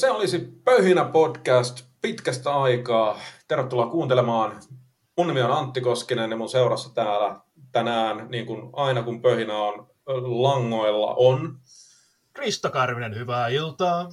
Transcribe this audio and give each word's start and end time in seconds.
se 0.00 0.10
olisi 0.10 0.38
Pöhinä 0.64 1.04
podcast 1.04 1.84
pitkästä 2.02 2.56
aikaa. 2.56 3.18
Tervetuloa 3.48 3.86
kuuntelemaan. 3.86 4.62
Mun 5.16 5.26
nimi 5.26 5.42
on 5.42 5.52
Antti 5.52 5.80
Koskinen 5.80 6.30
ja 6.30 6.36
mun 6.36 6.48
seurassa 6.48 6.94
täällä 6.94 7.40
tänään, 7.72 8.26
niin 8.30 8.46
kuin 8.46 8.70
aina 8.72 9.02
kun 9.02 9.22
Pöhinä 9.22 9.58
on 9.58 9.90
langoilla, 10.42 11.14
on... 11.14 11.58
Kristo 12.32 12.70
Karvinen, 12.70 13.14
hyvää 13.14 13.48
iltaa. 13.48 14.12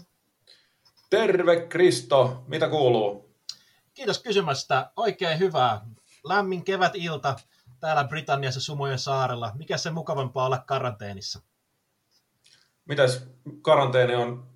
Terve 1.10 1.68
Kristo, 1.68 2.44
mitä 2.48 2.70
kuuluu? 2.70 3.36
Kiitos 3.94 4.24
kysymästä, 4.24 4.92
oikein 4.96 5.40
hyvää. 5.40 5.82
Lämmin 6.24 6.64
kevät-ilta 6.64 7.36
täällä 7.80 8.04
Britanniassa 8.04 8.62
Sumojen 8.62 9.00
saarella. 9.00 9.52
Mikä 9.56 9.78
se 9.78 9.92
mukavampaa 9.92 10.46
olla 10.46 10.58
karanteenissa? 10.58 11.42
Mitäs 12.86 13.28
karanteeni 13.62 14.16
on 14.16 14.53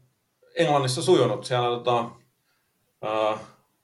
Englannissa 0.58 1.02
sujunut? 1.02 1.46
Siellä 1.46 1.68
tota, 1.68 2.10
ää, 3.02 3.38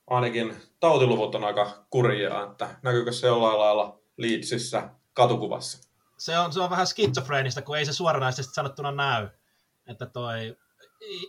ainakin 0.07 0.55
tautiluvut 0.79 1.35
on 1.35 1.43
aika 1.43 1.85
kurjaa, 1.89 2.43
että 2.43 2.75
näkyykö 2.81 3.11
se 3.11 3.27
jollain 3.27 3.59
lailla 3.59 3.99
Leedsissä 4.17 4.89
katukuvassa? 5.13 5.89
Se 6.17 6.39
on, 6.39 6.53
se 6.53 6.61
on 6.61 6.69
vähän 6.69 6.87
skitsofreenista, 6.87 7.61
kun 7.61 7.77
ei 7.77 7.85
se 7.85 7.93
suoranaisesti 7.93 8.53
sanottuna 8.53 8.91
näy. 8.91 9.29
Että 9.87 10.05
toi, 10.05 10.57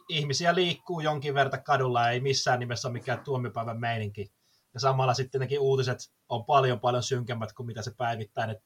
ihmisiä 0.08 0.54
liikkuu 0.54 1.00
jonkin 1.00 1.34
verran 1.34 1.62
kadulla, 1.62 2.10
ei 2.10 2.20
missään 2.20 2.58
nimessä 2.58 2.88
ole 2.88 2.92
mikään 2.92 3.24
tuomipäivän 3.24 3.80
meininki. 3.80 4.32
Ja 4.74 4.80
samalla 4.80 5.14
sitten 5.14 5.40
nekin 5.40 5.60
uutiset 5.60 5.98
on 6.28 6.44
paljon 6.44 6.80
paljon 6.80 7.02
synkemmät 7.02 7.52
kuin 7.52 7.66
mitä 7.66 7.82
se 7.82 7.90
päivittäinen 7.96 8.56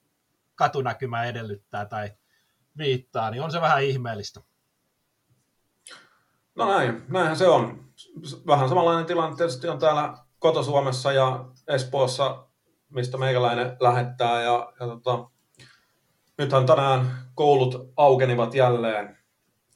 katunäkymä 0.55 1.25
edellyttää 1.25 1.87
tai 1.87 2.11
viittaa, 2.79 3.31
niin 3.31 3.43
on 3.43 3.53
se 3.53 3.61
vähän 3.61 3.85
ihmeellistä. 3.85 4.41
No 6.59 6.67
näin, 6.67 7.03
näinhän 7.09 7.37
se 7.37 7.49
on. 7.49 7.85
Vähän 8.47 8.69
samanlainen 8.69 9.07
tilanne 9.07 9.37
tietysti 9.37 9.69
on 9.69 9.79
täällä 9.79 10.15
Koto-Suomessa 10.39 11.13
ja 11.13 11.45
Espoossa, 11.69 12.45
mistä 12.89 13.19
meikäläinen 13.19 13.77
lähettää. 13.81 14.43
Ja, 14.43 14.73
ja 14.81 14.87
tota, 14.87 15.31
nythän 16.39 16.67
tänään 16.67 17.11
koulut 17.35 17.93
aukenivat 17.97 18.55
jälleen. 18.55 19.19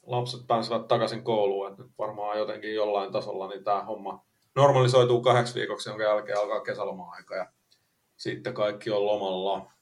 Lapset 0.07 0.47
pääsevät 0.47 0.89
takaisin 0.89 1.25
kouluun. 1.25 1.71
Että 1.71 1.83
nyt 1.83 1.93
varmaan 1.99 2.39
jotenkin 2.39 2.75
jollain 2.75 3.13
tasolla 3.13 3.49
niin 3.49 3.65
tämä 3.65 3.85
homma 3.85 4.25
normalisoituu 4.57 5.23
kahdeksi 5.23 5.55
viikoksi, 5.55 5.91
jonka 5.91 6.05
jälkeen 6.05 6.39
alkaa 6.39 6.61
kesäloma-aika 6.61 7.37
ja 7.37 7.47
sitten 8.17 8.55
kaikki 8.55 8.91
on 8.91 9.07
lomalla. 9.07 9.73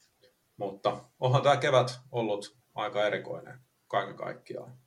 Mutta 0.57 0.97
onhan 1.19 1.41
tämä 1.41 1.57
kevät 1.57 1.99
ollut 2.11 2.57
aika 2.75 3.05
erikoinen 3.05 3.59
kaiken 3.87 4.15
kaikkiaan. 4.15 4.80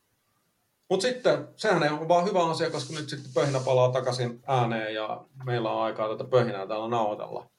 Mutta 0.91 1.07
sitten, 1.07 1.49
sehän 1.57 1.93
ole 1.93 2.09
vaan 2.09 2.25
hyvä 2.25 2.51
asia, 2.51 2.71
koska 2.71 2.95
nyt 2.95 3.09
sitten 3.09 3.33
pöhinä 3.35 3.61
palaa 3.65 3.93
takaisin 3.93 4.43
ääneen 4.47 4.95
ja 4.95 5.25
meillä 5.45 5.71
on 5.71 5.83
aikaa 5.83 6.09
tätä 6.09 6.31
pöhinää 6.31 6.67
täällä 6.67 6.89
nauhoitella, 6.89 7.51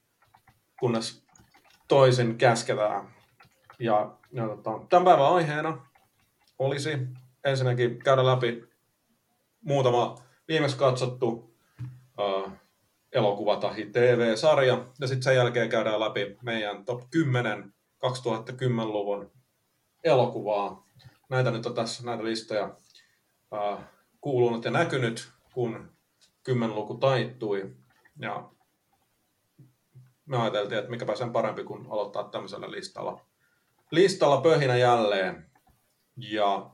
kunnes 0.80 1.24
toisin 1.88 2.38
käsketään. 2.38 3.16
Ja, 3.80 4.18
ja 4.32 4.48
tota, 4.48 4.72
tämän 4.90 5.06
päivän 5.06 5.34
aiheena 5.34 5.86
olisi 6.60 6.90
ensinnäkin 7.44 8.00
käydä 8.00 8.26
läpi 8.26 8.64
muutama 9.62 10.16
viimeksi 10.48 10.78
katsottu 10.78 11.56
uh, 12.20 12.52
elokuva 13.12 13.58
tai 13.58 13.86
TV-sarja, 13.86 14.86
ja 15.00 15.08
sitten 15.08 15.24
sen 15.24 15.36
jälkeen 15.36 15.70
käydään 15.70 16.00
läpi 16.00 16.38
meidän 16.42 16.86
top 16.86 17.02
10 17.10 17.74
2010-luvun 18.06 19.32
elokuvaa. 20.04 20.86
Näitä 21.30 21.52
nyt 21.52 21.66
on 21.66 21.74
tässä, 21.74 22.06
näitä 22.06 22.24
listoja 22.24 22.76
uh, 23.52 23.80
kuulunut 24.22 24.66
ja 24.66 24.72
näkynyt, 24.72 25.32
kun 25.54 25.92
kymmenluku 26.44 26.98
taittui. 26.98 27.76
Ja 28.20 28.50
me 30.26 30.38
ajateltiin, 30.38 30.80
että 30.80 30.92
mikäpä 30.92 31.16
sen 31.16 31.32
parempi 31.32 31.64
kuin 31.64 31.88
aloittaa 31.90 32.30
tämmöisellä 32.30 32.72
listalla. 32.72 33.26
Listalla 33.92 34.42
pöhinä 34.42 34.78
jälleen. 34.78 35.52
Ja 36.18 36.70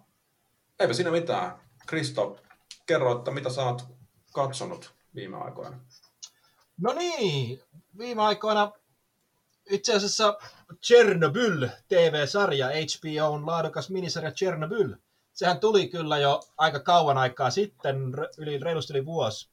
eipä 0.79 0.93
siinä 0.93 1.11
mitään. 1.11 1.59
Kristo, 1.87 2.39
kerro, 2.85 3.17
että 3.17 3.31
mitä 3.31 3.49
sä 3.49 3.63
oot 3.63 3.83
katsonut 4.33 4.93
viime 5.15 5.37
aikoina? 5.37 5.79
No 6.77 6.93
niin, 6.93 7.61
viime 7.97 8.21
aikoina 8.21 8.71
itse 9.69 9.95
asiassa 9.95 10.37
Chernobyl 10.81 11.67
TV-sarja, 11.87 12.67
HBOn 12.67 13.45
laadukas 13.45 13.89
minisarja 13.89 14.31
Chernobyl. 14.31 14.95
Sehän 15.41 15.59
tuli 15.59 15.87
kyllä 15.87 16.17
jo 16.17 16.39
aika 16.57 16.79
kauan 16.79 17.17
aikaa 17.17 17.49
sitten, 17.49 17.97
yli 18.37 18.57
reilusti 18.57 18.93
yli 18.93 19.05
vuosi, 19.05 19.49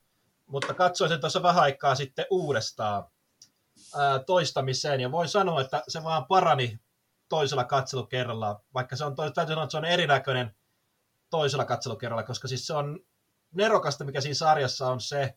mutta 0.47 0.75
katsoin 0.75 1.09
sen 1.09 1.21
tuossa 1.21 1.43
vähän 1.43 1.63
aikaa 1.63 1.95
sitten 1.95 2.27
uudestaan 2.31 3.05
ää, 3.97 4.19
toistamiseen, 4.19 5.01
ja 5.01 5.13
voin 5.13 5.29
sanoa, 5.29 5.61
että 5.61 5.83
se 5.89 6.05
vaan 6.05 6.27
parani 6.27 6.81
toisella 7.29 7.65
katselukerralla, 7.65 8.61
vaikka 8.75 8.97
se 8.97 9.05
on, 9.05 9.17
täytyy 9.17 9.47
sanoa, 9.47 9.65
että 9.65 9.71
se 9.71 9.77
on 9.77 9.85
erinäköinen 9.85 10.57
toisella 11.31 11.65
katselukerralla, 11.65 12.23
koska 12.23 12.49
siis 12.49 12.67
se 12.67 12.75
on 12.75 13.01
nerokasta, 13.55 14.05
mikä 14.05 14.21
siinä 14.21 14.35
sarjassa 14.35 14.91
on 14.91 15.01
se, 15.01 15.35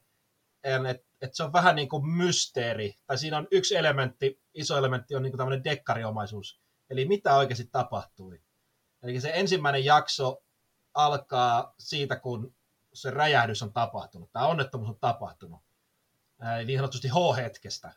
että 0.63 1.05
et 1.21 1.35
se 1.35 1.43
on 1.43 1.53
vähän 1.53 1.75
niin 1.75 1.89
kuin 1.89 2.07
mysteeri, 2.07 2.95
tai 3.07 3.17
siinä 3.17 3.37
on 3.37 3.47
yksi 3.51 3.75
elementti, 3.75 4.41
iso 4.53 4.77
elementti 4.77 5.15
on 5.15 5.23
niin 5.23 5.31
kuin 5.31 5.37
tämmöinen 5.37 5.63
dekkariomaisuus, 5.63 6.61
eli 6.89 7.05
mitä 7.05 7.35
oikeasti 7.35 7.69
tapahtui. 7.71 8.41
Eli 9.03 9.21
se 9.21 9.31
ensimmäinen 9.33 9.85
jakso 9.85 10.43
alkaa 10.93 11.73
siitä, 11.79 12.15
kun 12.15 12.55
se 12.93 13.11
räjähdys 13.11 13.61
on 13.61 13.73
tapahtunut, 13.73 14.31
tämä 14.31 14.47
onnettomuus 14.47 14.89
on 14.89 14.99
tapahtunut, 14.99 15.61
eli 16.55 16.65
niin 16.65 16.79
sanotusti 16.79 17.07
H-hetkestä. 17.07 17.93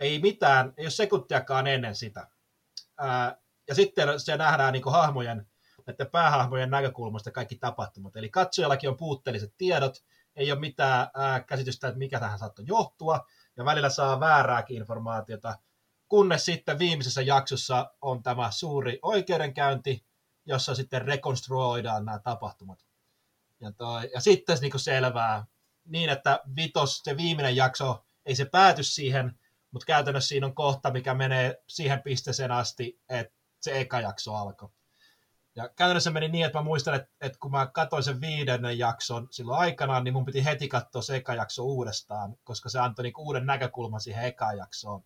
Ei 0.00 0.18
mitään, 0.18 0.74
ei 0.76 0.84
ole 0.84 0.90
sekuntiakaan 0.90 1.66
ennen 1.66 1.96
sitä. 1.96 2.28
ja 3.68 3.74
sitten 3.74 4.20
se 4.20 4.36
nähdään 4.36 4.72
niin 4.72 4.82
hahmojen, 4.86 5.46
näiden 5.86 6.10
päähahmojen 6.10 6.70
näkökulmasta 6.70 7.30
kaikki 7.30 7.56
tapahtumat. 7.56 8.16
Eli 8.16 8.28
katsojallakin 8.28 8.90
on 8.90 8.96
puutteelliset 8.96 9.54
tiedot, 9.58 10.04
ei 10.36 10.52
ole 10.52 10.60
mitään 10.60 11.08
ää, 11.14 11.40
käsitystä, 11.40 11.88
että 11.88 11.98
mikä 11.98 12.20
tähän 12.20 12.38
saattoi 12.38 12.64
johtua, 12.68 13.26
ja 13.56 13.64
välillä 13.64 13.90
saa 13.90 14.20
väärääkin 14.20 14.76
informaatiota, 14.76 15.58
kunnes 16.08 16.44
sitten 16.44 16.78
viimeisessä 16.78 17.22
jaksossa 17.22 17.90
on 18.00 18.22
tämä 18.22 18.50
suuri 18.50 18.98
oikeudenkäynti, 19.02 20.06
jossa 20.46 20.74
sitten 20.74 21.02
rekonstruoidaan 21.02 22.04
nämä 22.04 22.18
tapahtumat. 22.18 22.84
Ja, 23.60 23.72
toi, 23.72 24.10
ja 24.14 24.20
sitten 24.20 24.58
niin 24.60 24.70
kuin 24.70 24.80
selvää, 24.80 25.44
niin 25.84 26.10
että 26.10 26.40
vitos, 26.56 27.00
se 27.04 27.16
viimeinen 27.16 27.56
jakso, 27.56 28.04
ei 28.26 28.34
se 28.34 28.44
pääty 28.44 28.82
siihen, 28.82 29.38
mutta 29.70 29.86
käytännössä 29.86 30.28
siinä 30.28 30.46
on 30.46 30.54
kohta, 30.54 30.90
mikä 30.90 31.14
menee 31.14 31.62
siihen 31.66 32.02
pisteeseen 32.02 32.50
asti, 32.50 33.00
että 33.08 33.34
se 33.60 33.80
eka 33.80 34.00
jakso 34.00 34.34
alkoi. 34.34 34.68
Ja 35.54 35.68
käytännössä 35.68 36.10
meni 36.10 36.28
niin, 36.28 36.46
että 36.46 36.58
mä 36.58 36.62
muistan, 36.62 36.94
että, 36.94 37.08
että 37.20 37.38
kun 37.38 37.50
mä 37.50 37.66
katsoin 37.66 38.02
sen 38.02 38.20
viidennen 38.20 38.78
jakson 38.78 39.28
silloin 39.30 39.58
aikanaan, 39.58 40.04
niin 40.04 40.14
mun 40.14 40.24
piti 40.24 40.44
heti 40.44 40.68
katsoa 40.68 41.02
se 41.02 41.16
eka 41.16 41.34
jakso 41.34 41.64
uudestaan, 41.64 42.36
koska 42.44 42.68
se 42.68 42.78
antoi 42.78 43.02
niin 43.02 43.12
uuden 43.18 43.46
näkökulman 43.46 44.00
siihen 44.00 44.24
ekaan 44.24 44.58
jaksoon. 44.58 45.04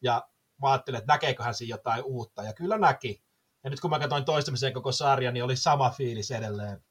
Ja 0.00 0.28
mä 0.62 0.70
ajattelin, 0.70 0.98
että 0.98 1.12
näkeeköhän 1.12 1.54
siinä 1.54 1.74
jotain 1.74 2.04
uutta, 2.04 2.42
ja 2.42 2.52
kyllä 2.52 2.78
näki. 2.78 3.22
Ja 3.68 3.70
nyt 3.70 3.80
kun 3.80 3.90
mä 3.90 3.98
katsoin 3.98 4.24
toistamiseen 4.24 4.72
koko 4.72 4.92
sarja, 4.92 5.32
niin 5.32 5.44
oli 5.44 5.56
sama 5.56 5.90
fiilis 5.90 6.30
edelleen. 6.30 6.82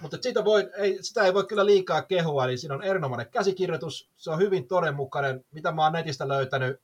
Mutta 0.00 0.18
siitä 0.20 0.44
voi, 0.44 0.70
ei, 0.76 1.02
sitä 1.02 1.22
ei 1.22 1.34
voi 1.34 1.46
kyllä 1.46 1.66
liikaa 1.66 2.02
kehua, 2.02 2.44
eli 2.44 2.58
siinä 2.58 2.74
on 2.74 2.82
erinomainen 2.82 3.30
käsikirjoitus, 3.30 4.10
se 4.16 4.30
on 4.30 4.38
hyvin 4.38 4.68
todenmukainen, 4.68 5.44
mitä 5.50 5.72
mä 5.72 5.82
oon 5.82 5.92
netistä 5.92 6.28
löytänyt 6.28 6.80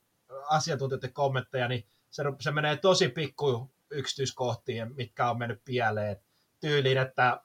asiantuntijoiden 0.49 1.13
kommentteja, 1.13 1.67
niin 1.67 1.85
se, 2.09 2.23
se 2.39 2.51
menee 2.51 2.77
tosi 2.77 3.09
pikku 3.09 3.71
yksityiskohtiin, 3.89 4.95
mitkä 4.95 5.29
on 5.29 5.37
mennyt 5.37 5.61
pieleen. 5.65 6.17
Tyyliin, 6.59 6.97
että 6.97 7.41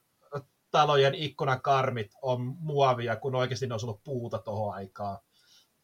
talojen 0.70 1.14
ikkunakarmit 1.14 2.12
on 2.22 2.40
muovia, 2.40 3.16
kun 3.16 3.34
oikeasti 3.34 3.66
ne 3.66 3.74
olisi 3.74 3.86
ollut 3.86 4.04
puuta 4.04 4.38
tuohon 4.38 4.74
aikaan. 4.74 5.18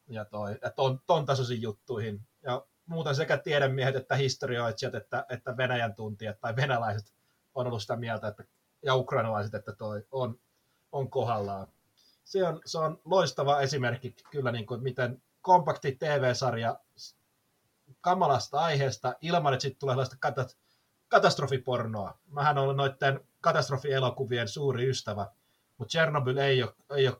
Ja 0.08 0.24
toi, 0.24 0.58
ja 0.62 0.70
ton, 0.70 1.00
ton 1.06 1.26
tasoisiin 1.26 1.62
juttuihin. 1.62 2.26
Muuten 2.90 3.14
sekä 3.14 3.36
tiedemiehet 3.36 3.96
että 3.96 4.16
historioitsijat 4.16 4.94
että, 4.94 5.26
että 5.28 5.56
Venäjän 5.56 5.94
tuntijat 5.94 6.40
tai 6.40 6.56
venäläiset 6.56 7.12
on 7.54 7.66
ollut 7.66 7.82
sitä 7.82 7.96
mieltä, 7.96 8.28
että, 8.28 8.44
ja 8.82 8.94
ukrainalaiset, 8.94 9.54
että 9.54 9.72
toi 9.72 10.06
on, 10.12 10.40
on 10.92 11.10
kohdallaan. 11.10 11.66
Se 12.24 12.44
on, 12.44 12.60
se 12.64 12.78
on 12.78 13.00
loistava 13.04 13.60
esimerkki 13.60 14.14
kyllä, 14.30 14.52
niin 14.52 14.66
kuin, 14.66 14.82
miten 14.82 15.22
kompakti 15.42 15.92
TV-sarja 15.92 16.80
kamalasta 18.00 18.60
aiheesta 18.60 19.14
ilman, 19.20 19.54
että 19.54 19.62
sitten 19.62 19.80
tulee 19.80 19.92
sellaista 19.92 20.16
katat- 20.26 20.56
katastrofipornoa. 21.08 22.18
Mähän 22.30 22.58
olen 22.58 22.76
noiden 22.76 23.20
katastrofielokuvien 23.40 24.48
suuri 24.48 24.90
ystävä, 24.90 25.26
mutta 25.78 25.92
Chernobyl 25.92 26.36
ei 26.36 26.62
ole, 26.62 26.74
ei 26.96 27.08
ole 27.08 27.16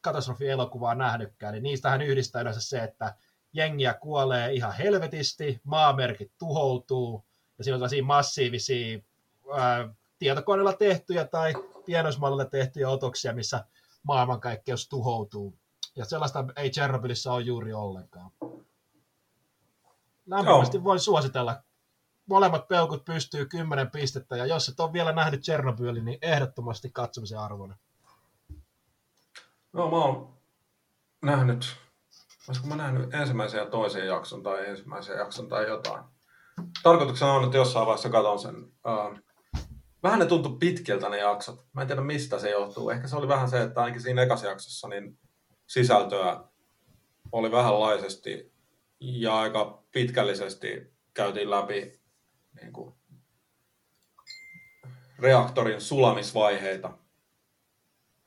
katastrofielokuvaa 0.00 0.94
nähnytkään, 0.94 1.52
niin 1.52 1.62
niistähän 1.62 2.02
yhdistää 2.02 2.42
yleensä 2.42 2.60
se, 2.60 2.78
että 2.78 3.14
jengiä 3.52 3.94
kuolee 3.94 4.52
ihan 4.52 4.74
helvetisti, 4.74 5.60
maamerkit 5.64 6.32
tuhoutuu, 6.38 7.24
ja 7.58 7.64
siinä 7.64 7.74
on 7.74 7.78
tällaisia 7.78 8.04
massiivisia 8.04 8.98
ää, 9.56 9.94
tietokoneella 10.18 10.72
tehtyjä 10.72 11.24
tai 11.24 11.54
pienoismallilla 11.84 12.44
tehtyjä 12.44 12.88
otoksia, 12.88 13.32
missä 13.34 13.64
maailmankaikkeus 14.02 14.88
tuhoutuu. 14.88 15.58
Ja 15.96 16.04
sellaista 16.04 16.44
ei 16.56 16.70
Chernobylissä 16.70 17.32
ole 17.32 17.42
juuri 17.42 17.72
ollenkaan. 17.72 18.30
Lämpimästi 20.26 20.84
voin 20.84 21.00
suositella. 21.00 21.62
Molemmat 22.26 22.68
peukut 22.68 23.04
pystyy 23.04 23.46
10 23.46 23.90
pistettä, 23.90 24.36
ja 24.36 24.46
jos 24.46 24.68
et 24.68 24.80
ole 24.80 24.92
vielä 24.92 25.12
nähnyt 25.12 25.42
Chernobylin, 25.42 26.04
niin 26.04 26.18
ehdottomasti 26.22 26.90
katsomisen 26.90 27.38
arvoinen. 27.38 27.76
No 29.72 29.90
mä 29.90 29.96
oon 29.96 30.34
nähnyt, 31.22 31.76
olisiko 32.48 32.66
mä 32.66 32.76
nähnyt 32.76 33.14
ensimmäisen 33.14 33.58
ja 33.58 33.66
toisen 33.66 34.06
jakson 34.06 34.42
tai 34.42 34.68
ensimmäisen 34.68 35.16
jakson 35.16 35.48
tai 35.48 35.68
jotain. 35.68 36.04
Tarkoituksena 36.82 37.32
on, 37.32 37.44
että 37.44 37.56
jossain 37.56 37.86
vaiheessa 37.86 38.08
katon 38.08 38.38
sen. 38.38 38.56
Uh, 38.64 39.18
vähän 40.02 40.18
ne 40.18 40.26
tuntui 40.26 40.56
pitkiltä 40.58 41.08
ne 41.08 41.18
jaksot. 41.18 41.66
Mä 41.72 41.80
en 41.80 41.86
tiedä 41.86 42.02
mistä 42.02 42.38
se 42.38 42.50
johtuu. 42.50 42.90
Ehkä 42.90 43.08
se 43.08 43.16
oli 43.16 43.28
vähän 43.28 43.50
se, 43.50 43.62
että 43.62 43.80
ainakin 43.80 44.02
siinä 44.02 44.22
ekassa 44.22 44.46
jaksossa 44.46 44.88
niin 44.88 45.18
sisältöä 45.66 46.44
oli 47.32 47.50
vähänlaisesti 47.50 48.52
ja 49.00 49.38
aika 49.38 49.82
pitkällisesti 49.92 50.92
käytiin 51.14 51.50
läpi 51.50 52.00
niin 52.60 52.72
kuin, 52.72 52.94
reaktorin 55.18 55.80
sulamisvaiheita. 55.80 56.98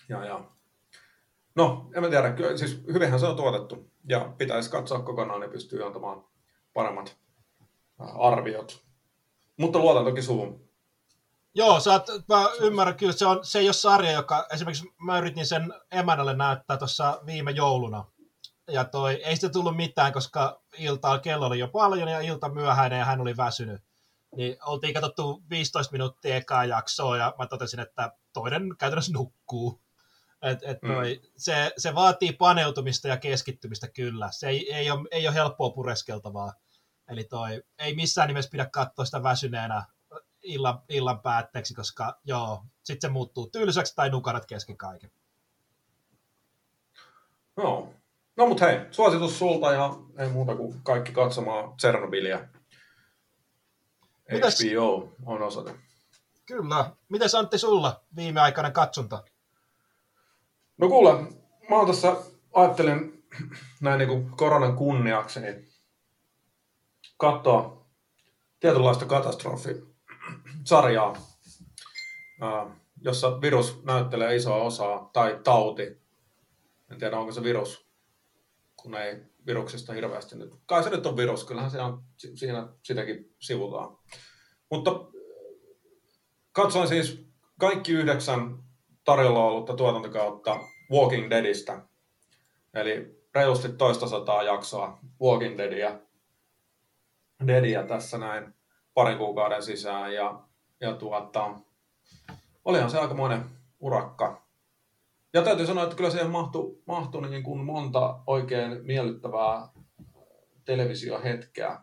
Ja, 0.09 0.25
ja. 0.25 0.54
No, 1.55 1.89
en 1.95 2.03
mä 2.03 2.09
tiedä, 2.09 2.31
kyllä, 2.31 2.57
siis 2.57 2.83
hyvinhän 2.93 3.19
se 3.19 3.25
on 3.25 3.35
tuotettu 3.35 3.91
ja 4.09 4.33
pitäisi 4.37 4.69
katsoa 4.69 4.99
kokonaan, 4.99 5.39
niin 5.39 5.51
pystyy 5.51 5.85
antamaan 5.85 6.25
paremmat 6.73 7.17
arviot. 7.99 8.85
Mutta 9.57 9.79
luotan 9.79 10.05
toki 10.05 10.21
suhun. 10.21 10.65
Joo, 11.53 11.79
sä 11.79 11.91
oot, 11.91 12.07
mä 12.29 12.49
ymmärrän 12.59 12.97
kyllä, 12.97 13.13
se, 13.13 13.25
on, 13.25 13.39
se 13.45 13.59
ei 13.59 13.67
ole 13.67 13.73
sarja, 13.73 14.11
joka 14.11 14.47
esimerkiksi 14.53 14.93
mä 15.01 15.17
yritin 15.17 15.45
sen 15.45 15.73
emännälle 15.91 16.33
näyttää 16.33 16.77
tuossa 16.77 17.21
viime 17.25 17.51
jouluna. 17.51 18.05
Ja 18.67 18.85
toi, 18.85 19.13
ei 19.13 19.35
sitä 19.35 19.49
tullut 19.49 19.75
mitään, 19.75 20.13
koska 20.13 20.61
iltaa 20.77 21.19
kello 21.19 21.45
oli 21.45 21.59
jo 21.59 21.67
paljon 21.67 22.07
ja 22.07 22.19
ilta 22.19 22.49
myöhäinen 22.49 22.99
ja 22.99 23.05
hän 23.05 23.21
oli 23.21 23.37
väsynyt. 23.37 23.81
Niin 24.35 24.57
oltiin 24.65 24.93
katsottu 24.93 25.43
15 25.49 25.91
minuuttia 25.91 26.35
ekaa 26.35 26.65
jaksoa 26.65 27.17
ja 27.17 27.33
mä 27.37 27.47
totesin, 27.47 27.79
että 27.79 28.11
toinen 28.33 28.75
käytännössä 28.77 29.13
nukkuu. 29.13 29.81
Et, 30.41 30.59
et 30.63 30.81
mm. 30.81 30.91
noi, 30.91 31.21
mm. 31.23 31.29
se, 31.37 31.71
se 31.77 31.95
vaatii 31.95 32.31
paneutumista 32.33 33.07
ja 33.07 33.17
keskittymistä 33.17 33.87
kyllä. 33.87 34.29
Se 34.31 34.47
ei, 34.47 34.73
ei, 34.73 34.91
ole, 34.91 35.07
ei 35.11 35.27
ole 35.27 35.35
helppoa 35.35 35.69
pureskeltavaa. 35.69 36.53
Eli 37.09 37.23
toi, 37.23 37.63
ei 37.79 37.95
missään 37.95 38.27
nimessä 38.27 38.51
pidä 38.51 38.65
katsoa 38.65 39.05
sitä 39.05 39.23
väsyneenä 39.23 39.85
illan, 40.43 40.81
illan 40.89 41.19
päätteeksi, 41.19 41.73
koska 41.73 42.19
joo, 42.23 42.65
sitten 42.83 43.09
se 43.09 43.13
muuttuu 43.13 43.49
tylsäksi 43.49 43.95
tai 43.95 44.09
nukarat 44.09 44.45
kesken 44.45 44.77
kaiken. 44.77 45.11
No, 47.57 47.93
no 48.37 48.47
mutta 48.47 48.65
hei, 48.65 48.79
suositus 48.91 49.39
sulta 49.39 49.71
ja 49.71 49.93
ei 50.17 50.29
muuta 50.29 50.55
kuin 50.55 50.81
kaikki 50.83 51.11
katsomaan 51.11 51.77
Tsernobylia. 51.77 52.47
Mitäs... 54.31 54.59
HBO 54.59 55.13
on 55.25 55.41
osoite. 55.41 55.75
Kyllä. 56.45 56.91
Miten 57.09 57.29
Antti 57.37 57.57
sulla 57.57 58.03
viimeaikainen 58.15 58.73
katsonta? 58.73 59.23
No 60.77 60.89
kuule, 60.89 61.13
mä 61.69 61.75
oon 61.75 61.87
tässä, 61.87 62.17
ajattelin 62.53 63.25
näin 63.81 63.97
niin 63.97 64.09
kuin 64.09 64.29
koronan 64.29 64.75
kunniaksi, 64.75 65.39
niin 65.39 65.67
katsoa 67.17 67.87
tietynlaista 68.59 69.05
katastrofisarjaa, 69.05 71.17
jossa 73.01 73.41
virus 73.41 73.83
näyttelee 73.83 74.35
isoa 74.35 74.55
osaa, 74.55 75.09
tai 75.13 75.39
tauti. 75.43 76.05
En 76.91 76.99
tiedä, 76.99 77.17
onko 77.17 77.31
se 77.31 77.43
virus, 77.43 77.87
kun 78.75 78.95
ei 78.95 79.21
viruksesta 79.45 79.93
hirveästi 79.93 80.35
nyt. 80.35 80.55
Kai 80.65 80.83
se 80.83 80.89
nyt 80.89 81.05
on 81.05 81.17
virus, 81.17 81.43
kyllähän 81.43 81.71
se 81.71 81.81
on, 81.81 82.03
siinä 82.17 82.67
sitäkin 82.83 83.35
sivutaan. 83.39 83.97
Mutta 84.71 84.91
katsoin 86.51 86.87
siis 86.87 87.25
kaikki 87.59 87.91
yhdeksän 87.91 88.64
tarjolla 89.05 89.43
ollutta 89.45 89.73
tuotantokautta 89.73 90.59
Walking 90.91 91.29
Deadistä. 91.29 91.81
Eli 92.73 93.25
reilusti 93.35 93.69
toista 93.69 94.07
sataa 94.07 94.43
jaksoa 94.43 94.99
Walking 95.21 95.57
Deadia 95.57 95.99
Dedia 97.47 97.83
tässä 97.83 98.17
näin 98.17 98.53
parin 98.93 99.17
kuukauden 99.17 99.63
sisään 99.63 100.13
ja, 100.13 100.39
ja 100.81 100.95
tuota, 100.95 101.59
olihan 102.65 102.89
se 102.89 102.99
aikamoinen 102.99 103.45
urakka. 103.79 104.45
Ja 105.33 105.41
täytyy 105.41 105.65
sanoa, 105.65 105.83
että 105.83 105.95
kyllä 105.95 106.09
siihen 106.09 106.29
mahtui, 106.29 106.81
mahtui 106.87 107.29
niin 107.29 107.43
kuin 107.43 107.59
monta 107.59 108.19
oikein 108.27 108.85
miellyttävää 108.85 109.67
televisiohetkeä. 110.65 111.79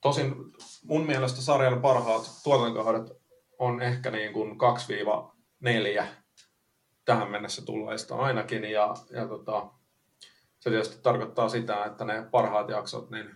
Tosin 0.00 0.34
mun 0.84 1.06
mielestä 1.06 1.40
sarjan 1.40 1.80
parhaat 1.80 2.40
tuotantokaudet 2.44 3.23
on 3.64 3.82
ehkä 3.82 4.10
niin 4.10 4.32
kuin 4.32 4.56
2-4 6.00 6.04
tähän 7.04 7.30
mennessä 7.30 7.64
tulleista 7.64 8.16
ainakin. 8.16 8.64
Ja, 8.64 8.94
ja 9.10 9.28
tota, 9.28 9.70
se 10.60 10.70
tietysti 10.70 11.02
tarkoittaa 11.02 11.48
sitä, 11.48 11.84
että 11.84 12.04
ne 12.04 12.26
parhaat 12.30 12.68
jaksot 12.68 13.10
niin 13.10 13.30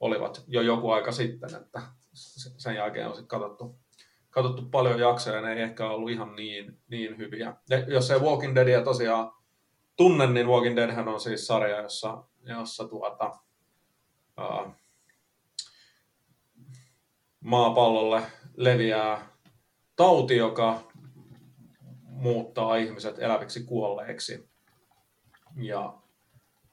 olivat 0.00 0.44
jo 0.46 0.60
joku 0.60 0.90
aika 0.90 1.12
sitten, 1.12 1.54
että 1.54 1.82
sen 2.56 2.74
jälkeen 2.74 3.08
on 3.08 3.26
katsottu, 3.26 3.78
katsottu 4.30 4.62
paljon 4.62 5.00
jaksoja 5.00 5.36
ja 5.36 5.42
ne 5.42 5.52
ei 5.52 5.62
ehkä 5.62 5.90
ollut 5.90 6.10
ihan 6.10 6.36
niin, 6.36 6.78
niin 6.88 7.18
hyviä. 7.18 7.56
Ja 7.70 7.78
jos 7.78 8.10
ei 8.10 8.20
Walking 8.20 8.54
Deadia 8.54 8.84
tosiaan 8.84 9.32
tunne, 9.96 10.26
niin 10.26 10.48
Walking 10.48 10.76
Deadhän 10.76 11.08
on 11.08 11.20
siis 11.20 11.46
sarja, 11.46 11.82
jossa, 11.82 12.24
jossa 12.42 12.88
tuota, 12.88 13.38
ää, 14.36 14.74
maapallolle 17.40 18.22
leviää 18.56 19.31
tauti, 20.02 20.36
joka 20.36 20.80
muuttaa 22.06 22.76
ihmiset 22.76 23.18
eläviksi 23.18 23.64
kuolleiksi. 23.64 24.50
Ja 25.56 25.94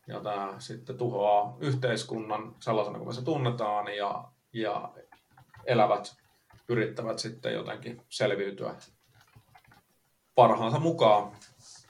ja 0.07 0.19
tämä 0.19 0.55
sitten 0.59 0.97
tuhoaa 0.97 1.57
yhteiskunnan 1.59 2.55
sellaisena 2.59 2.97
kuin 2.97 3.07
me 3.07 3.13
se 3.13 3.23
tunnetaan 3.23 3.95
ja, 3.95 4.31
ja 4.53 4.91
elävät 5.65 6.15
yrittävät 6.69 7.19
sitten 7.19 7.53
jotenkin 7.53 8.01
selviytyä 8.09 8.75
parhaansa 10.35 10.79
mukaan, 10.79 11.31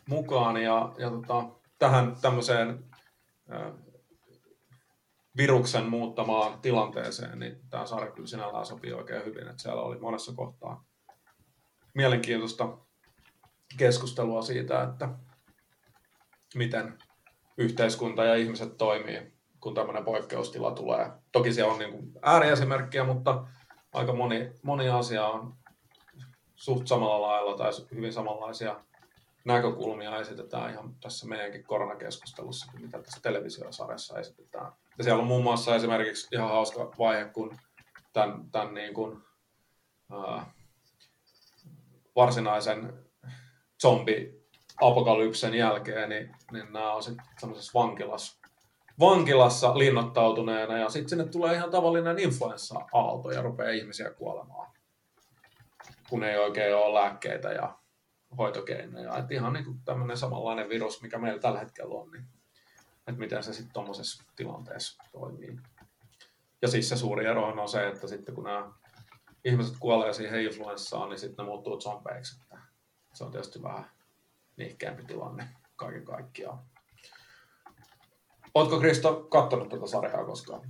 mukaan 0.10 0.58
ja, 0.58 0.94
ja 0.98 1.10
tota, 1.10 1.46
tähän 1.78 2.16
tämmöiseen 2.22 2.86
viruksen 5.38 5.86
muuttamaan 5.86 6.60
tilanteeseen, 6.62 7.40
niin 7.40 7.62
tämä 7.70 7.86
sarja 7.86 8.12
kyllä 8.12 8.28
sinällään 8.28 8.66
sopii 8.66 8.94
oikein 8.94 9.26
hyvin, 9.26 9.48
että 9.48 9.62
siellä 9.62 9.82
oli 9.82 10.00
monessa 10.00 10.34
kohtaa 10.36 10.89
mielenkiintoista 11.94 12.78
keskustelua 13.78 14.42
siitä, 14.42 14.84
että 14.84 15.10
miten 16.56 16.98
yhteiskunta 17.58 18.26
ja 18.26 18.36
ihmiset 18.36 18.78
toimii, 18.78 19.34
kun 19.60 19.76
tämmöinen 19.76 20.06
poikkeustila 20.06 20.72
tulee. 20.72 21.12
Toki 21.32 21.54
se 21.54 21.64
on 21.64 21.80
niin 21.80 21.92
kuin 21.92 22.12
ääriesimerkkiä, 22.22 23.04
mutta 23.04 23.48
aika 23.94 24.14
moni, 24.14 24.52
moni 24.64 24.90
asia 24.90 25.28
on 25.28 25.56
suht 26.56 26.88
samalla 26.88 27.28
lailla 27.28 27.58
tai 27.58 27.72
hyvin 27.96 28.14
samanlaisia 28.14 28.80
näkökulmia 29.46 30.20
esitetään 30.20 30.72
ihan 30.72 30.96
tässä 31.02 31.28
meidänkin 31.28 31.64
koronakeskustelussa, 31.64 32.72
mitä 32.80 33.02
tässä 33.02 33.20
televisiosarjassa 33.22 34.20
esitetään. 34.20 34.72
Ja 34.98 35.04
siellä 35.04 35.22
on 35.22 35.28
muun 35.28 35.44
muassa 35.44 35.76
esimerkiksi 35.76 36.28
ihan 36.32 36.50
hauska 36.50 36.92
vaihe, 37.00 37.26
kun 37.26 37.58
tämän, 38.14 38.52
tämän 38.52 38.74
niin 38.74 38.94
kuin, 38.94 39.22
ää, 40.12 40.52
varsinaisen 42.20 42.94
zombi 43.82 44.46
apokalypsen 44.82 45.54
jälkeen, 45.54 46.10
niin, 46.10 46.36
niin 46.52 46.74
nämä 46.74 46.94
on 46.94 47.04
sitten 47.04 47.26
semmoisessa 47.38 47.80
vankilassa, 47.80 48.40
vankilassa 49.00 49.78
linnoittautuneena 49.78 50.78
ja 50.78 50.90
sitten 50.90 51.10
sinne 51.10 51.26
tulee 51.26 51.56
ihan 51.56 51.72
tavallinen 51.72 52.20
influenssa-aalto 52.20 53.32
ja 53.32 53.42
rupeaa 53.42 53.70
ihmisiä 53.70 54.10
kuolemaan, 54.10 54.72
kun 56.10 56.24
ei 56.24 56.38
oikein 56.38 56.76
ole 56.76 56.94
lääkkeitä 56.94 57.50
ja 57.50 57.78
hoitokeinoja. 58.38 59.18
Että 59.18 59.34
ihan 59.34 59.54
niin 59.54 59.66
kuin 59.66 59.80
tämmöinen 59.86 60.18
samanlainen 60.18 60.70
virus, 60.70 61.02
mikä 61.02 61.18
meillä 61.18 61.40
tällä 61.40 61.60
hetkellä 61.60 61.96
on, 61.96 62.12
niin 62.12 62.26
että 63.08 63.20
miten 63.20 63.44
se 63.44 63.54
sitten 63.54 63.74
tuommoisessa 63.74 64.24
tilanteessa 64.36 65.04
toimii. 65.12 65.58
Ja 66.62 66.68
siis 66.68 66.90
se 66.90 66.98
suuri 66.98 67.26
ero 67.26 67.48
on 67.48 67.70
se, 67.70 67.88
että 67.88 68.08
sitten 68.08 68.36
kun 68.36 68.44
nämä 68.44 68.72
ihmiset 69.46 69.76
kuolee 69.80 70.14
siihen 70.14 70.42
influenssaan, 70.42 71.10
niin 71.10 71.20
sitten 71.20 71.46
ne 71.46 71.50
muuttuu 71.50 71.82
zombeiksi. 71.82 72.42
Se 73.14 73.24
on 73.24 73.32
tietysti 73.32 73.64
vähän 73.64 73.92
nihkeämpi 74.58 75.04
tilanne 75.04 75.50
kaiken 75.76 76.06
kaikkiaan. 76.06 76.60
Oletko 78.54 78.80
Kristo 78.80 79.16
katsonut 79.30 79.70
tätä 79.70 79.88
sarjaa 79.88 80.26
koskaan? 80.26 80.62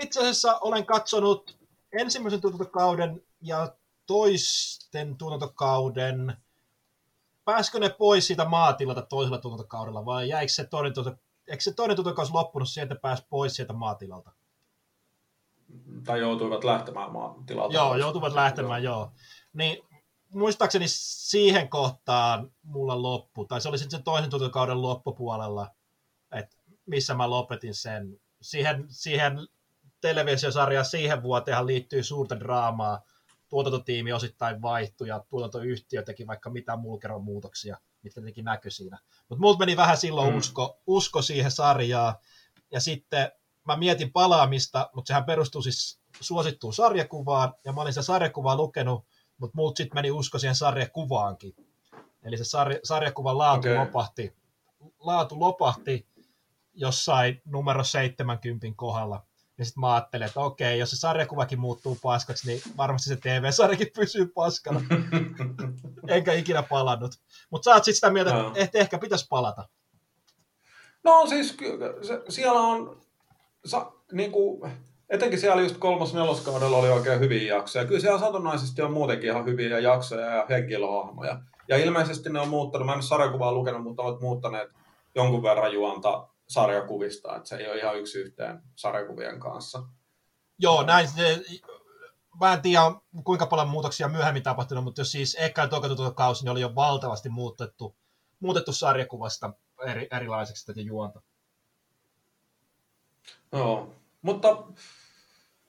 Itse 0.00 0.20
asiassa 0.20 0.58
olen 0.58 0.86
katsonut 0.86 1.58
ensimmäisen 1.92 2.40
tuotantokauden 2.40 3.22
ja 3.40 3.74
toisten 4.06 5.16
tuotantokauden, 5.16 6.36
pääskö 7.44 7.78
ne 7.78 7.90
pois 7.90 8.26
siitä 8.26 8.44
maatilalta 8.44 9.02
toisella 9.02 9.38
tuotantokaudella 9.38 10.04
vai 10.04 10.28
jäikö 10.28 10.52
se 10.52 10.64
toinen, 10.64 10.94
tuotanto, 10.94 11.22
eikö 11.48 11.62
se 11.62 11.74
loppunut 12.32 12.68
sieltä 12.68 12.94
pääsi 12.94 13.26
pois 13.30 13.56
sieltä 13.56 13.72
maatilalta? 13.72 14.32
Tai 16.04 16.20
joutuivat 16.20 16.64
lähtemään 16.64 17.12
maatilalta. 17.12 17.74
Joo, 17.74 17.96
joutuivat 17.96 18.32
lähtemään, 18.32 18.82
joo. 18.82 18.96
joo. 18.96 19.12
Niin 19.52 19.84
muistaakseni 20.34 20.84
siihen 20.88 21.68
kohtaan 21.68 22.52
mulla 22.62 23.02
loppu, 23.02 23.44
tai 23.44 23.60
se 23.60 23.68
oli 23.68 23.78
sitten 23.78 23.98
sen 23.98 24.04
toisen 24.04 24.30
tuotantokauden 24.30 24.82
loppupuolella, 24.82 25.70
että 26.32 26.56
missä 26.86 27.14
mä 27.14 27.30
lopetin 27.30 27.74
sen. 27.74 28.20
Siihen, 28.40 28.86
siihen 28.88 29.38
televisiosarjaan 30.00 30.84
siihen 30.84 31.22
vuoteenhan 31.22 31.66
liittyy 31.66 32.02
suurta 32.02 32.40
draamaa. 32.40 33.02
Tuotantotiimi 33.48 34.12
osittain 34.12 34.62
vaihtui 34.62 35.08
ja 35.08 35.24
tuotantoyhtiö 35.30 36.02
teki 36.02 36.26
vaikka 36.26 36.50
mitä 36.50 36.76
mulkeron 36.76 37.24
muutoksia, 37.24 37.78
mitkä 38.02 38.20
teki 38.20 38.42
näky 38.42 38.70
siinä. 38.70 38.98
Mutta 39.28 39.40
multa 39.40 39.58
meni 39.58 39.76
vähän 39.76 39.96
silloin 39.96 40.32
mm. 40.32 40.38
usko, 40.38 40.80
usko 40.86 41.22
siihen 41.22 41.50
sarjaan. 41.50 42.14
Ja 42.70 42.80
sitten 42.80 43.32
mä 43.64 43.76
mietin 43.76 44.12
palaamista, 44.12 44.90
mutta 44.94 45.08
sehän 45.08 45.24
perustuu 45.24 45.62
siis 45.62 46.00
suosittuun 46.20 46.74
sarjakuvaan, 46.74 47.54
ja 47.64 47.72
mä 47.72 47.80
olin 47.80 47.92
se 47.92 48.02
sarjakuvaa 48.02 48.56
lukenut, 48.56 49.04
mutta 49.38 49.56
muut 49.56 49.76
sitten 49.76 49.94
meni 49.94 50.10
usko 50.10 50.38
siihen 50.38 50.54
sarjakuvaankin. 50.54 51.54
Eli 52.22 52.36
se 52.36 52.44
sarja, 52.44 52.78
sarjakuvan 52.84 53.38
laatu 53.38 53.68
okay. 53.68 53.78
lopahti, 53.78 54.34
laatu 54.98 55.40
lopahti 55.40 56.06
jossain 56.74 57.42
numero 57.44 57.84
70 57.84 58.66
kohdalla. 58.76 59.22
Ja 59.58 59.64
sitten 59.64 59.80
mä 59.80 59.94
ajattelin, 59.94 60.26
että 60.26 60.40
okei, 60.40 60.78
jos 60.78 60.90
se 60.90 60.96
sarjakuvakin 60.96 61.60
muuttuu 61.60 61.98
paskaksi, 62.02 62.46
niin 62.46 62.62
varmasti 62.76 63.08
se 63.08 63.16
TV-sarjakin 63.16 63.90
pysyy 63.94 64.26
paskana. 64.26 64.80
Enkä 66.08 66.32
ikinä 66.32 66.62
palannut. 66.62 67.20
Mutta 67.50 67.64
sä 67.64 67.74
oot 67.74 67.84
sitten 67.84 67.94
sitä 67.94 68.10
mieltä, 68.10 68.32
no. 68.32 68.52
että 68.54 68.78
ehkä 68.78 68.98
pitäisi 68.98 69.26
palata. 69.28 69.68
No 71.04 71.26
siis 71.26 71.56
se, 72.02 72.22
siellä 72.28 72.60
on, 72.60 73.01
sa, 73.64 73.92
niin 74.12 74.32
kuin, 74.32 74.72
etenkin 75.10 75.40
siellä 75.40 75.62
just 75.62 75.76
kolmos 75.76 76.14
neloskaudella 76.14 76.76
oli 76.76 76.90
oikein 76.90 77.20
hyviä 77.20 77.54
jaksoja. 77.54 77.84
Kyllä 77.84 78.00
siellä 78.00 78.20
satunnaisesti 78.20 78.82
on 78.82 78.92
muutenkin 78.92 79.30
ihan 79.30 79.44
hyviä 79.44 79.78
jaksoja 79.78 80.26
ja 80.26 80.46
henkilöhahmoja. 80.48 81.40
Ja 81.68 81.76
ilmeisesti 81.76 82.30
ne 82.30 82.40
on 82.40 82.48
muuttanut, 82.48 82.86
mä 82.86 82.94
en 82.94 83.02
sarjakuvaa 83.02 83.52
lukenut, 83.52 83.82
mutta 83.82 84.02
ovat 84.02 84.20
muuttaneet 84.20 84.70
jonkun 85.14 85.42
verran 85.42 85.72
juonta 85.72 86.28
sarjakuvista, 86.48 87.36
että 87.36 87.48
se 87.48 87.56
ei 87.56 87.70
ole 87.70 87.78
ihan 87.78 87.98
yksi 87.98 88.18
yhteen 88.18 88.62
sarjakuvien 88.74 89.40
kanssa. 89.40 89.82
Joo, 90.58 90.82
näin. 90.82 91.08
Se, 91.08 91.42
mä 92.40 92.52
en 92.52 92.62
tiedä, 92.62 92.82
kuinka 93.24 93.46
paljon 93.46 93.68
muutoksia 93.68 94.08
myöhemmin 94.08 94.42
tapahtunut, 94.42 94.84
mutta 94.84 95.00
jos 95.00 95.12
siis 95.12 95.36
eka 95.40 95.62
ja 95.62 96.10
kausi, 96.14 96.44
niin 96.44 96.52
oli 96.52 96.60
jo 96.60 96.74
valtavasti 96.74 97.28
muutettu, 97.28 97.96
muutettu 98.40 98.72
sarjakuvasta 98.72 99.52
eri, 99.86 100.08
erilaiseksi 100.10 100.66
tätä 100.66 100.80
juonta. 100.80 101.22
Joo, 103.52 103.94
mutta 104.22 104.62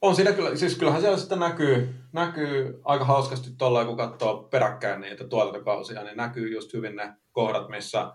on 0.02 0.16
siinä 0.16 0.32
kyllä, 0.32 0.56
siis 0.56 0.78
kyllähän 0.78 1.02
siellä 1.02 1.18
sitten 1.18 1.40
näkyy, 1.40 1.96
näkyy 2.12 2.82
aika 2.84 3.06
hauskasti 3.06 3.50
tuolla, 3.58 3.86
kun 3.86 3.98
katsoo 3.98 4.44
peräkkäin 4.44 5.02
niitä 5.02 5.28
tuotantokausia, 5.28 6.04
niin 6.04 6.18
näkyy 6.18 6.54
just 6.54 6.74
hyvin 6.74 6.96
ne 6.96 7.14
kohdat, 7.32 7.70
missä 7.70 8.14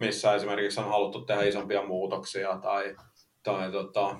missä 0.00 0.34
esimerkiksi 0.34 0.80
on 0.80 0.88
haluttu 0.88 1.20
tehdä 1.20 1.42
isompia 1.42 1.86
muutoksia 1.86 2.58
tai, 2.62 2.96
tai 3.42 3.72
tota, 3.72 4.16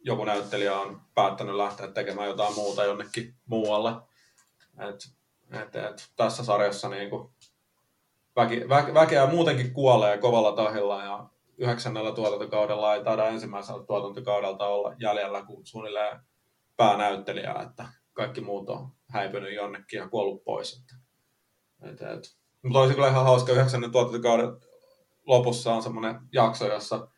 joku 0.00 0.24
näyttelijä 0.24 0.74
on 0.76 1.00
päättänyt 1.14 1.54
lähteä 1.54 1.88
tekemään 1.88 2.28
jotain 2.28 2.54
muuta 2.54 2.84
jonnekin 2.84 3.34
muualle. 3.46 3.92
Et, 4.78 5.08
et, 5.62 5.76
et, 5.76 6.08
tässä 6.16 6.44
sarjassa 6.44 6.88
niin 6.88 7.10
kuin 7.10 7.30
väki, 8.36 8.68
vä, 8.68 8.94
väkeä 8.94 9.26
muutenkin 9.26 9.72
kuolee 9.72 10.18
kovalla 10.18 10.52
tahilla 10.52 11.04
ja 11.04 11.26
yhdeksännellä 11.58 12.12
tuotantokaudella 12.12 12.94
ei 12.94 13.04
taida 13.04 13.28
ensimmäisellä 13.28 13.86
tuotantokaudelta 13.86 14.66
olla 14.66 14.94
jäljellä 14.98 15.42
kuin 15.42 15.66
suunnilleen 15.66 16.20
päänäyttelijää, 16.76 17.62
että 17.62 17.88
kaikki 18.12 18.40
muut 18.40 18.70
on 18.70 18.88
häipynyt 19.08 19.54
jonnekin 19.54 19.98
ja 19.98 20.08
kuollut 20.08 20.44
pois. 20.44 20.82
Että, 20.82 20.94
et, 21.90 22.18
et. 22.18 22.36
Mutta 22.62 22.78
olisi 22.78 22.94
kyllä 22.94 23.08
ihan 23.08 23.24
hauska 23.24 23.52
yhdeksännen 23.52 23.92
tuotantokauden 23.92 24.48
lopussa 25.26 25.74
on 25.74 25.82
semmoinen 25.82 26.20
jakso, 26.32 26.66
jossa 26.66 27.08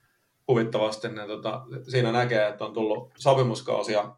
huvittavasti 0.48 1.08
niin 1.08 1.26
tota, 1.26 1.62
siinä 1.88 2.12
näkee, 2.12 2.48
että 2.48 2.64
on 2.64 2.74
tullut 2.74 3.12
sopimuskausia 3.18 4.16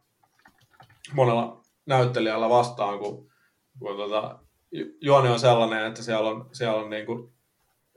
monella 1.12 1.62
näyttelijällä 1.86 2.48
vastaan, 2.48 2.98
kun, 2.98 3.32
kun 3.78 3.96
tota, 3.96 4.38
juoni 5.00 5.28
on 5.28 5.40
sellainen, 5.40 5.86
että 5.86 6.02
siellä 6.02 6.30
on, 6.30 6.48
siellä 6.52 6.80
on 6.80 6.90
niin 6.90 7.06
kuin 7.06 7.32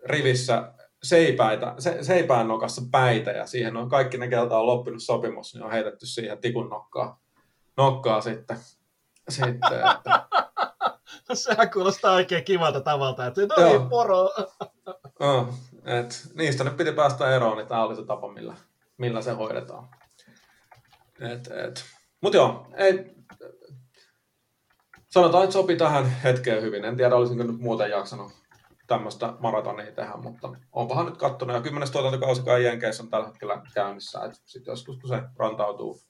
rivissä 0.05 0.73
seipäitä, 1.07 1.75
se, 1.79 1.97
seipään 2.03 2.47
nokassa 2.47 2.81
päitä 2.91 3.31
ja 3.31 3.47
siihen 3.47 3.77
on 3.77 3.89
kaikki 3.89 4.17
ne, 4.17 4.27
keltä 4.27 4.57
on 4.57 4.67
loppinut 4.67 5.03
sopimus, 5.03 5.53
niin 5.53 5.63
on 5.63 5.71
heitetty 5.71 6.05
siihen 6.05 6.37
tikun 6.37 6.69
nokkaa, 6.69 7.19
nokkaa 7.77 8.21
sitten. 8.21 8.57
sitten 9.29 9.73
että... 9.73 10.25
Sehän 11.33 11.71
kuulostaa 11.71 12.13
oikein 12.13 12.43
kivalta 12.43 12.81
tavalta, 12.81 13.25
että 13.25 13.41
no 13.41 13.89
poro. 13.89 14.29
Oh, 15.19 15.47
et 15.85 16.27
niistä 16.33 16.63
nyt 16.63 16.77
piti 16.77 16.91
päästä 16.91 17.35
eroon, 17.35 17.57
niin 17.57 17.67
tämä 17.67 17.83
oli 17.83 17.95
se 17.95 18.05
tapa, 18.05 18.33
millä, 18.33 18.53
millä 18.97 19.21
se 19.21 19.31
hoidetaan. 19.31 19.89
Et, 21.19 21.47
et. 21.47 21.85
Mutta 22.21 22.37
joo, 22.37 22.67
ei, 22.77 23.15
sanotaan, 25.07 25.43
että 25.43 25.53
sopi 25.53 25.75
tähän 25.75 26.05
hetkeen 26.23 26.61
hyvin. 26.61 26.85
En 26.85 26.97
tiedä, 26.97 27.15
olisinko 27.15 27.43
nyt 27.43 27.59
muuten 27.59 27.89
jaksanut 27.89 28.31
tämmöistä 28.87 29.33
maratonia 29.39 29.91
tehdä, 29.91 30.17
mutta 30.17 30.49
onpahan 30.71 31.05
nyt 31.05 31.17
kattonut. 31.17 31.55
Ja 31.55 31.61
kymmenes 31.61 31.91
tuotantokausi 31.91 32.41
Jenkeissä 32.63 33.03
on 33.03 33.09
tällä 33.09 33.27
hetkellä 33.27 33.61
käynnissä. 33.73 34.19
Sitten 34.45 34.71
joskus, 34.71 34.97
kun 34.97 35.09
se 35.09 35.23
rantautuu 35.37 36.01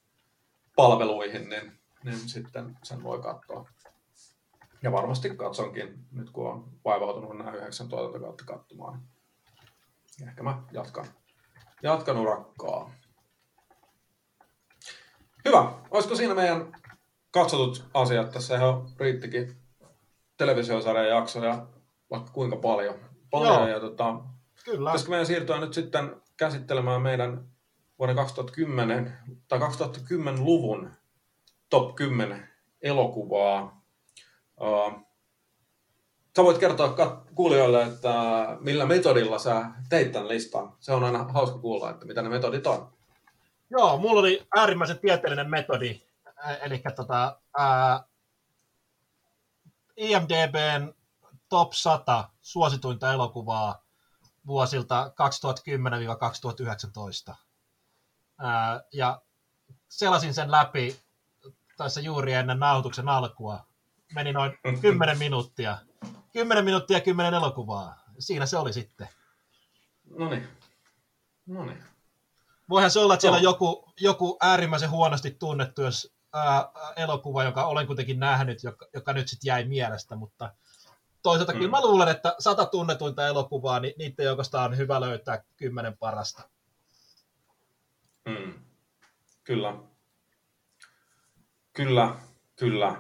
palveluihin, 0.76 1.50
niin, 1.50 1.80
niin 2.04 2.30
sitten 2.30 2.78
sen 2.84 3.04
voi 3.04 3.20
katsoa. 3.22 3.70
Ja 4.84 4.92
varmasti 4.92 5.30
katsonkin, 5.30 6.06
nyt 6.12 6.30
kun 6.30 6.52
on 6.52 6.72
vaivautunut 6.86 7.38
nämä 7.38 7.52
yhdeksän 7.52 7.90
tuotantokautta 7.90 8.44
katsomaan. 8.46 9.02
Ehkä 10.28 10.44
mä 10.44 10.64
jatkan, 10.72 11.06
jatkan 11.84 12.18
urakkaa. 12.18 12.92
Hyvä. 15.46 15.72
Olisiko 15.92 16.16
siinä 16.16 16.36
meidän 16.36 16.72
katsotut 17.32 17.86
asiat? 17.94 18.32
Tässä 18.32 18.56
ihan 18.56 18.90
riittikin 19.00 19.58
televisiosarjan 20.38 21.08
jaksoja 21.08 21.68
vaikka 22.16 22.32
kuinka 22.32 22.56
paljon. 22.56 22.96
paljon 23.32 23.54
Joo. 23.54 23.68
ja 23.68 23.80
tota, 23.80 24.16
Kyllä. 24.66 24.90
Pitäisikö 24.90 25.10
meidän 25.10 25.26
siirtyä 25.26 25.60
nyt 25.60 25.74
sitten 25.74 26.22
käsittelemään 26.38 27.02
meidän 27.02 27.48
vuoden 28.00 28.16
2010 28.16 29.18
tai 29.48 29.60
2010-luvun 29.60 30.92
top 31.70 31.96
10 31.96 32.50
elokuvaa. 32.82 33.82
Uh, 34.62 35.06
Sä 36.36 36.44
voit 36.44 36.58
kertoa 36.58 37.24
kuulijoille, 37.36 37.84
että 37.84 38.14
millä 38.60 38.86
metodilla 38.86 39.40
sä 39.40 39.66
teit 39.90 40.12
tämän 40.12 40.28
listan. 40.28 40.74
Se 40.80 40.92
on 40.92 41.04
aina 41.04 41.24
hauska 41.24 41.60
kuulla, 41.60 41.90
että 41.90 42.06
mitä 42.06 42.22
ne 42.22 42.30
metodit 42.30 42.68
on. 42.68 42.94
Joo, 43.70 43.98
mulla 43.98 44.20
oli 44.20 44.48
äärimmäisen 44.56 45.00
tieteellinen 45.00 45.50
metodi. 45.50 46.02
Eli 46.62 46.82
tota, 46.96 47.40
ää, 47.58 48.04
IMDBn 49.98 50.94
top 51.56 51.74
100 51.74 52.30
suosituinta 52.42 53.14
elokuvaa 53.14 53.84
vuosilta 54.48 55.12
2010-2019. 57.32 57.36
Ää, 58.40 58.84
ja 58.94 59.22
selasin 59.90 60.34
sen 60.34 60.52
läpi 60.52 61.00
tässä 61.78 62.02
juuri 62.02 62.34
ennen 62.34 62.60
nauhoituksen 62.60 63.10
alkua. 63.10 63.68
Meni 64.14 64.34
noin 64.34 64.52
10 64.82 65.18
minuuttia 65.18 65.78
10 66.34 66.66
minuuttia 66.66 67.02
10 67.02 67.34
elokuvaa. 67.34 67.96
Siinä 68.20 68.46
se 68.46 68.58
oli 68.58 68.74
sitten. 68.74 69.10
No 70.18 70.30
niin. 70.30 70.48
No 71.46 71.66
niin. 71.66 71.84
Voihan 72.70 72.92
se 72.92 73.00
olla, 73.00 73.14
että 73.14 73.22
siellä 73.22 73.38
on 73.38 73.44
joku, 73.44 73.94
joku 74.00 74.38
äärimmäisen 74.42 74.90
huonosti 74.90 75.32
tunnettu 75.32 75.82
jos, 75.82 76.16
ää, 76.34 76.70
elokuva, 76.96 77.44
joka 77.44 77.66
olen 77.66 77.88
kuitenkin 77.88 78.20
nähnyt, 78.20 78.64
joka, 78.64 78.88
joka 78.94 79.14
nyt 79.14 79.28
sitten 79.28 79.48
jäi 79.48 79.66
mielestä, 79.66 80.16
mutta 80.16 80.54
toisaalta 81.26 81.54
mm. 81.54 81.58
kyllä 81.58 81.72
mä 81.72 81.82
luulen, 81.82 82.08
että 82.08 82.36
sata 82.40 82.66
tunnetuinta 82.66 83.28
elokuvaa, 83.28 83.80
niin 83.80 83.94
niiden 83.98 84.26
joukosta 84.26 84.62
on 84.62 84.78
hyvä 84.78 85.02
löytää 85.02 85.44
kymmenen 85.58 85.98
parasta. 85.98 86.50
Mm. 88.26 88.54
Kyllä. 89.44 89.76
Kyllä, 91.74 92.16
kyllä. 92.56 92.96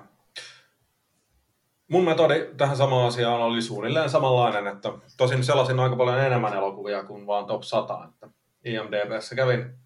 Mun 1.88 2.03
metodi 2.03 2.50
tähän 2.58 2.77
samaan 2.77 3.08
asiaan 3.08 3.41
oli 3.41 3.62
suunnilleen 3.62 4.10
samanlainen, 4.10 4.67
että 4.67 4.89
tosin 5.17 5.44
selasin 5.44 5.79
aika 5.79 5.96
paljon 5.96 6.20
enemmän 6.20 6.53
elokuvia 6.53 7.03
kuin 7.03 7.27
vaan 7.27 7.46
top 7.46 7.63
100. 7.63 8.10
Että 8.10 8.29
IMDBssä 8.65 9.36
kävin, 9.36 9.79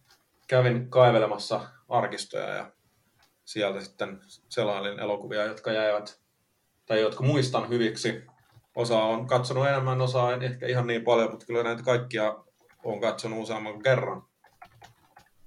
kävin 0.47 0.89
kaivelemassa 0.89 1.61
arkistoja 1.89 2.49
ja 2.49 2.71
sieltä 3.45 3.81
sitten 3.81 4.21
selailin 4.49 4.99
elokuvia, 4.99 5.45
jotka 5.45 5.71
jäivät 5.71 6.19
tai 6.85 7.01
jotka 7.01 7.23
muistan 7.23 7.69
hyviksi. 7.69 8.28
Osa 8.79 9.03
on 9.03 9.27
katsonut 9.27 9.67
enemmän, 9.67 10.01
osa 10.01 10.33
en 10.33 10.41
ehkä 10.41 10.67
ihan 10.67 10.87
niin 10.87 11.03
paljon, 11.03 11.29
mutta 11.31 11.45
kyllä 11.45 11.63
näitä 11.63 11.83
kaikkia 11.83 12.35
on 12.83 13.01
katsonut 13.01 13.39
useamman 13.39 13.73
kuin 13.73 13.83
kerran. 13.83 14.23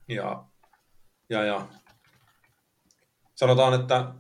Ja, 0.09 0.45
ja, 1.29 1.45
ja 1.45 1.67
sanotaan, 3.35 3.75
että 3.81 4.15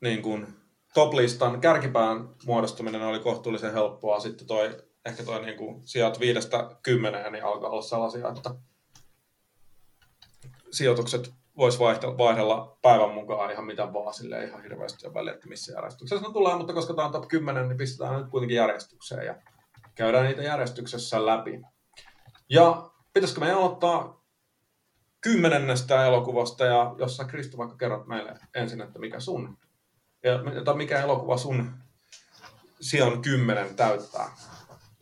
niin 0.00 0.22
kuin 0.22 0.46
top-listan 0.94 1.60
kärkipään 1.60 2.28
muodostuminen 2.46 3.02
oli 3.02 3.20
kohtuullisen 3.20 3.72
helppoa. 3.72 4.20
Sitten 4.20 4.46
toi, 4.46 4.82
ehkä 5.04 5.22
toi 5.22 5.42
niin 5.42 5.58
kuin 5.58 5.86
sijat 5.86 6.20
viidestä 6.20 6.70
kymmeneen 6.82 7.32
niin 7.32 7.44
alkaa 7.44 7.70
olla 7.70 7.82
sellaisia, 7.82 8.28
että 8.28 8.50
sijoitukset 10.70 11.34
voisi 11.56 11.78
vaihdella, 11.78 12.18
vaihdella 12.18 12.78
päivän 12.82 13.10
mukaan 13.10 13.50
ihan 13.50 13.64
mitä 13.64 13.92
vaan, 13.92 14.14
sille 14.14 14.44
ihan 14.44 14.62
hirveästi 14.62 15.06
on 15.06 15.14
väliä, 15.14 15.34
että 15.34 15.48
missä 15.48 15.72
järjestyksessä 15.72 16.26
ne 16.26 16.32
tulee, 16.32 16.56
mutta 16.56 16.72
koska 16.72 16.94
tämä 16.94 17.06
on 17.06 17.12
top 17.12 17.28
10, 17.28 17.68
niin 17.68 17.78
pistetään 17.78 18.20
nyt 18.20 18.30
kuitenkin 18.30 18.56
järjestykseen 18.56 19.26
ja 19.26 19.34
käydään 19.94 20.24
niitä 20.24 20.42
järjestyksessä 20.42 21.26
läpi. 21.26 21.62
Ja 22.48 22.90
pitäisikö 23.12 23.40
meidän 23.40 23.58
aloittaa 23.58 24.24
kymmenennestä 25.20 26.06
elokuvasta, 26.06 26.64
ja 26.64 26.94
jos 26.98 27.16
sä 27.16 27.24
Kristo 27.24 27.58
vaikka 27.58 27.76
kerrot 27.76 28.06
meille 28.06 28.34
ensin, 28.54 28.80
että 28.80 28.98
mikä 28.98 29.20
sun, 29.20 29.58
ja 30.66 30.74
mikä 30.74 31.00
elokuva 31.00 31.36
sun 31.36 31.70
sijan 32.80 33.22
kymmenen 33.22 33.76
täyttää. 33.76 34.36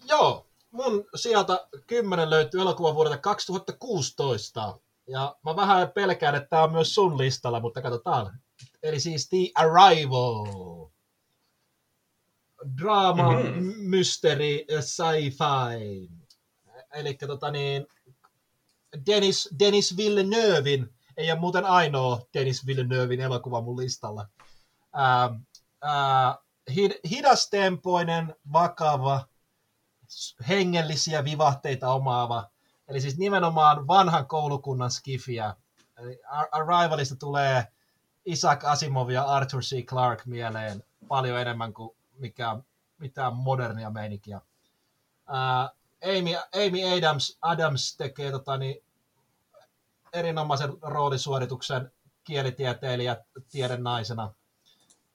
Joo, 0.09 0.47
mun 0.71 1.05
sieltä 1.15 1.69
kymmenen 1.87 2.31
löytyy 2.31 2.61
elokuva 2.61 2.95
vuodelta 2.95 3.19
2016. 3.19 4.79
Ja 5.07 5.37
mä 5.45 5.57
vähän 5.57 5.91
pelkään, 5.91 6.35
että 6.35 6.49
tämä 6.49 6.63
on 6.63 6.73
myös 6.73 6.95
sun 6.95 7.19
listalla, 7.19 7.61
mutta 7.61 7.83
katsotaan. 7.83 8.41
Eli 8.83 9.01
siis 9.01 9.29
The 9.29 9.39
Arrival. 9.55 10.47
Drama, 12.83 13.33
mm-hmm. 13.33 13.75
mystery, 13.79 14.65
sci-fi. 14.81 16.09
Eli 16.95 17.15
tota 17.15 17.51
niin, 17.51 17.87
Dennis, 19.07 19.49
Dennis 19.59 19.97
Villeneuvein, 19.97 20.95
ei 21.17 21.33
ole 21.33 21.41
muuten 21.41 21.65
ainoa 21.65 22.21
Dennis 22.35 22.67
Villeneuvein 22.67 23.21
elokuva 23.21 23.61
mun 23.61 23.77
listalla. 23.77 24.29
Ää, 24.93 25.31
ää, 25.83 26.39
hidastempoinen, 27.11 28.35
vakava, 28.53 29.27
hengellisiä 30.49 31.25
vivahteita 31.25 31.93
omaava 31.93 32.51
Eli 32.89 33.01
siis 33.01 33.19
nimenomaan 33.19 33.87
vanhan 33.87 34.27
koulukunnan 34.27 34.91
skifiä. 34.91 35.55
Eli 35.99 36.21
Arrivalista 36.51 37.17
tulee 37.17 37.67
Isaac 38.25 38.65
Asimov 38.65 39.11
ja 39.11 39.25
Arthur 39.25 39.61
C. 39.61 39.85
Clarke 39.85 40.23
mieleen 40.27 40.85
paljon 41.09 41.41
enemmän 41.41 41.75
kuin 41.75 41.97
mikä, 42.19 42.57
mitään 42.99 43.37
modernia 43.37 43.91
meininkiä. 43.91 44.41
Uh, 45.29 45.83
Amy, 46.05 46.35
Amy 46.37 46.97
Adams, 46.99 47.39
Adams 47.43 47.97
tekee 47.97 48.31
tota, 48.31 48.57
niin, 48.57 48.85
erinomaisen 50.13 50.71
roolisuorituksen 50.83 51.93
kielitieteilijä 52.25 53.17
tieden 53.51 53.83
naisena. 53.83 54.33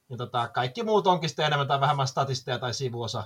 Ja 0.09 0.17
tota, 0.17 0.47
kaikki 0.47 0.83
muut 0.83 1.07
onkin 1.07 1.29
sitten 1.29 1.45
enemmän 1.45 1.67
tai 1.67 1.79
vähemmän 1.79 2.07
statisteja 2.07 2.59
tai 2.59 2.73
sivuosa 2.73 3.23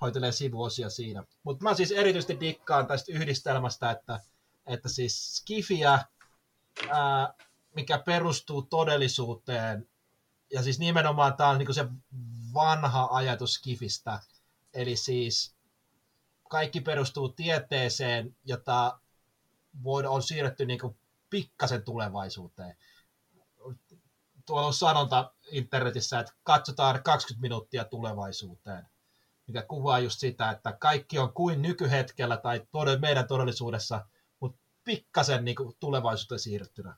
hoitelee 0.00 0.32
sivuosia 0.32 0.90
siinä. 0.90 1.24
Mutta 1.42 1.64
mä 1.64 1.74
siis 1.74 1.92
erityisesti 1.92 2.40
dikkaan 2.40 2.86
tästä 2.86 3.12
yhdistelmästä, 3.12 3.90
että, 3.90 4.20
että 4.66 4.88
siis 4.88 5.36
skifiä, 5.36 6.04
ää, 6.88 7.34
mikä 7.74 7.98
perustuu 7.98 8.62
todellisuuteen, 8.62 9.88
ja 10.52 10.62
siis 10.62 10.78
nimenomaan 10.78 11.36
tämä 11.36 11.50
on 11.50 11.58
niinku 11.58 11.72
se 11.72 11.86
vanha 12.54 13.08
ajatus 13.10 13.54
skifistä, 13.54 14.20
eli 14.74 14.96
siis 14.96 15.54
kaikki 16.48 16.80
perustuu 16.80 17.28
tieteeseen, 17.28 18.36
jota 18.44 18.98
on 20.08 20.22
siirretty 20.22 20.66
niinku 20.66 20.96
pikkasen 21.30 21.82
tulevaisuuteen. 21.82 22.76
Tuolla 24.46 24.66
on 24.66 24.74
sanonta 24.74 25.32
internetissä, 25.50 26.20
että 26.20 26.32
katsotaan 26.42 27.02
20 27.02 27.42
minuuttia 27.42 27.84
tulevaisuuteen 27.84 28.89
mikä 29.50 29.62
kuvaa 29.62 29.98
just 29.98 30.20
sitä, 30.20 30.50
että 30.50 30.72
kaikki 30.72 31.18
on 31.18 31.32
kuin 31.32 31.62
nykyhetkellä 31.62 32.36
tai 32.36 32.58
tod- 32.58 32.98
meidän 33.00 33.28
todellisuudessa, 33.28 34.06
mutta 34.40 34.58
pikkasen 34.84 35.44
niin 35.44 35.56
tulevaisuuteen 35.80 36.38
siirryttynä. 36.38 36.96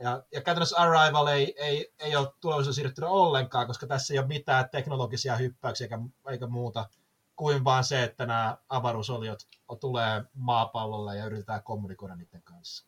Ja, 0.00 0.22
ja 0.32 0.40
käytännössä 0.40 0.76
Arrival 0.76 1.26
ei, 1.26 1.54
ei, 1.56 1.92
ei 1.98 2.16
ole 2.16 2.32
tulevaisuuteen 2.40 2.74
siirryttynä 2.74 3.08
ollenkaan, 3.08 3.66
koska 3.66 3.86
tässä 3.86 4.14
ei 4.14 4.18
ole 4.18 4.26
mitään 4.26 4.68
teknologisia 4.68 5.36
hyppäyksiä 5.36 5.84
eikä, 5.84 5.98
eikä 6.30 6.46
muuta 6.46 6.88
kuin 7.36 7.64
vaan 7.64 7.84
se, 7.84 8.02
että 8.02 8.26
nämä 8.26 8.56
avaruusoliot 8.68 9.46
tulee 9.80 10.24
maapallolle 10.34 11.16
ja 11.16 11.26
yritetään 11.26 11.62
kommunikoida 11.62 12.16
niiden 12.16 12.42
kanssa. 12.42 12.86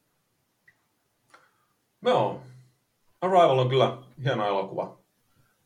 Joo. 2.02 2.42
Arrival 3.20 3.58
on 3.58 3.68
kyllä 3.68 3.98
hieno 4.24 4.46
elokuva. 4.46 4.98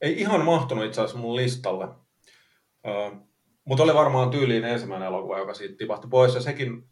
Ei 0.01 0.21
ihan 0.21 0.45
mahtunut 0.45 0.85
itse 0.85 1.01
asiassa 1.01 1.19
mun 1.19 1.37
listalle. 1.37 1.89
Mutta 3.67 3.85
oli 3.85 3.95
varmaan 3.95 4.31
tyyliin 4.31 4.65
ensimmäinen 4.65 5.09
elokuva, 5.09 5.39
joka 5.39 5.55
siitä 5.55 5.77
tipahti 5.77 6.09
pois. 6.09 6.35
Ja 6.35 6.41
sekin 6.41 6.89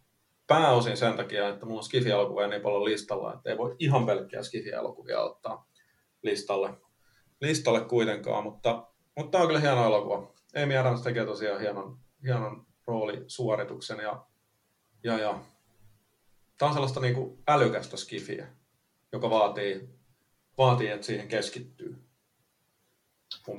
pääosin 0.46 0.96
sen 0.96 1.16
takia, 1.16 1.48
että 1.48 1.66
mulla 1.66 1.78
on 1.78 1.84
Skifi-elokuvia 1.84 2.46
niin 2.46 2.62
paljon 2.62 2.84
listalla, 2.84 3.34
että 3.34 3.50
ei 3.50 3.58
voi 3.58 3.76
ihan 3.78 4.06
pelkkiä 4.06 4.42
Skifi-elokuvia 4.42 5.20
ottaa 5.20 5.66
listalle, 6.22 6.74
listalle 7.40 7.80
kuitenkaan. 7.80 8.44
Mutta, 8.44 8.86
mutta 9.16 9.30
tämä 9.30 9.42
on 9.42 9.48
kyllä 9.48 9.60
hieno 9.60 9.86
elokuva. 9.86 10.32
Amy 10.62 10.76
Adams 10.76 11.02
tekee 11.02 11.26
tosiaan 11.26 11.60
hienon, 11.60 11.98
hienon 12.22 12.66
roolisuorituksen 12.86 13.98
ja, 13.98 14.26
ja, 15.04 15.18
ja 15.18 15.38
tämä 16.58 16.68
on 16.68 16.74
sellaista 16.74 17.00
niin 17.00 17.14
kuin 17.14 17.42
älykästä 17.48 17.96
skifiä, 17.96 18.46
joka 19.12 19.30
vaatii, 19.30 19.88
vaatii, 20.58 20.88
että 20.88 21.06
siihen 21.06 21.28
keskittyy. 21.28 22.04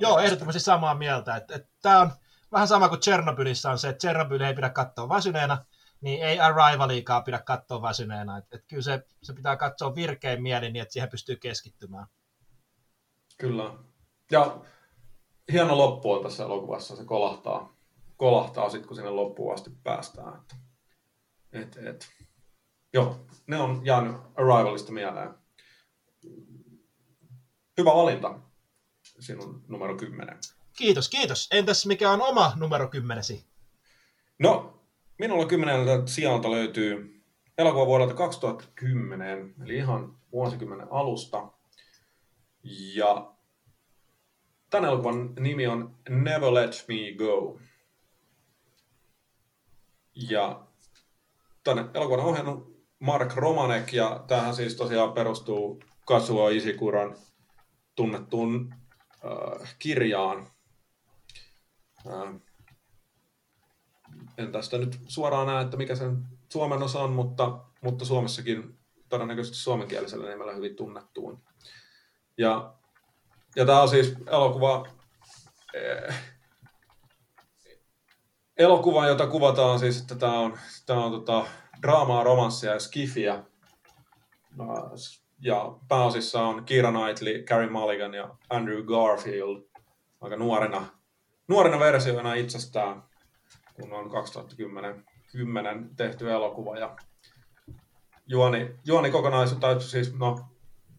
Joo, 0.00 0.18
ehdottomasti 0.18 0.60
samaa 0.60 0.94
mieltä. 0.94 1.36
Että, 1.36 1.54
että 1.54 1.68
tämä 1.82 2.00
on, 2.00 2.10
vähän 2.52 2.68
sama 2.68 2.88
kuin 2.88 3.00
Tchernobylissä 3.00 3.70
on 3.70 3.78
se, 3.78 3.88
että 3.88 3.98
Tchernobyl 3.98 4.40
ei 4.40 4.54
pidä 4.54 4.70
katsoa 4.70 5.08
väsyneenä, 5.08 5.64
niin 6.00 6.22
ei 6.22 6.40
Arrivaliikaa 6.40 7.20
pidä 7.22 7.38
katsoa 7.38 7.82
väsyneenä. 7.82 8.36
Että, 8.36 8.56
että 8.56 8.66
kyllä 8.68 8.82
se, 8.82 9.02
se 9.22 9.32
pitää 9.32 9.56
katsoa 9.56 9.94
virkein 9.94 10.42
mielin 10.42 10.72
niin, 10.72 10.82
että 10.82 10.92
siihen 10.92 11.08
pystyy 11.08 11.36
keskittymään. 11.36 12.06
Kyllä. 13.38 13.74
Ja 14.30 14.60
hieno 15.52 15.78
loppu 15.78 16.12
on 16.12 16.22
tässä 16.22 16.44
elokuvassa, 16.44 16.96
se 16.96 17.04
kolahtaa, 17.04 17.76
kolahtaa 18.16 18.70
sitten, 18.70 18.88
kun 18.88 18.96
sinne 18.96 19.10
loppuun 19.10 19.54
asti 19.54 19.70
päästään. 19.82 20.40
Että, 20.40 20.56
et, 21.52 21.86
et. 21.86 22.08
Joo, 22.92 23.26
ne 23.46 23.56
on 23.56 23.80
jäänyt 23.84 24.16
Arrivalista 24.34 24.92
mieleen. 24.92 25.34
Hyvä 27.78 27.94
valinta, 27.94 28.40
sinun 29.02 29.64
numero 29.68 29.96
10. 29.96 30.38
Kiitos, 30.76 31.08
kiitos. 31.08 31.48
Entäs 31.52 31.86
mikä 31.86 32.10
on 32.10 32.22
oma 32.22 32.52
numero 32.56 32.88
kymmenesi? 32.88 33.46
No, 34.38 34.80
minulla 35.18 35.46
kymmeneltä 35.46 36.06
sijalta 36.06 36.50
löytyy 36.50 37.22
elokuva 37.58 37.86
vuodelta 37.86 38.14
2010, 38.14 39.54
eli 39.62 39.76
ihan 39.76 40.18
vuosikymmenen 40.32 40.88
alusta. 40.90 41.48
Ja 42.94 43.32
tämän 44.70 44.90
elokuvan 44.90 45.34
nimi 45.40 45.66
on 45.66 45.96
Never 46.08 46.54
Let 46.54 46.84
Me 46.88 46.94
Go. 47.18 47.58
Ja 50.14 50.66
tämän 51.64 51.90
elokuvan 51.94 52.20
on 52.20 52.26
ohjannut 52.26 52.76
Mark 52.98 53.34
Romanek, 53.34 53.92
ja 53.92 54.24
tähän 54.28 54.54
siis 54.54 54.74
tosiaan 54.74 55.12
perustuu 55.12 55.82
Kazuo 56.06 56.48
Isikuran 56.48 57.16
tunnettuun 57.94 58.74
äh, 59.24 59.76
kirjaan, 59.78 60.55
en 64.38 64.52
tästä 64.52 64.78
nyt 64.78 64.98
suoraan 65.08 65.46
näe, 65.46 65.64
että 65.64 65.76
mikä 65.76 65.96
sen 65.96 66.26
Suomen 66.52 66.82
osa 66.82 67.00
on, 67.00 67.12
mutta, 67.12 67.58
mutta 67.80 68.04
Suomessakin 68.04 68.78
todennäköisesti 69.08 69.58
suomenkielisellä 69.58 70.28
nimellä 70.28 70.54
hyvin 70.54 70.76
tunnettuun. 70.76 71.42
Ja, 72.38 72.74
ja 73.56 73.66
tämä 73.66 73.82
on 73.82 73.88
siis 73.88 74.14
elokuva, 74.26 74.86
eh, 75.74 76.14
elokuva, 78.56 79.06
jota 79.06 79.26
kuvataan 79.26 79.78
siis, 79.78 80.00
että 80.00 80.14
tämä 80.14 80.38
on, 80.38 80.58
tämä 80.86 81.04
on 81.04 81.12
tota, 81.12 81.46
draamaa, 81.82 82.24
romanssia 82.24 82.72
ja 82.72 82.80
skifiä. 82.80 83.44
Ja 85.40 85.76
pääosissa 85.88 86.42
on 86.42 86.64
Kira 86.64 86.92
Knightley, 86.92 87.42
Carey 87.42 87.70
Mulligan 87.70 88.14
ja 88.14 88.36
Andrew 88.50 88.82
Garfield 88.82 89.62
aika 90.20 90.36
nuorena 90.36 90.95
nuorena 91.48 91.78
versioina 91.78 92.34
itsestään, 92.34 93.02
kun 93.74 93.92
on 93.92 94.10
2010 94.10 95.04
10 95.36 95.96
tehty 95.96 96.32
elokuva. 96.32 96.78
Ja 96.78 96.96
juoni, 98.26 98.74
juoni 98.84 99.10
kokonaisuutta, 99.10 99.80
siis 99.80 100.14
no, 100.14 100.40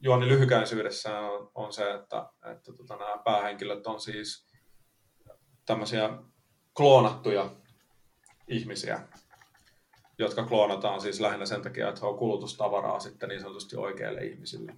juoni 0.02 0.28
lyhykäisyydessään 0.28 1.24
on, 1.24 1.52
on 1.56 1.74
se, 1.74 1.94
että, 1.94 2.30
että 2.52 2.74
tota, 2.74 2.96
nämä 2.96 3.18
päähenkilöt 3.18 3.88
on 3.88 4.00
siis 4.00 4.48
tämmöisiä 5.66 6.10
kloonattuja 6.74 7.50
ihmisiä, 8.48 9.00
jotka 10.18 10.44
kloonataan 10.44 11.02
siis 11.02 11.20
lähinnä 11.20 11.46
sen 11.46 11.62
takia, 11.62 11.90
että 11.90 12.02
he 12.02 12.08
on 12.08 12.18
kulutustavaraa 12.18 13.00
sitten 13.00 13.30
niin 13.30 13.42
sanotusti 13.42 13.76
oikeille 13.76 14.22
ihmisille. 14.22 14.76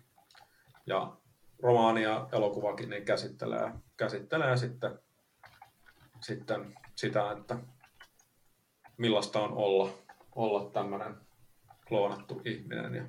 Ja 0.86 1.17
romaani 1.60 2.03
ja 2.03 2.27
elokuvakin 2.32 2.89
niin 2.89 3.05
käsittelee, 3.05 3.71
käsittelee 3.97 4.58
sitten, 4.58 4.99
sitten 6.21 6.75
sitä, 6.95 7.32
että 7.32 7.58
millaista 8.97 9.39
on 9.39 9.53
olla, 9.53 9.89
olla 10.36 10.69
tämmöinen 10.69 11.17
kloonattu 11.88 12.41
ihminen 12.45 12.95
ja 12.95 13.05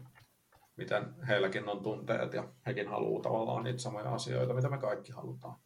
miten 0.76 1.14
heilläkin 1.28 1.68
on 1.68 1.82
tunteet 1.82 2.32
ja 2.32 2.48
hekin 2.66 2.88
haluaa 2.88 3.22
tavallaan 3.22 3.64
niitä 3.64 3.78
samoja 3.78 4.14
asioita, 4.14 4.54
mitä 4.54 4.68
me 4.68 4.78
kaikki 4.78 5.12
halutaan. 5.12 5.56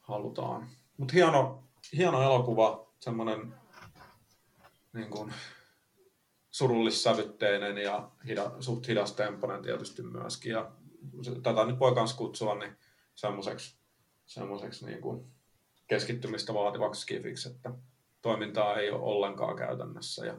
halutaan. 0.00 0.68
Mutta 0.96 1.12
hieno, 1.12 1.64
hieno 1.96 2.22
elokuva, 2.22 2.92
semmoinen 3.00 3.54
niin 4.92 5.10
kuin, 5.10 5.32
surullissävytteinen 6.50 7.78
ja 7.78 8.10
hida, 8.26 8.50
suht 8.60 8.88
hidastempoinen 8.88 9.62
tietysti 9.62 10.02
myöskin. 10.02 10.52
Ja 10.52 10.70
tätä 11.42 11.64
nyt 11.64 11.78
voi 11.78 11.94
myös 11.94 12.14
kutsua 12.14 12.54
niin 12.54 12.76
semmoiseksi, 13.14 13.76
semmoiseksi 14.26 14.86
niin 14.86 15.00
kuin 15.00 15.32
keskittymistä 15.90 16.54
vaativaksi 16.54 17.00
skifiksi, 17.00 17.48
että 17.48 17.70
toimintaa 18.22 18.76
ei 18.76 18.90
ole 18.90 19.02
ollenkaan 19.02 19.56
käytännössä. 19.56 20.26
Ja, 20.26 20.34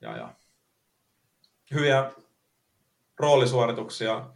ja, 0.00 0.16
ja 0.16 0.34
hyviä 1.74 2.12
roolisuorituksia. 3.18 4.30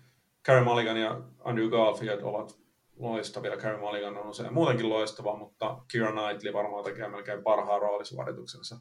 Carey 0.47 0.65
Mulligan 0.65 0.97
ja 0.97 1.21
Andrew 1.45 1.71
Garfield 1.71 2.21
ovat 2.23 2.59
loistavia. 2.97 3.57
Carey 3.57 3.81
Mulligan 3.81 4.17
on 4.17 4.29
usein 4.29 4.55
muutenkin 4.55 4.89
loistava, 4.89 5.37
mutta 5.37 5.79
Keira 5.93 6.13
Knightley 6.13 6.53
varmaan 6.53 6.85
tekee 6.85 7.09
melkein 7.09 7.43
parhaan 7.43 7.81
roolisuorituksensa, 7.81 8.81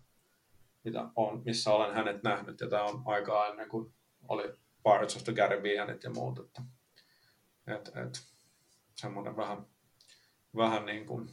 mitä 0.83 1.07
on, 1.15 1.41
missä 1.45 1.71
olen 1.71 1.95
hänet 1.95 2.23
nähnyt. 2.23 2.61
Ja 2.61 2.69
tämä 2.69 2.83
on 2.83 3.01
aikaa 3.05 3.47
ennen 3.47 3.69
kuin 3.69 3.93
oli 4.27 4.43
Pirates 4.83 5.15
of 5.15 5.23
the 5.23 5.33
Caribbeanit 5.33 6.03
ja 6.03 6.09
muut. 6.09 6.39
Että, 6.39 6.61
et, 7.67 7.87
et, 7.87 8.21
semmoinen 8.95 9.37
vähän, 9.37 9.65
vähän 10.55 10.85
niin 10.85 11.05
kuin 11.05 11.29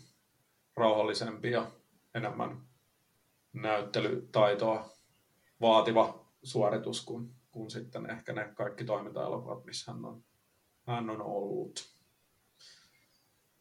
rauhallisempi 0.76 1.50
ja 1.50 1.70
enemmän 2.14 2.68
näyttelytaitoa 3.52 4.90
vaativa 5.60 6.24
suoritus 6.42 7.04
kuin, 7.04 7.34
kuin 7.50 7.70
sitten 7.70 8.10
ehkä 8.10 8.32
ne 8.32 8.52
kaikki 8.54 8.84
toimintaelokuvat, 8.84 9.64
missä 9.64 9.92
hän 9.92 10.04
on, 10.04 10.24
hän 10.86 11.10
on 11.10 11.22
ollut. 11.22 11.90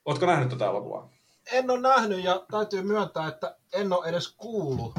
Oletko 0.05 0.25
nähnyt 0.25 0.49
tätä 0.49 0.65
elokuvaa? 0.65 1.09
En 1.51 1.69
ole 1.69 1.79
nähnyt 1.79 2.23
ja 2.23 2.45
täytyy 2.51 2.81
myöntää, 2.81 3.27
että 3.27 3.57
en 3.73 3.93
ole 3.93 4.07
edes 4.07 4.33
kuullut. 4.37 4.93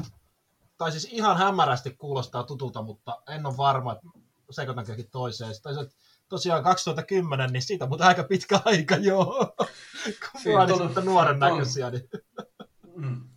Tai 0.79 0.93
siis 0.93 1.05
ihan 1.05 1.37
hämärästi 1.37 1.91
kuulostaa 1.91 2.43
tutulta, 2.43 2.83
mutta 2.83 3.23
en 3.29 3.47
ole 3.47 3.57
varma, 3.57 3.93
että 3.93 4.07
sekoitanko 4.51 4.93
toiseen. 5.13 5.55
Toisaalta 5.63 5.95
tosiaan 6.31 6.63
2010, 6.63 7.51
niin 7.53 7.63
siitä 7.63 7.85
on 7.85 7.89
mutta 7.89 8.07
aika 8.07 8.25
pitkä 8.25 8.61
aika 8.65 8.95
joo. 8.95 9.55
Kun 10.43 10.61
on, 10.97 11.05
nuoren 11.05 11.39
näköisiä. 11.39 11.91
Niin. 11.91 12.09
Mm. 12.97 13.29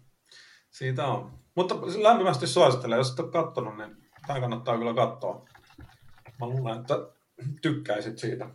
Siitä 0.71 1.05
on. 1.05 1.33
Mutta 1.55 1.75
lämpimästi 1.75 2.47
suosittelen, 2.47 2.97
jos 2.97 3.11
et 3.11 3.19
ole 3.19 3.31
katsonut, 3.31 3.77
niin 3.77 3.97
tämä 4.27 4.39
kannattaa 4.39 4.77
kyllä 4.77 4.93
katsoa. 4.93 5.45
Mä 6.39 6.47
luulen, 6.47 6.79
että 6.79 6.93
tykkäisit 7.61 8.17
siitä. 8.17 8.49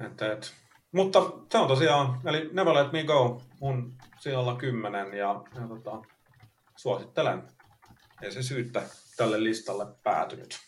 Et, 0.00 0.22
et. 0.22 0.54
Mutta 0.92 1.32
se 1.52 1.58
on 1.58 1.68
tosiaan, 1.68 2.20
eli 2.24 2.50
Never 2.52 2.74
Let 2.74 2.92
Me 2.92 3.04
Go, 3.04 3.42
mun 3.60 3.96
sijalla 4.20 4.56
kymmenen 4.56 5.14
ja, 5.14 5.44
ja 5.54 5.68
tota, 5.68 6.02
suosittelen. 6.76 7.42
Ei 8.22 8.32
se 8.32 8.42
syyttä 8.42 8.82
tälle 9.16 9.42
listalle 9.44 9.86
päätynyt. 10.02 10.65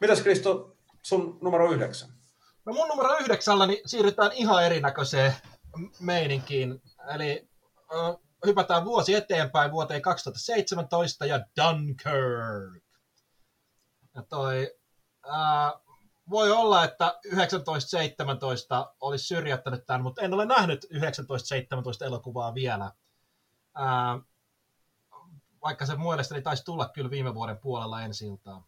Mitäs 0.00 0.22
Kristo, 0.22 0.76
sun 1.02 1.38
numero 1.42 1.72
yhdeksän? 1.72 2.10
No 2.64 2.72
mun 2.72 2.88
numero 2.88 3.18
yhdeksällä 3.18 3.66
niin 3.66 3.80
siirrytään 3.86 4.32
ihan 4.32 4.64
erinäköiseen 4.64 5.34
meininkiin. 6.00 6.82
Eli 7.14 7.48
äh, 7.94 8.16
hypätään 8.46 8.84
vuosi 8.84 9.14
eteenpäin 9.14 9.72
vuoteen 9.72 10.02
2017 10.02 11.26
ja 11.26 11.40
Dunkirk. 11.56 12.84
Ja 14.14 14.22
toi, 14.22 14.74
ää, 15.26 15.72
voi 16.30 16.50
olla, 16.50 16.84
että 16.84 17.18
1917 17.30 18.94
olisi 19.00 19.24
syrjättänyt 19.24 19.86
tämän, 19.86 20.02
mutta 20.02 20.22
en 20.22 20.34
ole 20.34 20.44
nähnyt 20.46 20.80
1917 20.80 22.04
elokuvaa 22.04 22.54
vielä. 22.54 22.92
Ää, 23.74 24.18
vaikka 25.62 25.86
se 25.86 25.96
mielestäni 25.96 26.42
taisi 26.42 26.64
tulla 26.64 26.88
kyllä 26.88 27.10
viime 27.10 27.34
vuoden 27.34 27.58
puolella 27.58 28.02
ensi 28.02 28.26
iltaan. 28.26 28.64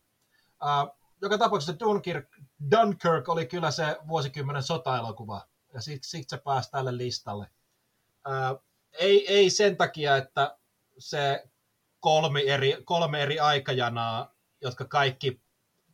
Joka 1.23 1.39
tapauksessa 1.39 1.79
Dunkirk, 1.81 2.29
Dunkirk 2.71 3.29
oli 3.29 3.47
kyllä 3.47 3.71
se 3.71 3.97
vuosikymmenen 4.09 4.63
sota-elokuva, 4.63 5.47
ja 5.75 5.81
siksi 5.81 6.11
sit 6.11 6.29
se 6.29 6.39
pääsi 6.39 6.71
tälle 6.71 6.97
listalle. 6.97 7.47
Ää, 8.25 8.57
ei, 8.93 9.29
ei 9.33 9.51
sen 9.51 9.77
takia, 9.77 10.17
että 10.17 10.59
se 10.99 11.45
kolme 12.01 12.41
eri, 12.41 12.77
kolme 12.85 13.23
eri 13.23 13.41
aikajanaa, 13.41 14.35
jotka 14.61 14.85
kaikki, 14.85 15.41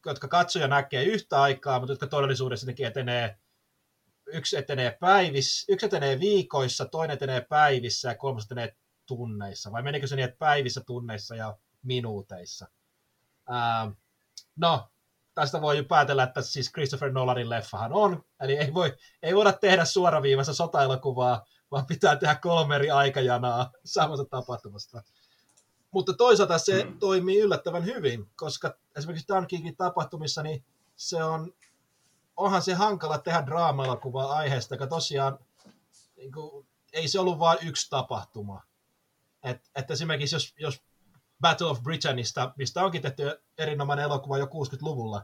jotka 0.07 0.29
katsoja 0.29 0.69
näkee 0.69 1.05
yhtä 1.05 1.43
aikaa, 1.43 1.79
mutta 1.79 1.93
jotka 1.93 2.07
todellisuudessa 2.07 2.67
etenee, 2.87 3.39
yksi 4.27 4.57
etenee 4.57 4.97
päivissä, 5.01 5.73
yksi 5.73 5.87
etenee 5.87 6.21
viikoissa, 6.21 6.85
toinen 6.85 7.15
etenee 7.15 7.41
päivissä 7.41 8.09
ja 8.09 8.15
kolmas 8.15 8.45
etenee 8.45 8.77
tunneissa. 9.07 9.73
Vai 9.73 9.83
menikö 9.83 10.07
se 10.07 10.17
niin, 10.17 10.25
että 10.25 10.39
päivissä, 10.39 10.81
tunneissa 10.87 11.37
ja 11.37 11.59
minuuteissa? 11.83 12.69
Ää, 13.49 13.93
no, 14.57 14.91
tästä 15.41 15.61
voi 15.61 15.77
jo 15.77 15.85
päätellä, 15.85 16.23
että 16.23 16.43
siis 16.43 16.73
Christopher 16.73 17.13
Nolanin 17.13 17.51
leffahan 17.51 17.93
on, 17.93 18.25
eli 18.41 18.57
ei, 18.57 18.75
voi, 18.75 18.97
ei 19.23 19.35
voida 19.35 19.53
tehdä 19.53 19.85
suoraviivassa 19.85 20.55
sota-elokuvaa, 20.55 21.45
vaan 21.71 21.87
pitää 21.87 22.17
tehdä 22.17 22.35
kolme 22.35 22.77
eri 22.77 22.91
aikajanaa 22.91 23.71
samasta 23.85 24.25
tapahtumasta. 24.25 25.03
Mutta 25.91 26.13
toisaalta 26.13 26.59
se 26.59 26.85
mm. 26.85 26.99
toimii 26.99 27.41
yllättävän 27.41 27.85
hyvin, 27.85 28.31
koska 28.37 28.75
esimerkiksi 28.97 29.29
Dunkirkin 29.29 29.77
tapahtumissa 29.77 30.43
niin 30.43 30.65
se 30.97 31.25
on, 31.25 31.53
onhan 32.37 32.63
se 32.63 32.75
hankala 32.75 33.19
tehdä 33.19 33.47
draama-elokuvaa 33.47 34.33
aiheesta, 34.33 34.75
joka 34.75 34.87
tosiaan 34.87 35.39
niin 36.17 36.33
kuin, 36.33 36.67
ei 36.93 37.09
se 37.09 37.21
ollut 37.21 37.39
vain 37.39 37.59
yksi 37.63 37.91
tapahtuma. 37.91 38.63
Et, 39.43 39.71
että 39.75 39.93
esimerkiksi 39.93 40.37
jos, 40.37 40.55
jos 40.59 40.83
Battle 41.41 41.67
of 41.67 41.83
Britainista, 41.83 42.53
mistä 42.57 42.85
onkin 42.85 43.03
tehty 43.03 43.43
erinomainen 43.59 44.05
elokuva 44.05 44.39
jo 44.39 44.47
60-luvulla, 44.47 45.23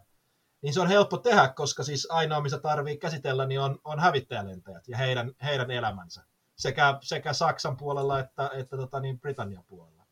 niin 0.62 0.74
se 0.74 0.80
on 0.80 0.88
helppo 0.88 1.18
tehdä, 1.18 1.48
koska 1.48 1.82
siis 1.82 2.06
ainoa, 2.10 2.40
missä 2.40 2.58
tarvii 2.58 2.96
käsitellä, 2.96 3.46
niin 3.46 3.60
on, 3.60 3.78
on 3.84 4.00
hävittäjälentäjät 4.00 4.88
ja 4.88 4.96
heidän, 4.96 5.32
heidän 5.42 5.70
elämänsä 5.70 6.24
sekä, 6.56 6.98
sekä 7.02 7.32
Saksan 7.32 7.76
puolella 7.76 8.18
että, 8.18 8.50
että 8.54 8.76
tota 8.76 9.00
niin, 9.00 9.20
Britannian 9.20 9.64
puolella. 9.64 10.04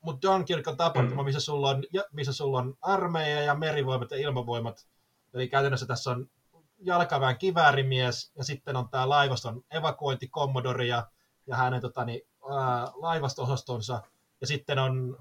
Mutta 0.00 0.28
Dunkirk 0.28 0.68
on 0.68 0.76
tapahtuma, 0.76 1.22
mm. 1.22 1.26
missä 1.26 1.40
sulla 1.40 1.68
on, 1.70 1.84
missä 2.12 2.32
sulla 2.32 2.58
on 2.58 2.74
armeija 2.82 3.42
ja 3.42 3.54
merivoimat 3.54 4.10
ja 4.10 4.16
ilmavoimat. 4.16 4.86
Eli 5.34 5.48
käytännössä 5.48 5.86
tässä 5.86 6.10
on 6.10 6.30
jalkaväen 6.78 7.38
kiväärimies 7.38 8.32
ja 8.36 8.44
sitten 8.44 8.76
on 8.76 8.88
tämä 8.88 9.08
laivaston 9.08 9.64
evakuointikommodori 9.70 10.88
ja, 10.88 11.06
ja 11.46 11.56
hänen 11.56 11.80
tota, 11.80 12.04
niin, 12.04 12.20
ää, 12.50 12.88
laivasto-osastonsa. 12.94 14.02
Ja 14.42 14.46
sitten 14.46 14.78
on 14.78 15.18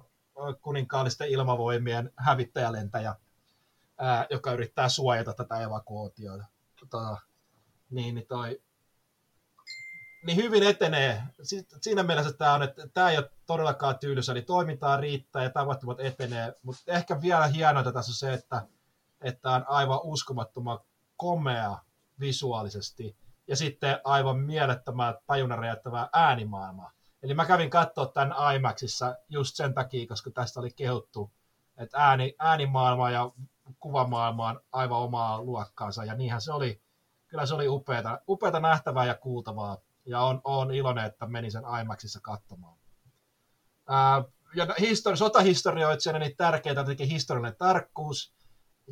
kuninkaallisten 0.62 1.30
ilmavoimien 1.30 2.12
hävittäjälentäjä, 2.18 3.16
ää, 3.98 4.28
joka 4.30 4.52
yrittää 4.52 4.90
suojata 4.90 5.34
tätä 5.34 5.60
evakuotiota. 5.60 6.46
Tota, 6.80 7.18
niin, 7.90 8.16
niin 8.16 8.28
toi, 8.28 8.62
niin 10.26 10.38
hyvin 10.38 10.64
etenee. 10.64 11.24
Siinä 11.82 12.04
mielessä 12.04 12.34
tämä 12.34 12.54
on, 12.54 12.64
että 12.64 12.88
tämä 12.94 13.10
ei 13.10 13.18
ole 13.18 13.32
todellakaan 13.46 14.00
tyylysä, 14.00 14.32
eli 14.32 14.42
toimintaa 14.42 14.98
riittää 14.98 15.44
ja 15.44 15.50
tapahtumat 15.50 16.00
etenee, 16.00 16.54
mutta 16.64 16.84
ehkä 16.88 17.22
vielä 17.22 17.48
hienointa 17.48 17.92
tässä 17.92 18.10
on 18.10 18.16
se, 18.16 18.34
että, 18.34 18.68
että 19.22 19.50
on 19.50 19.66
aivan 19.68 20.00
uskomattoman 20.04 20.80
komea 21.18 21.78
visuaalisesti 22.20 23.18
ja 23.48 23.56
sitten 23.56 24.00
aivan 24.04 24.38
mielettömää 24.38 25.16
tajunnan 25.28 25.60
räjäyttävää 25.60 26.10
äänimaailmaa. 26.14 26.92
Eli 27.24 27.34
mä 27.34 27.46
kävin 27.46 27.70
katsoa 27.70 28.06
tämän 28.06 28.56
IMAXissa 28.56 29.16
just 29.30 29.56
sen 29.56 29.74
takia, 29.74 30.08
koska 30.08 30.32
tästä 30.32 30.60
oli 30.60 30.72
kehuttu, 30.72 31.32
että 31.78 31.98
ääni, 31.98 32.36
äänimaailma 32.40 33.12
ja 33.12 33.32
kuvamaailma 33.80 34.50
on 34.50 34.62
aivan 34.72 35.00
omaa 35.00 35.42
luokkaansa, 35.42 36.06
ja 36.06 36.16
niinhän 36.16 36.42
se 36.42 36.52
oli. 36.52 36.82
Kyllä 37.28 37.46
se 37.46 37.54
oli 37.54 37.68
upeata, 37.68 38.22
upeata 38.30 38.60
nähtävää 38.60 39.06
ja 39.06 39.16
kuultavaa 39.16 39.78
ja 40.06 40.22
on, 40.22 40.42
on 40.44 40.74
iloinen, 40.74 41.06
että 41.06 41.26
meni 41.26 41.52
sen 41.52 41.64
IMAXissa 41.82 42.20
katsomaan. 42.22 42.78
Ää, 43.88 44.24
ja 44.56 44.68
histori, 44.80 45.18
sotahistorioitsijana 45.18 46.20
niin 46.20 46.38
tärkeää 46.38 46.76
tietenkin 46.76 47.08
historiallinen 47.08 47.58
tarkkuus, 47.58 48.34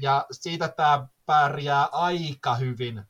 ja 0.01 0.25
siitä 0.31 0.67
tämä 0.67 1.07
pärjää 1.25 1.85
aika 1.91 2.55
hyvin. 2.55 3.03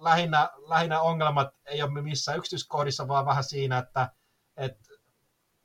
Lähinnä, 0.00 0.50
lähinnä 0.68 1.00
ongelmat 1.00 1.48
ei 1.66 1.82
ole 1.82 2.02
missään 2.02 2.38
yksityiskohdissa, 2.38 3.08
vaan 3.08 3.26
vähän 3.26 3.44
siinä, 3.44 3.78
että, 3.78 4.10
että 4.56 4.88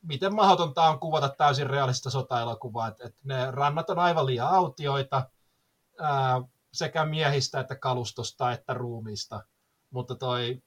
miten 0.01 0.35
mahdotonta 0.35 0.83
on 0.83 0.99
kuvata 0.99 1.29
täysin 1.29 1.69
realistista 1.69 2.09
sotaelokuvaa. 2.09 2.87
Että, 2.87 3.05
että 3.07 3.21
ne 3.23 3.51
rannat 3.51 3.89
on 3.89 3.99
aivan 3.99 4.25
liian 4.25 4.47
autioita 4.47 5.29
ää, 5.99 6.41
sekä 6.73 7.05
miehistä 7.05 7.59
että 7.59 7.75
kalustosta 7.75 8.51
että 8.51 8.73
ruumiista. 8.73 9.43
Mutta 9.89 10.15
toi, 10.15 10.61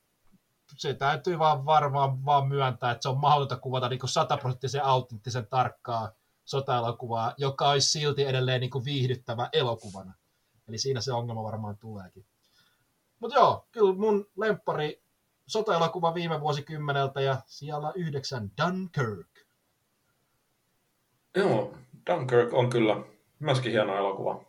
se 0.77 0.95
täytyy 0.95 1.39
vaan 1.39 1.65
varmaan 1.65 2.25
vaan 2.25 2.49
myöntää, 2.49 2.91
että 2.91 3.03
se 3.03 3.09
on 3.09 3.19
mahdotonta 3.19 3.57
kuvata 3.57 3.89
niin 3.89 4.01
sataprosenttisen 4.05 4.85
autenttisen 4.85 5.47
tarkkaa 5.47 6.13
sotaelokuvaa, 6.45 7.35
joka 7.39 7.69
olisi 7.69 7.89
silti 7.89 8.25
edelleen 8.25 8.61
niin 8.61 8.85
viihdyttävä 8.85 9.49
elokuvana. 9.53 10.15
Eli 10.69 10.79
siinä 10.79 11.01
se 11.01 11.13
ongelma 11.13 11.43
varmaan 11.43 11.79
tuleekin. 11.79 12.27
Mutta 13.21 13.37
joo, 13.39 13.69
kyllä 13.73 13.95
mun 13.95 14.31
lemppari 14.37 15.03
sotaelokuva 15.47 16.15
viime 16.15 16.41
vuosikymmeneltä 16.41 17.21
ja 17.21 17.37
siellä 17.47 17.93
yhdeksän 17.95 18.51
Dunkirk. 18.63 19.29
Joo, 21.37 21.75
Dunkirk 22.11 22.53
on 22.53 22.71
kyllä 22.71 22.97
myöskin 23.39 23.73
hieno 23.73 23.97
elokuva. 23.97 24.45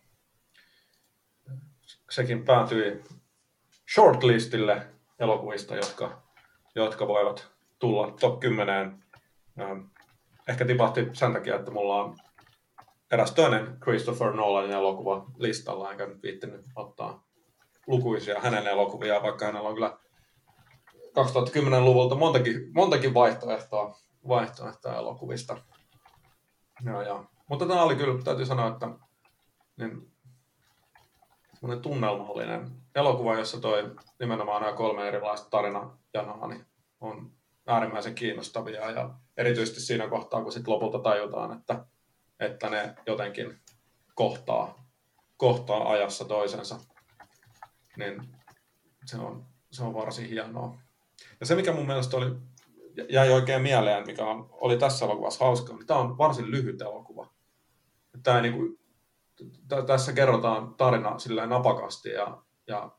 Sekin 2.10 2.46
päätyi 2.46 3.04
shortlistille 3.94 4.88
elokuvista, 5.20 5.76
jotka, 5.76 6.22
jotka 6.76 7.08
voivat 7.08 7.52
tulla 7.80 8.12
top 8.20 8.40
10. 8.40 9.04
Ähm, 9.60 9.80
ehkä 10.48 10.66
tipahti 10.66 11.10
sen 11.14 11.34
takia, 11.34 11.56
että 11.56 11.72
mulla 11.72 12.04
on 12.04 12.18
eräs 13.12 13.32
toinen 13.32 13.78
Christopher 13.84 14.34
Nolanin 14.34 14.72
elokuva 14.72 15.26
listalla, 15.38 15.92
enkä 15.92 16.06
nyt 16.06 16.24
viittinyt 16.24 16.66
ottaa 16.76 17.25
lukuisia 17.88 18.40
hänen 18.40 18.68
elokuvia, 18.68 19.24
vaikka 19.24 19.46
hänellä 19.46 19.70
on 19.70 19.76
kyllä 19.76 19.98
2010-luvulta 21.16 22.16
montakin, 22.16 22.72
montakin 22.74 23.14
vaihtoehtoa, 23.14 24.00
vaihtoehtoa 24.28 24.96
elokuvista. 24.96 25.58
Ja, 26.86 27.04
ja. 27.04 27.24
Mutta 27.50 27.66
tämä 27.66 27.84
oli 27.84 27.96
kyllä, 27.96 28.24
täytyy 28.24 28.46
sanoa, 28.46 28.68
että 28.68 28.90
niin, 29.78 30.12
semmoinen 31.54 31.82
tunnelmallinen 31.82 32.72
elokuva, 32.96 33.40
jossa 33.40 33.60
toi 33.60 33.96
nimenomaan 34.20 34.62
nämä 34.62 34.74
kolme 34.74 35.08
erilaista 35.08 35.50
tarinajanoa 35.50 36.48
niin 36.48 36.66
on 37.02 37.32
äärimmäisen 37.68 38.16
kiinnostavia 38.16 38.92
ja 38.92 39.10
erityisesti 39.38 39.80
siinä 39.80 40.08
kohtaa, 40.08 40.44
kun 40.44 40.52
sitten 40.52 40.74
lopulta 40.74 41.00
tajutaan, 41.00 41.58
että, 41.58 41.86
että 42.40 42.70
ne 42.70 42.96
jotenkin 43.06 43.60
kohtaa, 44.16 44.86
kohtaa 45.38 45.92
ajassa 45.92 46.26
toisensa, 46.26 46.80
niin 47.98 48.22
se 49.06 49.18
on, 49.18 49.46
se 49.72 49.84
on 49.84 49.94
varsin 49.94 50.30
hienoa. 50.30 50.78
Ja 51.40 51.46
se, 51.46 51.56
mikä 51.56 51.74
mun 51.74 51.88
mielestä 51.88 52.18
oli, 52.18 52.36
jäi 53.10 53.32
oikein 53.32 53.62
mieleen, 53.62 54.06
mikä 54.08 54.26
on, 54.26 54.50
oli 54.52 54.78
tässä 54.78 55.06
elokuvassa 55.06 55.46
hauska, 55.46 55.74
niin 55.74 55.88
tämä 55.88 56.00
on 56.00 56.18
varsin 56.18 56.52
lyhyt 56.52 56.82
elokuva. 56.82 57.34
Tämä 58.24 58.42
niin 58.42 58.54
kuin, 58.54 58.80
t- 59.68 59.86
tässä 59.88 60.14
kerrotaan 60.14 60.76
tarina 60.76 61.20
silleen 61.20 61.50
napakasti 61.50 62.10
ja, 62.10 62.44
ja 62.68 62.92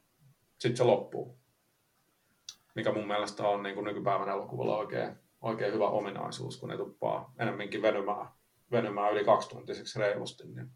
sitten 0.59 0.77
se 0.77 0.85
loppuu. 0.85 1.39
Mikä 2.75 2.93
mun 2.93 3.07
mielestä 3.07 3.49
on 3.49 3.63
niin 3.63 3.75
kuin 3.75 3.85
nykypäivän 3.85 4.29
elokuvalla 4.29 4.77
oikein, 4.77 5.17
oikein 5.41 5.73
hyvä 5.73 5.89
ominaisuus, 5.89 6.57
kun 6.57 6.69
ne 6.69 6.77
tuppaa 6.77 7.35
enemmänkin 7.39 7.83
venymään, 7.83 8.29
venymään 8.71 9.13
yli 9.13 9.25
kaksituntiseksi 9.25 9.99
reilusti. 9.99 10.45
Niin 10.47 10.71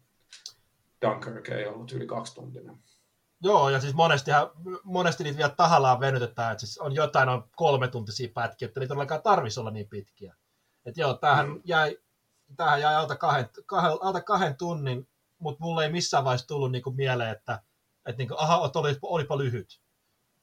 Dunkirk 1.01 1.49
ei 1.49 1.65
ollut 1.65 1.91
yli 1.91 2.07
kaksituntinen. 2.07 2.77
Joo, 3.43 3.69
ja 3.69 3.79
siis 3.79 3.93
monesti, 3.93 4.31
monesti 4.83 5.23
niitä 5.23 5.37
vielä 5.37 5.49
tahallaan 5.49 5.99
venytetään, 5.99 6.51
että 6.51 6.59
siis 6.59 6.77
on 6.77 6.95
jotain 6.95 7.29
on 7.29 7.49
kolme 7.55 7.87
tuntisia 7.87 8.29
pätkiä, 8.33 8.65
että 8.65 8.79
niitä 8.79 8.89
todellakaan 8.89 9.21
tarvitsisi 9.21 9.59
olla 9.59 9.71
niin 9.71 9.87
pitkiä. 9.87 10.35
Että 10.85 11.01
joo, 11.01 11.13
tämähän 11.13 11.49
mm. 11.49 11.61
jäi, 11.63 11.97
tämähän 12.57 12.81
jäi 12.81 12.95
alta 12.95 13.15
kahden, 13.15 13.49
kahden, 13.65 13.97
alta 14.01 14.21
kahden 14.21 14.55
tunnin, 14.57 15.07
mutta 15.39 15.63
mulle 15.63 15.83
ei 15.83 15.91
missään 15.91 16.23
vaiheessa 16.23 16.47
tullut 16.47 16.71
niinku 16.71 16.91
mieleen, 16.91 17.31
että, 17.31 17.61
että 18.05 18.17
niinku, 18.17 18.35
aha, 18.37 18.65
että 18.65 18.79
oli, 18.79 18.97
olipa 19.01 19.37
lyhyt. 19.37 19.81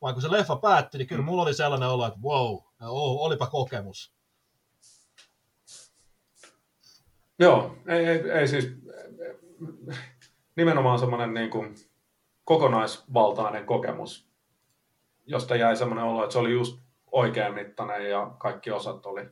Vaan 0.03 0.15
kun 0.15 0.23
se 0.23 0.31
leffa 0.31 0.57
päättyi, 0.57 0.99
niin 0.99 1.09
kyllä 1.09 1.23
mm. 1.23 1.27
mulla 1.27 1.43
oli 1.43 1.55
sellainen 1.55 1.89
olo, 1.89 2.07
että 2.07 2.21
wow, 2.23 2.59
oh, 2.81 3.27
olipa 3.27 3.47
kokemus. 3.47 4.13
Joo, 7.39 7.77
ei, 7.87 8.07
ei, 8.07 8.31
ei 8.31 8.49
siis 8.49 8.69
nimenomaan 10.57 10.99
semmoinen 10.99 11.35
niin 11.35 11.51
kuin, 11.51 11.75
kokonaisvaltainen 12.49 13.67
kokemus, 13.67 14.29
josta 15.27 15.57
jäi 15.57 15.77
semmoinen 15.77 16.05
olo, 16.05 16.25
että 16.25 16.33
se 16.33 16.39
oli 16.39 16.53
just 16.53 16.81
oikean 17.13 17.55
mittainen 17.55 18.11
ja 18.11 18.35
kaikki 18.39 18.71
osat 18.71 19.07
oli 19.07 19.29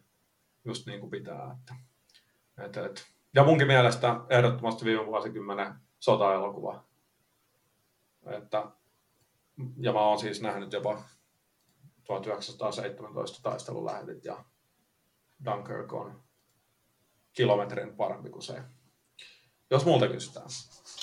just 0.65 0.87
niin 0.87 1.01
kuin 1.01 1.11
pitää. 1.11 1.59
Että, 1.61 1.75
et, 2.65 2.77
et. 2.77 3.07
Ja 3.35 3.45
munkin 3.45 3.67
mielestä 3.67 4.21
ehdottomasti 4.29 4.85
viime 4.85 5.07
vuosikymmenen 5.07 5.75
sota-elokuva. 5.99 6.85
Että, 8.27 8.67
ja 9.77 9.93
mä 9.93 10.01
oon 10.01 10.19
siis 10.19 10.43
nähnyt 10.43 10.73
jopa 10.73 11.03
1917 12.05 13.43
taistelulähetit 13.43 14.25
ja 14.25 14.45
Dunkirk 15.45 15.93
on 15.93 16.23
kilometrin 17.33 17.97
parempi 17.97 18.31
kuin 18.31 18.43
se. 18.43 18.63
Jos 19.71 19.85
multa 19.85 20.09
kysytään. 20.09 20.47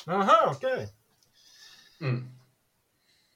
Aha, 0.08 0.38
okei. 0.38 0.74
Okay. 0.74 0.88
Mm. 2.04 2.30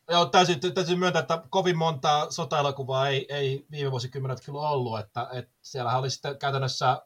Joo, 0.10 0.26
täysin, 0.26 0.60
täysin 0.74 1.00
myöntää, 1.00 1.20
että 1.20 1.44
kovin 1.50 1.78
monta 1.78 2.32
sota-elokuvaa 2.32 3.08
ei, 3.10 3.26
ei 3.30 3.66
viime 3.72 3.92
vuosikymmenet 3.92 4.46
kyllä 4.46 4.70
ollut, 4.70 5.00
että, 5.00 5.28
että 5.32 5.54
siellähän 5.62 6.00
oli 6.00 6.10
sitten 6.10 6.40
käytännössä 6.40 7.02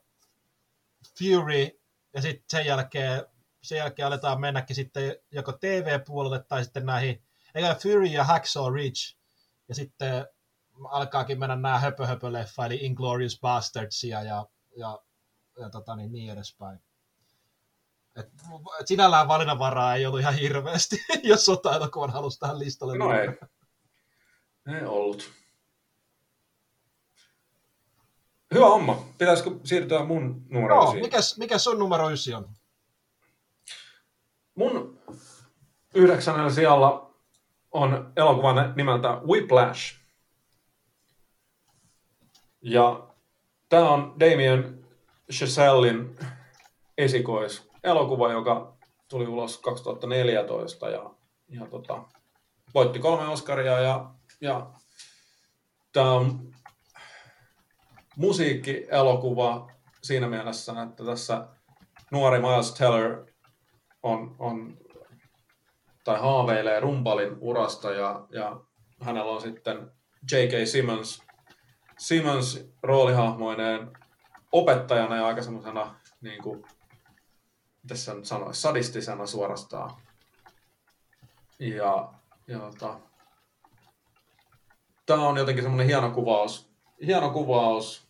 Fury, 1.20 1.80
ja 2.14 2.22
sitten 2.22 2.46
sen 2.50 2.66
jälkeen, 2.66 3.26
sen 3.64 3.78
jälkeen 3.78 4.08
aletaan 4.08 4.42
mennäkin 4.42 4.76
sitten 4.76 5.16
joko 5.32 5.52
TV-puolelle 5.52 6.44
tai 6.44 6.64
sitten 6.64 6.86
näihin, 6.86 7.24
eikä 7.56 7.76
Fury 7.76 8.06
ja 8.06 8.24
Hacksaw 8.24 8.74
Ridge, 8.74 9.18
ja 9.70 9.76
sitten 9.76 10.28
alkaakin 10.84 11.40
mennä 11.40 11.56
nämä 11.56 11.80
höpö, 11.80 12.08
höpö 12.08 12.28
eli 12.66 12.80
Inglorious 12.82 13.40
Bastardsia 13.40 14.24
ja, 14.24 14.46
ja, 14.78 15.00
ja 15.60 15.70
tota 15.70 15.96
niin, 15.96 16.12
niin 16.12 16.32
edespäin. 16.32 16.80
Et, 18.16 18.30
sinällään 18.86 19.28
valinnanvaraa 19.28 19.96
ei 19.96 20.06
ollut 20.06 20.20
ihan 20.20 20.34
hirveästi, 20.34 21.04
jos 21.24 21.46
sota-elokuvan 21.46 22.10
halusi 22.10 22.40
tähän 22.40 22.60
listalle. 22.60 22.98
No 22.98 23.14
ei. 23.14 23.28
Ei 24.76 24.86
ollut. 24.86 25.32
Hyvä 28.54 28.66
homma. 28.66 29.06
Pitäisikö 29.18 29.52
siirtyä 29.64 30.06
mun 30.06 30.46
numero 30.50 30.76
no, 30.76 30.94
mikäs, 30.94 31.38
mikä 31.38 31.58
sun 31.58 31.80
numero 31.80 32.10
ysi 32.10 32.34
on? 32.34 32.50
Mun 34.56 35.00
yhdeksännellä 35.96 36.50
sijalla 36.50 37.14
on 37.72 38.14
elokuvan 38.16 38.74
nimeltä 38.76 39.22
Whiplash. 39.28 39.96
Ja 42.62 43.08
tämä 43.70 43.90
on 43.90 44.16
Damien 44.20 44.86
Chazellein 45.32 46.20
esikois 46.98 47.71
elokuva, 47.84 48.32
joka 48.32 48.78
tuli 49.08 49.28
ulos 49.28 49.58
2014 49.58 50.90
ja, 50.90 51.10
ja 51.50 51.66
tota, 51.66 52.04
voitti 52.74 53.00
kolme 53.00 53.28
Oscaria 53.28 53.80
ja, 53.80 54.12
ja 54.42 54.72
tämä 55.94 56.12
on 56.12 56.52
musiikkielokuva 58.16 59.72
siinä 60.04 60.28
mielessä, 60.28 60.82
että 60.82 61.06
tässä 61.06 61.48
nuori 62.12 62.40
Miles 62.40 62.74
Teller 62.74 63.26
on, 64.04 64.36
on 64.40 64.78
tai 66.04 66.20
haaveilee 66.20 66.80
rumpalin 66.80 67.38
urasta 67.40 67.92
ja, 67.92 68.28
ja 68.30 68.60
hänellä 69.02 69.32
on 69.32 69.42
sitten 69.42 69.92
J.K. 70.32 70.68
Simmons, 70.68 71.22
Simmons 71.98 72.70
roolihahmoineen 72.84 73.92
opettajana 74.52 75.16
ja 75.16 75.28
aika 75.28 75.42
semmoisena 75.42 75.96
niin 76.22 76.44
kuin 76.44 76.64
tässä 77.88 78.14
nyt 78.14 78.26
sanoisi, 78.26 78.62
sadistisena 78.62 79.26
suorastaan. 79.26 80.02
Ja, 81.60 82.14
ja 82.48 82.60
tota, 82.60 83.00
tämä 85.06 85.28
on 85.28 85.38
jotenkin 85.38 85.64
semmoinen 85.64 85.88
hieno 85.88 86.12
kuvaus. 86.12 86.72
Hieno 87.06 87.30
kuvaus. 87.30 88.08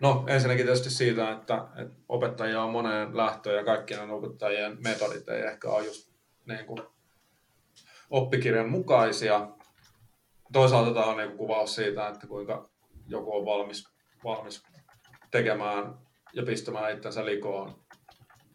No 0.00 0.24
ensinnäkin 0.26 0.64
tietysti 0.64 0.90
siitä, 0.90 1.32
että, 1.32 1.66
että 1.76 1.96
opettajia 2.08 2.62
on 2.62 2.72
moneen 2.72 3.16
lähtöön 3.16 3.56
ja 3.56 3.64
kaikkien 3.64 4.10
opettajien 4.10 4.78
metodit 4.84 5.28
ei 5.28 5.42
ehkä 5.42 5.68
ole 5.68 5.86
just 5.86 6.10
niin 6.46 6.66
kuin 6.66 6.82
oppikirjan 8.10 8.70
mukaisia. 8.70 9.48
Toisaalta 10.52 10.94
tämä 10.94 11.06
on 11.06 11.16
niin 11.16 11.28
kuin 11.28 11.38
kuvaus 11.38 11.74
siitä, 11.74 12.08
että 12.08 12.26
kuinka 12.26 12.68
joku 13.06 13.36
on 13.36 13.44
valmis, 13.44 13.88
valmis 14.24 14.62
tekemään 15.30 15.98
ja 16.32 16.42
pistämään 16.42 16.94
itsensä 16.94 17.24
likoon 17.24 17.81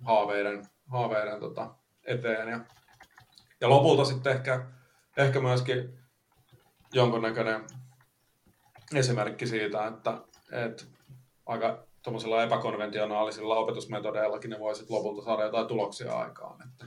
haaveiden, 0.03 0.65
haaveiden 0.87 1.39
tota, 1.39 1.75
eteen. 2.03 2.49
Ja, 2.49 2.59
ja 3.61 3.69
lopulta 3.69 4.05
sitten 4.05 4.33
ehkä, 4.33 4.65
ehkä 5.17 5.39
myöskin 5.41 5.99
jonkunnäköinen 6.93 7.67
esimerkki 8.95 9.47
siitä, 9.47 9.87
että, 9.87 10.21
että 10.51 10.83
aika 11.45 11.87
tuommoisilla 12.03 12.43
epäkonventionaalisilla 12.43 13.57
opetusmetodeillakin 13.57 14.49
ne 14.49 14.59
voisit 14.59 14.89
lopulta 14.89 15.25
saada 15.25 15.43
jotain 15.43 15.67
tuloksia 15.67 16.19
aikaan. 16.19 16.61
Että, 16.61 16.85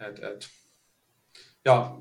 et, 0.00 0.18
et. 0.24 0.48
Ja 1.64 1.96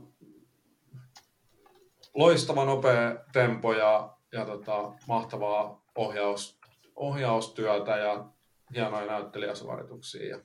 loistava 2.13 2.65
nopea 2.65 3.15
tempo 3.34 3.73
ja, 3.73 4.17
ja 4.32 4.45
tota, 4.45 4.91
mahtavaa 5.08 5.82
ohjaus, 5.95 6.60
ohjaustyötä 6.95 7.97
ja 7.97 8.25
hienoja 8.73 9.06
näyttelijäsuorituksia. 9.06 10.27
Ja, 10.27 10.39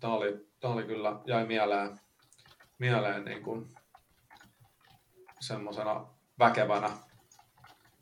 tämä 0.00 0.14
oli, 0.14 0.46
tämä 0.60 0.74
oli 0.74 0.84
kyllä, 0.84 1.20
jäi 1.26 1.46
mieleen, 1.46 2.00
mieleen 2.78 3.24
niin 3.24 3.42
kuin 3.42 3.74
semmoisena 5.40 6.06
väkevänä 6.38 6.90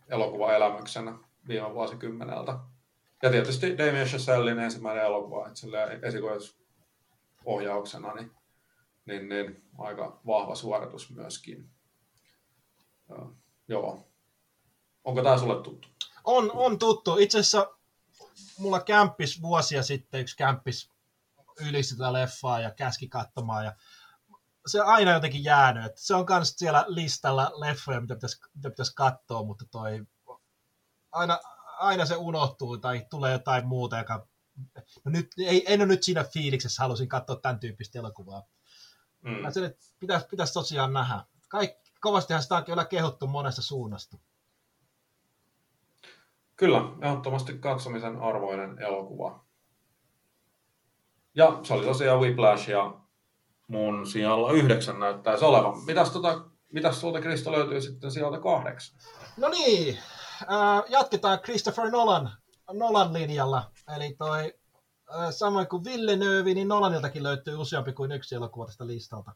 elokuvaelämyksenä 0.08 1.18
viime 1.48 1.74
vuosikymmeneltä. 1.74 2.58
Ja 3.22 3.30
tietysti 3.30 3.78
Damien 3.78 4.06
Chazellin 4.06 4.58
ensimmäinen 4.58 5.04
elokuva, 5.04 5.48
että 5.48 5.60
esikoisohjauksena, 6.06 8.14
niin, 8.14 8.30
niin, 9.06 9.28
niin, 9.28 9.64
aika 9.78 10.20
vahva 10.26 10.54
suoritus 10.54 11.10
myöskin. 11.10 11.70
Ja, 13.08 13.16
joo. 13.68 14.08
Onko 15.04 15.22
tämä 15.22 15.38
sulle 15.38 15.62
tuttu? 15.62 15.88
On, 16.24 16.50
on 16.54 16.78
tuttu. 16.78 17.18
Itse 17.18 17.38
asiassa 17.38 17.74
mulla 18.58 18.80
kämppis 18.80 19.42
vuosia 19.42 19.82
sitten, 19.82 20.20
yksi 20.20 20.36
kämppis 20.36 20.90
yli 21.60 21.82
sitä 21.82 22.12
leffaa 22.12 22.60
ja 22.60 22.70
käski 22.70 23.08
katsomaan. 23.08 23.64
Ja 23.64 23.72
se 24.66 24.82
on 24.82 24.88
aina 24.88 25.12
jotenkin 25.12 25.44
jäänyt. 25.44 25.84
Että 25.84 26.00
se 26.00 26.14
on 26.14 26.26
myös 26.28 26.54
siellä 26.56 26.84
listalla 26.88 27.52
leffoja, 27.54 28.00
mitä 28.00 28.14
pitäisi, 28.14 28.40
mitä 28.54 28.70
pitäisi 28.70 28.94
katsoa, 28.94 29.42
mutta 29.42 29.64
toi 29.70 30.06
aina, 31.12 31.40
aina 31.78 32.06
se 32.06 32.16
unohtuu 32.16 32.78
tai 32.78 33.06
tulee 33.10 33.32
jotain 33.32 33.66
muuta, 33.66 33.98
joka... 33.98 34.26
No 35.04 35.10
nyt, 35.10 35.30
ei, 35.38 35.72
en 35.72 35.80
ole 35.80 35.86
nyt 35.86 36.02
siinä 36.02 36.24
fiiliksessä, 36.24 36.82
halusin 36.82 37.08
katsoa 37.08 37.36
tämän 37.36 37.60
tyyppistä 37.60 37.98
elokuvaa. 37.98 38.42
Mm. 39.20 39.30
Mä 39.30 39.50
sen, 39.50 39.64
että 39.64 39.84
pitäisi, 39.98 40.26
pitäisi 40.26 40.52
tosiaan 40.52 40.92
nähdä. 40.92 41.24
Kaik, 41.48 41.70
kovastihan 42.00 42.42
sitä 42.42 42.56
on 42.56 42.64
kyllä 42.64 42.84
kehuttu 42.84 43.26
monesta 43.26 43.62
suunnasta. 43.62 44.18
Kyllä, 46.56 46.82
ehdottomasti 47.02 47.58
katsomisen 47.58 48.20
arvoinen 48.20 48.78
elokuva. 48.78 49.44
Ja 51.34 51.60
se 51.62 51.74
oli 51.74 51.84
tosiaan 51.84 52.20
Whiplash 52.20 52.68
ja 52.68 52.94
mun 53.68 54.06
sijalla 54.06 54.52
yhdeksän 54.52 55.00
näyttäisi 55.00 55.44
olevan. 55.44 55.84
Mitäs, 55.86 56.10
tota, 56.10 56.44
mitäs 56.72 57.00
sulta 57.00 57.20
Kristo 57.20 57.52
löytyy 57.52 57.80
sitten 57.80 58.10
sieltä 58.10 58.40
kahdeksan? 58.40 58.98
No 59.36 59.48
niin, 59.48 59.98
äh, 60.42 60.82
jatketaan 60.88 61.40
Christopher 61.40 61.90
Nolan, 61.90 62.30
Nolan 62.72 63.12
linjalla. 63.12 63.70
Eli 63.96 64.14
toi, 64.18 64.54
äh, 65.14 65.30
samoin 65.30 65.66
kuin 65.66 65.84
Villeneuve, 65.84 66.54
niin 66.54 66.68
Nolaniltakin 66.68 67.22
löytyy 67.22 67.56
useampi 67.56 67.92
kuin 67.92 68.12
yksi 68.12 68.34
elokuva 68.34 68.66
tästä 68.66 68.86
listalta. 68.86 69.32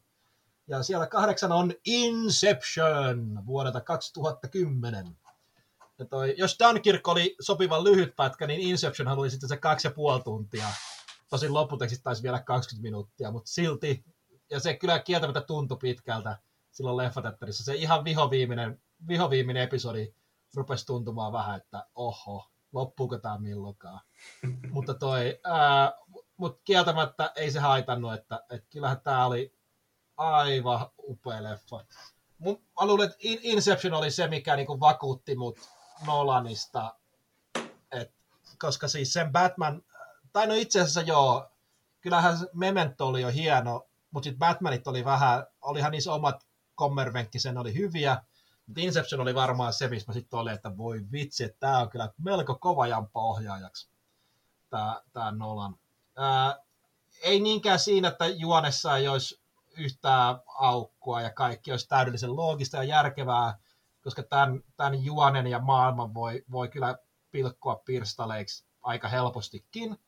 Ja 0.69 0.83
siellä 0.83 1.07
kahdeksan 1.07 1.53
on 1.53 1.73
Inception 1.87 3.47
vuodelta 3.47 3.81
2010. 3.81 5.17
Ja 5.99 6.05
toi, 6.05 6.35
jos 6.39 6.57
Dunkirk 6.65 7.09
oli 7.09 7.37
sopivan 7.41 7.85
lyhyt 7.85 8.17
pätkä, 8.17 8.47
niin 8.47 8.61
Inception 8.61 9.09
oli 9.09 9.31
sitten 9.31 9.49
se 9.49 9.57
kaksi 9.57 9.87
ja 9.87 9.93
puoli 9.93 10.23
tuntia. 10.23 10.67
Tosin 11.31 11.55
lopputeksti 11.55 12.01
taisi 12.03 12.23
vielä 12.23 12.41
20 12.41 12.83
minuuttia, 12.83 13.31
mutta 13.31 13.51
silti, 13.51 14.05
ja 14.51 14.61
se 14.61 14.75
kyllä 14.77 14.99
kieltämättä 14.99 15.41
tuntui 15.41 15.79
pitkältä 15.81 16.39
silloin 16.71 16.97
leffatettarissa. 16.97 17.65
Se 17.65 17.75
ihan 17.75 18.05
vihoviiminen, 18.05 18.81
vihoviiminen 19.09 19.63
episodi 19.63 20.15
rupesi 20.55 20.87
tuntumaan 20.87 21.33
vähän, 21.33 21.57
että 21.57 21.87
oho, 21.95 22.51
loppuuko 22.73 23.19
tämä 23.19 23.39
milloinkaan. 23.39 24.01
mutta 24.75 24.95
toi, 24.95 25.41
ää, 25.45 25.93
mut 26.37 26.61
kieltämättä 26.65 27.33
ei 27.37 27.51
se 27.51 27.61
haitannut, 27.61 28.15
että, 28.15 28.45
että 28.51 28.69
kyllähän 28.71 29.01
tämä 29.01 29.27
oli 29.27 29.55
aivan 30.17 30.87
upea 30.99 31.43
leffa. 31.43 31.85
Mun, 32.39 32.63
mä 32.81 32.87
luulen, 32.87 33.05
että 33.07 33.17
Inception 33.21 33.95
oli 33.95 34.11
se, 34.11 34.29
mikä 34.29 34.57
niinku 34.57 34.81
vakuutti 34.81 35.37
mut 35.37 35.59
Nolanista, 36.07 36.95
et, 37.93 38.13
koska 38.59 38.89
siis 38.89 39.13
sen 39.13 39.33
Batman, 39.33 39.83
tai 40.33 40.47
no 40.47 40.55
itse 40.55 40.81
asiassa 40.81 41.03
joo, 41.03 41.51
kyllähän 42.01 42.39
Memento 42.53 43.07
oli 43.07 43.23
jo 43.23 43.29
hieno, 43.29 43.87
mutta 44.11 44.25
sitten 44.25 44.39
Batmanit 44.39 44.87
oli 44.87 45.05
vähän, 45.05 45.47
olihan 45.63 45.93
niissä 45.93 46.13
omat 46.13 46.47
kommervenkkisen 46.75 47.59
oli 47.59 47.75
hyviä, 47.75 48.23
mutta 48.67 48.81
Inception 48.81 49.21
oli 49.21 49.35
varmaan 49.35 49.73
se, 49.73 49.89
missä 49.89 50.11
mä 50.11 50.15
sitten 50.15 50.39
olin, 50.39 50.55
että 50.55 50.77
voi 50.77 51.01
vitsi, 51.13 51.45
että 51.45 51.57
tämä 51.61 51.79
on 51.79 51.91
kyllä 51.91 52.11
melko 52.19 52.55
kova 52.55 52.87
jamppa 52.87 53.21
ohjaajaksi, 53.21 53.89
tämä 55.13 55.33
Nolan. 55.33 55.77
Ää, 56.17 56.57
ei 57.23 57.41
niinkään 57.41 57.79
siinä, 57.79 58.09
että 58.09 58.27
juonessa 58.27 58.97
ei 58.97 59.09
olisi 59.09 59.41
yhtään 59.77 60.41
aukkua 60.47 61.21
ja 61.21 61.31
kaikki 61.31 61.71
olisi 61.71 61.89
täydellisen 61.89 62.37
loogista 62.37 62.77
ja 62.77 62.85
järkevää, 62.85 63.59
koska 64.07 64.23
tämän, 64.23 64.61
tämän 64.77 65.05
juonen 65.05 65.47
ja 65.47 65.59
maailman 65.59 66.15
voi, 66.15 66.45
voi 66.51 66.69
kyllä 66.69 66.99
pilkkoa 67.31 67.83
pirstaleiksi 67.85 68.65
aika 68.83 69.09
helpostikin, 69.09 69.99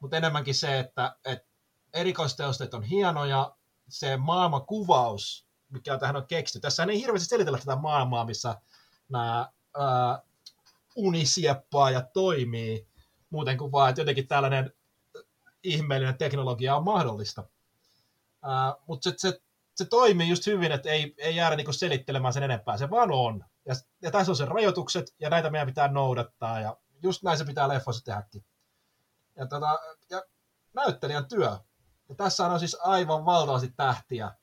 mutta 0.00 0.16
enemmänkin 0.16 0.54
se, 0.54 0.78
että, 0.78 1.16
että 1.24 1.48
erikoisteosteet 1.92 2.74
on 2.74 2.82
hienoja, 2.82 3.56
se 3.88 4.16
maailman 4.16 4.66
kuvaus, 4.66 5.46
mikä 5.68 5.98
tähän 5.98 6.16
on 6.16 6.26
keksitty. 6.26 6.60
Tässä 6.60 6.84
ei 6.84 7.00
hirveästi 7.00 7.28
selitellä 7.28 7.58
tätä 7.58 7.76
maailmaa, 7.76 8.24
missä 8.24 8.60
nämä 9.08 9.52
ää, 9.78 10.22
unisieppa 10.96 11.90
ja 11.90 12.02
toimii, 12.02 12.88
muuten 13.30 13.58
kuin 13.58 13.72
vaan, 13.72 13.90
että 13.90 14.00
jotenkin 14.00 14.28
tällainen 14.28 14.72
ihmeellinen 15.62 16.18
teknologia 16.18 16.76
on 16.76 16.84
mahdollista. 16.84 17.44
Mutta 18.86 19.10
se, 19.10 19.14
se 19.16 19.40
se 19.78 19.84
toimii 19.84 20.28
just 20.28 20.46
hyvin, 20.46 20.72
että 20.72 20.90
ei, 20.90 21.14
ei 21.18 21.36
jäädä 21.36 21.56
niinku 21.56 21.72
selittelemään 21.72 22.34
sen 22.34 22.42
enempää, 22.42 22.76
se 22.76 22.90
vaan 22.90 23.12
on. 23.12 23.44
Ja, 23.66 23.74
ja 24.02 24.10
tässä 24.10 24.32
on 24.32 24.36
se 24.36 24.44
rajoitukset, 24.44 25.14
ja 25.20 25.30
näitä 25.30 25.50
meidän 25.50 25.68
pitää 25.68 25.88
noudattaa, 25.88 26.60
ja 26.60 26.76
just 27.02 27.22
näin 27.22 27.38
se 27.38 27.44
pitää 27.44 27.68
leffoissa 27.68 28.04
tehdäkin. 28.04 28.44
Ja, 29.36 29.46
tota, 29.46 29.78
ja 30.10 30.22
näyttelijän 30.74 31.28
työ. 31.28 31.58
Ja 32.08 32.14
tässä 32.16 32.46
on 32.46 32.58
siis 32.58 32.76
aivan 32.80 33.24
valtavasti 33.24 33.72
tähtiä. 33.76 34.34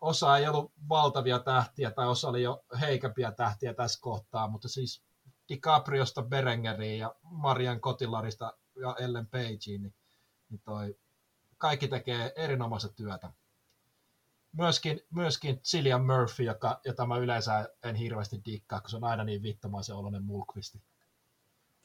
Osa 0.00 0.36
ei 0.36 0.48
ollut 0.48 0.72
valtavia 0.88 1.38
tähtiä, 1.38 1.90
tai 1.90 2.08
osa 2.08 2.28
oli 2.28 2.42
jo 2.42 2.64
heikämpiä 2.80 3.32
tähtiä 3.32 3.74
tässä 3.74 3.98
kohtaa, 4.02 4.48
mutta 4.48 4.68
siis 4.68 5.02
DiCapriosta 5.48 6.22
Berengeriin 6.22 6.98
ja 6.98 7.14
Marian 7.22 7.80
Kotilarista 7.80 8.52
ja 8.80 8.96
Ellen 8.98 9.26
Pageen, 9.26 9.82
niin, 9.82 9.94
niin 10.48 10.60
toi, 10.64 10.98
kaikki 11.58 11.88
tekee 11.88 12.32
erinomaista 12.36 12.88
työtä 12.88 13.32
myöskin, 14.58 15.00
myöskin 15.10 15.60
Cillian 15.60 16.06
Murphy, 16.06 16.44
joka, 16.44 16.80
jota 16.84 17.06
mä 17.06 17.16
yleensä 17.16 17.68
en 17.82 17.94
hirveästi 17.94 18.40
dikkaa, 18.44 18.80
kun 18.80 18.90
se 18.90 18.96
on 18.96 19.04
aina 19.04 19.24
niin 19.24 19.42
vittomaisen 19.42 19.96
oloinen 19.96 20.22
mulkvisti. 20.22 20.82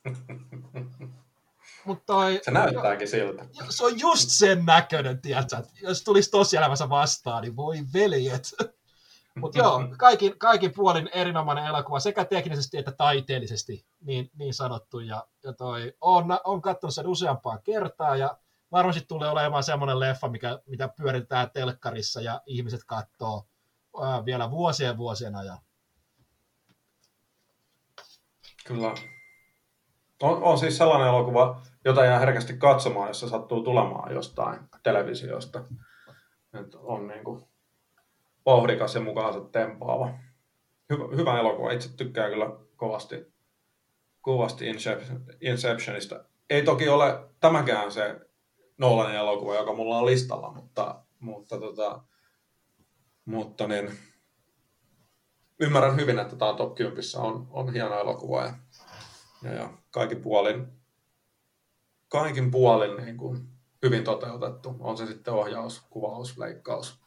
Mut 1.85 2.05
toi, 2.05 2.39
se 2.43 2.51
näyttääkin 2.51 3.07
siltä. 3.07 3.45
Se 3.69 3.85
on 3.85 3.99
just 3.99 4.29
sen 4.29 4.65
näköinen, 4.65 5.21
tiedätkö? 5.21 5.63
Jos 5.81 6.03
tulisi 6.03 6.31
tosielämässä 6.31 6.89
vastaan, 6.89 7.43
niin 7.43 7.55
voi 7.55 7.77
veljet. 7.93 8.53
Mutta 9.41 9.57
joo, 9.59 9.87
kaikin, 9.97 10.37
kaikin 10.37 10.73
puolin 10.73 11.09
erinomainen 11.13 11.65
elokuva, 11.65 11.99
sekä 11.99 12.25
teknisesti 12.25 12.77
että 12.77 12.91
taiteellisesti, 12.91 13.85
niin, 14.01 14.31
niin 14.37 14.53
sanottu. 14.53 14.99
Ja, 14.99 15.27
ja 15.43 15.53
toi, 15.53 15.93
on, 16.01 16.25
on 16.43 16.61
katsonut 16.61 16.93
sen 16.93 17.07
useampaan 17.07 17.59
kertaa, 17.63 18.15
ja 18.15 18.37
varmasti 18.73 19.05
tulee 19.07 19.29
olemaan 19.29 19.63
semmoinen 19.63 19.99
leffa, 19.99 20.27
mikä, 20.27 20.59
mitä 20.65 20.89
pyöritetään 20.97 21.51
telkkarissa 21.51 22.21
ja 22.21 22.41
ihmiset 22.45 22.81
katsoo 22.87 23.47
ää, 24.01 24.25
vielä 24.25 24.51
vuosien 24.51 24.97
vuosien 24.97 25.35
ajan. 25.35 25.57
Kyllä. 28.65 28.93
On, 30.21 30.43
on 30.43 30.57
siis 30.57 30.77
sellainen 30.77 31.07
elokuva, 31.07 31.61
jota 31.85 32.05
jää 32.05 32.19
herkästi 32.19 32.57
katsomaan, 32.57 33.07
jos 33.07 33.19
se 33.19 33.29
sattuu 33.29 33.63
tulemaan 33.63 34.13
jostain 34.13 34.59
televisiosta. 34.83 35.63
Et 36.53 36.75
on 36.75 37.07
niin 37.07 37.23
kuin 37.23 37.43
vauhdikas 38.45 38.95
ja 38.95 39.01
mukaansa 39.01 39.39
tempaava. 39.39 40.13
Hyvä, 40.89 41.15
hyvä 41.15 41.39
elokuva. 41.39 41.71
Itse 41.71 41.97
tykkään 41.97 42.31
kyllä 42.31 42.45
kovasti, 42.75 43.33
kovasti 44.21 44.65
Inceptionista. 45.41 46.23
Ei 46.49 46.63
toki 46.63 46.89
ole 46.89 47.29
tämäkään 47.39 47.91
se 47.91 48.19
Nolanin 48.83 49.15
elokuva, 49.15 49.55
joka 49.55 49.73
mulla 49.73 49.97
on 49.97 50.05
listalla, 50.05 50.53
mutta, 50.53 51.03
mutta, 51.19 51.59
tota, 51.59 52.03
mutta 53.25 53.67
niin, 53.67 53.99
ymmärrän 55.59 55.95
hyvin, 55.95 56.19
että 56.19 56.35
tämä 56.35 56.53
Top 56.53 56.75
10 56.75 57.03
on, 57.17 57.47
on 57.51 57.73
hieno 57.73 57.99
elokuva 57.99 58.41
ja, 58.41 58.53
ja, 59.43 59.53
ja 59.53 59.69
kaikin 59.91 60.21
puolin, 60.21 60.67
kaikin 62.07 62.51
puolin 62.51 63.05
niin 63.05 63.17
kuin 63.17 63.49
hyvin 63.83 64.03
toteutettu. 64.03 64.75
On 64.79 64.97
se 64.97 65.05
sitten 65.05 65.33
ohjaus, 65.33 65.81
kuvaus, 65.89 66.37
leikkaus, 66.37 66.99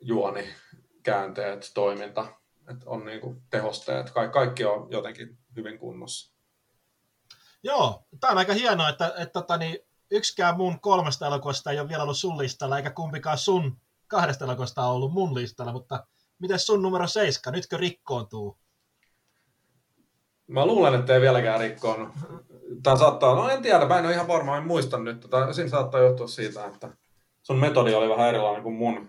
juoni, 0.00 0.48
käänteet, 1.02 1.70
toiminta, 1.74 2.26
että 2.70 2.84
on 2.86 3.04
niin 3.04 3.20
kuin 3.20 3.42
tehosteet, 3.50 4.10
Ka- 4.10 4.28
kaikki 4.28 4.64
on 4.64 4.90
jotenkin 4.90 5.38
hyvin 5.56 5.78
kunnossa. 5.78 6.34
Joo, 7.62 8.06
tämä 8.20 8.30
on 8.30 8.38
aika 8.38 8.52
hienoa, 8.52 8.88
että, 8.88 9.06
että, 9.06 9.22
että 9.22 9.32
tota 9.32 9.56
niin, 9.56 9.78
yksikään 10.10 10.56
mun 10.56 10.80
kolmesta 10.80 11.26
elokuvasta 11.26 11.70
ei 11.70 11.80
ole 11.80 11.88
vielä 11.88 12.02
ollut 12.02 12.16
sun 12.18 12.38
listalla, 12.38 12.76
eikä 12.76 12.90
kumpikaan 12.90 13.38
sun 13.38 13.76
kahdesta 14.06 14.44
elokuvasta 14.44 14.86
on 14.86 14.94
ollut 14.94 15.12
mun 15.12 15.34
listalla, 15.34 15.72
mutta 15.72 16.06
miten 16.38 16.58
sun 16.58 16.82
numero 16.82 17.06
seiska, 17.06 17.50
nytkö 17.50 17.76
rikkoontuu? 17.76 18.58
Mä 20.46 20.66
luulen, 20.66 20.94
että 20.94 21.14
ei 21.14 21.20
vieläkään 21.20 21.60
rikkoon. 21.60 22.12
Tämä 22.82 22.96
saattaa, 22.96 23.34
no 23.34 23.48
en 23.48 23.62
tiedä, 23.62 23.86
mä 23.86 23.98
en 23.98 24.04
ole 24.04 24.14
ihan 24.14 24.28
varma, 24.28 24.56
en 24.56 24.66
muista 24.66 24.98
nyt. 24.98 25.20
Tota, 25.20 25.52
siinä 25.52 25.70
saattaa 25.70 26.00
johtua 26.00 26.26
siitä, 26.26 26.66
että 26.66 26.90
sun 27.42 27.58
metodi 27.58 27.94
oli 27.94 28.08
vähän 28.08 28.28
erilainen 28.28 28.62
kuin 28.62 28.74
mun 28.74 29.08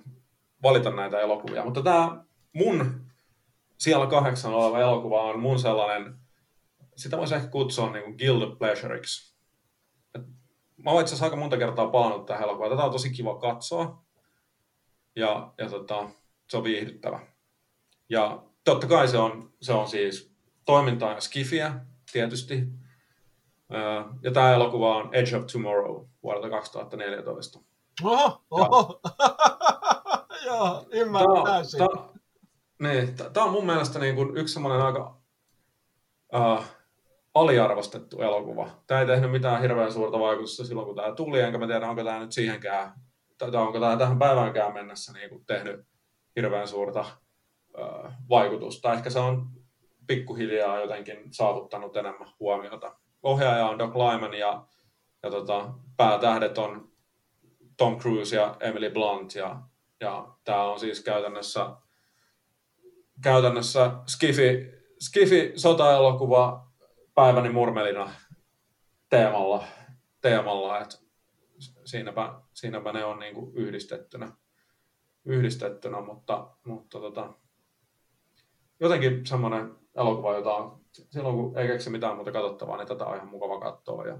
valita 0.64 0.92
näitä 0.92 1.20
elokuvia. 1.20 1.66
Mutta 1.66 1.82
tämä 1.82 2.24
mun 2.54 3.06
siellä 3.78 4.08
kahdeksan 4.08 4.54
oleva 4.54 4.80
elokuva 4.80 5.22
on 5.22 5.40
mun 5.40 5.60
sellainen, 5.60 6.16
sitä 6.96 7.18
voisi 7.18 7.36
ehkä 7.36 7.48
kutsua 7.48 7.92
niin 7.92 8.04
kuin 8.04 8.18
guild 8.18 8.56
pleasureiksi. 8.56 9.35
Mä 10.86 10.92
oon 10.92 11.02
itse 11.02 11.10
asiassa 11.10 11.26
aika 11.26 11.36
monta 11.36 11.58
kertaa 11.58 11.88
palannut 11.88 12.26
tähän 12.26 12.44
elokuvaan. 12.44 12.72
Tätä 12.72 12.84
on 12.84 12.92
tosi 12.92 13.10
kiva 13.10 13.40
katsoa. 13.40 14.04
Ja, 15.16 15.54
ja 15.58 15.70
tota, 15.70 16.10
se 16.50 16.58
on 16.58 16.64
viihdyttävä. 16.64 17.20
Ja 18.10 18.44
totta 18.64 18.88
kai 18.88 19.08
se 19.08 19.18
on, 19.18 19.54
se 19.62 19.74
on 19.74 19.88
siis 19.88 20.36
toimintaa 20.66 21.12
ja 21.12 21.22
skifiä, 21.22 21.74
tietysti. 22.12 22.64
Ja 24.22 24.32
tämä 24.32 24.54
elokuva 24.54 24.96
on 24.96 25.10
Edge 25.16 25.38
of 25.38 25.46
Tomorrow 25.46 26.06
vuodelta 26.24 26.50
2014. 26.50 27.60
Oho, 28.04 28.42
oho. 28.52 29.00
Joo, 30.46 30.86
ymmärrän 30.92 31.44
täysin. 31.44 31.78
Tämä, 31.78 32.10
niin, 32.80 33.16
tämä 33.34 33.46
on 33.46 33.52
mun 33.52 33.66
mielestä 33.66 34.00
niin 34.00 34.16
kuin 34.16 34.38
yksi 34.38 34.54
semmoinen 34.54 34.82
aika 34.82 35.18
uh, 36.36 36.64
aliarvostettu 37.36 38.22
elokuva. 38.22 38.70
Tämä 38.88 39.02
ei 39.02 39.08
tehnyt 39.08 39.32
mitään 39.32 39.62
hirveän 39.62 39.94
suurta 39.94 40.20
vaikutusta 40.20 40.66
silloin, 40.66 40.88
kun 40.88 40.96
tämä 40.96 41.16
tuli, 41.16 41.42
enkä 41.42 41.58
mä 41.58 41.68
tiedä, 41.68 41.90
onko 41.90 42.04
tämä 42.04 42.20
nyt 42.20 42.32
siihenkään, 42.32 42.92
tai 43.38 43.50
onko 43.56 43.80
tämä 43.80 43.98
tähän 43.98 44.20
päiväänkään 44.20 44.74
mennessä 44.74 45.14
niin 45.14 45.30
kuin 45.30 45.46
tehnyt 45.46 45.86
hirveän 46.36 46.68
suurta 46.68 47.06
uh, 47.80 48.12
vaikutusta. 48.30 48.94
Ehkä 48.94 49.10
se 49.10 49.20
on 49.20 49.48
pikkuhiljaa 50.08 50.80
jotenkin 50.80 51.18
saavuttanut 51.32 51.98
enemmän 51.98 52.28
huomiota. 52.40 52.96
Ohjaaja 53.24 53.70
on 53.70 53.80
Doc 53.80 53.96
Lyman 53.96 54.34
ja, 54.34 54.66
ja 55.24 55.32
tota, 55.32 55.74
päätähdet 55.98 56.58
on 56.58 56.92
Tom 57.78 58.00
Cruise 58.00 58.36
ja 58.36 58.56
Emily 58.60 58.90
Blunt 58.90 59.36
ja, 59.36 59.62
ja 60.00 60.28
tämä 60.44 60.64
on 60.64 60.80
siis 60.80 61.04
käytännössä, 61.04 61.70
käytännössä 63.24 63.92
Skifi, 64.08 64.72
Skifi 65.00 65.54
sota-elokuva 65.56 66.65
päiväni 67.16 67.50
murmelina 67.50 68.12
teemalla, 69.10 69.64
teemalla 70.22 70.80
että 70.80 70.98
siinäpä, 71.86 72.34
siinäpä 72.54 72.94
ne 72.94 73.06
on 73.06 73.20
niin 73.20 73.36
kuin 73.36 73.56
yhdistettynä, 73.56 74.32
yhdistettynä, 75.26 76.02
mutta, 76.02 76.48
mutta 76.66 77.00
tota, 77.00 77.34
jotenkin 78.80 79.26
semmoinen 79.26 79.76
elokuva, 79.96 80.36
jota 80.36 80.54
on, 80.54 80.82
silloin 80.92 81.36
kun 81.36 81.58
ei 81.58 81.68
keksi 81.68 81.90
mitään 81.90 82.16
muuta 82.16 82.32
katsottavaa, 82.32 82.78
niin 82.78 82.88
tätä 82.88 83.06
on 83.06 83.16
ihan 83.16 83.28
mukava 83.28 83.60
katsoa 83.60 84.06
ja 84.06 84.18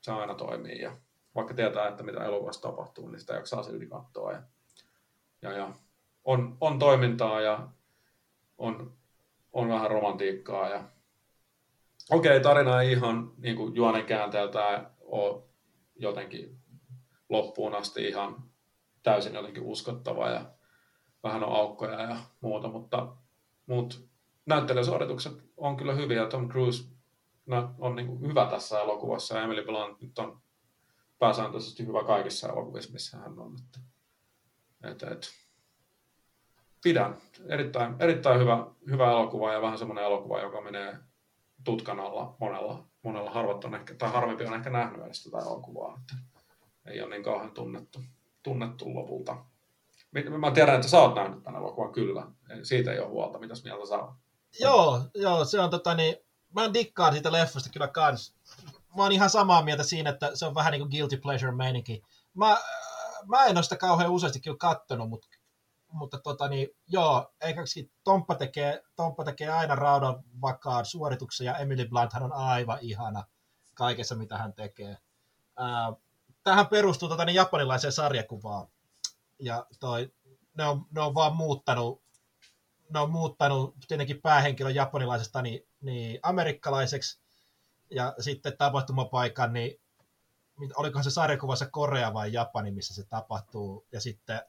se 0.00 0.12
aina 0.12 0.34
toimii. 0.34 0.80
Ja 0.80 0.96
vaikka 1.34 1.54
tietää, 1.54 1.88
että 1.88 2.02
mitä 2.02 2.24
elokuvassa 2.24 2.62
tapahtuu, 2.62 3.08
niin 3.08 3.20
sitä 3.20 3.34
jaksaa 3.34 3.62
silti 3.62 3.86
katsoa. 3.86 4.32
Ja, 4.32 4.42
ja, 5.42 5.52
ja 5.52 5.72
on, 6.24 6.56
on 6.60 6.78
toimintaa 6.78 7.40
ja 7.40 7.68
on, 8.58 8.92
on 9.52 9.68
vähän 9.68 9.90
romantiikkaa. 9.90 10.68
Ja... 10.68 10.84
Okei, 12.10 12.30
okay, 12.30 12.40
tarina 12.40 12.82
ei 12.82 12.92
ihan 12.92 13.32
niin 13.36 13.56
kuin 13.56 13.74
juonen 13.74 14.04
käänteeltä 14.06 14.90
ole 15.00 15.42
jotenkin 15.96 16.58
loppuun 17.28 17.74
asti 17.74 18.08
ihan 18.08 18.42
täysin 19.02 19.34
jotenkin 19.34 19.62
uskottava 19.62 20.28
ja 20.28 20.44
vähän 21.22 21.44
on 21.44 21.52
aukkoja 21.52 22.02
ja 22.02 22.16
muuta, 22.40 22.68
mutta, 22.68 23.16
mutta 23.66 23.96
näyttelijäsuoritukset 24.46 25.32
on 25.56 25.76
kyllä 25.76 25.94
hyviä. 25.94 26.26
Tom 26.26 26.48
Cruise 26.48 26.84
on 27.78 27.96
niin 27.96 28.06
kuin 28.06 28.20
hyvä 28.20 28.46
tässä 28.46 28.80
elokuvassa 28.80 29.36
ja 29.36 29.44
Emily 29.44 29.64
Blunt 29.64 30.00
nyt 30.00 30.18
on 30.18 30.40
pääsääntöisesti 31.18 31.86
hyvä 31.86 32.04
kaikissa 32.04 32.48
elokuvissa, 32.48 32.92
missä 32.92 33.16
hän 33.16 33.38
on. 33.38 33.56
Että, 34.82 35.10
et, 35.10 35.12
et. 35.12 35.30
Pidän. 36.82 37.16
Erittäin, 37.48 37.96
erittäin 37.98 38.40
hyvä, 38.40 38.66
hyvä 38.90 39.10
elokuva 39.10 39.52
ja 39.52 39.62
vähän 39.62 39.78
semmoinen 39.78 40.04
elokuva, 40.04 40.40
joka 40.40 40.60
menee 40.60 40.98
tutkan 41.64 42.00
alla 42.00 42.36
monella. 42.40 42.84
Monella 43.02 43.30
harvat 43.30 43.64
on 43.64 43.74
ehkä, 43.74 43.94
tai 43.94 44.10
harvempi 44.10 44.44
on 44.44 44.54
ehkä 44.54 44.70
nähnyt 44.70 45.04
edes 45.04 45.24
tätä 45.24 45.38
elokuvaa. 45.38 46.00
Että 46.00 46.14
ei 46.86 47.02
ole 47.02 47.10
niin 47.10 47.22
kauhean 47.22 47.50
tunnettu, 47.50 48.02
tunnettu 48.42 48.94
lopulta. 48.94 49.36
Mä 50.38 50.50
tiedän, 50.50 50.74
että 50.74 50.88
sä 50.88 50.98
oot 50.98 51.14
nähnyt 51.14 51.42
tämän 51.42 51.60
elokuvan 51.60 51.92
kyllä. 51.92 52.26
Siitä 52.62 52.92
ei 52.92 52.98
ole 52.98 53.08
huolta. 53.08 53.38
Mitäs 53.38 53.64
mieltä 53.64 53.86
sä 53.86 53.98
oot? 53.98 54.10
Joo, 54.60 55.00
joo, 55.14 55.44
se 55.44 55.60
on 55.60 55.70
tota 55.70 55.94
niin, 55.94 56.16
mä 56.54 56.72
dikkaan 56.72 57.12
siitä 57.12 57.32
leffasta 57.32 57.70
kyllä 57.70 57.88
kans. 57.88 58.34
Mä 58.96 59.02
oon 59.02 59.12
ihan 59.12 59.30
samaa 59.30 59.62
mieltä 59.62 59.82
siinä, 59.82 60.10
että 60.10 60.30
se 60.34 60.46
on 60.46 60.54
vähän 60.54 60.72
niin 60.72 60.80
kuin 60.80 60.90
guilty 60.90 61.16
pleasure 61.16 61.52
meininki. 61.52 62.02
Mä, 62.34 62.56
mä 63.26 63.46
en 63.46 63.56
ole 63.56 63.62
sitä 63.62 63.76
kauhean 63.76 64.10
useasti 64.10 64.40
kyllä 64.40 64.56
kattonut, 64.56 65.08
mutta, 65.08 65.28
mutta 65.92 66.18
tota 66.18 66.48
niin, 66.48 66.68
joo, 66.86 67.32
eikäksi 67.40 67.92
Tomppa 68.04 68.34
tekee, 68.34 68.82
Tomppa 68.96 69.24
tekee 69.24 69.48
aina 69.48 69.74
raudan 69.74 70.22
vakaan 70.40 70.84
suorituksen 70.84 71.44
ja 71.44 71.58
Emily 71.58 71.88
Blunt 71.88 72.14
on 72.14 72.32
aivan 72.32 72.78
ihana 72.80 73.24
kaikessa, 73.74 74.14
mitä 74.14 74.38
hän 74.38 74.52
tekee. 74.52 74.98
Ää, 75.56 75.92
tähän 76.44 76.66
perustuu 76.66 77.08
tota 77.08 77.24
niin 77.24 77.34
japanilaiseen 77.34 77.92
sarjakuvaan. 77.92 78.68
Ja 79.38 79.66
toi, 79.80 80.12
ne 80.56 80.64
on, 80.64 80.86
ne 80.90 81.00
on 81.00 81.14
vaan 81.14 81.36
muuttanut 81.36 82.02
ne 82.90 83.00
on 83.00 83.10
muuttanut 83.10 83.74
tietenkin 83.88 84.22
päähenkilön 84.22 84.74
japanilaisesta 84.74 85.42
niin, 85.42 85.66
niin 85.80 86.20
amerikkalaiseksi, 86.22 87.20
ja 87.90 88.14
sitten 88.20 88.56
tapahtumapaikan, 88.58 89.52
niin 89.52 89.80
olikohan 90.76 91.04
se 91.04 91.10
sarjakuvassa 91.10 91.70
Korea 91.70 92.14
vai 92.14 92.32
Japani, 92.32 92.70
missä 92.70 92.94
se 92.94 93.04
tapahtuu, 93.04 93.86
ja 93.92 94.00
sitten 94.00 94.40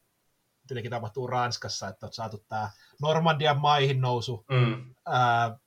tietenkin 0.69 0.91
tapahtuu 0.91 1.27
Ranskassa, 1.27 1.87
että 1.87 2.05
on 2.05 2.13
saatu 2.13 2.45
tämä 2.47 2.71
Normandian 3.01 3.59
maihin 3.59 4.01
nousu 4.01 4.45
mm. 4.49 4.95
ää, 5.05 5.57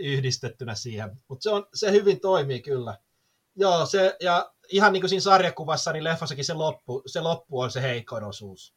yhdistettynä 0.00 0.74
siihen. 0.74 1.22
Mutta 1.28 1.42
se, 1.42 1.50
on, 1.50 1.66
se 1.74 1.92
hyvin 1.92 2.20
toimii 2.20 2.62
kyllä. 2.62 2.98
Joo, 3.56 3.86
se, 3.86 4.16
ja 4.20 4.52
ihan 4.68 4.92
niin 4.92 5.00
kuin 5.00 5.08
siinä 5.08 5.20
sarjakuvassa, 5.20 5.92
niin 5.92 6.04
leffassakin 6.04 6.44
se 6.44 6.54
loppu, 6.54 7.02
se 7.06 7.20
loppu 7.20 7.60
on 7.60 7.70
se 7.70 7.82
heikoin 7.82 8.24
osuus. 8.24 8.74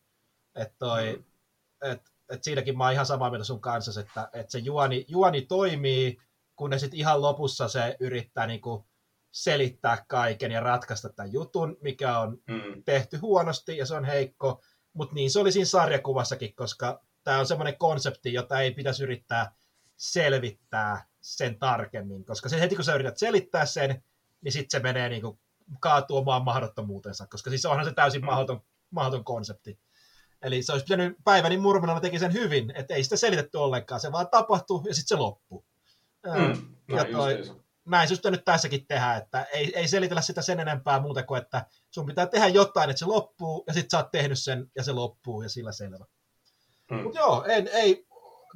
Että 0.55 0.75
toi, 0.79 1.15
mm. 1.15 1.91
et, 1.91 2.01
et 2.29 2.43
siinäkin 2.43 2.77
mä 2.77 2.83
oon 2.83 2.93
ihan 2.93 3.05
samaa 3.05 3.29
mieltä 3.29 3.43
sun 3.43 3.61
kanssa, 3.61 4.01
että, 4.01 4.29
että 4.33 4.51
se 4.51 4.59
juoni, 4.59 5.05
juoni 5.07 5.41
toimii, 5.41 6.17
kun 6.55 6.69
ne 6.69 6.79
sitten 6.79 6.99
ihan 6.99 7.21
lopussa 7.21 7.67
se 7.67 7.97
yrittää 7.99 8.47
niinku 8.47 8.85
selittää 9.31 10.05
kaiken 10.07 10.51
ja 10.51 10.59
ratkaista 10.59 11.09
tämän 11.09 11.33
jutun, 11.33 11.77
mikä 11.81 12.19
on 12.19 12.37
mm. 12.47 12.83
tehty 12.83 13.17
huonosti 13.17 13.77
ja 13.77 13.85
se 13.85 13.95
on 13.95 14.05
heikko, 14.05 14.61
mutta 14.93 15.15
niin 15.15 15.31
se 15.31 15.39
oli 15.39 15.51
siinä 15.51 15.65
sarjakuvassakin, 15.65 16.55
koska 16.55 17.01
tämä 17.23 17.39
on 17.39 17.45
semmoinen 17.45 17.77
konsepti, 17.77 18.33
jota 18.33 18.59
ei 18.59 18.71
pitäisi 18.71 19.03
yrittää 19.03 19.55
selvittää 19.97 21.05
sen 21.21 21.59
tarkemmin, 21.59 22.25
koska 22.25 22.49
se 22.49 22.59
heti 22.59 22.75
kun 22.75 22.85
sä 22.85 22.95
yrität 22.95 23.17
selittää 23.17 23.65
sen, 23.65 24.03
niin 24.41 24.51
sitten 24.51 24.79
se 24.79 24.83
menee 24.83 25.09
niinku 25.09 25.39
kaatuu 25.79 26.17
omaan 26.17 26.43
mahdottomuutensa, 26.43 27.27
koska 27.27 27.49
siis 27.49 27.65
onhan 27.65 27.85
se 27.85 27.93
täysin 27.93 28.21
mm. 28.21 28.25
mahdoton, 28.25 28.61
mahdoton 28.91 29.23
konsepti. 29.23 29.79
Eli 30.41 30.63
se 30.63 30.71
olisi 30.71 30.83
pitänyt 30.83 31.17
päiväni 31.23 31.57
murmelana 31.57 32.01
teki 32.01 32.19
sen 32.19 32.33
hyvin, 32.33 32.71
että 32.75 32.93
ei 32.93 33.03
sitä 33.03 33.17
selitetty 33.17 33.57
ollenkaan, 33.57 34.01
se 34.01 34.11
vaan 34.11 34.27
tapahtui 34.31 34.81
ja 34.87 34.95
sitten 34.95 35.17
se 35.17 35.21
loppui. 35.21 35.63
Mm, 36.25 36.75
ja 36.95 37.05
toi, 37.11 37.43
näin 37.89 38.07
se 38.07 38.31
nyt 38.31 38.45
tässäkin 38.45 38.87
tehdä, 38.87 39.15
että 39.15 39.43
ei, 39.43 39.71
ei 39.75 39.87
selitellä 39.87 40.21
sitä 40.21 40.41
sen 40.41 40.59
enempää 40.59 40.99
muuta 40.99 41.23
kuin, 41.23 41.41
että 41.41 41.65
sun 41.91 42.05
pitää 42.05 42.25
tehdä 42.25 42.47
jotain, 42.47 42.89
että 42.89 42.99
se 42.99 43.05
loppuu, 43.05 43.63
ja 43.67 43.73
sitten 43.73 43.89
sä 43.89 43.97
oot 43.97 44.11
tehnyt 44.11 44.39
sen, 44.39 44.71
ja 44.75 44.83
se 44.83 44.91
loppuu, 44.91 45.41
ja 45.41 45.49
sillä 45.49 45.71
selvä. 45.71 46.05
Mm. 46.91 46.97
Mutta 47.03 47.19
joo, 47.19 47.45
en, 47.47 47.67
ei, 47.67 48.07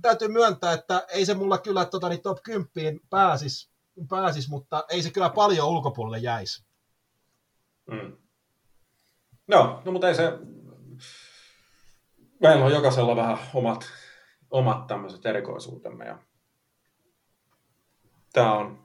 täytyy 0.01 0.27
myöntää, 0.27 0.73
että 0.73 1.05
ei 1.09 1.25
se 1.25 1.33
mulla 1.33 1.57
kyllä 1.57 1.85
tota, 1.85 2.09
niin 2.09 2.21
top 2.21 2.37
10 2.43 2.99
pääsis, 3.09 3.71
pääsis, 4.09 4.49
mutta 4.49 4.83
ei 4.89 5.03
se 5.03 5.11
kyllä 5.11 5.29
paljon 5.29 5.67
ulkopuolelle 5.67 6.17
jäisi. 6.17 6.65
Mm. 7.91 8.17
No, 9.47 9.81
no, 9.85 9.91
mutta 9.91 10.07
ei 10.07 10.15
se, 10.15 10.33
meillä 12.41 12.65
on 12.65 12.71
jokaisella 12.71 13.15
vähän 13.15 13.37
omat, 13.53 13.85
omat 14.51 14.87
tämmöiset 14.87 15.25
erikoisuutemme 15.25 16.05
ja 16.05 16.19
tämä 18.33 18.53
on 18.53 18.82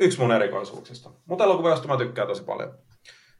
yksi 0.00 0.20
mun 0.20 0.32
erikoisuuksista. 0.32 1.10
Mutta 1.26 1.44
elokuva, 1.44 1.70
josta 1.70 1.88
mä 1.88 1.96
tykkään 1.96 2.28
tosi 2.28 2.42
paljon. 2.42 2.78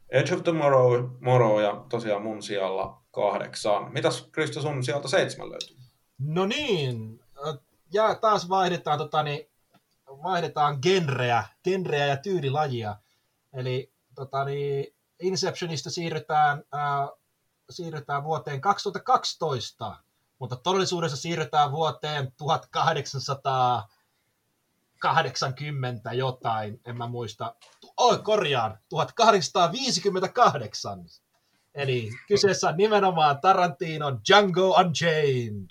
Edge 0.09 0.33
of 0.33 0.43
Tomorrow, 0.43 1.09
Tomorrow 1.19 1.61
ja 1.61 1.85
tosiaan 1.89 2.21
mun 2.21 2.43
sijalla 2.43 3.01
kahdeksan. 3.11 3.93
Mitäs 3.93 4.27
Krista 4.31 4.61
sun 4.61 4.83
sieltä 4.83 5.07
seitsemän 5.07 5.49
löytyy? 5.49 5.77
No 6.19 6.45
niin, 6.45 7.19
ja 7.93 8.15
taas 8.15 8.49
vaihdetaan, 8.49 8.97
tota, 8.97 9.23
niin, 9.23 9.49
vaihdetaan 10.07 10.79
genreä, 10.81 11.43
genreä 11.63 12.05
ja 12.05 12.17
tyylilajia. 12.17 12.95
Eli 13.53 13.91
tota, 14.15 14.45
niin, 14.45 14.95
Inceptionista 15.19 15.89
siirrytään, 15.89 16.63
ää, 16.71 17.09
siirrytään 17.69 18.23
vuoteen 18.23 18.61
2012, 18.61 19.95
mutta 20.39 20.55
todellisuudessa 20.55 21.17
siirrytään 21.17 21.71
vuoteen 21.71 22.31
1880 25.01 26.13
jotain, 26.13 26.81
en 26.85 26.97
mä 26.97 27.07
muista. 27.07 27.55
Oi, 27.97 28.17
korjaan, 28.17 28.77
1858. 28.89 31.05
Eli 31.75 32.09
kyseessä 32.27 32.69
on 32.69 32.77
nimenomaan 32.77 33.41
Tarantinon 33.41 34.19
Django 34.27 34.69
Unchained. 34.69 35.69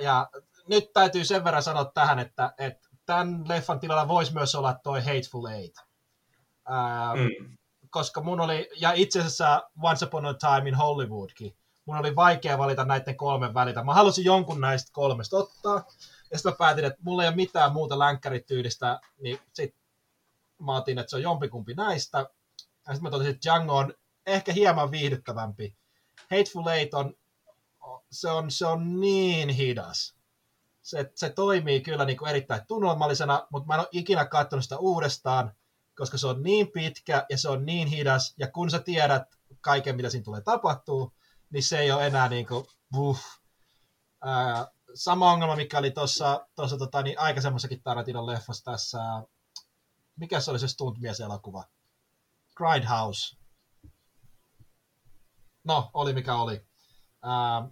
Ja 0.00 0.28
nyt 0.68 0.92
täytyy 0.92 1.24
sen 1.24 1.44
verran 1.44 1.62
sanoa 1.62 1.84
tähän, 1.84 2.18
että, 2.18 2.54
että 2.58 2.88
tämän 3.06 3.48
leffan 3.48 3.80
tilalla 3.80 4.08
voisi 4.08 4.34
myös 4.34 4.54
olla 4.54 4.74
toi 4.82 5.00
Hateful 5.00 5.46
Eight. 5.46 5.76
Ää, 6.68 7.14
mm. 7.14 7.56
Koska 7.90 8.20
mun 8.20 8.40
oli, 8.40 8.68
ja 8.76 8.92
itse 8.92 9.20
asiassa 9.20 9.70
Once 9.82 10.04
Upon 10.04 10.26
a 10.26 10.34
Time 10.34 10.68
in 10.68 10.74
Hollywoodkin, 10.74 11.56
mun 11.84 11.96
oli 11.96 12.16
vaikea 12.16 12.58
valita 12.58 12.84
näiden 12.84 13.16
kolmen 13.16 13.54
välitä. 13.54 13.84
Mä 13.84 13.94
halusin 13.94 14.24
jonkun 14.24 14.60
näistä 14.60 14.90
kolmesta 14.92 15.36
ottaa, 15.36 15.84
ja 16.32 16.38
sitten 16.38 16.52
mä 16.52 16.56
päätin, 16.56 16.84
että 16.84 16.98
mulla 17.02 17.22
ei 17.22 17.28
ole 17.28 17.36
mitään 17.36 17.72
muuta 17.72 17.98
länkkärityylistä, 17.98 19.00
niin 19.18 19.38
sit 19.52 19.74
mä 20.60 20.76
otin, 20.76 20.98
että 20.98 21.10
se 21.10 21.16
on 21.16 21.22
jompikumpi 21.22 21.74
näistä. 21.74 22.18
Ja 22.18 22.26
sitten 22.94 23.02
mä 23.02 23.10
totesin, 23.10 23.30
että 23.30 23.42
Django 23.44 23.76
on 23.76 23.94
ehkä 24.26 24.52
hieman 24.52 24.90
viihdyttävämpi. 24.90 25.76
Hateful 26.30 26.66
Eight 26.66 26.94
on, 26.94 27.14
se 28.10 28.30
on, 28.30 28.50
se 28.50 28.66
on 28.66 29.00
niin 29.00 29.48
hidas. 29.48 30.16
Se, 30.82 31.10
se 31.14 31.30
toimii 31.30 31.80
kyllä 31.80 32.04
niin 32.04 32.16
kuin 32.16 32.28
erittäin 32.30 32.66
tunnelmallisena, 32.66 33.46
mutta 33.50 33.66
mä 33.66 33.74
en 33.74 33.80
ole 33.80 33.88
ikinä 33.92 34.24
katsonut 34.24 34.62
sitä 34.62 34.78
uudestaan, 34.78 35.52
koska 35.96 36.18
se 36.18 36.26
on 36.26 36.42
niin 36.42 36.72
pitkä 36.72 37.26
ja 37.30 37.38
se 37.38 37.48
on 37.48 37.66
niin 37.66 37.88
hidas, 37.88 38.34
ja 38.38 38.50
kun 38.50 38.70
sä 38.70 38.78
tiedät 38.78 39.22
kaiken, 39.60 39.96
mitä 39.96 40.10
siinä 40.10 40.24
tulee 40.24 40.40
tapahtuu, 40.40 41.12
niin 41.50 41.62
se 41.62 41.78
ei 41.78 41.92
ole 41.92 42.06
enää 42.06 42.28
niin 42.28 42.46
kuin, 42.46 42.66
buh. 42.92 43.20
Ää, 44.24 44.66
sama 44.94 45.32
ongelma, 45.32 45.56
mikä 45.56 45.78
oli 45.78 45.90
tuossa 45.90 46.46
tota, 46.78 47.02
niin 47.02 47.18
aikaisemmassakin 47.18 47.82
Tarantinon 47.82 48.26
leffassa 48.26 48.70
tässä, 48.72 48.98
mikä 50.16 50.40
se 50.40 50.50
oli 50.50 50.58
se 50.58 50.68
stuntmies-elokuva? 50.68 51.64
Grindhouse. 52.56 53.36
No, 55.64 55.90
oli 55.94 56.12
mikä 56.12 56.34
oli. 56.34 56.66
Ää, 57.22 57.68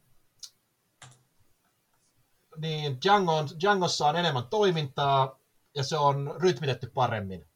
niin 2.56 2.98
Django 3.04 3.36
on, 3.36 3.48
Djangossa 3.60 4.06
on 4.06 4.16
enemmän 4.16 4.46
toimintaa 4.46 5.38
ja 5.74 5.84
se 5.84 5.98
on 5.98 6.34
rytmitetty 6.40 6.90
paremmin. 6.94 7.46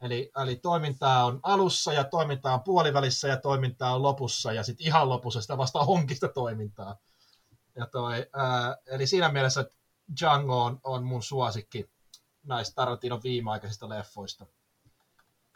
Eli, 0.00 0.30
eli 0.42 0.56
toimintaa 0.56 1.24
on 1.24 1.40
alussa 1.42 1.92
ja 1.92 2.04
toimintaa 2.04 2.54
on 2.54 2.62
puolivälissä 2.62 3.28
ja 3.28 3.36
toimintaa 3.36 3.94
on 3.94 4.02
lopussa 4.02 4.52
ja 4.52 4.62
sitten 4.62 4.86
ihan 4.86 5.08
lopussa 5.08 5.42
sitä 5.42 5.58
vasta 5.58 5.84
honkista 5.90 6.28
toimintaa. 6.28 6.96
Ja 7.76 7.86
toi, 7.86 8.26
ää, 8.32 8.76
eli 8.86 9.06
siinä 9.06 9.28
mielessä 9.28 9.64
Django 10.20 10.64
on, 10.64 10.80
on 10.84 11.04
mun 11.04 11.22
suosikki 11.22 11.90
näistä 12.42 12.74
Tarantinon 12.74 13.22
viimeaikaisista 13.22 13.88
leffoista. 13.88 14.46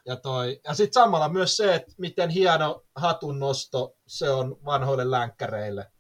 Ja, 0.07 0.17
toi, 0.17 0.61
ja 0.65 0.75
sitten 0.75 1.03
samalla 1.03 1.29
myös 1.29 1.57
se, 1.57 1.75
että 1.75 1.93
miten 1.99 2.31
hieno 2.31 2.85
hatun 2.97 3.39
nosto 3.39 3.97
se 4.07 4.31
on 4.31 4.59
vanhoille 4.65 5.11
länkkäreille. 5.11 5.93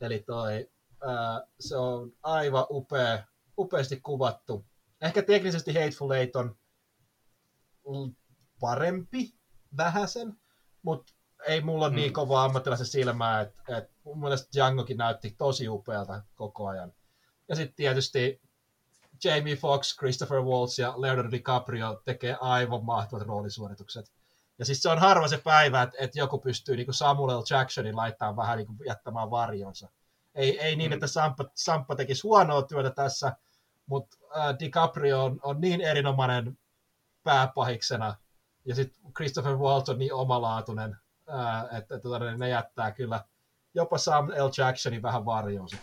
Eli 0.00 0.24
toi, 0.26 0.70
ää, 1.06 1.46
se 1.60 1.76
on 1.76 2.12
aivan 2.22 2.66
upea, 2.70 3.24
upeasti 3.58 4.00
kuvattu. 4.00 4.66
Ehkä 5.00 5.22
teknisesti 5.22 5.74
Hateful 5.74 6.10
Eight 6.10 6.36
on 6.36 6.56
parempi 8.60 9.34
vähäsen, 9.76 10.40
mutta 10.82 11.12
ei 11.46 11.60
mulla 11.60 11.88
niin 11.88 11.94
mm. 11.94 12.00
niin 12.00 12.12
kovaa 12.12 12.44
ammattilaisen 12.44 12.86
silmää, 12.86 13.40
että 13.40 13.76
et 13.76 13.90
mun 14.04 14.20
mielestä 14.20 14.48
Djangokin 14.54 14.96
näytti 14.96 15.34
tosi 15.38 15.68
upealta 15.68 16.22
koko 16.34 16.66
ajan. 16.66 16.92
Ja 17.48 17.56
sitten 17.56 17.76
tietysti 17.76 18.40
Jamie 19.24 19.56
Foxx, 19.56 19.96
Christopher 19.96 20.42
Waltz 20.42 20.78
ja 20.78 20.94
Leonardo 20.96 21.30
DiCaprio 21.30 22.02
tekee 22.04 22.36
aivan 22.40 22.84
mahtavat 22.84 23.26
roolisuoritukset. 23.26 24.12
Ja 24.58 24.64
siis 24.64 24.82
se 24.82 24.88
on 24.88 24.98
harva 24.98 25.28
se 25.28 25.38
päivä, 25.38 25.82
että, 25.82 25.96
että 26.00 26.18
joku 26.18 26.38
pystyy 26.38 26.76
niin 26.76 26.86
kuin 26.86 26.94
Samuel 26.94 27.42
Jacksonin 27.50 27.96
laittamaan 27.96 28.36
vähän 28.36 28.58
niin 28.58 28.66
kuin 28.66 28.78
jättämään 28.86 29.30
varjonsa. 29.30 29.88
Ei, 30.34 30.60
ei 30.60 30.76
niin, 30.76 30.90
mm. 30.90 30.92
että 30.92 31.06
Sampa, 31.06 31.44
Sampa 31.54 31.96
tekisi 31.96 32.22
huonoa 32.22 32.62
työtä 32.62 32.90
tässä, 32.90 33.36
mutta 33.86 34.16
äh, 34.36 34.58
DiCaprio 34.58 35.24
on, 35.24 35.40
on 35.42 35.60
niin 35.60 35.80
erinomainen 35.80 36.58
pääpahiksena, 37.22 38.16
ja 38.64 38.74
sitten 38.74 39.12
Christopher 39.16 39.56
Waltz 39.56 39.88
on 39.88 39.98
niin 39.98 40.14
omalaatuinen, 40.14 40.96
että, 41.62 41.76
että, 41.78 41.98
tota, 41.98 42.36
ne 42.36 42.48
jättää 42.48 42.92
kyllä 42.92 43.24
jopa 43.74 43.98
Sam 43.98 44.28
L. 44.28 44.50
Jacksonin 44.58 45.02
vähän 45.02 45.24
varjonsa. 45.24 45.76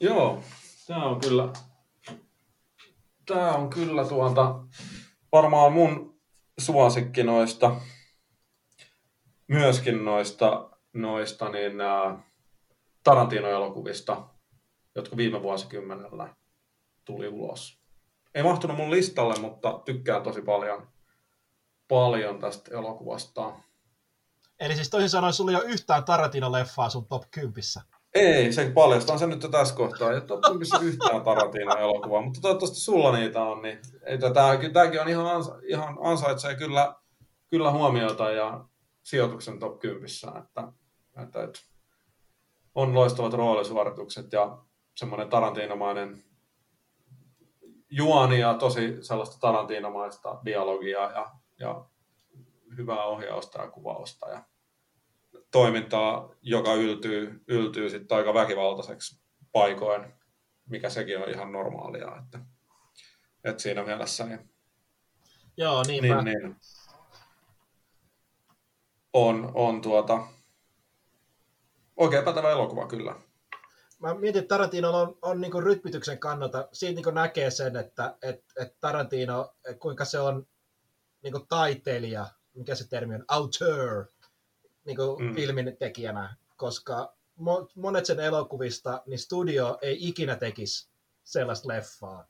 Joo, 0.00 0.42
tämä 0.86 1.04
on 1.04 1.20
kyllä, 1.20 1.52
tämä 3.26 3.52
on 3.52 3.70
kyllä 3.70 4.04
tuota, 4.04 4.64
varmaan 5.32 5.72
mun 5.72 6.20
suosikki 6.58 7.22
noista, 7.22 7.76
myöskin 9.48 10.04
noista, 10.04 10.70
noista 10.92 11.48
niin, 11.48 11.80
ää, 11.80 12.22
Tarantino-elokuvista, 13.04 14.28
jotka 14.94 15.16
viime 15.16 15.42
vuosikymmenellä 15.42 16.34
tuli 17.04 17.28
ulos. 17.28 17.80
Ei 18.34 18.42
mahtunut 18.42 18.76
mun 18.76 18.90
listalle, 18.90 19.34
mutta 19.40 19.80
tykkään 19.84 20.22
tosi 20.22 20.42
paljon, 20.42 20.88
paljon 21.90 22.38
tästä 22.38 22.78
elokuvasta. 22.78 23.52
Eli 24.60 24.74
siis 24.74 24.90
toisin 24.90 25.10
sanoen, 25.10 25.32
sulla 25.32 25.50
ei 25.50 25.56
ole 25.56 25.64
yhtään 25.64 26.04
Tarantino-leffaa 26.04 26.90
sun 26.90 27.06
top 27.06 27.22
10. 27.30 27.62
Ei, 28.14 28.52
se 28.52 28.70
paljastaa 28.70 29.18
sen 29.18 29.28
nyt 29.28 29.46
tässä 29.50 29.74
kohtaa. 29.74 30.10
Ei 30.10 30.20
ole 30.30 30.58
missä 30.58 30.78
yhtään 30.82 31.22
Tarantino-elokuvaa, 31.22 32.22
mutta 32.22 32.40
toivottavasti 32.40 32.80
sulla 32.80 33.16
niitä 33.16 33.42
on. 33.42 33.62
Niin, 33.62 33.78
ei, 34.02 34.18
tämäkin 34.72 35.00
on 35.00 35.08
ihan, 35.08 35.26
ansa, 35.26 35.58
ihan 35.68 35.98
ansaitsee 36.00 36.54
kyllä, 36.54 36.94
kyllä 37.50 37.70
huomiota 37.70 38.30
ja 38.30 38.64
sijoituksen 39.02 39.58
top 39.58 39.78
10. 39.78 40.06
Että, 40.38 40.72
että, 41.22 41.42
että 41.42 41.60
on 42.74 42.94
loistavat 42.94 43.32
roolisuoritukset 43.32 44.32
ja 44.32 44.58
semmoinen 44.96 45.28
tarantinomainen 45.28 46.24
juoni 47.90 48.40
ja 48.40 48.54
tosi 48.54 48.96
sellaista 49.00 49.36
tarantinomaista 49.40 50.40
dialogia 50.44 51.00
ja, 51.00 51.30
ja 51.60 51.84
hyvää 52.76 53.04
ohjausta 53.04 53.62
ja 53.62 53.70
kuvausta. 53.70 54.28
Ja 54.28 54.44
toimintaa, 55.50 56.34
joka 56.42 56.74
yltyy, 56.74 57.44
yltyy 57.48 57.90
sitten 57.90 58.18
aika 58.18 58.34
väkivaltaiseksi 58.34 59.20
paikoin, 59.52 60.12
mikä 60.66 60.90
sekin 60.90 61.18
on 61.18 61.30
ihan 61.30 61.52
normaalia. 61.52 62.16
Että, 62.24 62.38
että 63.44 63.62
siinä 63.62 63.84
mielessä 63.84 64.26
niin, 64.26 64.50
Joo, 65.56 65.82
niin, 65.86 66.02
niin, 66.02 66.24
niin 66.24 66.56
on, 69.12 69.52
on 69.54 69.80
tuota, 69.80 70.26
oikein 71.96 72.24
pätevä 72.24 72.50
elokuva 72.50 72.86
kyllä. 72.86 73.14
Mä 73.98 74.14
mietin, 74.14 74.42
että 74.42 74.54
Tarantino 74.54 75.00
on, 75.00 75.18
on 75.22 75.40
niin 75.40 75.62
rytmityksen 75.62 76.18
kannalta, 76.18 76.68
siitä 76.72 77.00
niin 77.00 77.14
näkee 77.14 77.50
sen, 77.50 77.76
että 77.76 78.16
et, 78.22 78.44
et 78.60 78.80
Tarantino, 78.80 79.54
kuinka 79.78 80.04
se 80.04 80.20
on 80.20 80.46
niin 81.22 81.46
taiteilija, 81.48 82.26
mikä 82.54 82.74
se 82.74 82.88
termi 82.88 83.14
on, 83.14 83.24
auteur, 83.28 84.06
niin 84.84 84.96
kuin 84.96 85.24
mm. 85.24 85.34
filmin 85.34 85.76
tekijänä, 85.78 86.36
koska 86.56 87.14
monet 87.74 88.06
sen 88.06 88.20
elokuvista, 88.20 89.02
niin 89.06 89.18
studio 89.18 89.78
ei 89.82 90.08
ikinä 90.08 90.36
tekisi 90.36 90.88
sellaista 91.24 91.68
leffaa. 91.68 92.28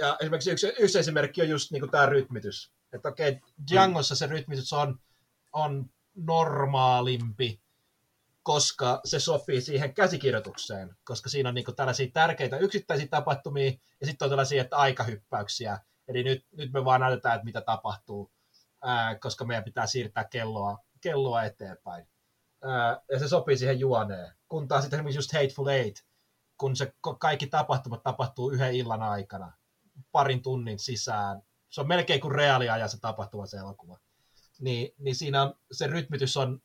Ja 0.00 0.16
esimerkiksi 0.20 0.50
yksi, 0.50 0.72
yksi 0.78 0.98
esimerkki 0.98 1.42
on 1.42 1.48
just 1.48 1.70
niin 1.70 1.90
tämä 1.90 2.06
rytmitys. 2.06 2.72
Että 2.92 3.08
okei, 3.08 3.28
okay, 3.28 3.40
Djangossa 3.70 4.14
se 4.14 4.26
rytmitys 4.26 4.72
on, 4.72 5.00
on 5.52 5.90
normaalimpi, 6.14 7.60
koska 8.42 9.00
se 9.04 9.20
sopii 9.20 9.60
siihen 9.60 9.94
käsikirjoitukseen, 9.94 10.96
koska 11.04 11.28
siinä 11.28 11.48
on 11.48 11.54
niin 11.54 11.64
kuin 11.64 11.76
tällaisia 11.76 12.10
tärkeitä 12.12 12.58
yksittäisiä 12.58 13.06
tapahtumia, 13.06 13.72
ja 14.00 14.06
sitten 14.06 14.26
on 14.26 14.30
tällaisia 14.30 14.62
että 14.62 14.76
aikahyppäyksiä. 14.76 15.78
Eli 16.08 16.22
nyt, 16.22 16.46
nyt 16.52 16.72
me 16.72 16.84
vaan 16.84 17.00
näytetään, 17.00 17.34
että 17.34 17.44
mitä 17.44 17.60
tapahtuu, 17.60 18.30
ää, 18.82 19.18
koska 19.18 19.44
meidän 19.44 19.64
pitää 19.64 19.86
siirtää 19.86 20.24
kelloa 20.24 20.78
kelloa 21.04 21.42
eteenpäin. 21.42 22.08
Ää, 22.62 23.00
ja 23.12 23.18
se 23.18 23.28
sopii 23.28 23.56
siihen 23.56 23.80
juoneen. 23.80 24.32
Kun 24.48 24.68
taas 24.68 24.82
sitten 24.82 24.98
esimerkiksi 24.98 25.18
just 25.18 25.32
Hateful 25.32 25.66
Eight, 25.66 26.04
kun 26.58 26.76
se 26.76 26.94
kaikki 27.18 27.46
tapahtumat 27.46 28.02
tapahtuu 28.02 28.50
yhden 28.50 28.74
illan 28.74 29.02
aikana, 29.02 29.52
parin 30.12 30.42
tunnin 30.42 30.78
sisään. 30.78 31.42
Se 31.70 31.80
on 31.80 31.88
melkein 31.88 32.20
kuin 32.20 32.34
reaaliajan 32.34 32.88
se 32.88 33.00
tapahtuma 33.00 33.46
se 33.46 33.56
elokuva. 33.56 33.98
Niin, 34.60 34.94
niin 34.98 35.16
siinä 35.16 35.42
on, 35.42 35.54
se 35.72 35.86
rytmitys 35.86 36.36
on 36.36 36.62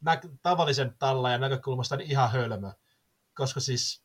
nä- 0.00 0.20
tavallisen 0.42 0.94
ja 1.30 1.38
näkökulmasta 1.38 1.96
niin 1.96 2.10
ihan 2.10 2.30
hölmö. 2.30 2.72
koska 3.34 3.60
siis 3.60 4.04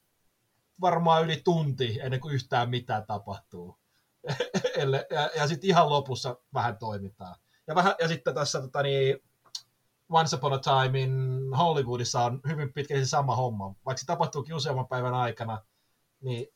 varmaan 0.81 1.23
yli 1.23 1.41
tunti 1.43 1.99
ennen 2.01 2.19
kuin 2.19 2.35
yhtään 2.35 2.69
mitään 2.69 3.05
tapahtuu. 3.07 3.79
ja, 5.11 5.29
ja 5.35 5.47
sitten 5.47 5.69
ihan 5.69 5.89
lopussa 5.89 6.37
vähän 6.53 6.77
toimitaan. 6.77 7.35
Ja, 7.67 7.75
vähän, 7.75 7.95
ja 7.99 8.07
sitten 8.07 8.35
tässä 8.35 8.61
tota, 8.61 8.81
niin, 8.81 9.17
Once 10.09 10.35
Upon 10.35 10.53
a 10.53 10.59
Time 10.59 11.01
in 11.01 11.13
Hollywoodissa 11.57 12.21
on 12.21 12.41
hyvin 12.47 12.73
pitkälti 12.73 13.05
sama 13.05 13.35
homma. 13.35 13.75
Vaikka 13.85 13.99
se 13.99 14.05
tapahtuukin 14.05 14.55
useamman 14.55 14.87
päivän 14.87 15.13
aikana, 15.13 15.61
niin 16.21 16.47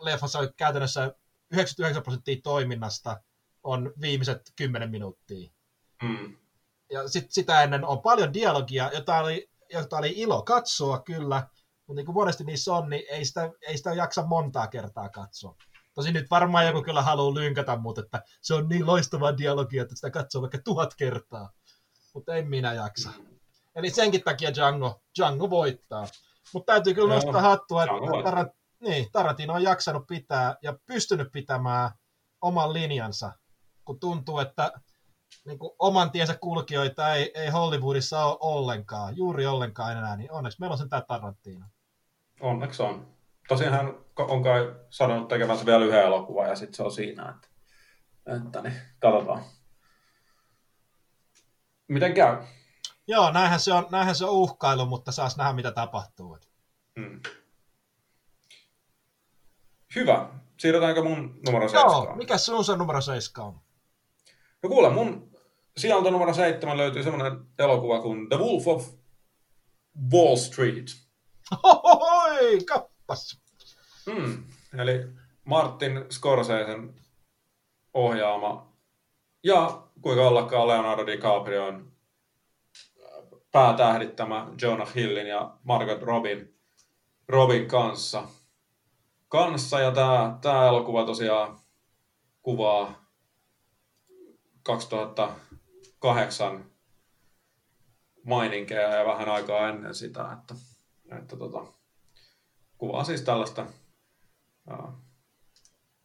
leffassa 0.00 0.38
on 0.38 0.48
käytännössä 0.56 1.14
99 1.52 2.02
prosenttia 2.02 2.36
toiminnasta 2.42 3.22
on 3.62 3.92
viimeiset 4.00 4.52
10 4.56 4.90
minuuttia. 4.90 5.50
Mm. 6.02 6.36
Ja 6.92 7.08
sit, 7.08 7.30
sitä 7.30 7.62
ennen 7.62 7.84
on 7.84 8.02
paljon 8.02 8.32
dialogia, 8.32 8.90
jota 8.94 9.18
oli, 9.18 9.50
jota 9.72 9.96
oli 9.96 10.12
ilo 10.16 10.42
katsoa 10.42 11.00
kyllä, 11.00 11.48
mutta 11.86 11.98
niin 11.98 12.06
kuin 12.06 12.14
monesti 12.14 12.44
niissä 12.44 12.74
on, 12.74 12.90
niin 12.90 13.02
ei 13.10 13.24
sitä, 13.24 13.50
ei 13.66 13.76
sitä 13.76 13.94
jaksa 13.94 14.26
montaa 14.26 14.66
kertaa 14.66 15.08
katsoa. 15.08 15.56
Tosin 15.94 16.14
nyt 16.14 16.30
varmaan 16.30 16.66
joku 16.66 16.82
kyllä 16.82 17.02
haluaa 17.02 17.34
lynkätä, 17.34 17.76
mutta 17.76 18.00
että 18.00 18.22
se 18.40 18.54
on 18.54 18.68
niin 18.68 18.86
loistavaa 18.86 19.38
dialogia, 19.38 19.82
että 19.82 19.94
sitä 19.94 20.10
katsoo 20.10 20.42
vaikka 20.42 20.58
tuhat 20.64 20.94
kertaa. 20.94 21.52
Mutta 22.14 22.34
en 22.34 22.48
minä 22.48 22.72
jaksa. 22.72 23.10
Eli 23.74 23.90
senkin 23.90 24.22
takia 24.24 24.54
Django, 24.54 25.02
Django 25.18 25.50
voittaa. 25.50 26.06
Mutta 26.54 26.72
täytyy 26.72 26.94
kyllä 26.94 27.14
nostaa 27.14 27.42
hattua, 27.42 27.82
että 27.82 28.22
Tarant, 28.24 28.52
niin, 28.80 29.08
Tarantino 29.12 29.54
on 29.54 29.62
jaksanut 29.62 30.06
pitää 30.06 30.56
ja 30.62 30.78
pystynyt 30.86 31.32
pitämään 31.32 31.90
oman 32.40 32.72
linjansa, 32.72 33.32
kun 33.84 34.00
tuntuu, 34.00 34.38
että 34.38 34.72
niin 35.44 35.58
kuin 35.58 35.72
oman 35.78 36.10
tiensä 36.10 36.34
kulkijoita 36.34 37.14
ei, 37.14 37.30
ei 37.34 37.48
Hollywoodissa 37.48 38.24
ole 38.24 38.36
ollenkaan, 38.40 39.16
juuri 39.16 39.46
ollenkaan 39.46 39.92
enää, 39.92 40.16
niin 40.16 40.32
onneksi 40.32 40.60
meillä 40.60 40.72
on 40.74 40.78
sen 40.78 40.88
tämä 40.88 41.02
Tarantino. 41.08 41.66
Onneksi 42.40 42.82
on. 42.82 43.06
Tosin 43.50 43.70
hän 43.70 43.94
on 44.18 44.42
kai 44.42 44.74
sanonut 44.90 45.28
tekevänsä 45.28 45.66
vielä 45.66 45.84
yhden 45.84 46.02
elokuvan 46.02 46.48
ja 46.48 46.56
sitten 46.56 46.74
se 46.74 46.82
on 46.82 46.92
siinä, 46.92 47.34
että, 47.34 47.48
että 48.36 48.62
niin, 48.62 48.74
katsotaan. 48.98 49.42
Miten 51.88 52.14
käy? 52.14 52.36
Joo, 53.06 53.32
näinhän 53.32 53.60
se 53.60 53.72
on, 53.72 53.86
näinhän 53.90 54.14
se 54.14 54.24
on 54.24 54.30
uhkailu, 54.30 54.86
mutta 54.86 55.12
saas 55.12 55.36
nähdä 55.36 55.52
mitä 55.52 55.70
tapahtuu. 55.70 56.38
Hmm. 57.00 57.20
Hyvä. 59.94 60.28
Siirrytäänkö 60.58 61.02
mun 61.02 61.40
numero 61.46 61.68
7? 61.68 61.92
Joo, 61.92 62.16
mikä 62.16 62.38
sun 62.38 62.64
se 62.64 62.76
numero 62.76 63.00
7 63.00 63.48
on? 63.48 63.60
No 64.62 64.68
kuule, 64.68 64.90
mun 64.90 65.30
sieltä 65.76 66.10
numero 66.10 66.34
7 66.34 66.76
löytyy 66.76 67.02
semmoinen 67.02 67.46
elokuva 67.58 68.02
kuin 68.02 68.28
The 68.28 68.38
Wolf 68.38 68.68
of 68.68 68.88
Wall 70.12 70.36
Street. 70.36 70.86
Hohoi, 71.62 72.58
kappas. 73.10 73.40
Hmm. 74.06 74.44
Eli 74.78 75.06
Martin 75.44 76.04
Scorsesen 76.10 76.94
ohjaama 77.94 78.72
ja 79.42 79.82
kuinka 80.02 80.28
ollakaan 80.28 80.68
Leonardo 80.68 81.06
DiCaprion 81.06 81.92
päätähdittämä 83.52 84.46
Jonah 84.62 84.94
Hillin 84.94 85.26
ja 85.26 85.56
Margot 85.64 86.02
Robin, 86.02 86.54
Robin 87.28 87.68
kanssa. 87.68 88.22
kanssa 89.28 89.80
ja 89.80 89.92
tämä, 89.92 90.38
tämä 90.40 90.68
elokuva 90.68 91.06
tosiaan 91.06 91.58
kuvaa 92.42 93.04
2008 94.62 96.64
maininkeja 98.24 98.94
ja 98.94 99.06
vähän 99.06 99.28
aikaa 99.28 99.68
ennen 99.68 99.94
sitä, 99.94 100.32
että, 100.32 100.54
että 101.18 101.36
tota, 101.36 101.79
kuvaa 102.80 103.04
siis 103.04 103.22
tällaista 103.22 103.66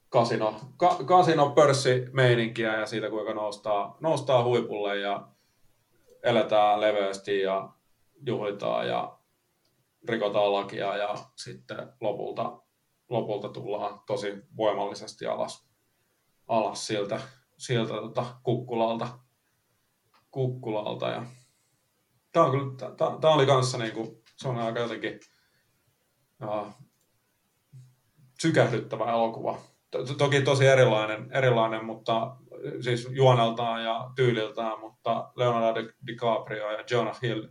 kasino, 0.09 0.59
ka, 0.77 0.97
kasino 1.05 1.49
pörssimeininkiä 1.49 2.79
ja 2.79 2.85
siitä 2.85 3.09
kuinka 3.09 3.33
noustaa, 3.33 3.97
noustaa 3.99 4.43
huipulle 4.43 4.99
ja 4.99 5.27
eletään 6.23 6.81
leveästi 6.81 7.41
ja 7.41 7.69
juhlitaan 8.25 8.87
ja 8.87 9.17
rikotaan 10.09 10.53
lakia 10.53 10.97
ja 10.97 11.15
sitten 11.35 11.93
lopulta, 12.01 12.61
lopulta 13.09 13.49
tullaan 13.49 14.01
tosi 14.07 14.33
voimallisesti 14.57 15.25
alas, 15.25 15.67
alas 16.47 16.87
siltä, 16.87 17.19
siltä 17.57 17.93
tota, 17.93 18.25
kukkulalta, 18.43 19.07
kukkulalta 20.31 21.09
ja 21.09 21.25
tämä, 22.31 22.45
on 22.45 22.51
kyllä, 22.51 22.95
tämä, 22.95 23.17
tämä 23.21 23.33
oli 23.33 23.45
kanssa 23.45 23.77
niin 23.77 23.93
kuin, 23.93 24.23
se 24.37 24.47
on 24.47 24.57
aika 24.57 24.79
jotenkin 24.79 25.19
sykähdyttävä 28.39 29.11
elokuva 29.11 29.61
toki 30.17 30.41
tosi 30.41 30.65
erilainen, 30.65 31.31
erilainen 31.31 31.85
mutta 31.85 32.37
siis 32.81 33.07
juoneltaan 33.11 33.83
ja 33.83 34.11
tyyliltään, 34.15 34.79
mutta 34.79 35.31
Leonardo 35.35 35.81
DiCaprio 36.07 36.71
ja 36.71 36.83
Jonah 36.91 37.21
Hill 37.21 37.47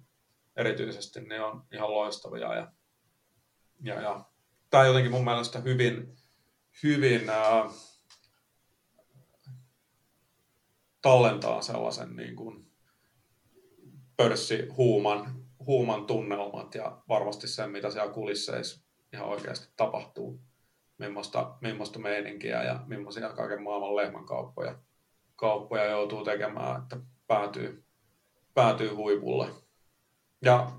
erityisesti 0.57 1.21
ne 1.21 1.41
on 1.41 1.67
ihan 1.73 1.91
loistavia. 1.91 2.55
Ja, 2.55 2.73
ja, 3.83 4.01
ja 4.01 4.25
tämä 4.71 4.85
jotenkin 4.85 5.13
mun 5.13 5.25
mielestä 5.25 5.59
hyvin, 5.59 6.17
hyvin 6.83 7.31
ää, 7.31 7.65
tallentaa 11.03 11.63
sellaisen 11.63 12.17
niin 12.17 12.37
kuin 12.37 12.71
pörssihuuman 14.17 15.44
huuman 15.67 16.07
tunnelmat 16.07 16.75
ja 16.75 16.99
varmasti 17.09 17.49
sen, 17.49 17.71
mitä 17.71 17.91
siellä 17.91 18.13
kulisseissa 18.13 18.85
ihan 19.13 19.29
oikeasti 19.29 19.73
tapahtuu 19.77 20.41
millaista, 20.99 21.57
millaista 21.61 21.99
meininkiä 21.99 22.63
ja 22.63 22.85
millaisia 22.87 23.29
kaiken 23.29 23.63
maailman 23.63 23.97
lehmänkauppoja 23.97 24.79
kauppoja 25.37 25.85
joutuu 25.85 26.25
tekemään, 26.25 26.83
että 26.83 26.97
päätyy, 27.27 27.85
päätyy 28.55 28.95
huipulle. 28.95 29.49
Ja 30.43 30.71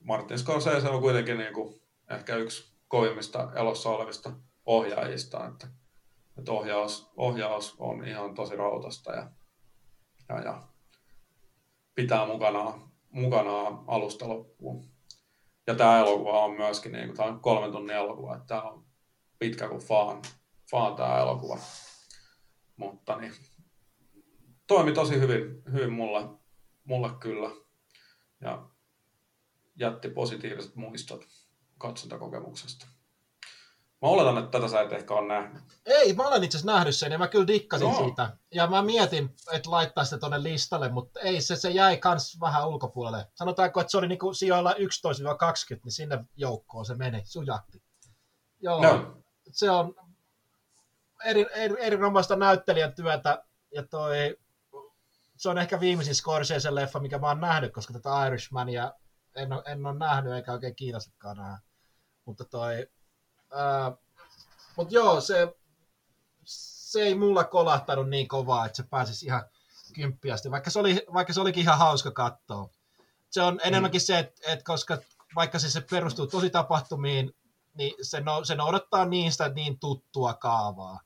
Martin 0.00 0.38
Scorsese 0.38 0.88
on 0.88 1.00
kuitenkin 1.00 1.38
niin 1.38 1.54
kuin 1.54 1.80
ehkä 2.10 2.36
yksi 2.36 2.74
kovimmista 2.88 3.52
elossa 3.54 3.90
olevista 3.90 4.32
ohjaajista, 4.66 5.46
että, 5.46 5.66
että 6.38 6.52
ohjaus, 6.52 7.12
ohjaus 7.16 7.74
on 7.78 8.04
ihan 8.04 8.34
tosi 8.34 8.56
rautasta 8.56 9.12
ja, 9.12 9.30
ja, 10.28 10.40
ja 10.40 10.62
pitää 11.94 12.26
mukanaan, 12.26 12.93
mukanaan 13.14 13.84
alusta 13.86 14.28
loppuun. 14.28 14.84
Ja 15.66 15.74
tämä 15.74 15.98
elokuva 15.98 16.44
on 16.44 16.56
myöskin, 16.56 16.92
niin 16.92 17.06
kuin, 17.06 17.16
tämä 17.16 17.28
on 17.28 17.40
kolmen 17.40 17.72
tunnin 17.72 17.96
elokuva, 17.96 18.36
että 18.36 18.46
tämä 18.46 18.62
on 18.62 18.84
pitkä 19.38 19.68
kuin 19.68 19.80
faan, 19.80 20.22
faan 20.70 20.96
tämä 20.96 21.18
elokuva. 21.18 21.58
Mutta 22.76 23.16
niin, 23.16 23.32
toimi 24.66 24.92
tosi 24.92 25.20
hyvin, 25.20 25.62
hyvin 25.72 25.92
mulle, 25.92 26.28
mulle 26.84 27.10
kyllä. 27.20 27.50
Ja 28.40 28.68
jätti 29.76 30.08
positiiviset 30.08 30.76
muistot 30.76 31.26
katsontakokemuksesta. 31.78 32.86
Mä 34.04 34.10
oletan, 34.10 34.38
että 34.38 34.50
tätä 34.50 34.68
sä 34.68 34.80
et 34.80 34.92
ehkä 34.92 35.14
ole 35.14 35.28
nähnyt. 35.28 35.62
Ei, 35.86 36.14
mä 36.14 36.22
olen 36.22 36.44
itse 36.44 36.58
asiassa 36.58 36.72
nähnyt 36.72 36.96
sen 36.96 37.12
ja 37.12 37.18
mä 37.18 37.28
kyllä 37.28 37.46
dikkasin 37.46 37.88
no. 37.88 37.98
siitä. 37.98 38.36
Ja 38.54 38.66
mä 38.66 38.82
mietin, 38.82 39.34
että 39.52 39.70
laittaa 39.70 40.04
sitä 40.04 40.18
tonne 40.18 40.42
listalle, 40.42 40.88
mutta 40.88 41.20
ei, 41.20 41.40
se, 41.40 41.56
se 41.56 41.70
jäi 41.70 41.96
kans 41.96 42.40
vähän 42.40 42.68
ulkopuolelle. 42.68 43.26
Sanotaanko, 43.34 43.80
että 43.80 43.90
se 43.90 43.98
oli 43.98 44.08
niinku 44.08 44.34
sijoilla 44.34 44.72
11-20, 44.72 44.76
niin 45.84 45.92
sinne 45.92 46.24
joukkoon 46.36 46.86
se 46.86 46.94
meni, 46.94 47.22
sujahti. 47.24 47.82
Joo, 48.60 48.82
no. 48.82 49.16
se 49.50 49.70
on 49.70 49.94
eri, 51.24 51.46
eri, 51.54 51.76
erinomaista 51.78 52.36
näyttelijän 52.36 52.94
työtä 52.94 53.44
ja 53.74 53.82
toi, 53.82 54.36
se 55.36 55.48
on 55.48 55.58
ehkä 55.58 55.80
viimeisin 55.80 56.14
Scorsese 56.14 56.74
leffa, 56.74 57.00
mikä 57.00 57.18
mä 57.18 57.28
oon 57.28 57.40
nähnyt, 57.40 57.72
koska 57.72 57.92
tätä 57.92 58.26
Irishmania 58.26 58.92
en 59.36 59.52
ole, 59.52 59.62
en 59.66 59.86
ole 59.86 59.98
nähnyt 59.98 60.32
eikä 60.32 60.52
oikein 60.52 60.76
kiinnostakaan 60.76 61.36
nähdä. 61.36 61.58
Mutta 62.24 62.44
toi, 62.44 62.88
Mutta 64.76 64.94
joo, 64.94 65.20
se, 65.20 65.54
se 66.44 67.00
ei 67.00 67.14
mulla 67.14 67.44
kolahtanut 67.44 68.08
niin 68.08 68.28
kovaa, 68.28 68.66
että 68.66 68.76
se 68.76 68.82
pääsisi 68.82 69.26
ihan 69.26 69.44
kymppiästi, 69.94 70.50
vaikka 70.50 70.70
se, 70.70 70.78
oli, 70.78 71.06
vaikka 71.12 71.32
se 71.32 71.40
olikin 71.40 71.62
ihan 71.62 71.78
hauska 71.78 72.10
katsoa. 72.10 72.68
Se 73.30 73.42
on 73.42 73.60
enemmänkin 73.64 74.00
mm. 74.00 74.04
se, 74.04 74.18
että, 74.18 74.52
että 74.52 74.64
koska 74.64 74.98
vaikka 75.34 75.58
se, 75.58 75.70
se 75.70 75.80
perustuu 75.80 76.26
tosi 76.26 76.50
tapahtumiin, 76.50 77.36
niin 77.74 77.94
se, 78.02 78.20
no, 78.20 78.44
se 78.44 78.54
noudattaa 78.54 79.04
niin 79.04 79.32
sitä 79.32 79.48
niin 79.48 79.78
tuttua 79.78 80.34
kaavaa. 80.34 81.00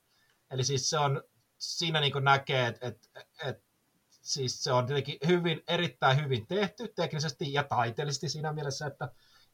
Eli 0.51 0.65
siis 0.65 0.91
se 0.91 0.99
on, 0.99 1.23
siinä 1.59 2.01
niin 2.01 2.13
näkee, 2.21 2.67
että, 2.67 2.87
että, 2.87 3.09
että 3.45 3.63
siis 4.11 4.65
se 4.65 4.73
on 4.73 4.87
tietenkin 4.87 5.19
hyvin, 5.27 5.63
erittäin 5.69 6.25
hyvin 6.25 6.47
tehty 6.47 6.89
teknisesti 6.89 7.53
ja 7.53 7.65
taiteellisesti 7.65 8.29
siinä 8.29 8.53
mielessä, 8.53 8.87
että 8.87 9.09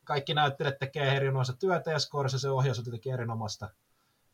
kaikki 0.04 0.34
näyttelijät 0.34 0.78
tekee 0.78 1.16
erinomaista 1.16 1.56
työtä 1.56 1.90
ja 1.90 1.98
se 2.38 2.50
ohjaus 2.50 2.78
on 2.78 2.84
tietenkin 2.84 3.14
erinomaista. 3.14 3.70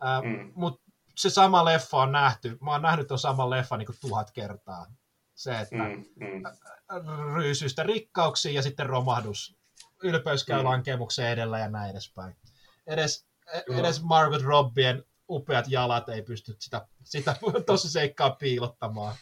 Ää, 0.00 0.22
mm. 0.22 0.52
Mutta 0.54 0.82
se 1.16 1.30
sama 1.30 1.64
leffa 1.64 1.96
on 1.96 2.12
nähty, 2.12 2.58
mä 2.60 2.70
oon 2.70 2.82
nähnyt 2.82 3.08
tuon 3.08 3.18
saman 3.18 3.50
leffan 3.50 3.78
niin 3.78 3.88
tuhat 4.00 4.30
kertaa. 4.30 4.86
Se, 5.34 5.58
että 5.60 5.76
mm, 5.76 6.04
mm. 6.16 7.34
ryysyistä 7.34 7.82
rikkauksiin 7.82 8.54
ja 8.54 8.62
sitten 8.62 8.86
romahdus 8.86 9.56
ylpeys 10.02 10.44
käy 10.44 10.58
mm. 10.58 10.64
lankemuksen 10.64 11.28
edellä 11.28 11.58
ja 11.58 11.68
näin 11.68 11.90
edespäin. 11.90 12.36
Edes, 12.86 13.26
edes 13.78 14.02
Margot 14.02 14.42
Robbien 14.42 15.04
upeat 15.28 15.64
jalat 15.68 16.08
ei 16.08 16.22
pysty 16.22 16.56
sitä, 16.58 16.86
sitä 17.04 17.36
tosi 17.66 17.90
seikkaa 17.90 18.30
piilottamaan. 18.30 19.14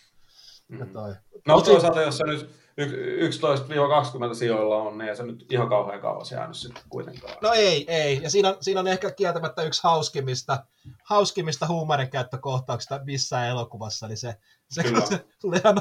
Mm. 0.69 0.93
Toi. 0.93 1.15
No 1.47 1.61
toisaalta, 1.61 2.03
jos 2.03 2.19
se 2.19 2.25
nyt 2.25 2.51
11-20 2.79 4.35
sijoilla 4.35 4.77
on, 4.77 4.99
niin 4.99 5.09
ei 5.09 5.17
se 5.17 5.23
nyt 5.23 5.53
ihan 5.53 5.69
kauhean 5.69 6.01
kauas 6.01 6.33
jäänyt 6.33 6.57
sitten 6.57 6.83
kuitenkaan. 6.89 7.37
No 7.43 7.53
ei, 7.53 7.85
ei. 7.89 8.21
Ja 8.23 8.31
siinä 8.31 8.49
on, 8.49 8.57
siinä 8.61 8.81
on 8.81 8.87
ehkä 8.87 9.11
kieltämättä 9.11 9.63
yksi 9.63 9.81
hauskimmista, 9.85 10.65
hauskimmista 11.05 11.67
huumorin 11.67 12.11
käyttökohtauksista 12.11 13.01
missään 13.05 13.49
elokuvassa, 13.49 14.07
eli 14.07 14.17
se, 14.17 14.35
se, 14.71 14.83
kyllä. 14.83 15.01
se 15.07 15.25
Leon 15.45 15.77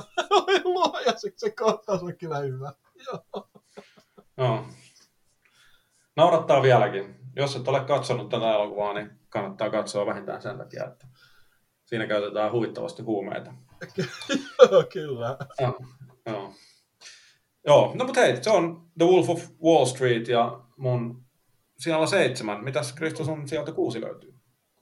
luoja, 0.63 1.13
se, 1.17 1.33
se 1.37 1.49
kohtaus 1.51 2.03
on 2.03 2.17
kyllä 2.17 2.37
hyvä. 2.37 2.71
Joo. 3.07 3.47
No. 4.37 4.67
Naurattaa 6.15 6.61
vieläkin. 6.61 7.15
Jos 7.35 7.55
et 7.55 7.67
ole 7.67 7.79
katsonut 7.79 8.29
tätä 8.29 8.53
elokuvaa, 8.53 8.93
niin 8.93 9.19
kannattaa 9.29 9.69
katsoa 9.69 10.05
vähintään 10.05 10.41
sen 10.41 10.57
takia, 10.57 10.85
että 10.85 11.07
siinä 11.85 12.07
käytetään 12.07 12.51
huvittavasti 12.51 13.03
huumeita. 13.03 13.53
Joo, 14.71 14.83
kyllä. 14.93 15.37
Joo, 15.59 15.79
joo. 16.25 16.53
Joo, 17.67 17.91
no 17.95 18.05
mutta 18.05 18.19
hei, 18.19 18.43
se 18.43 18.49
on 18.49 18.89
The 18.97 19.05
Wolf 19.05 19.29
of 19.29 19.43
Wall 19.63 19.85
Street 19.85 20.27
ja 20.27 20.59
mun 20.77 21.25
siellä 21.79 22.07
seitsemän. 22.07 22.63
Mitäs 22.63 22.93
Kristus 22.93 23.29
on 23.29 23.47
sieltä 23.47 23.71
kuusi 23.71 24.01
löytyy? 24.01 24.33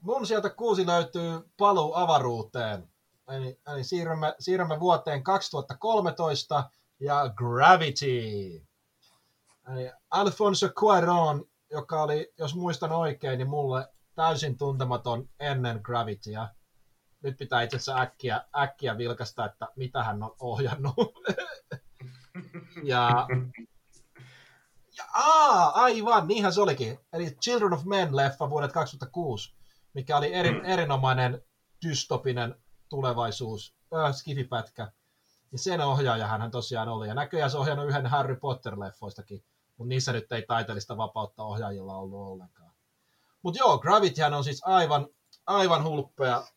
Mun 0.01 0.27
sieltä 0.27 0.49
kuusi 0.49 0.87
löytyy 0.87 1.39
Paluu 1.57 1.93
avaruuteen. 1.95 2.89
Eli, 3.29 3.59
eli 3.73 3.83
siirrymme, 3.83 4.35
siirrymme 4.39 4.79
vuoteen 4.79 5.23
2013 5.23 6.69
ja 6.99 7.29
Gravity. 7.35 8.65
Eli 9.73 9.91
Alfonso 10.09 10.67
Cuarón, 10.67 11.45
joka 11.71 12.03
oli, 12.03 12.33
jos 12.37 12.55
muistan 12.55 12.91
oikein, 12.91 13.37
niin 13.37 13.49
mulle 13.49 13.87
täysin 14.15 14.57
tuntematon 14.57 15.29
ennen 15.39 15.79
Gravitya. 15.83 16.49
Nyt 17.23 17.37
pitää 17.37 17.61
itse 17.61 17.75
asiassa 17.75 18.01
äkkiä, 18.01 18.41
äkkiä 18.57 18.97
vilkasta, 18.97 19.45
että 19.45 19.67
mitä 19.75 20.03
hän 20.03 20.23
on 20.23 20.35
ohjannut. 20.39 20.95
ja, 22.83 23.27
ja 24.97 25.03
aa, 25.13 25.81
aivan, 25.83 26.27
niinhän 26.27 26.53
se 26.53 26.61
olikin. 26.61 26.99
Eli 27.13 27.31
Children 27.31 27.73
of 27.73 27.83
Men-leffa 27.83 28.49
vuodet 28.49 28.71
2006, 28.71 29.53
mikä 29.93 30.17
oli 30.17 30.33
eri, 30.33 30.51
mm. 30.51 30.65
erinomainen 30.65 31.41
dystopinen 31.85 32.55
tulevaisuus, 32.89 33.75
äh, 33.93 34.15
skifipätkä. 34.15 34.91
Ja 35.51 35.59
sen 35.59 35.81
ohjaaja 35.81 36.27
hän 36.27 36.51
tosiaan 36.51 36.89
oli. 36.89 37.07
Ja 37.07 37.13
näköjään 37.13 37.51
se 37.51 37.57
ohjannut 37.57 37.87
yhden 37.87 38.07
Harry 38.07 38.35
Potter-leffoistakin, 38.35 39.43
mutta 39.77 39.89
niissä 39.89 40.13
nyt 40.13 40.31
ei 40.31 40.45
taiteellista 40.47 40.97
vapautta 40.97 41.43
ohjaajilla 41.43 41.97
ollut 41.97 42.27
ollenkaan. 42.27 42.71
Mutta 43.41 43.59
joo, 43.59 43.77
Gravityhän 43.77 44.33
on 44.33 44.43
siis 44.43 44.61
aivan, 44.65 45.07
aivan 45.47 45.83
hulppea. 45.83 46.47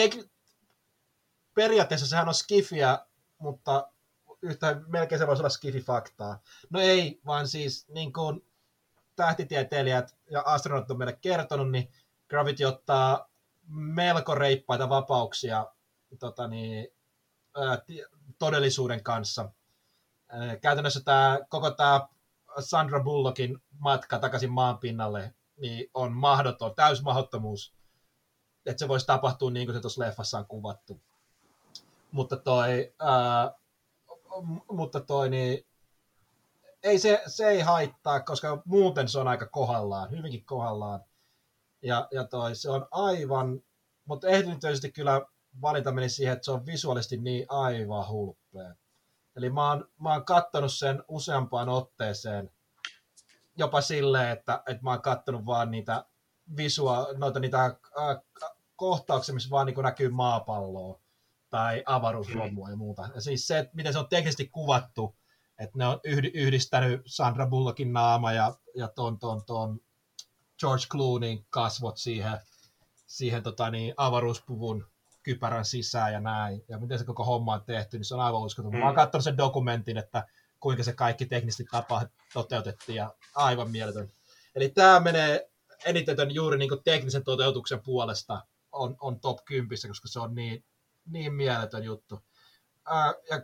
Tek- 0.00 0.28
periaatteessa 1.54 2.06
sehän 2.06 2.28
on 2.28 2.34
skifiä, 2.34 2.98
mutta 3.38 3.90
yhtä 4.46 4.80
melkein 4.86 5.18
se 5.18 5.26
voisi 5.26 5.40
olla 5.40 5.48
skifi-faktaa. 5.48 6.38
No 6.70 6.80
ei, 6.80 7.20
vaan 7.26 7.48
siis 7.48 7.88
niin 7.88 8.12
kuin 8.12 8.46
tähtitieteilijät 9.16 10.16
ja 10.30 10.42
astronautit 10.46 10.90
on 10.90 10.98
meille 10.98 11.18
kertonut, 11.20 11.70
niin 11.70 11.92
Gravity 12.28 12.64
ottaa 12.64 13.28
melko 13.68 14.34
reippaita 14.34 14.88
vapauksia 14.88 15.66
tota 16.18 16.48
niin, 16.48 16.88
ää, 17.56 17.78
todellisuuden 18.38 19.02
kanssa. 19.02 19.50
Ää, 20.28 20.56
käytännössä 20.56 21.00
tämä, 21.00 21.38
koko 21.48 21.70
tämä 21.70 22.08
Sandra 22.60 23.02
Bullockin 23.02 23.62
matka 23.78 24.18
takaisin 24.18 24.52
maan 24.52 24.78
pinnalle 24.78 25.34
niin 25.56 25.90
on 25.94 26.12
mahdoton, 26.12 26.74
täysmahdottomuus, 26.74 27.74
että 28.66 28.78
se 28.80 28.88
voisi 28.88 29.06
tapahtua 29.06 29.50
niin 29.50 29.66
kuin 29.66 29.74
se 29.74 29.80
tuossa 29.80 30.02
leffassa 30.02 30.38
on 30.38 30.46
kuvattu. 30.46 31.00
Mutta 32.12 32.36
toi, 32.36 32.94
ää, 32.98 33.54
mutta 34.72 35.00
toi 35.00 35.30
niin, 35.30 35.66
ei 36.82 36.98
se, 36.98 37.22
se 37.26 37.48
ei 37.48 37.60
haittaa, 37.60 38.20
koska 38.20 38.62
muuten 38.64 39.08
se 39.08 39.18
on 39.18 39.28
aika 39.28 39.46
kohdallaan, 39.46 40.10
hyvinkin 40.10 40.44
kohdallaan. 40.44 41.00
Ja, 41.82 42.08
ja 42.10 42.24
toi, 42.24 42.54
se 42.54 42.70
on 42.70 42.88
aivan, 42.90 43.62
mutta 44.04 44.28
ehdotusti 44.28 44.92
kyllä 44.92 45.26
valinta 45.62 45.92
meni 45.92 46.08
siihen, 46.08 46.32
että 46.32 46.44
se 46.44 46.52
on 46.52 46.66
visuaalisesti 46.66 47.16
niin 47.16 47.46
aivan 47.48 48.08
hulppea. 48.08 48.74
Eli 49.36 49.50
mä 49.50 49.68
oon, 49.68 49.88
mä 50.00 50.12
oon 50.12 50.24
kattonut 50.24 50.72
sen 50.72 51.02
useampaan 51.08 51.68
otteeseen, 51.68 52.50
jopa 53.56 53.80
silleen, 53.80 54.30
että, 54.30 54.62
että 54.66 54.82
mä 54.82 54.90
oon 54.90 55.02
kattonut 55.02 55.46
vaan 55.46 55.70
niitä 55.70 56.04
visua, 56.56 57.06
noita 57.16 57.40
niitä 57.40 57.64
äh, 57.64 57.74
kohtauksia, 58.76 59.34
missä 59.34 59.50
vaan 59.50 59.66
niin 59.66 59.82
näkyy 59.82 60.08
maapalloa 60.08 61.00
tai 61.56 61.82
avaruusromua 61.86 62.70
ja 62.70 62.76
muuta. 62.76 63.08
Ja 63.14 63.20
siis 63.20 63.46
se, 63.46 63.58
että 63.58 63.76
miten 63.76 63.92
se 63.92 63.98
on 63.98 64.08
teknisesti 64.08 64.48
kuvattu, 64.48 65.16
että 65.58 65.78
ne 65.78 65.86
on 65.86 66.00
yhdistänyt 66.34 67.02
Sandra 67.06 67.46
Bullockin 67.46 67.92
naama 67.92 68.32
ja, 68.32 68.54
ja 68.74 68.88
ton, 68.88 69.18
ton, 69.18 69.44
ton 69.44 69.80
George 70.60 70.86
Clooneyn 70.90 71.44
kasvot 71.50 71.96
siihen, 71.96 72.38
siihen 73.06 73.42
tota 73.42 73.70
niin, 73.70 73.94
avaruuspuvun 73.96 74.86
kypärän 75.22 75.64
sisään 75.64 76.12
ja 76.12 76.20
näin. 76.20 76.64
Ja 76.68 76.78
miten 76.78 76.98
se 76.98 77.04
koko 77.04 77.24
homma 77.24 77.54
on 77.54 77.64
tehty, 77.64 77.98
niin 77.98 78.04
se 78.04 78.14
on 78.14 78.20
aivan 78.20 78.42
uskoton. 78.42 78.72
Mm. 78.72 78.78
Mä 78.78 78.84
oon 78.84 78.94
mm. 78.94 78.96
katsonut 78.96 79.24
sen 79.24 79.36
dokumentin, 79.36 79.96
että 79.96 80.26
kuinka 80.60 80.82
se 80.82 80.92
kaikki 80.92 81.26
teknisesti 81.26 81.64
tapa 81.70 82.06
toteutettiin 82.32 82.96
ja 82.96 83.14
aivan 83.34 83.70
mieletön. 83.70 84.08
Eli 84.54 84.68
tämä 84.68 85.00
menee 85.00 85.50
eniten 85.84 86.16
juuri 86.30 86.58
niin 86.58 86.70
teknisen 86.84 87.24
toteutuksen 87.24 87.80
puolesta 87.82 88.42
on, 88.72 88.96
on 89.00 89.20
top 89.20 89.44
10, 89.44 89.68
koska 89.88 90.08
se 90.08 90.20
on 90.20 90.34
niin, 90.34 90.64
niin 91.06 91.34
mieletön 91.34 91.84
juttu. 91.84 92.22
Ää, 92.84 93.14
ja 93.30 93.40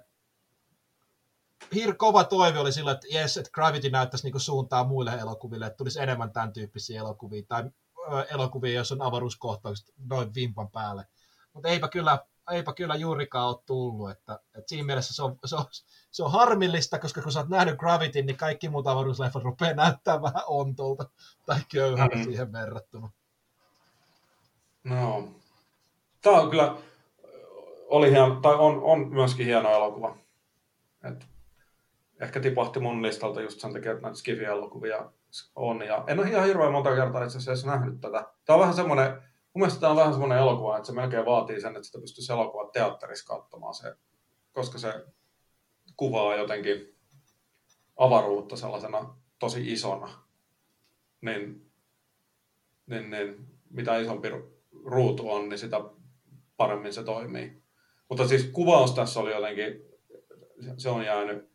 hir 1.74 1.94
kova 1.94 2.24
toive 2.24 2.58
oli 2.58 2.72
sillä, 2.72 2.92
että 2.92 3.06
yes, 3.14 3.36
että 3.36 3.50
Gravity 3.50 3.90
näyttäisi 3.90 4.30
niin 4.30 4.40
suuntaa 4.40 4.84
muille 4.84 5.12
elokuville, 5.12 5.66
että 5.66 5.76
tulisi 5.76 6.00
enemmän 6.00 6.32
tämän 6.32 6.52
tyyppisiä 6.52 7.00
elokuvia, 7.00 7.42
tai 7.48 7.70
elokuvia, 8.30 8.74
jos 8.74 8.92
on 8.92 9.02
avaruuskohtaukset 9.02 9.94
noin 10.08 10.34
vimpan 10.34 10.70
päälle. 10.70 11.06
Mutta 11.52 11.68
eipä 11.68 11.88
kyllä, 11.88 12.18
eipä 12.50 12.72
kyllä 12.72 12.94
juurikaan 12.94 13.48
ole 13.48 13.62
tullut, 13.66 14.10
että, 14.10 14.40
että 14.54 14.68
siinä 14.68 14.86
mielessä 14.86 15.14
se 15.14 15.22
on, 15.22 15.38
se, 15.44 15.56
on, 15.56 15.64
se 16.10 16.22
on 16.22 16.32
harmillista, 16.32 16.98
koska 16.98 17.22
kun 17.22 17.32
sä 17.32 17.40
oot 17.40 17.48
nähnyt 17.48 17.78
Gravity, 17.78 18.22
niin 18.22 18.36
kaikki 18.36 18.68
muut 18.68 18.86
avaruusleffat 18.86 19.42
rupeaa 19.42 19.74
näyttämään 19.74 20.22
vähän 20.22 20.42
ontolta 20.46 21.04
tai 21.46 21.60
köyhältä 21.72 22.16
mm-hmm. 22.16 22.30
siihen 22.30 22.52
verrattuna. 22.52 23.10
No, 24.84 25.28
tämä 26.22 26.36
on 26.36 26.50
kyllä, 26.50 26.76
oli 27.92 28.10
hieno, 28.10 28.40
tai 28.40 28.54
on, 28.54 28.82
on 28.82 29.08
myöskin 29.08 29.46
hieno 29.46 29.70
elokuva. 29.70 30.16
Et 31.04 31.26
ehkä 32.20 32.40
tipahti 32.40 32.80
mun 32.80 33.02
listalta 33.02 33.40
just 33.40 33.60
sen 33.60 33.72
takia, 33.72 33.92
että 33.92 34.02
näitä 34.02 34.18
Skifi-elokuvia 34.18 35.12
on. 35.56 35.82
Ja 35.86 36.04
en 36.06 36.20
ole 36.20 36.28
ihan 36.28 36.46
hirveän 36.46 36.72
monta 36.72 36.94
kertaa 36.94 37.24
itse 37.24 37.38
asiassa 37.38 37.66
nähnyt 37.66 38.00
tätä. 38.00 38.26
Tämä 38.44 38.54
on 38.54 38.60
vähän 38.60 38.74
semmoinen, 38.74 39.10
mun 39.12 39.22
mielestä 39.54 39.80
tämä 39.80 39.90
on 39.90 39.96
vähän 39.96 40.12
semmoinen 40.12 40.38
elokuva, 40.38 40.76
että 40.76 40.86
se 40.86 40.92
melkein 40.92 41.26
vaatii 41.26 41.60
sen, 41.60 41.76
että 41.76 41.82
sitä 41.82 42.00
pystyisi 42.00 42.32
elokuva 42.32 42.70
teatterissa 42.72 43.36
katsomaan 43.36 43.74
se, 43.74 43.96
koska 44.52 44.78
se 44.78 45.06
kuvaa 45.96 46.36
jotenkin 46.36 46.96
avaruutta 47.96 48.56
sellaisena 48.56 49.14
tosi 49.38 49.72
isona. 49.72 50.08
Niin, 51.20 51.70
niin, 52.86 53.10
niin 53.10 53.46
mitä 53.70 53.98
isompi 53.98 54.28
ruutu 54.84 55.32
on, 55.32 55.48
niin 55.48 55.58
sitä 55.58 55.80
paremmin 56.56 56.92
se 56.92 57.04
toimii. 57.04 57.61
Mutta 58.12 58.28
siis 58.28 58.44
kuvaus 58.44 58.92
tässä 58.92 59.20
oli 59.20 59.30
jotenkin, 59.32 59.82
se 60.76 60.88
on 60.88 61.04
jäänyt 61.04 61.50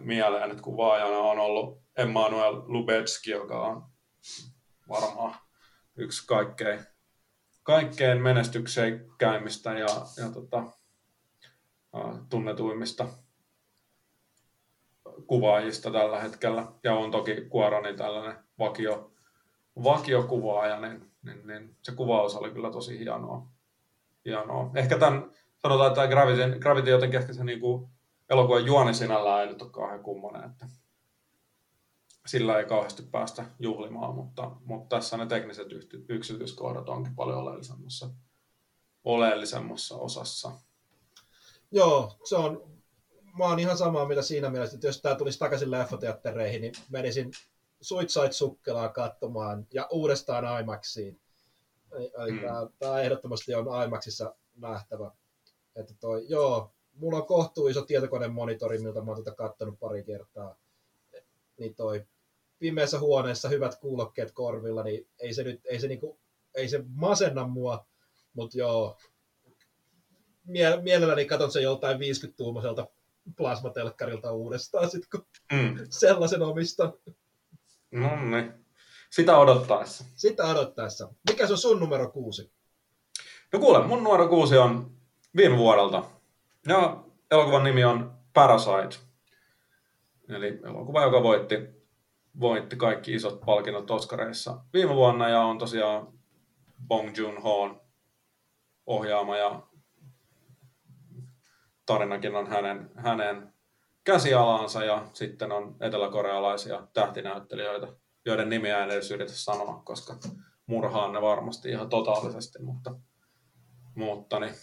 mieleen, 0.00 0.50
että 0.50 0.62
kuvaajana 0.62 1.18
on 1.18 1.38
ollut 1.38 1.82
Emmanuel 1.96 2.62
Lubetski, 2.66 3.30
joka 3.30 3.66
on 3.66 3.82
varmaan 4.88 5.34
yksi 5.96 6.26
kaikkein, 6.26 6.80
kaikkein 7.62 8.22
menestyksekkäimmistä 8.22 9.78
ja, 9.78 9.86
ja 10.16 10.30
tota, 10.34 10.64
tunnetuimmista 12.28 13.08
kuvaajista 15.26 15.90
tällä 15.90 16.20
hetkellä. 16.20 16.66
Ja 16.84 16.94
on 16.94 17.10
toki 17.10 17.40
Kuorani 17.48 17.96
tällainen 17.96 18.38
vakio, 18.58 19.12
vakiokuvaaja, 19.84 20.80
niin, 20.80 21.10
niin, 21.22 21.46
niin, 21.46 21.76
se 21.82 21.92
kuvaus 21.92 22.36
oli 22.36 22.50
kyllä 22.50 22.70
tosi 22.70 22.98
hienoa. 22.98 23.46
hienoa. 24.24 24.70
Ehkä 24.74 24.98
tämän, 24.98 25.30
sanotaan, 25.62 25.88
että 25.88 26.06
Gravity, 26.06 26.58
Gravity 26.58 26.90
jotenkin 26.90 27.20
ehkä 27.20 27.32
se 27.32 27.44
niin 27.44 27.60
kuin 27.60 27.90
elokuvan 28.30 28.66
juoni 28.66 28.94
sinällään 28.94 29.40
ei 29.40 29.46
nyt 29.46 29.62
ole 29.62 29.70
kauhean 29.70 30.02
kummonen, 30.02 30.50
että 30.50 30.66
sillä 32.26 32.58
ei 32.58 32.64
kauheasti 32.64 33.02
päästä 33.02 33.44
juhlimaan, 33.58 34.14
mutta, 34.14 34.50
mutta 34.64 34.96
tässä 34.96 35.16
ne 35.16 35.26
tekniset 35.26 35.68
yksityiskohdat 36.08 36.88
onkin 36.88 37.16
paljon 37.16 37.38
oleellisemmassa, 37.38 38.10
oleellisemmassa 39.04 39.96
osassa. 39.96 40.52
Joo, 41.70 42.16
se 42.24 42.36
on 42.36 42.70
mä 43.38 43.44
oon 43.44 43.58
ihan 43.58 43.78
samaa 43.78 44.08
mitä 44.08 44.22
siinä 44.22 44.50
mielessä, 44.50 44.74
että 44.74 44.86
jos 44.86 45.00
tää 45.00 45.14
tulisi 45.14 45.38
takaisin 45.38 45.70
leffoteattereihin, 45.70 46.60
niin 46.60 46.72
menisin 46.90 47.30
Suitsait 47.80 48.32
Sukkelaa 48.32 48.88
katsomaan 48.88 49.66
ja 49.74 49.88
uudestaan 49.90 50.60
IMAXiin. 50.60 51.20
Mm. 52.30 52.40
tää, 52.40 52.66
tää, 52.78 53.00
ehdottomasti 53.00 53.54
on 53.54 53.84
IMAXissa 53.84 54.34
nähtävä. 54.56 55.10
Että 55.76 55.94
toi, 56.00 56.24
joo, 56.28 56.74
mulla 56.92 57.16
on 57.16 57.26
kohtuu 57.26 57.68
iso 57.68 57.82
tietokonemonitori, 57.82 58.78
miltä 58.78 59.00
mä 59.00 59.10
oon 59.10 59.24
tätä 59.24 59.36
kattonut 59.36 59.78
pari 59.78 60.04
kertaa. 60.04 60.56
Niin 61.58 61.74
toi 61.74 62.06
pimeässä 62.58 62.98
huoneessa 62.98 63.48
hyvät 63.48 63.78
kuulokkeet 63.80 64.32
korvilla, 64.32 64.82
niin 64.82 65.08
ei 65.18 65.34
se 65.34 65.42
nyt, 65.42 65.60
ei 65.64 65.80
se 65.80 65.88
niinku, 65.88 66.20
ei 66.54 66.68
se 66.68 66.84
masenna 66.88 67.46
mua, 67.46 67.86
mutta 68.32 68.58
joo, 68.58 68.98
mie- 70.44 70.82
mielelläni 70.82 71.24
katson 71.24 71.52
sen 71.52 71.62
joltain 71.62 71.98
50-tuumaiselta 71.98 72.86
plasmatelkkarilta 73.36 74.32
uudestaan, 74.32 74.90
sit 74.90 75.06
kun 75.10 75.26
mm. 75.52 75.76
sellaisen 75.90 76.42
omistan. 76.42 76.92
No 77.90 78.24
niin. 78.30 78.52
Sitä 79.10 79.38
odottaessa. 79.38 80.04
Sitä 80.14 80.44
odottaessa. 80.46 81.12
Mikä 81.30 81.46
se 81.46 81.52
on 81.52 81.58
sun 81.58 81.80
numero 81.80 82.10
kuusi? 82.10 82.52
No 83.52 83.58
kuule, 83.58 83.86
mun 83.86 84.04
numero 84.04 84.28
kuusi 84.28 84.58
on 84.58 84.99
viime 85.36 85.56
vuodelta. 85.56 86.04
Ja 86.68 87.04
elokuvan 87.30 87.64
nimi 87.64 87.84
on 87.84 88.12
Parasite. 88.34 88.96
Eli 90.28 90.60
elokuva, 90.64 91.02
joka 91.02 91.22
voitti, 91.22 91.58
voitti 92.40 92.76
kaikki 92.76 93.14
isot 93.14 93.40
palkinnot 93.46 93.90
Oscareissa 93.90 94.60
viime 94.72 94.94
vuonna 94.94 95.28
ja 95.28 95.40
on 95.40 95.58
tosiaan 95.58 96.08
Bong 96.88 97.18
Joon-hoon 97.18 97.80
ohjaama 98.86 99.36
ja 99.36 99.62
tarinakin 101.86 102.36
on 102.36 102.46
hänen, 102.46 102.90
hänen 102.96 103.52
käsialansa 104.04 104.84
ja 104.84 105.06
sitten 105.12 105.52
on 105.52 105.76
eteläkorealaisia 105.80 106.86
tähtinäyttelijöitä, 106.92 107.86
joiden 108.24 108.48
nimiä 108.48 108.84
en 108.84 108.90
edes 108.90 109.10
yritä 109.10 109.32
sanoa, 109.32 109.82
koska 109.84 110.16
murhaan 110.66 111.12
ne 111.12 111.22
varmasti 111.22 111.68
ihan 111.70 111.88
totaalisesti, 111.88 112.62
mutta, 112.62 112.94
mutta 113.94 114.40
niin. 114.40 114.54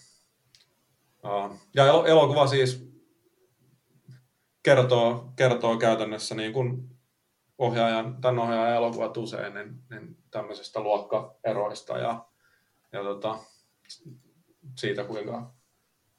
Ja 1.75 1.85
elokuva 1.85 2.47
siis 2.47 2.87
kertoo, 4.63 5.33
kertoo 5.35 5.77
käytännössä 5.77 6.35
niin 6.35 6.53
kuin 6.53 6.97
ohjaajan, 7.57 8.21
tämän 8.21 8.39
ohjaajan 8.39 8.75
elokuvat 8.75 9.17
usein, 9.17 9.53
niin, 9.53 9.83
niin 9.89 10.17
tämmöisistä 10.31 10.79
luokkaeroista 10.79 11.97
ja, 11.97 12.25
ja 12.91 13.03
tota, 13.03 13.39
siitä, 14.77 15.03
kuinka, 15.03 15.53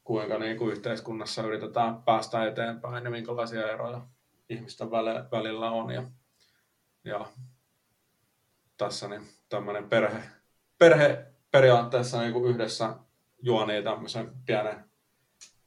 kuinka 0.03 0.37
niin 0.37 0.57
kuin 0.57 0.71
yhteiskunnassa 0.71 1.41
yritetään 1.41 2.03
päästä 2.03 2.45
eteenpäin 2.45 3.03
ja 3.03 3.11
minkälaisia 3.11 3.71
eroja 3.71 4.01
ihmisten 4.49 4.91
välillä 5.31 5.71
on. 5.71 5.91
Ja, 5.91 6.03
ja 7.03 7.25
tässä 8.77 9.07
niin 9.07 9.27
tämmöinen 9.49 9.89
perhe, 9.89 10.23
perhe 10.77 11.25
periaatteessa 11.51 12.21
niin 12.21 12.33
kuin 12.33 12.45
yhdessä 12.45 12.95
juonii 13.41 13.83
tämmöisen 13.83 14.31
pienen, 14.45 14.88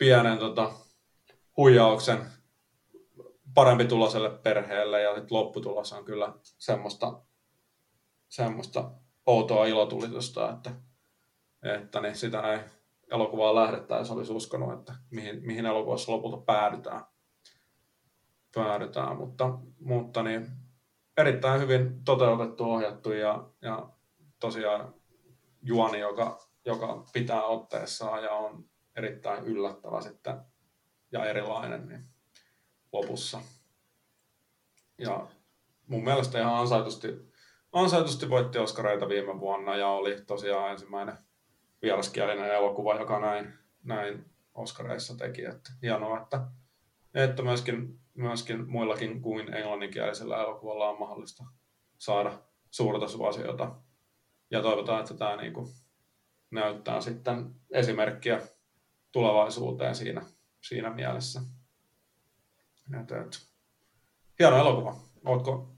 pienen 0.03 0.39
tota, 0.39 0.73
huijauksen 1.57 2.27
parempi 3.55 3.85
tuloselle 3.85 4.31
perheelle 4.31 5.03
ja 5.03 5.15
sit 5.15 5.31
lopputulos 5.31 5.93
on 5.93 6.05
kyllä 6.05 6.33
semmoista, 6.43 7.23
semmoista 8.29 8.91
outoa 9.27 9.67
ilotulitusta, 9.67 10.51
että, 10.51 10.71
että 11.63 12.01
niin 12.01 12.17
sitä 12.17 12.53
ei 12.53 12.61
elokuvaa 13.11 13.55
lähdettäessä 13.55 14.15
olisi 14.15 14.33
uskonut, 14.33 14.73
että 14.79 14.95
mihin, 15.11 15.47
mihin 15.47 15.67
elokuvassa 15.67 16.13
lopulta 16.13 16.37
päädytään. 16.37 17.05
päädytään 18.55 19.17
mutta, 19.17 19.59
mutta 19.81 20.23
niin, 20.23 20.47
erittäin 21.17 21.61
hyvin 21.61 22.05
toteutettu, 22.05 22.73
ohjattu 22.73 23.13
ja, 23.13 23.49
ja 23.61 23.89
tosiaan 24.41 24.95
juoni, 25.63 26.01
joka, 26.01 26.39
joka 26.65 27.05
pitää 27.13 27.43
otteessaan 27.43 28.25
ja 28.25 28.31
on 28.31 28.72
erittäin 28.97 29.45
yllättävä 29.45 30.01
sitten 30.01 30.41
ja 31.13 31.25
erilainen, 31.25 31.89
niin 31.89 32.05
lopussa. 32.93 33.41
Ja 34.99 35.27
mun 35.87 36.05
mielestä 36.05 36.41
ihan 36.41 36.55
ansaitusti, 36.55 37.09
ansaitusti 37.73 38.31
voitti 38.31 38.59
Oscareita 38.59 39.09
viime 39.09 39.41
vuonna 39.41 39.77
ja 39.77 39.89
oli 39.89 40.21
tosiaan 40.27 40.71
ensimmäinen 40.71 41.19
vieraskielinen 41.83 42.55
elokuva, 42.55 42.95
joka 42.95 43.21
näin, 43.21 43.55
näin 43.83 44.25
Oscareissa 44.55 45.17
teki. 45.17 45.45
Että 45.45 45.71
hienoa, 45.83 46.21
että, 46.23 46.41
että 47.15 47.43
myöskin, 47.43 47.99
myöskin 48.15 48.69
muillakin 48.69 49.23
kuin 49.23 49.55
englanninkielisellä 49.55 50.43
elokuvalla 50.43 50.89
on 50.89 50.99
mahdollista 50.99 51.45
saada 51.99 52.39
suurta 52.71 53.09
suosiota. 53.09 53.75
Ja 54.51 54.63
toivotaan, 54.63 55.01
että 55.01 55.15
tämä 55.15 55.37
niin 55.37 55.53
kuin 55.53 55.69
näyttää 56.51 57.01
sitten 57.01 57.55
esimerkkiä 57.71 58.41
tulevaisuuteen 59.13 59.95
siinä, 59.95 60.27
siinä 60.61 60.91
mielessä. 60.91 61.41
Että, 63.01 63.21
että. 63.21 63.39
Hieno 64.39 64.57
elokuva. 64.57 64.97
Oletko 65.25 65.69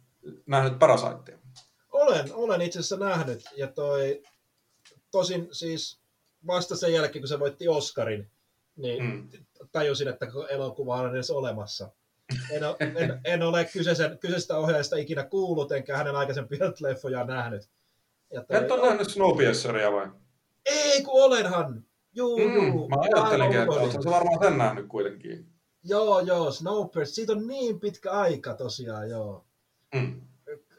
nähnyt 0.46 0.78
Parasaitia? 0.78 1.38
Olen, 1.92 2.34
olen 2.34 2.62
itse 2.62 2.78
asiassa 2.78 2.96
nähnyt. 2.96 3.44
Ja 3.56 3.66
toi, 3.66 4.22
tosin 5.10 5.48
siis 5.52 6.00
vasta 6.46 6.76
sen 6.76 6.92
jälkeen, 6.92 7.22
kun 7.22 7.28
se 7.28 7.40
voitti 7.40 7.68
Oscarin, 7.68 8.30
niin 8.76 9.04
mm. 9.04 9.28
tajusin, 9.72 10.08
että 10.08 10.26
elokuva 10.48 10.96
on 10.96 11.14
edes 11.14 11.30
olemassa. 11.30 11.90
En, 12.50 12.64
ole, 12.64 12.76
en, 13.02 13.20
en 13.24 13.42
ole 13.42 13.64
kyseisen, 13.64 14.18
kyseisestä 14.18 14.58
ohjaajasta 14.58 14.96
ikinä 14.96 15.24
kuullut, 15.24 15.72
enkä 15.72 15.96
hänen 15.96 16.16
aikaisempia 16.16 16.72
leffoja 16.80 17.24
nähnyt. 17.24 17.68
Ja 18.32 18.44
toi, 18.44 18.56
Et 18.56 18.70
ole 18.70 18.86
nähnyt 18.86 19.10
Snowpierceria 19.10 19.92
vai? 19.92 20.08
Ei, 20.64 21.02
kun 21.02 21.24
olenhan. 21.24 21.84
Juu, 22.14 22.38
mm, 22.38 22.54
juu. 22.54 22.88
Mä 22.88 22.96
ajattelinkin, 23.00 23.60
että 23.60 23.72
oletko 23.72 24.10
varmaan 24.10 24.38
sen 24.42 24.58
nähnyt 24.58 24.86
kuitenkin. 24.88 25.46
Joo, 25.84 26.20
joo, 26.20 26.50
Snowpiercer. 26.50 27.14
Siitä 27.14 27.32
on 27.32 27.46
niin 27.46 27.80
pitkä 27.80 28.10
aika 28.10 28.54
tosiaan, 28.54 29.10
joo. 29.10 29.44
Mm. 29.94 30.20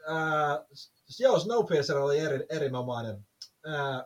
Äh, 0.08 0.58
joo, 1.18 1.38
Snowpiercer 1.38 1.96
oli 1.96 2.18
eri, 2.18 2.46
erinomainen. 2.48 3.26
Äh, 3.68 4.04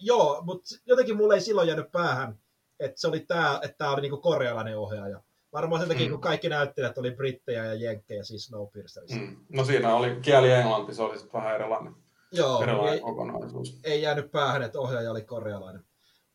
joo, 0.00 0.42
mutta 0.42 0.74
jotenkin 0.86 1.16
mulle 1.16 1.34
ei 1.34 1.40
silloin 1.40 1.68
jäänyt 1.68 1.92
päähän, 1.92 2.38
että 2.80 3.00
se 3.00 3.08
oli 3.08 3.20
tää, 3.20 3.60
että 3.62 3.78
tämä 3.78 3.90
oli 3.90 4.00
niinku 4.00 4.16
korealainen 4.16 4.78
ohjaaja. 4.78 5.20
Varmaan 5.52 5.80
sen 5.80 5.88
takia, 5.88 6.06
mm. 6.06 6.10
kun 6.10 6.20
kaikki 6.20 6.48
näyttelijät 6.48 6.98
oli 6.98 7.10
brittejä 7.10 7.64
ja 7.64 7.74
jenkkejä, 7.74 8.22
siis 8.22 8.44
Snowpiercerissa. 8.44 9.20
Mm. 9.20 9.36
No 9.48 9.64
siinä 9.64 9.94
oli 9.94 10.18
kieli 10.22 10.50
englanti, 10.50 10.94
se 10.94 11.02
oli 11.02 11.18
sitten 11.18 11.40
vähän 11.40 11.54
erilainen, 11.54 11.94
joo, 12.32 12.62
erilainen 12.62 12.94
ei, 12.94 13.00
kokonaisuus. 13.00 13.80
Ei 13.84 14.02
jäänyt 14.02 14.30
päähän, 14.30 14.62
että 14.62 14.80
ohjaaja 14.80 15.10
oli 15.10 15.22
korealainen. 15.22 15.87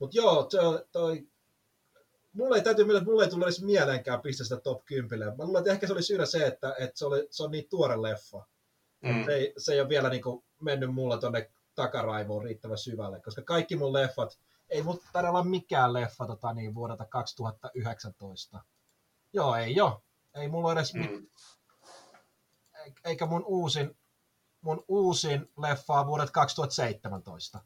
Mutta 0.04 0.18
joo, 0.18 0.44
toi, 0.44 0.86
toi 0.92 1.28
mulle 2.34 2.56
ei 2.56 2.64
täytyy 2.64 2.98
että 2.98 3.04
mulle 3.04 3.24
ei 3.24 3.30
tullut 3.30 3.48
edes 3.48 3.62
mieleenkään 3.62 4.22
pistää 4.22 4.44
sitä 4.44 4.60
top 4.60 4.86
10. 4.86 5.28
Mä 5.38 5.46
luulen, 5.46 5.60
että 5.60 5.72
ehkä 5.72 5.88
se 5.88 5.94
oli 5.94 6.04
syynä 6.04 6.26
se, 6.26 6.48
että, 6.48 6.76
että 6.80 7.00
se, 7.00 7.06
oli, 7.06 7.28
se 7.30 7.44
on 7.44 7.52
niin 7.52 7.70
tuore 7.70 8.02
leffa. 8.02 8.46
Mm. 9.02 9.26
Se, 9.26 9.34
ei, 9.34 9.54
se 9.58 9.74
ei 9.74 9.82
ole 9.82 9.90
vielä 9.90 10.10
niin 10.10 10.22
kuin 10.22 10.44
mennyt 10.62 10.94
mulla 10.94 11.18
tonne 11.18 11.52
takaraivoon 11.76 12.44
riittävän 12.44 12.78
syvälle, 12.78 13.22
koska 13.22 13.42
kaikki 13.42 13.76
mun 13.76 13.94
leffat, 13.94 14.40
ei 14.70 14.84
mun 14.84 15.00
tarvitse 15.14 15.30
olla 15.30 15.44
mikään 15.44 15.94
leffa 15.94 16.28
tota, 16.28 16.54
niin, 16.54 16.76
vuodelta 16.76 17.06
2019. 17.06 18.64
Joo, 19.34 19.56
ei 19.56 19.76
jo. 19.76 20.04
Ei 20.36 20.48
mulla 20.48 20.74
edes 20.74 20.94
mm. 20.94 21.28
eikä 23.06 23.26
mun 23.26 23.44
uusin, 23.46 23.98
mun 24.62 24.86
uusin 24.88 25.52
leffa 25.58 26.00
on 26.00 26.08
vuodet 26.08 26.32
2017. 26.32 27.60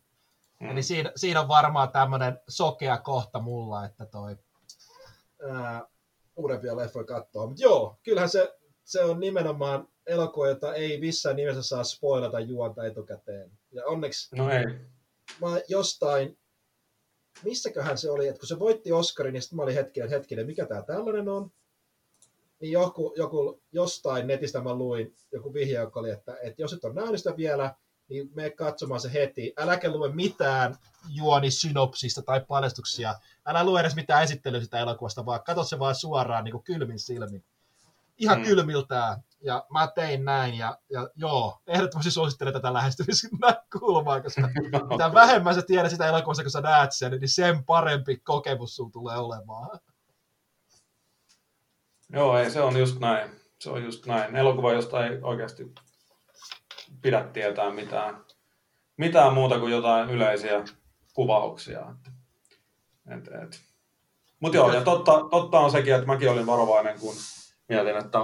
Mm. 0.59 0.69
Eli 0.69 0.83
siinä, 0.83 1.11
siinä 1.15 1.41
on 1.41 1.47
varmaan 1.47 1.91
tämmöinen 1.91 2.39
sokea 2.47 2.97
kohta 2.97 3.39
mulla, 3.39 3.85
että 3.85 4.05
toi 4.05 4.37
ää, 5.51 5.87
uudempia 6.35 6.77
leffoja 6.77 7.05
katsoa. 7.05 7.47
Mutta 7.47 7.63
joo, 7.63 7.99
kyllähän 8.03 8.29
se, 8.29 8.57
se 8.83 9.03
on 9.03 9.19
nimenomaan 9.19 9.87
elokuva, 10.05 10.47
jota 10.47 10.73
ei 10.73 10.99
missään 10.99 11.35
nimessä 11.35 11.63
saa 11.63 11.83
spoilata 11.83 12.39
juonta 12.39 12.85
etukäteen. 12.85 13.51
Ja 13.71 13.85
onneksi 13.85 14.35
no 14.35 14.49
ei. 14.49 14.65
mä 15.41 15.61
jostain, 15.67 16.37
missäköhän 17.43 17.97
se 17.97 18.11
oli, 18.11 18.27
että 18.27 18.39
kun 18.39 18.47
se 18.47 18.59
voitti 18.59 18.91
Oscarin, 18.91 19.33
niin 19.33 19.41
sitten 19.41 19.57
mä 19.57 19.63
olin 19.63 19.75
hetkinen, 19.75 20.09
hetkinen, 20.09 20.45
mikä 20.45 20.65
tämä 20.65 20.81
tällainen 20.81 21.29
on? 21.29 21.51
Niin 22.59 22.71
joku, 22.71 23.13
joku, 23.17 23.61
jostain 23.71 24.27
netistä 24.27 24.61
mä 24.61 24.75
luin 24.75 25.15
joku 25.31 25.53
vihje, 25.53 25.79
joka 25.79 25.99
oli, 25.99 26.09
että, 26.09 26.37
että 26.41 26.61
jos 26.61 26.73
et 26.73 26.85
ole 26.85 26.93
nähnyt 26.93 27.17
sitä 27.17 27.37
vielä, 27.37 27.75
niin 28.09 28.29
me 28.35 28.49
katsomaan 28.49 29.01
se 29.01 29.13
heti. 29.13 29.53
Äläkä 29.57 29.91
lue 29.91 30.11
mitään 30.11 30.75
juonisynopsista 31.09 32.21
tai 32.21 32.41
paljastuksia. 32.47 33.15
Älä 33.45 33.63
lue 33.63 33.79
edes 33.79 33.95
mitään 33.95 34.23
esittelyä 34.23 34.61
sitä 34.61 34.79
elokuvasta, 34.79 35.25
vaan 35.25 35.43
katso 35.43 35.63
se 35.63 35.79
vaan 35.79 35.95
suoraan 35.95 36.43
niin 36.43 36.51
kuin 36.51 36.63
kylmin 36.63 36.99
silmin. 36.99 37.43
Ihan 38.17 38.37
mm. 38.37 38.45
kylmiltään. 38.45 39.23
Ja 39.41 39.65
mä 39.69 39.87
tein 39.95 40.25
näin, 40.25 40.57
ja, 40.57 40.77
ja 40.89 41.09
joo, 41.15 41.61
ehdottomasti 41.67 42.11
suosittelen 42.11 42.53
tätä 42.53 42.73
lähestymiskulmaa, 42.73 44.21
koska 44.21 44.49
mitä 44.89 45.13
vähemmän 45.13 45.55
sä 45.55 45.61
tiedät 45.61 45.91
sitä 45.91 46.07
elokuvasta, 46.07 46.43
kun 46.43 46.51
sä 46.51 46.61
näet 46.61 46.91
sen, 46.93 47.11
niin 47.11 47.29
sen 47.29 47.63
parempi 47.63 48.17
kokemus 48.17 48.75
sulla 48.75 48.89
tulee 48.89 49.17
olemaan. 49.17 49.79
Joo, 52.09 52.37
ei, 52.37 52.51
se 52.51 52.61
on 52.61 52.77
just 52.77 52.99
näin. 52.99 53.31
Se 53.59 53.69
on 53.69 53.83
just 53.83 54.05
näin. 54.05 54.35
Elokuva, 54.35 54.73
josta 54.73 55.05
ei 55.05 55.19
oikeasti 55.21 55.73
pidä 57.01 57.23
tietää 57.23 57.71
mitään, 57.71 58.25
mitään 58.97 59.33
muuta 59.33 59.59
kuin 59.59 59.71
jotain 59.71 60.09
yleisiä 60.09 60.63
kuvauksia. 61.13 61.95
Et, 63.17 63.27
et. 63.43 63.61
Mutta 64.39 64.57
joo, 64.57 64.73
ja 64.73 64.81
totta, 64.81 65.11
totta 65.31 65.59
on 65.59 65.71
sekin, 65.71 65.93
että 65.93 66.07
mäkin 66.07 66.29
olin 66.29 66.45
varovainen, 66.45 66.99
kun 66.99 67.15
mietin, 67.69 67.97
että 67.97 68.19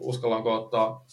uskallanko 0.00 0.54
ottaa 0.54 1.06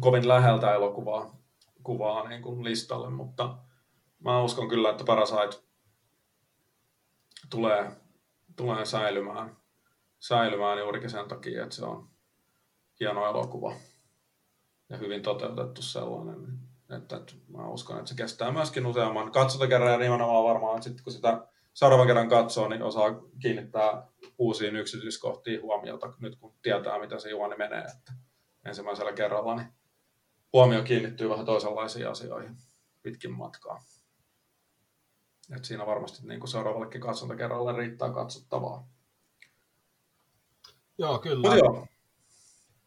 kovin 0.00 0.28
läheltä 0.28 0.74
elokuvaa 0.74 1.44
kuvaa 1.84 2.28
niin 2.28 2.42
kuin 2.42 2.64
listalle, 2.64 3.10
mutta 3.10 3.56
mä 4.18 4.42
uskon 4.42 4.68
kyllä, 4.68 4.90
että 4.90 5.04
Parasite 5.04 5.62
tulee, 7.50 7.90
tulee 8.56 8.84
säilymään, 8.84 9.56
säilymään 10.18 10.78
juurikin 10.78 11.10
sen 11.10 11.28
takia, 11.28 11.62
että 11.62 11.74
se 11.74 11.84
on 11.84 12.08
hieno 13.00 13.26
elokuva 13.26 13.72
ja 14.88 14.96
hyvin 14.96 15.22
toteutettu 15.22 15.82
sellainen. 15.82 16.58
Että, 16.96 17.16
että 17.16 17.32
mä 17.48 17.68
uskon, 17.68 17.98
että 17.98 18.08
se 18.08 18.14
kestää 18.14 18.52
myöskin 18.52 18.86
useamman 18.86 19.32
katsotakerran 19.32 19.92
ja 19.92 19.98
nimenomaan 19.98 20.44
varmaan 20.44 20.82
sitten 20.82 21.04
kun 21.04 21.12
sitä 21.12 21.46
seuraavan 21.74 22.06
kerran 22.06 22.28
katsoo, 22.28 22.68
niin 22.68 22.82
osaa 22.82 23.20
kiinnittää 23.42 24.06
uusiin 24.38 24.76
yksityiskohtiin 24.76 25.62
huomiota 25.62 26.12
nyt 26.18 26.36
kun 26.36 26.54
tietää, 26.62 27.00
mitä 27.00 27.18
se 27.18 27.30
juoni 27.30 27.56
menee. 27.56 27.80
Että 27.80 28.12
ensimmäisellä 28.64 29.12
kerralla 29.12 29.54
niin 29.54 29.68
huomio 30.52 30.82
kiinnittyy 30.82 31.28
vähän 31.28 31.46
toisenlaisiin 31.46 32.08
asioihin 32.08 32.56
pitkin 33.02 33.32
matkaa. 33.32 33.82
Et 35.56 35.64
siinä 35.64 35.86
varmasti 35.86 36.26
niin 36.26 36.40
kuin 36.40 36.50
seuraavallekin 36.50 37.00
katsontakerralle 37.00 37.72
riittää 37.72 38.12
katsottavaa. 38.12 38.88
Joo, 40.98 41.18
kyllä. 41.18 41.56
Joo, 41.56 41.86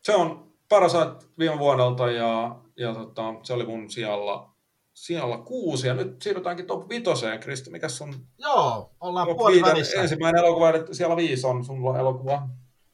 se 0.04 0.16
on 0.16 0.47
Parasite 0.70 1.26
viime 1.40 1.60
vuodelta 1.60 2.12
ja, 2.12 2.56
ja 2.78 2.94
tota, 2.94 3.24
se 3.44 3.54
oli 3.54 3.66
mun 3.66 3.90
sijalla, 3.90 4.50
sijalla 4.94 5.38
kuusi. 5.38 5.88
Ja 5.88 5.94
nyt 5.94 6.22
siirrytäänkin 6.22 6.68
top 6.68 6.90
vitoseen, 6.90 7.40
Kristi. 7.40 7.70
Mikä 7.70 7.90
sun 7.90 8.28
Joo, 8.38 8.92
ollaan 9.02 9.28
puolivälissä. 9.28 10.02
Ensimmäinen 10.02 10.46
elokuva, 10.46 10.70
että 10.70 10.94
siellä 10.94 11.16
viisi 11.16 11.48
on 11.48 11.66
sun 11.66 11.98
elokuva. 12.00 12.50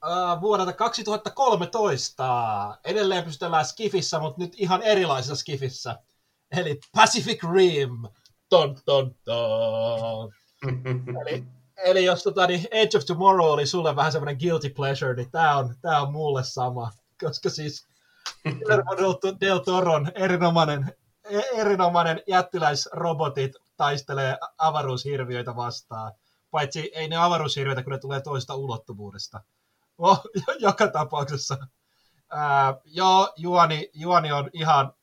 Uh, 0.05 0.41
vuodelta 0.41 0.73
2013. 0.73 2.77
Edelleen 2.85 3.23
pystytellään 3.23 3.65
Skifissä, 3.65 4.19
mutta 4.19 4.41
nyt 4.41 4.53
ihan 4.57 4.81
erilaisessa 4.81 5.35
Skifissä. 5.35 5.99
Eli 6.57 6.79
Pacific 6.95 7.43
Rim. 7.53 8.03
Ton, 8.49 8.77
ton, 8.85 9.15
ton. 9.25 10.31
eli, 11.21 11.43
eli 11.77 12.05
jos 12.05 12.23
tota, 12.23 12.47
niin 12.47 12.59
Age 12.59 12.97
of 12.97 13.05
Tomorrow 13.05 13.47
oli 13.47 13.67
sulle 13.67 13.95
vähän 13.95 14.11
semmoinen 14.11 14.37
guilty 14.39 14.69
pleasure, 14.69 15.13
niin 15.13 15.31
tämä 15.31 15.57
on, 15.57 15.75
tää 15.81 16.01
on 16.01 16.11
mulle 16.11 16.43
sama. 16.43 16.91
Koska 17.23 17.49
siis 17.49 17.87
Guillermo 18.43 18.91
del 19.41 19.59
Toron 19.59 20.11
erinomainen, 20.15 20.95
e- 21.23 21.61
erinomainen 21.61 22.21
jättiläisrobotit 22.27 23.55
taistelee 23.77 24.37
avaruushirviöitä 24.57 25.55
vastaan. 25.55 26.11
Paitsi 26.51 26.91
ei 26.93 27.07
ne 27.07 27.15
avaruushirviöitä, 27.17 27.83
kun 27.83 27.91
ne 27.91 27.99
tulee 27.99 28.21
toista 28.21 28.55
ulottuvuudesta. 28.55 29.41
Oh, 29.97 30.21
joka 30.59 30.87
tapauksessa. 30.87 31.57
Ää, 32.29 32.75
joo, 32.85 33.33
juoni, 33.35 33.89
juoni 33.93 34.31
on 34.31 34.49
ihan, 34.53 34.93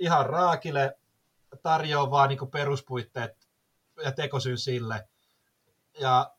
ihan 0.00 0.26
raakille, 0.26 0.98
tarjoaa 1.62 2.10
vaan 2.10 2.28
niin 2.28 2.50
peruspuitteet 2.50 3.48
ja 4.04 4.12
tekosyy 4.12 4.56
sille. 4.56 5.08
Ja 6.00 6.30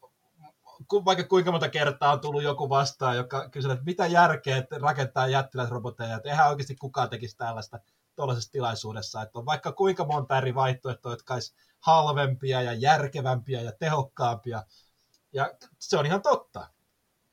vaikka 1.06 1.24
kuinka 1.24 1.52
monta 1.52 1.70
kertaa 1.70 2.12
on 2.12 2.20
tullut 2.20 2.44
joku 2.44 2.70
vastaan, 2.70 3.16
joka 3.16 3.50
kysyy, 3.50 3.72
että 3.72 3.86
mitä 3.86 4.08
järkeä 4.08 4.58
että 4.58 4.78
rakentaa 4.78 5.28
jättiläisroboteja, 5.28 6.16
että 6.16 6.30
eihän 6.30 6.50
oikeasti 6.50 6.76
kukaan 6.76 7.10
tekisi 7.10 7.38
tällaista 7.38 7.80
tuollaisessa 8.16 8.52
tilaisuudessa, 8.52 9.22
että 9.22 9.40
on 9.40 9.46
vaikka 9.46 9.72
kuinka 9.72 10.06
monta 10.06 10.38
eri 10.38 10.56
vaihtoehtoa, 10.56 11.12
jotka 11.12 11.34
olisi 11.34 11.56
halvempia 11.80 12.62
ja 12.62 12.74
järkevämpiä 12.74 13.62
ja 13.62 13.72
tehokkaampia, 13.72 14.64
ja 15.34 15.54
se 15.80 15.98
on 15.98 16.06
ihan 16.06 16.22
totta. 16.22 16.68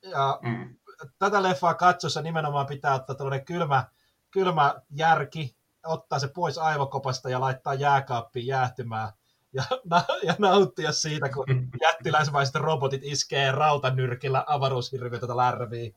Ja 0.03 0.39
mm. 0.41 0.77
tätä 1.19 1.43
leffaa 1.43 1.73
katsossa 1.73 2.21
nimenomaan 2.21 2.65
pitää 2.65 2.95
ottaa 2.95 3.15
tällainen 3.15 3.45
kylmä, 3.45 3.87
kylmä 4.31 4.81
järki, 4.89 5.55
ottaa 5.85 6.19
se 6.19 6.27
pois 6.27 6.57
aivokopasta 6.57 7.29
ja 7.29 7.39
laittaa 7.39 7.73
jääkaappiin 7.73 8.47
jäähtymään 8.47 9.13
ja, 9.53 9.63
ja 10.27 10.35
nauttia 10.37 10.91
siitä, 10.91 11.29
kun 11.29 11.45
jättiläismäiset 11.81 12.55
robotit 12.55 13.01
iskee 13.03 13.51
rautanyrkillä 13.51 14.43
avaruushirviötä 14.47 15.37
lärviin. 15.37 15.95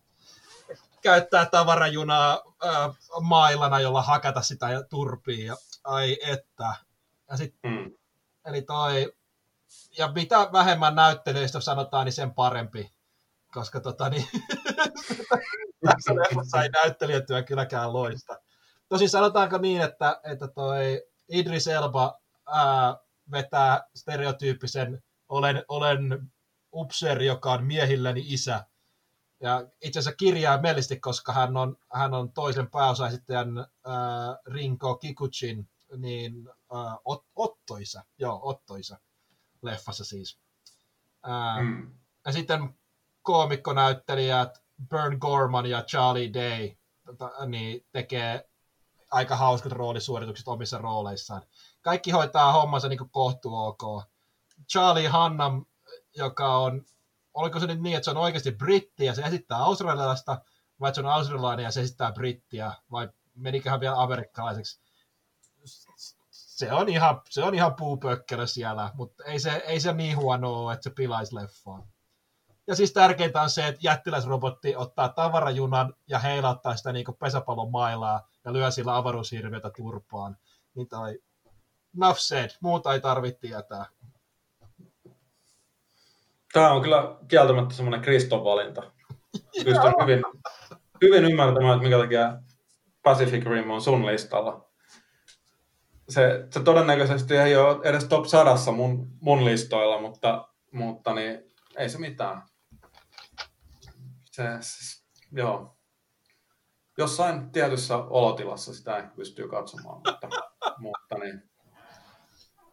Käyttää 1.02 1.46
tavarajunaa 1.46 2.42
äh, 2.64 2.96
mailana, 3.20 3.80
jolla 3.80 4.02
hakata 4.02 4.42
sitä 4.42 4.70
ja 4.70 4.82
turpii. 4.82 5.44
Ja, 5.44 5.56
ai 5.84 6.18
että. 6.26 6.74
Ja 7.30 7.36
sit, 7.36 7.54
mm. 7.62 7.92
Eli 8.46 8.62
toi, 8.62 9.12
ja 9.98 10.12
mitä 10.12 10.48
vähemmän 10.52 10.94
näyttelyistä 10.94 11.60
sanotaan, 11.60 12.04
niin 12.04 12.12
sen 12.12 12.34
parempi 12.34 12.90
koska 13.52 13.80
tota, 13.80 14.08
niin, 14.08 14.26
tässä 15.86 16.14
leffassa 16.14 16.62
ei 16.62 16.68
näyttelijätyö 16.68 17.42
kylläkään 17.42 17.92
loista. 17.92 18.38
Tosin 18.88 19.10
sanotaanko 19.10 19.58
niin, 19.58 19.80
että, 19.80 20.20
että 20.24 20.48
toi 20.48 21.02
Idris 21.28 21.66
Elba 21.66 22.20
ää, 22.46 22.96
vetää 23.30 23.88
stereotyyppisen 23.94 25.02
olen, 25.28 25.64
olen 25.68 26.32
upseeri, 26.74 27.26
joka 27.26 27.52
on 27.52 27.64
miehilläni 27.64 28.24
isä. 28.26 28.66
Ja 29.40 29.66
itse 29.82 29.98
asiassa 29.98 30.16
kirjaimellisesti, 30.16 31.00
koska 31.00 31.32
hän 31.32 31.56
on, 31.56 31.76
hän 31.92 32.14
on 32.14 32.32
toisen 32.32 32.70
pääosaesittäjän 32.70 33.58
ää, 33.58 34.38
Rinko 34.46 34.96
Kikuchin, 34.96 35.70
niin 35.96 36.48
ää, 36.48 36.96
ot, 37.04 37.26
Ottoisa, 37.36 38.04
joo, 38.18 38.40
Ottoisa 38.42 38.98
leffassa 39.62 40.04
siis. 40.04 40.38
Ää, 41.22 41.62
mm. 41.62 41.94
Ja 42.26 42.32
sitten 42.32 42.78
koomikkonäyttelijät 43.22 44.62
Burn 44.90 45.16
Gorman 45.20 45.66
ja 45.66 45.82
Charlie 45.82 46.32
Day 46.34 46.76
tota, 47.06 47.46
niin 47.46 47.86
tekee 47.92 48.48
aika 49.12 49.36
hauskat 49.36 49.72
roolisuoritukset 49.72 50.48
omissa 50.48 50.78
rooleissaan. 50.78 51.42
Kaikki 51.82 52.10
hoitaa 52.10 52.52
hommansa 52.52 52.88
niin 52.88 53.10
kohtu 53.10 53.54
ok. 53.54 54.04
Charlie 54.72 55.08
Hannam, 55.08 55.64
joka 56.16 56.56
on, 56.56 56.84
oliko 57.34 57.60
se 57.60 57.66
nyt 57.66 57.80
niin, 57.80 57.96
että 57.96 58.04
se 58.04 58.10
on 58.10 58.16
oikeasti 58.16 58.52
britti 58.52 59.04
ja 59.04 59.14
se 59.14 59.22
esittää 59.22 59.58
australialaista, 59.58 60.40
vai 60.80 60.94
se 60.94 61.00
on 61.00 61.06
australialainen 61.06 61.64
ja 61.64 61.70
se 61.70 61.80
esittää 61.80 62.12
brittiä, 62.12 62.72
vai 62.90 63.08
meniköhän 63.34 63.80
vielä 63.80 64.02
amerikkalaiseksi. 64.02 64.80
Se 66.30 66.72
on 66.72 66.88
ihan, 66.88 67.22
se 67.30 67.42
on 67.42 67.54
ihan 67.54 67.74
puupökkelö 67.74 68.46
siellä, 68.46 68.90
mutta 68.94 69.24
ei 69.24 69.40
se, 69.40 69.50
ei 69.50 69.80
se 69.80 69.92
niin 69.92 70.16
huono 70.16 70.64
ole, 70.64 70.72
että 70.72 70.84
se 70.84 70.90
pilaisi 70.90 71.34
leffaa. 71.34 71.86
Ja 72.66 72.76
siis 72.76 72.92
tärkeintä 72.92 73.42
on 73.42 73.50
se, 73.50 73.66
että 73.66 73.80
jättiläisrobotti 73.84 74.76
ottaa 74.76 75.08
tavarajunan 75.08 75.94
ja 76.08 76.18
heilauttaa 76.18 76.76
sitä 76.76 76.92
niin 76.92 77.04
pesäpallon 77.18 77.70
mailaa 77.70 78.28
ja 78.44 78.52
lyö 78.52 78.70
sillä 78.70 78.96
avaruushirviötä 78.96 79.70
turpaan. 79.76 80.36
Niin 80.74 80.88
tai 80.88 81.18
enough 81.96 82.18
said, 82.18 82.50
muuta 82.60 82.92
ei 82.92 83.00
tarvitse 83.00 83.40
tietää. 83.40 83.86
Tämä 86.52 86.72
on 86.72 86.82
kyllä 86.82 87.16
kieltämättä 87.28 87.74
semmoinen 87.74 88.00
Kriston 88.00 88.44
valinta. 88.44 88.82
Pystyn 89.64 89.94
hyvin, 90.02 90.22
hyvin 91.02 91.24
ymmärtämään, 91.24 91.74
että 91.74 91.84
mikä 91.84 91.98
takia 91.98 92.36
Pacific 93.02 93.44
Rim 93.46 93.70
on 93.70 93.82
sun 93.82 94.06
listalla. 94.06 94.68
Se, 96.08 96.46
se 96.50 96.60
todennäköisesti 96.60 97.36
ei 97.36 97.56
ole 97.56 97.78
edes 97.84 98.04
top 98.04 98.24
sadassa 98.24 98.72
mun, 98.72 99.08
mun 99.20 99.44
listoilla, 99.44 100.00
mutta, 100.00 100.48
mutta 100.72 101.14
niin, 101.14 101.52
ei 101.76 101.88
se 101.88 101.98
mitään 101.98 102.42
se, 104.32 104.42
siis, 104.60 105.04
joo. 105.32 105.76
Jossain 106.98 107.50
tietyssä 107.50 107.96
olotilassa 107.96 108.74
sitä 108.74 108.96
ei 108.96 109.02
pystyy 109.16 109.48
katsomaan, 109.48 109.96
mutta, 109.96 110.28
mutta 110.78 111.18
niin, 111.18 111.50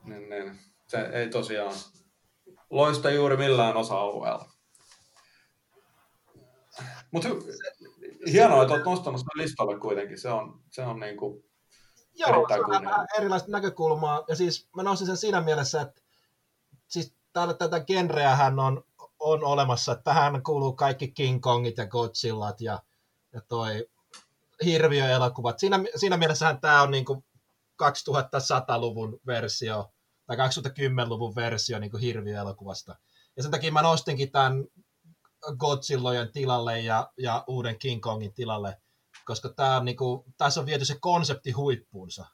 niin, 0.03 0.29
niin, 0.29 0.59
se 0.87 0.97
ei 0.97 1.29
tosiaan 1.29 1.73
loista 2.69 3.09
juuri 3.09 3.37
millään 3.37 3.77
osa-alueella. 3.77 4.49
Mutta 7.11 7.29
hienoa, 8.31 8.61
että 8.61 8.73
olet 8.73 8.85
nostanut 8.85 9.19
sen 9.19 9.43
listalle 9.43 9.79
kuitenkin. 9.79 10.17
Se 10.17 10.29
on, 10.29 10.61
se 10.69 10.81
on 10.81 10.99
niin 10.99 11.17
kuin 11.17 11.43
Joo, 12.13 12.47
se 12.47 12.59
on 12.59 12.83
vähän 12.83 13.07
erilaista 13.17 13.51
näkökulmaa. 13.51 14.23
Ja 14.27 14.35
siis 14.35 14.69
mä 14.75 14.83
nostin 14.83 15.07
sen 15.07 15.17
siinä 15.17 15.41
mielessä, 15.41 15.81
että 15.81 16.01
siis 16.87 17.15
täällä 17.33 17.53
tätä 17.53 17.79
genreähän 17.79 18.59
on 18.59 18.83
on 19.19 19.43
olemassa. 19.43 19.95
Tähän 19.95 20.43
kuuluu 20.43 20.73
kaikki 20.73 21.11
King 21.11 21.41
Kongit 21.41 21.77
ja 21.77 21.87
Godzillat 21.87 22.61
ja, 22.61 22.79
ja 23.33 23.41
toi 23.41 23.87
hirviöelokuvat. 24.65 25.59
Siinä, 25.59 25.79
siinä 25.95 26.17
mielessähän 26.17 26.61
tämä 26.61 26.81
on 26.81 26.91
niinku 26.91 27.23
2100-luvun 27.83 29.19
versio 29.27 29.91
tai 30.25 30.37
2010-luvun 30.37 31.35
versio 31.35 31.79
niin 31.79 31.91
kuin 31.91 32.01
hirviöelokuvasta. 32.01 32.95
Ja 33.37 33.43
sen 33.43 33.51
takia 33.51 33.71
mä 33.71 33.81
nostinkin 33.81 34.31
tämän 34.31 34.65
Godzillojen 35.57 36.31
tilalle 36.31 36.79
ja, 36.79 37.11
ja 37.17 37.43
uuden 37.47 37.79
King 37.79 38.01
Kongin 38.01 38.33
tilalle, 38.33 38.77
koska 39.25 39.49
tää 39.49 39.77
on 39.77 39.85
niinku, 39.85 40.25
tässä 40.37 40.59
on 40.59 40.65
viety 40.65 40.85
se 40.85 40.97
konsepti 41.01 41.51
huippuunsa. 41.51 42.25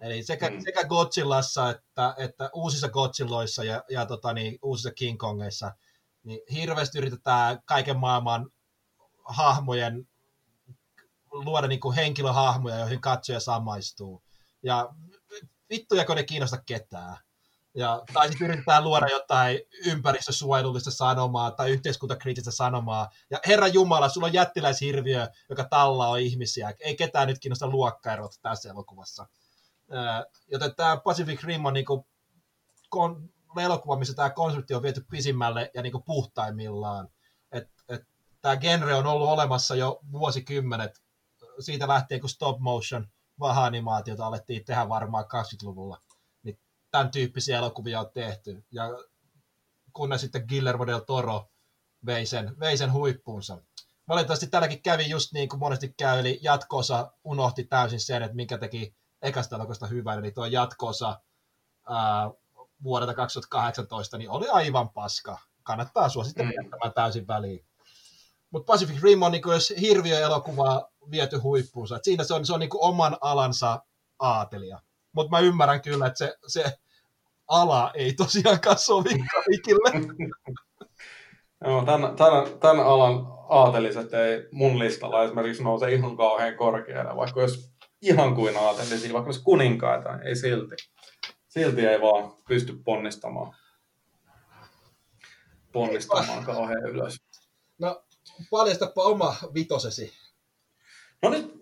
Eli 0.00 0.22
sekä, 0.22 0.50
mm. 0.50 0.60
sekä 0.64 0.84
Godzillassa 0.84 1.70
että, 1.70 2.14
että 2.18 2.50
uusissa 2.52 2.88
Godzilloissa 2.88 3.64
ja, 3.64 3.82
ja 3.90 4.06
tota 4.06 4.32
niin, 4.32 4.58
uusissa 4.62 4.90
King 4.90 5.18
Kongeissa, 5.18 5.72
niin 6.24 6.40
hirveästi 6.52 6.98
yritetään 6.98 7.62
kaiken 7.64 7.98
maailman 7.98 8.50
hahmojen 9.24 10.08
luoda 11.32 11.66
niin 11.66 11.80
kuin 11.80 11.96
henkilöhahmoja, 11.96 12.78
joihin 12.78 13.00
katsoja 13.00 13.40
samaistuu. 13.40 14.22
Ja 14.62 14.88
vittuja, 15.70 16.04
ne 16.14 16.22
kiinnosta 16.22 16.62
ketään. 16.66 17.16
Ja, 17.76 18.02
tai 18.12 18.28
sitten 18.28 18.48
yritetään 18.48 18.84
luoda 18.84 19.06
jotain 19.10 19.60
ympäristösuojelullista 19.86 20.90
sanomaa 20.90 21.50
tai 21.50 21.70
yhteiskuntakriittistä 21.70 22.50
sanomaa. 22.50 23.10
Ja 23.30 23.38
Herra 23.46 23.66
Jumala, 23.66 24.08
sulla 24.08 24.26
on 24.26 24.32
jättiläishirviö, 24.32 25.28
joka 25.48 25.64
tallaa 25.64 26.16
ihmisiä. 26.16 26.72
Ei 26.80 26.96
ketään 26.96 27.28
nyt 27.28 27.38
kiinnosta 27.38 27.68
luokkaerot 27.68 28.32
tässä 28.42 28.70
elokuvassa. 28.70 29.26
Joten 30.46 30.74
tämä 30.74 30.96
Pacific 30.96 31.42
Rim 31.42 31.64
on 31.64 31.74
niinku 31.74 32.06
kon, 32.88 33.30
elokuva, 33.62 33.96
missä 33.96 34.14
tämä 34.14 34.30
konsepti 34.30 34.74
on 34.74 34.82
viety 34.82 35.06
pisimmälle 35.10 35.70
ja 35.74 35.82
niinku 35.82 36.00
puhtaimmillaan. 36.00 37.08
Et, 37.52 37.70
et, 37.88 38.02
tämä 38.40 38.56
genre 38.56 38.94
on 38.94 39.06
ollut 39.06 39.28
olemassa 39.28 39.74
jo 39.74 40.00
vuosikymmenet 40.12 41.02
siitä 41.60 41.88
lähtien, 41.88 42.20
kun 42.20 42.30
stop 42.30 42.58
motion 42.60 43.08
vaha-animaatiota 43.40 44.26
alettiin 44.26 44.64
tehdä 44.64 44.88
varmaan 44.88 45.24
20-luvulla. 45.24 46.00
Niin 46.42 46.58
tämän 46.90 47.10
tyyppisiä 47.10 47.58
elokuvia 47.58 48.00
on 48.00 48.10
tehty. 48.14 48.64
Ja 48.70 48.84
kunnes 49.92 50.20
sitten 50.20 50.44
Guillermo 50.48 50.86
del 50.86 50.98
Toro 50.98 51.48
vei 52.06 52.26
sen, 52.26 52.58
vei 52.60 52.76
sen 52.76 52.92
huippuunsa. 52.92 53.58
Valitettavasti 54.08 54.46
tälläkin 54.46 54.82
kävi 54.82 55.08
just 55.08 55.32
niin 55.32 55.48
kuin 55.48 55.60
monesti 55.60 55.94
käy, 55.98 56.18
eli 56.18 56.38
jatkoosa 56.42 57.12
unohti 57.24 57.64
täysin 57.64 58.00
sen, 58.00 58.22
että 58.22 58.36
mikä 58.36 58.58
teki 58.58 58.94
ekasta 59.22 59.56
elokuvasta 59.56 59.86
hyvän, 59.86 60.18
eli 60.18 60.30
tuo 60.30 60.46
jatkoosa 60.46 61.20
vuodelta 62.84 63.14
2018, 63.14 64.18
niin 64.18 64.30
oli 64.30 64.48
aivan 64.48 64.88
paska. 64.88 65.38
Kannattaa 65.62 66.08
suositella 66.08 66.50
mm. 66.50 66.56
jättämään 66.62 66.92
täysin 66.92 67.26
väliin. 67.26 67.66
Mutta 68.50 68.72
Pacific 68.72 69.02
Rim 69.02 69.22
on 69.22 69.32
niin 69.32 69.42
jos 69.46 69.74
hirviöelokuva 69.80 70.90
viety 71.10 71.36
huippuunsa. 71.36 71.96
Et 71.96 72.04
siinä 72.04 72.24
se 72.24 72.34
on, 72.34 72.46
se 72.46 72.52
on 72.52 72.60
niin 72.60 72.70
oman 72.74 73.16
alansa 73.20 73.82
aatelia. 74.18 74.80
Mutta 75.12 75.30
mä 75.30 75.38
ymmärrän 75.38 75.82
kyllä, 75.82 76.06
että 76.06 76.18
se, 76.18 76.36
se 76.46 76.64
ala 77.48 77.90
ei 77.94 78.12
tosiaankaan 78.12 78.78
sovi 78.78 79.10
kaikille. 79.34 80.14
Joo, 81.64 81.84
tämän, 81.84 82.16
tämän, 82.16 82.58
tämän 82.60 82.86
alan 82.86 83.26
aateliset 83.48 84.14
ei 84.14 84.48
mun 84.52 84.78
listalla 84.78 85.24
esimerkiksi 85.24 85.62
nouse 85.62 85.92
ihan 85.92 86.16
kauhean 86.16 86.56
korkealle, 86.56 87.16
vaikka 87.16 87.40
jos 87.40 87.74
ihan 88.02 88.34
kuin 88.34 88.56
aatelisia, 88.56 89.12
vaikka 89.12 89.28
olisi 89.28 89.42
kuninkaita, 89.42 90.18
ei 90.20 90.36
silti. 90.36 90.76
Silti 91.54 91.86
ei 91.86 92.00
vaan 92.00 92.32
pysty 92.48 92.80
ponnistamaan, 92.84 93.56
ponnistamaan 95.72 96.44
kauhean 96.44 96.88
ylös. 96.88 97.16
No, 97.78 98.04
paljastapa 98.50 99.02
oma 99.02 99.36
vitosesi. 99.54 100.12
No 101.22 101.30
nyt, 101.30 101.54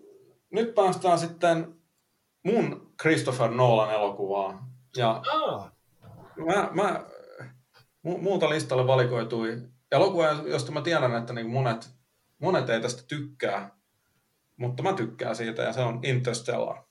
nyt 0.51 0.75
päästään 0.75 1.19
sitten 1.19 1.75
mun 2.43 2.93
Christopher 3.01 3.51
Nolan 3.51 3.93
elokuvaan. 3.93 4.71
Ja 4.97 5.23
ah. 5.33 5.71
mä, 6.45 6.69
mä, 6.71 7.05
mu, 8.03 8.17
muuta 8.17 8.49
listalle 8.49 8.87
valikoitui 8.87 9.61
elokuva, 9.91 10.27
josta 10.27 10.71
mä 10.71 10.81
tiedän, 10.81 11.15
että 11.15 11.33
niin 11.33 11.49
monet, 11.49 11.89
monet 12.39 12.69
ei 12.69 12.81
tästä 12.81 13.03
tykkää, 13.07 13.77
mutta 14.57 14.83
mä 14.83 14.93
tykkään 14.93 15.35
siitä 15.35 15.61
ja 15.61 15.73
se 15.73 15.81
on 15.81 15.99
Interstellar. 16.03 16.83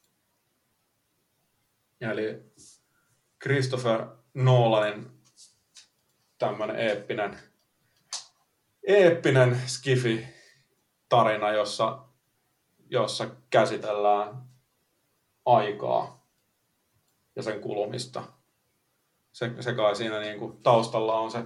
Eli 2.00 2.52
Christopher 3.42 4.06
Nolanin 4.34 5.10
tämmöinen 6.38 6.76
eeppinen, 6.76 7.38
eeppinen 8.86 9.62
skifi-tarina, 9.66 11.52
jossa, 11.52 11.98
jossa 12.90 13.26
käsitellään 13.50 14.42
aikaa 15.44 16.26
ja 17.36 17.42
sen 17.42 17.60
kulumista. 17.60 18.22
Se, 19.32 19.50
se 19.60 19.74
kai 19.74 19.96
siinä 19.96 20.20
niin 20.20 20.38
kuin 20.38 20.62
taustalla 20.62 21.14
on 21.14 21.30
se 21.30 21.44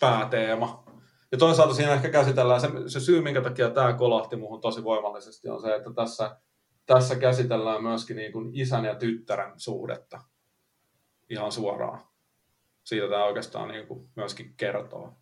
pääteema. 0.00 0.84
Ja 1.32 1.38
toisaalta 1.38 1.74
siinä 1.74 1.94
ehkä 1.94 2.10
käsitellään, 2.10 2.60
se, 2.60 2.68
se 2.86 3.00
syy 3.00 3.20
minkä 3.20 3.40
takia 3.40 3.70
tämä 3.70 3.92
kolahti 3.92 4.36
muuhun 4.36 4.60
tosi 4.60 4.84
voimallisesti 4.84 5.48
on 5.48 5.60
se, 5.60 5.74
että 5.74 5.90
tässä, 5.94 6.40
tässä 6.86 7.16
käsitellään 7.16 7.82
myöskin 7.82 8.16
niin 8.16 8.32
kuin 8.32 8.50
isän 8.52 8.84
ja 8.84 8.94
tyttären 8.94 9.52
suhdetta 9.56 10.20
ihan 11.30 11.52
suoraan. 11.52 12.00
Siitä 12.84 13.08
tämä 13.08 13.24
oikeastaan 13.24 13.68
niin 13.68 13.86
kuin 13.86 14.10
myöskin 14.16 14.54
kertoo. 14.56 15.12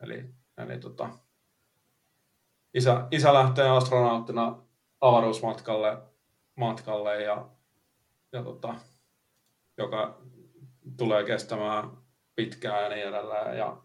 Eli, 0.00 0.24
eli 0.58 0.78
tota, 0.78 1.08
isä, 2.74 3.06
isä 3.10 3.34
lähtee 3.34 3.68
astronauttina 3.68 4.62
avaruusmatkalle 5.00 6.02
matkalle 6.56 7.22
ja, 7.22 7.48
ja 8.32 8.42
tota, 8.42 8.74
joka 9.78 10.20
tulee 10.96 11.24
kestämään 11.24 11.90
pitkään 12.34 12.82
ja 12.82 12.88
niin 12.88 13.08
edelleen. 13.08 13.58
Ja 13.58 13.76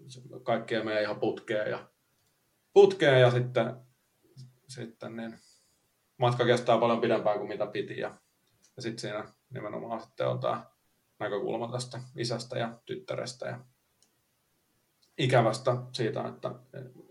kaikkea 0.43 0.83
menee 0.83 1.01
ihan 1.01 1.19
putkeen 1.19 1.69
ja, 1.71 1.89
putkeen 2.73 3.21
ja 3.21 3.31
sitten, 3.31 3.75
sitten 4.67 5.15
niin, 5.15 5.37
matka 6.17 6.45
kestää 6.45 6.77
paljon 6.77 7.01
pidempään 7.01 7.37
kuin 7.37 7.47
mitä 7.47 7.65
piti. 7.65 7.99
Ja, 7.99 8.17
ja 8.75 8.81
sitten 8.81 8.99
siinä 8.99 9.25
nimenomaan 9.49 10.01
sitten 10.01 10.27
on 10.27 10.39
tämä 10.39 10.65
näkökulma 11.21 11.71
tästä 11.71 11.99
isästä 12.15 12.59
ja 12.59 12.79
tyttärestä 12.85 13.45
ja 13.47 13.59
ikävästä 15.17 15.77
siitä, 15.91 16.27
että 16.27 16.51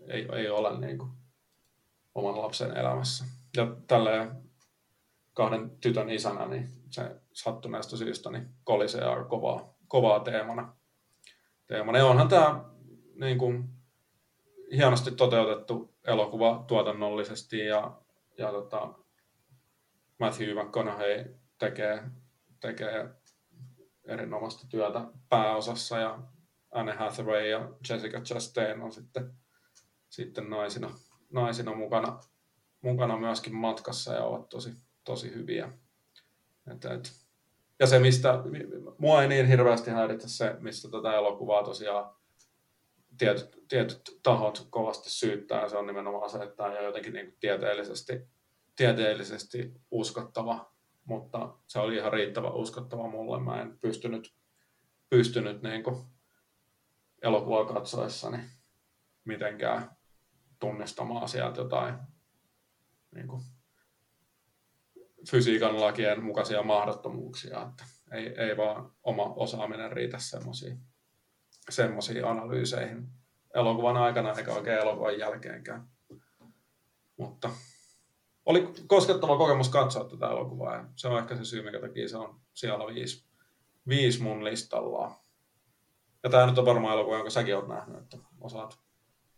ei, 0.07 0.27
ei 0.33 0.49
ole 0.49 0.79
niin 0.79 0.97
kuin 0.97 1.11
oman 2.15 2.41
lapsen 2.41 2.77
elämässä. 2.77 3.25
Ja 3.57 3.75
tälleen 3.87 4.31
kahden 5.33 5.69
tytön 5.69 6.09
isänä, 6.09 6.47
niin 6.47 6.69
se 6.89 7.15
sattuneesta 7.33 7.97
syystä 7.97 8.31
niin 8.31 8.49
kolisee 8.63 9.03
aika 9.03 9.23
kovaa, 9.23 9.73
kovaa 9.87 10.19
teemana. 10.19 10.75
teemana. 11.67 11.97
Ja 11.97 12.05
onhan 12.05 12.27
tämä 12.27 12.65
niin 13.15 13.37
kuin, 13.37 13.69
hienosti 14.71 15.11
toteutettu 15.11 15.95
elokuva 16.03 16.63
tuotannollisesti 16.67 17.65
ja, 17.65 17.97
ja 18.37 18.51
tota, 18.51 18.93
Matthew 20.19 20.57
McConaughey 20.59 21.39
tekee, 21.59 22.03
tekee 22.59 23.09
erinomaista 24.05 24.67
työtä 24.69 25.01
pääosassa 25.29 25.97
ja 25.97 26.19
Anne 26.71 26.93
Hathaway 26.93 27.47
ja 27.47 27.69
Jessica 27.89 28.21
Chastain 28.21 28.81
on 28.81 28.91
sitten, 28.91 29.33
sitten 30.09 30.49
naisina, 30.49 30.91
naisina 31.33 31.75
mukana, 31.75 32.19
mukana 32.81 33.17
myöskin 33.17 33.55
matkassa 33.55 34.13
ja 34.13 34.23
ovat 34.23 34.49
tosi, 34.49 34.73
tosi 35.03 35.33
hyviä. 35.33 35.71
Et, 36.71 36.85
et. 36.85 37.11
Ja 37.79 37.87
se, 37.87 37.99
mistä 37.99 38.43
mua 38.97 39.21
ei 39.21 39.27
niin 39.27 39.47
hirveästi 39.47 39.91
häiritse 39.91 40.29
se, 40.29 40.55
mistä 40.59 40.89
tätä 40.89 41.13
elokuvaa 41.13 41.63
tosiaan 41.63 42.15
tietyt, 43.17 43.63
tietyt 43.67 44.19
tahot 44.23 44.67
kovasti 44.69 45.09
syyttää, 45.09 45.69
se 45.69 45.77
on 45.77 45.87
nimenomaan 45.87 46.29
se, 46.29 46.37
että 46.37 46.55
tämä 46.55 46.69
on 46.69 46.85
jotenkin 46.85 47.13
niin 47.13 47.37
tieteellisesti, 47.39 48.13
tieteellisesti 48.75 49.73
uskottava 49.91 50.71
mutta 51.05 51.55
se 51.67 51.79
oli 51.79 51.95
ihan 51.95 52.13
riittävän 52.13 52.53
uskottava 52.53 53.09
mulle. 53.09 53.39
Mä 53.39 53.61
en 53.61 53.77
pystynyt, 53.79 54.33
pystynyt 55.09 55.61
niin 55.61 55.83
kuin 55.83 55.97
elokuvaa 57.21 57.65
katsoessani 57.65 58.37
mitenkään 59.25 59.89
tunnistamaan 60.59 61.29
sieltä 61.29 61.61
jotain 61.61 61.95
niin 63.15 63.27
kuin 63.27 63.41
fysiikan 65.31 65.81
lakien 65.81 66.23
mukaisia 66.23 66.63
mahdottomuuksia, 66.63 67.61
että 67.69 67.83
ei, 68.11 68.27
ei 68.37 68.57
vaan 68.57 68.91
oma 69.03 69.23
osaaminen 69.23 69.91
riitä 69.91 70.17
semmoisiin 71.69 72.25
analyyseihin 72.25 73.07
elokuvan 73.55 73.97
aikana 73.97 74.33
eikä 74.33 74.53
oikein 74.53 74.79
elokuvan 74.79 75.19
jälkeenkään. 75.19 75.87
Mutta 77.17 77.49
oli 78.45 78.73
koskettava 78.87 79.37
kokemus 79.37 79.69
katsoa 79.69 80.03
tätä 80.03 80.27
elokuvaa 80.27 80.85
se 80.95 81.07
on 81.07 81.19
ehkä 81.19 81.35
se 81.35 81.45
syy, 81.45 81.63
minkä 81.63 81.79
takia 81.79 82.09
se 82.09 82.17
on 82.17 82.39
siellä 82.53 82.87
viisi, 82.87 83.25
viisi 83.87 84.21
mun 84.21 84.43
listalla. 84.43 85.19
Ja 86.23 86.29
tämä 86.29 86.45
nyt 86.45 86.57
on 86.57 86.65
varmaan 86.65 86.93
elokuva, 86.93 87.15
jonka 87.15 87.29
säkin 87.29 87.55
olet 87.55 87.67
nähnyt, 87.67 87.97
että 87.97 88.17
osaat 88.41 88.79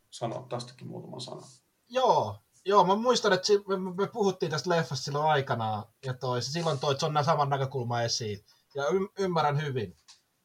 sanoa 0.09 0.45
tästäkin 0.49 0.88
muutaman 0.88 1.21
sanan. 1.21 1.43
Joo, 1.89 2.35
Joo, 2.65 2.84
mä 2.84 2.95
muistan, 2.95 3.34
että 3.34 3.53
me, 3.97 4.07
puhuttiin 4.07 4.51
tästä 4.51 4.69
leffasta 4.69 5.05
silloin 5.05 5.25
aikanaan, 5.25 5.84
ja 6.05 6.13
toi, 6.13 6.41
silloin 6.41 6.80
toi 6.80 6.95
on 7.01 7.25
saman 7.25 7.49
näkökulma 7.49 8.01
esiin. 8.01 8.45
Ja 8.75 8.84
ymmärrän 9.19 9.61
hyvin, 9.61 9.97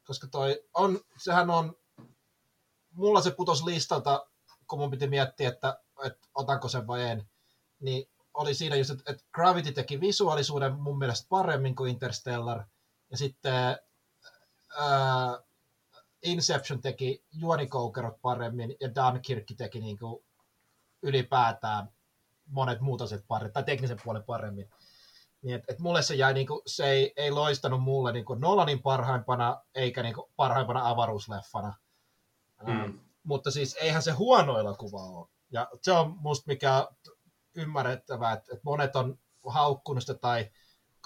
koska 0.07 0.27
toi 0.27 0.63
on, 0.73 0.99
sehän 1.17 1.49
on, 1.49 1.75
mulla 2.91 3.21
se 3.21 3.31
putos 3.31 3.63
listalta 3.63 4.27
kun 4.67 4.79
mun 4.79 4.91
piti 4.91 5.07
miettiä, 5.07 5.49
että, 5.49 5.81
että 6.05 6.27
otanko 6.35 6.67
sen 6.67 6.87
vai 6.87 7.03
en, 7.03 7.29
niin 7.79 8.09
oli 8.39 8.53
siinä 8.53 8.75
just, 8.75 8.89
että, 8.89 9.11
että 9.11 9.23
Gravity 9.31 9.71
teki 9.71 10.01
visuaalisuuden 10.01 10.73
mun 10.73 10.97
mielestä 10.97 11.25
paremmin 11.29 11.75
kuin 11.75 11.91
Interstellar, 11.91 12.63
ja 13.11 13.17
sitten 13.17 13.77
ää, 14.77 15.39
Inception 16.23 16.81
teki 16.81 17.23
juonikoukerot 17.31 18.21
paremmin, 18.21 18.75
ja 18.79 18.89
Dunkirk 18.95 19.43
teki 19.57 19.79
niin 19.79 19.99
kuin 19.99 20.23
ylipäätään 21.01 21.89
monet 22.45 22.81
muut 22.81 23.01
asiat 23.01 23.23
paremmin, 23.27 23.53
tai 23.53 23.63
teknisen 23.63 23.99
puolen 24.03 24.23
paremmin. 24.23 24.69
Niin 25.41 25.55
et, 25.55 25.63
et 25.67 25.79
mulle 25.79 26.01
se 26.01 26.15
jäi, 26.15 26.33
niinku, 26.33 26.61
se 26.65 26.85
ei, 26.85 27.13
ei 27.15 27.31
loistanut 27.31 27.83
mulle 27.83 28.11
niinku 28.11 28.33
Nolanin 28.33 28.81
parhaimpana, 28.81 29.61
eikä 29.75 30.03
niinku 30.03 30.29
parhaimpana 30.35 30.89
avaruusleffana. 30.89 31.73
Mm. 32.67 32.83
Ähm, 32.83 32.91
mutta 33.23 33.51
siis 33.51 33.73
eihän 33.81 34.01
se 34.01 34.11
huono 34.11 34.59
elokuva 34.59 35.03
ole. 35.03 35.27
Ja 35.51 35.67
se 35.81 35.91
on 35.91 36.17
musta 36.17 36.43
mikä 36.47 36.87
ymmärrettävää, 37.55 38.33
että, 38.33 38.57
monet 38.63 38.95
on 38.95 39.19
haukkunut 39.47 40.03
sitä 40.03 40.13
tai 40.13 40.49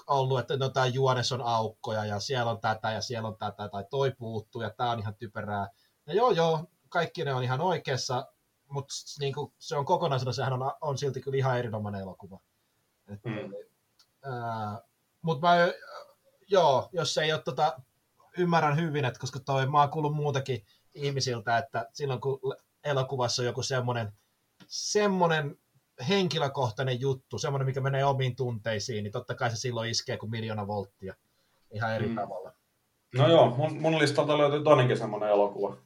ollut, 0.08 0.40
että 0.40 0.58
no 0.58 0.70
tämä 0.70 0.86
juones 0.86 1.32
on 1.32 1.42
aukkoja 1.42 2.06
ja 2.06 2.20
siellä 2.20 2.52
on 2.52 2.60
tätä 2.62 2.92
ja 2.92 3.02
siellä 3.02 3.28
on 3.28 3.38
tätä 3.38 3.70
tai 3.70 3.86
toi 3.90 4.12
puuttuu 4.12 4.62
ja 4.62 4.70
tämä 4.70 4.92
on 4.92 5.00
ihan 5.00 5.16
typerää. 5.16 5.68
Ja 6.08 6.14
joo 6.14 6.32
joo, 6.32 6.66
kaikki 6.90 7.26
ne 7.26 7.34
on 7.34 7.44
ihan 7.44 7.62
oikeassa, 7.62 8.28
mutta 8.68 8.94
niin 9.20 9.34
kuin, 9.34 9.54
se 9.60 9.76
on 9.76 9.86
kokonaisuudessa, 9.86 10.40
sehän 10.40 10.62
on, 10.62 10.72
on 10.82 10.98
silti 10.98 11.22
kyllä 11.22 11.38
ihan 11.38 11.60
erinomainen 11.60 12.02
elokuva. 12.02 12.40
mm. 13.08 13.54
mutta 15.22 15.48
mä, 15.48 15.56
joo, 16.48 16.90
jos 16.92 17.18
ei 17.18 17.34
ole 17.34 17.42
tota, 17.42 17.80
ymmärrän 18.38 18.78
hyvin, 18.78 19.06
että 19.06 19.20
koska 19.20 19.40
toi, 19.40 19.68
mä 19.68 19.80
oon 19.80 19.90
kuullut 19.90 20.16
muutakin 20.16 20.66
ihmisiltä, 20.94 21.58
että 21.58 21.90
silloin 21.94 22.22
kun 22.22 22.40
elokuvassa 22.84 23.42
on 23.42 23.46
joku 23.46 23.64
semmoinen, 23.64 24.14
semmoinen 24.68 25.58
henkilökohtainen 26.10 27.02
juttu, 27.02 27.38
semmoinen, 27.38 27.66
mikä 27.66 27.82
menee 27.82 28.06
omiin 28.06 28.36
tunteisiin, 28.36 29.04
niin 29.04 29.12
totta 29.12 29.36
kai 29.36 29.50
se 29.50 29.56
silloin 29.56 29.90
iskee 29.90 30.18
kuin 30.18 30.30
miljoona 30.30 30.68
volttia 30.68 31.14
ihan 31.72 31.96
eri 31.96 32.08
mm. 32.08 32.16
tavalla. 32.16 32.54
No 33.18 33.28
joo, 33.28 33.50
mun, 33.50 33.82
mun 33.82 34.00
listalta 34.00 34.38
löytyy 34.38 34.64
toinenkin 34.64 34.98
semmoinen 34.98 35.30
elokuva, 35.30 35.78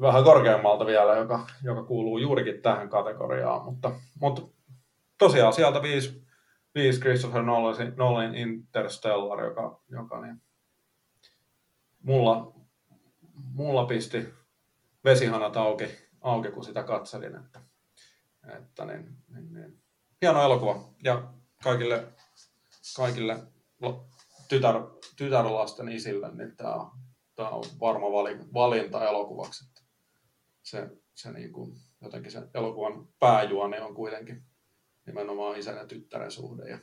vähän 0.00 0.24
korkeammalta 0.24 0.86
vielä, 0.86 1.16
joka, 1.16 1.46
joka 1.62 1.82
kuuluu 1.82 2.18
juurikin 2.18 2.62
tähän 2.62 2.88
kategoriaan. 2.88 3.64
Mutta, 3.64 3.92
mutta 4.20 4.42
tosiaan 5.18 5.52
sieltä 5.52 5.82
viisi, 5.82 6.26
viisi 6.74 7.00
Christopher 7.00 7.42
Nolan, 7.42 7.74
Nolan 7.96 8.34
Interstellar, 8.34 9.44
joka, 9.44 9.80
joka 9.88 10.20
niin, 10.20 10.42
mulla, 12.02 12.52
mulla 13.54 13.86
pisti 13.86 14.28
vesihanat 15.04 15.56
auki, 15.56 15.88
auki, 16.20 16.50
kun 16.50 16.64
sitä 16.64 16.82
katselin. 16.82 17.36
Että, 17.36 17.60
että 18.56 18.84
niin, 18.84 19.16
niin, 19.28 19.52
niin. 19.52 19.82
Hieno 20.22 20.42
elokuva 20.42 20.94
ja 21.04 21.34
kaikille, 21.62 22.12
kaikille 22.96 23.42
tytär, 24.48 24.74
tytärlasten 25.16 25.88
isille, 25.88 26.34
niin 26.34 26.56
tämä 26.56 26.90
tämä 27.40 27.48
on 27.48 27.64
varma 27.80 28.06
valinta 28.54 29.08
elokuvaksi 29.08 29.64
se, 30.62 30.90
se 31.14 31.32
niin 31.32 31.52
kuin, 31.52 31.76
jotenkin 32.00 32.32
se 32.32 32.42
elokuvan 32.54 33.08
pääjuone 33.18 33.82
on 33.82 33.94
kuitenkin 33.94 34.42
nimenomaan 35.06 35.58
isän 35.58 35.76
ja 35.76 35.86
tyttären 35.86 36.30
suhde 36.30 36.70
ja, 36.70 36.78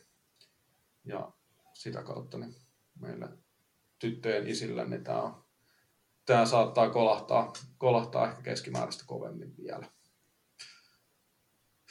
ja 1.03 1.31
sitä 1.73 2.03
kautta 2.03 2.38
niin 2.38 2.56
meille 2.99 3.30
tyttöjen 3.99 4.48
isillä 4.48 4.85
niin 4.85 5.03
tämä, 5.03 5.34
tämä 6.26 6.45
saattaa 6.45 6.89
kolahtaa, 6.89 7.53
kolahtaa 7.77 8.30
ehkä 8.30 8.41
keskimääräistä 8.41 9.03
kovemmin 9.07 9.57
vielä. 9.57 9.88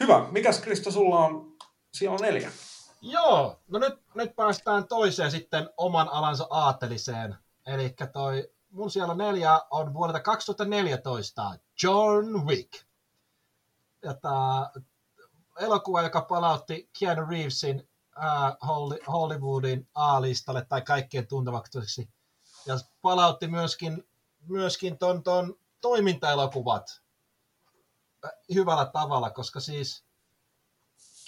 Hyvä. 0.00 0.26
Mikäs 0.30 0.60
Kristo 0.60 0.90
sulla 0.90 1.18
on? 1.18 1.56
Siellä 1.92 2.14
on 2.14 2.20
neljä. 2.20 2.50
Joo, 3.02 3.60
no 3.68 3.78
nyt, 3.78 3.94
nyt 4.14 4.36
päästään 4.36 4.88
toiseen 4.88 5.30
sitten 5.30 5.70
oman 5.76 6.08
alansa 6.08 6.46
aateliseen. 6.50 7.36
Eli 7.66 7.94
toi 8.12 8.50
mun 8.70 8.90
siellä 8.90 9.14
neljä 9.14 9.60
on 9.70 9.94
vuodelta 9.94 10.20
2014 10.20 11.58
John 11.82 12.46
Wick. 12.46 12.72
Ja 14.02 14.14
tää 14.14 14.70
elokuva, 15.60 16.02
joka 16.02 16.20
palautti 16.20 16.90
Keanu 16.98 17.26
Reevesin 17.26 17.88
äh, 18.18 18.56
Hollywoodin 19.08 19.88
A-listalle 19.94 20.66
tai 20.68 20.82
kaikkien 20.82 21.26
tuntemaksi. 21.26 22.08
Ja 22.66 22.78
palautti 23.02 23.48
myöskin, 23.48 24.08
myöskin 24.48 24.98
ton, 24.98 25.22
ton 25.22 25.58
toimintaelokuvat 25.80 27.02
hyvällä 28.54 28.86
tavalla, 28.92 29.30
koska 29.30 29.60
siis 29.60 30.06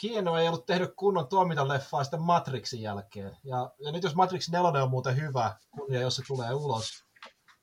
Keanu 0.00 0.34
ei 0.34 0.48
ollut 0.48 0.66
tehnyt 0.66 0.90
kunnon 0.96 1.28
toimintaleffaa 1.28 2.04
sitten 2.04 2.22
Matrixin 2.22 2.82
jälkeen. 2.82 3.36
Ja, 3.44 3.70
ja 3.78 3.92
nyt 3.92 4.02
jos 4.02 4.14
Matrix 4.14 4.48
4 4.48 4.82
on 4.82 4.90
muuten 4.90 5.16
hyvä, 5.16 5.56
kun 5.70 5.92
ja 5.92 6.00
jos 6.00 6.16
se 6.16 6.22
tulee 6.26 6.54
ulos, 6.54 7.04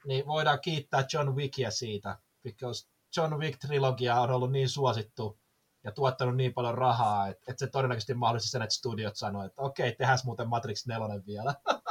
niin 0.06 0.28
voidaan 0.28 0.62
kiittää 0.62 1.06
John 1.14 1.36
Wickia 1.36 1.72
siitä, 1.72 2.18
because 2.44 2.88
John 3.18 3.34
Wick-trilogia 3.34 4.22
on 4.22 4.32
ollut 4.32 4.52
niin 4.52 4.70
suosittu 4.70 5.40
ja 5.84 5.92
tuottanut 5.92 6.36
niin 6.36 6.54
paljon 6.54 6.78
rahaa, 6.78 7.28
että, 7.28 7.44
että 7.48 7.66
se 7.66 7.72
todennäköisesti 7.72 8.14
mahdollisesti 8.14 8.52
sen, 8.52 8.62
että 8.62 8.76
studiot 8.76 9.16
sanoi, 9.16 9.46
että 9.46 9.62
okei, 9.62 9.88
okay, 9.88 9.98
tehdään 9.98 10.20
muuten 10.26 10.50
Matrix 10.50 10.88
4 10.88 11.08
vielä. 11.26 11.56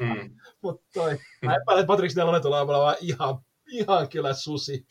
Mm. 0.00 0.36
Mutta 0.62 0.86
toi, 0.94 1.18
mä 1.44 1.54
epäilen, 1.54 1.80
että 1.80 1.92
Matrix 1.92 2.16
4 2.16 2.40
tulee 2.40 2.60
olemaan 2.60 2.96
ihan, 3.00 3.38
ihan 3.68 4.08
kyllä 4.08 4.34
susi. 4.34 4.86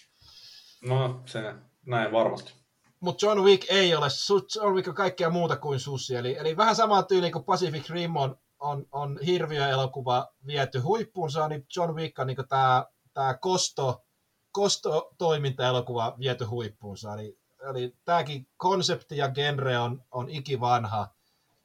No, 0.83 1.21
se 1.25 1.55
näin 1.85 2.11
varmasti. 2.11 2.53
Mutta 2.99 3.25
John 3.25 3.43
Wick 3.43 3.65
ei 3.69 3.95
ole, 3.95 4.07
John 4.55 4.75
Wick 4.75 4.87
on 4.87 4.95
kaikkea 4.95 5.29
muuta 5.29 5.57
kuin 5.57 5.79
susi, 5.79 6.15
eli, 6.15 6.37
eli 6.37 6.57
vähän 6.57 6.75
sama 6.75 7.03
tyyli 7.03 7.31
kuin 7.31 7.43
Pacific 7.43 7.89
Rim 7.89 8.15
on 8.15 8.37
on, 8.63 8.85
on 8.91 9.19
hirviöelokuva 9.25 10.33
viety 10.47 10.79
huippuunsa, 10.79 11.47
niin 11.47 11.65
John 11.75 11.95
Wick 11.95 12.19
on 12.19 12.27
niin 12.27 12.37
tämä 12.49 12.85
tää 13.13 13.37
kosto, 13.37 14.03
kosto-toimintaelokuva 14.51 16.15
viety 16.19 16.45
huippuunsa. 16.45 17.13
Eli, 17.13 17.39
eli 17.69 17.95
tämäkin 18.05 18.47
konsepti 18.57 19.17
ja 19.17 19.29
genre 19.29 19.79
on, 19.79 20.03
on 20.11 20.29
ikivanha, 20.29 21.07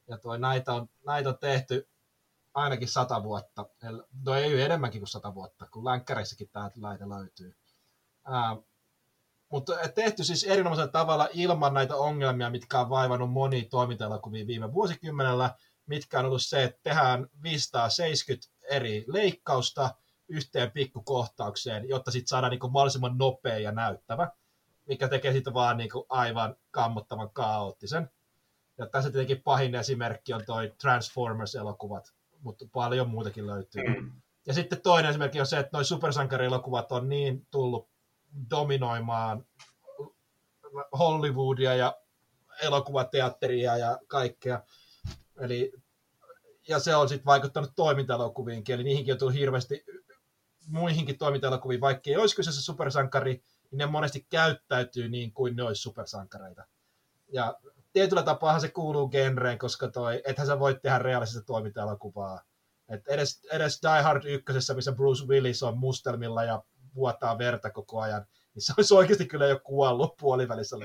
ja 0.08 0.18
toi, 0.18 0.38
näitä, 0.38 0.72
on, 0.72 0.88
näitä 1.06 1.28
on 1.28 1.38
tehty 1.38 1.88
ainakin 2.54 2.88
sata 2.88 3.22
vuotta. 3.22 3.66
No 4.24 4.34
ei 4.34 4.62
enemmänkin 4.62 5.00
kuin 5.00 5.08
sata 5.08 5.34
vuotta, 5.34 5.66
kun 5.70 5.84
länkkäreissäkin 5.84 6.48
tämä 6.52 6.70
näitä 6.76 7.08
löytyy. 7.08 7.56
Ää, 8.24 8.56
mutta 9.48 9.72
tehty 9.94 10.24
siis 10.24 10.44
erinomaisella 10.44 10.92
tavalla 10.92 11.28
ilman 11.32 11.74
näitä 11.74 11.96
ongelmia, 11.96 12.50
mitkä 12.50 12.80
on 12.80 12.90
vaivannut 12.90 13.32
moni 13.32 13.62
toimintaelokuvia 13.62 14.46
viime 14.46 14.72
vuosikymmenellä– 14.72 15.50
mitkä 15.88 16.18
on 16.18 16.24
ollut 16.24 16.42
se, 16.42 16.64
että 16.64 16.80
tehdään 16.82 17.28
570 17.42 18.48
eri 18.70 19.04
leikkausta 19.06 19.94
yhteen 20.28 20.70
pikkukohtaukseen, 20.70 21.88
jotta 21.88 22.10
sitten 22.10 22.28
saadaan 22.28 22.50
niin 22.50 22.72
mahdollisimman 22.72 23.18
nopea 23.18 23.58
ja 23.58 23.72
näyttävä, 23.72 24.30
mikä 24.86 25.08
tekee 25.08 25.32
sitten 25.32 25.54
vaan 25.54 25.76
niin 25.76 25.90
aivan 26.08 26.56
kammottavan 26.70 27.30
kaoottisen. 27.30 28.10
Ja 28.78 28.86
tässä 28.86 29.10
tietenkin 29.10 29.42
pahin 29.42 29.74
esimerkki 29.74 30.32
on 30.32 30.44
toi 30.46 30.74
Transformers-elokuvat, 30.80 32.12
mutta 32.40 32.64
paljon 32.72 33.10
muutakin 33.10 33.46
löytyy. 33.46 33.82
Mm. 33.82 34.12
Ja 34.46 34.54
sitten 34.54 34.80
toinen 34.80 35.10
esimerkki 35.10 35.40
on 35.40 35.46
se, 35.46 35.58
että 35.58 35.76
nuo 35.76 35.84
supersankarielokuvat 35.84 36.92
on 36.92 37.08
niin 37.08 37.46
tullut 37.50 37.88
dominoimaan 38.50 39.44
Hollywoodia 40.98 41.74
ja 41.74 41.96
elokuvateatteria 42.62 43.76
ja 43.76 43.98
kaikkea, 44.06 44.62
Eli, 45.40 45.72
ja 46.68 46.78
se 46.78 46.96
on 46.96 47.08
sitten 47.08 47.26
vaikuttanut 47.26 47.72
toimintaelokuviinkin, 47.76 48.74
eli 48.74 48.84
niihinkin 48.84 49.12
on 49.12 49.18
tullut 49.18 49.34
hirveästi 49.34 49.84
muihinkin 50.66 51.18
toimintaelokuviin, 51.18 51.80
vaikka 51.80 52.10
ei 52.10 52.16
olisi 52.16 52.36
kyseessä 52.36 52.62
supersankari, 52.62 53.32
niin 53.70 53.78
ne 53.78 53.86
monesti 53.86 54.26
käyttäytyy 54.30 55.08
niin 55.08 55.32
kuin 55.32 55.56
ne 55.56 55.62
olisi 55.62 55.82
supersankareita. 55.82 56.64
Ja 57.32 57.58
tietyllä 57.92 58.22
tapaa 58.22 58.60
se 58.60 58.68
kuuluu 58.68 59.08
genreen, 59.08 59.58
koska 59.58 59.88
toi, 59.88 60.22
ethän 60.24 60.46
sä 60.46 60.58
voi 60.58 60.80
tehdä 60.82 60.98
realistista 60.98 61.46
toimintaelokuvaa. 61.46 62.40
Et 62.88 63.08
edes, 63.08 63.40
edes 63.52 63.80
Die 63.82 64.02
Hard 64.02 64.24
1, 64.24 64.74
missä 64.74 64.92
Bruce 64.92 65.24
Willis 65.26 65.62
on 65.62 65.78
mustelmilla 65.78 66.44
ja 66.44 66.62
vuotaa 66.98 67.38
verta 67.38 67.70
koko 67.70 68.00
ajan, 68.00 68.26
niin 68.54 68.62
se 68.62 68.72
olisi 68.76 68.94
oikeasti 68.94 69.26
kyllä 69.26 69.46
jo 69.46 69.60
kuollut 69.64 70.16
puolivälissä 70.16 70.76
mm. 70.76 70.82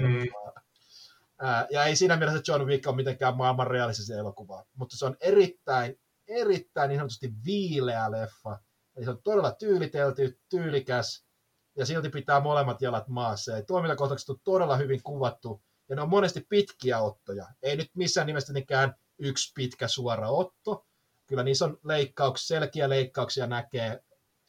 Ää, 1.41 1.67
ja 1.71 1.83
ei 1.83 1.95
siinä 1.95 2.17
mielessä 2.17 2.41
John 2.47 2.65
Wick 2.65 2.87
ole 2.87 2.95
mitenkään 2.95 3.37
maailman 3.37 3.67
realistisen 3.67 4.19
elokuva, 4.19 4.65
mutta 4.75 4.97
se 4.97 5.05
on 5.05 5.17
erittäin, 5.19 5.99
erittäin 6.27 6.89
niin 6.89 6.99
sanotusti 6.99 7.33
viileä 7.45 8.11
leffa. 8.11 8.59
Eli 8.95 9.05
se 9.05 9.11
on 9.11 9.21
todella 9.23 9.51
tyylitelty, 9.51 10.39
tyylikäs, 10.49 11.25
ja 11.75 11.85
silti 11.85 12.09
pitää 12.09 12.39
molemmat 12.39 12.81
jalat 12.81 13.07
maassa. 13.07 13.51
Ja 13.51 13.63
toimintakohtaukset 13.63 14.29
on 14.29 14.39
todella 14.43 14.77
hyvin 14.77 15.03
kuvattu, 15.03 15.61
ja 15.89 15.95
ne 15.95 16.01
on 16.01 16.09
monesti 16.09 16.45
pitkiä 16.49 16.99
ottoja. 16.99 17.47
Ei 17.61 17.75
nyt 17.75 17.91
missään 17.95 18.27
nimessä 18.27 18.53
nikään 18.53 18.95
yksi 19.19 19.51
pitkä 19.55 19.87
suora 19.87 20.29
otto. 20.29 20.85
Kyllä 21.25 21.43
niissä 21.43 21.65
on 21.65 21.77
leikkauksia, 21.83 22.47
selkeä 22.47 22.89
leikkauksia 22.89 23.47
näkee, 23.47 24.03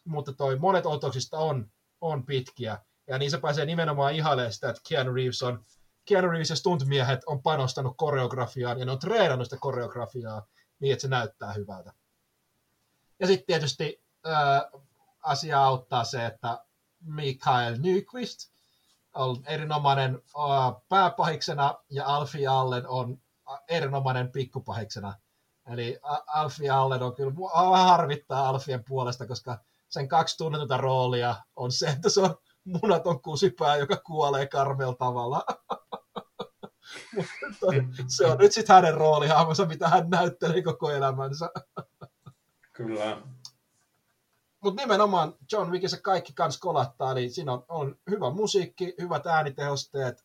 mutta 0.04 0.32
toi 0.32 0.58
monet 0.58 0.86
otoksista 0.86 1.38
on, 1.38 1.70
on 2.00 2.26
pitkiä. 2.26 2.78
Ja 3.06 3.18
niin 3.18 3.30
se 3.30 3.38
pääsee 3.38 3.66
nimenomaan 3.66 4.14
ihailemaan 4.14 4.52
sitä, 4.52 4.68
että 4.68 4.82
Keanu 4.88 5.14
Reeves 5.14 5.42
on 5.42 5.64
Keanu 6.04 6.30
Reeves 6.30 6.50
ja 6.50 6.56
stuntmiehet 6.56 7.24
on 7.26 7.42
panostanut 7.42 7.94
koreografiaan 7.96 8.78
ja 8.78 8.84
ne 8.84 8.92
on 8.92 8.98
treenannut 8.98 9.46
sitä 9.46 9.56
koreografiaa 9.60 10.46
niin, 10.80 10.92
että 10.92 11.02
se 11.02 11.08
näyttää 11.08 11.52
hyvältä. 11.52 11.92
Ja 13.20 13.26
sitten 13.26 13.46
tietysti 13.46 14.02
ää, 14.24 14.70
asia 15.22 15.64
auttaa 15.64 16.04
se, 16.04 16.26
että 16.26 16.64
Mikael 17.00 17.76
Nyqvist 17.78 18.52
on 19.14 19.42
erinomainen 19.46 20.14
ää, 20.14 20.72
pääpahiksena 20.88 21.74
ja 21.90 22.06
Alfie 22.06 22.46
Allen 22.46 22.88
on 22.88 23.18
erinomainen 23.68 24.32
pikkupahiksena. 24.32 25.14
Eli 25.66 25.98
Alfie 26.26 26.70
Allen 26.70 27.02
on 27.02 27.14
kyllä, 27.14 27.32
vähän 27.70 27.86
harvittaa 27.86 28.48
Alfien 28.48 28.84
puolesta, 28.84 29.26
koska 29.26 29.58
sen 29.94 30.08
kaksi 30.08 30.36
tunnetonta 30.36 30.76
roolia 30.76 31.34
on 31.56 31.72
se, 31.72 31.86
että 31.86 32.08
se 32.08 32.20
on 32.20 32.36
munaton 32.64 33.22
kusipää, 33.22 33.76
joka 33.76 33.96
kuolee 33.96 34.46
karmeella 34.46 34.94
tavalla. 34.94 35.44
se 38.16 38.26
on 38.26 38.38
nyt 38.38 38.52
sitten 38.52 38.74
hänen 38.74 38.94
roolihahmonsa, 38.94 39.66
mitä 39.66 39.88
hän 39.88 40.10
näyttelee 40.10 40.62
koko 40.62 40.90
elämänsä. 40.90 41.50
Kyllä. 42.76 43.22
Mutta 44.60 44.82
nimenomaan 44.82 45.34
John 45.52 45.70
Wickissä 45.70 46.00
kaikki 46.02 46.32
kans 46.32 46.58
kolattaa, 46.58 47.14
niin 47.14 47.32
siinä 47.32 47.52
on, 47.52 47.64
on 47.68 47.96
hyvä 48.10 48.30
musiikki, 48.30 48.94
hyvät 49.00 49.26
äänitehosteet, 49.26 50.24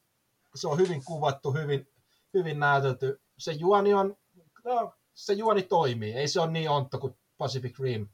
se 0.56 0.68
on 0.68 0.78
hyvin 0.78 1.06
kuvattu, 1.06 1.52
hyvin, 1.54 1.88
hyvin 2.34 2.60
näytelty. 2.60 3.22
Se 3.38 3.52
juoni 3.52 3.94
on, 3.94 4.18
no, 4.66 4.94
se 5.14 5.34
juoni 5.34 5.64
toimii, 5.64 6.14
ei 6.14 6.28
se 6.28 6.40
ole 6.40 6.52
niin 6.52 6.70
ontto 6.70 6.98
kuin 7.00 7.18
Pacific 7.38 7.80
Rim, 7.80 8.08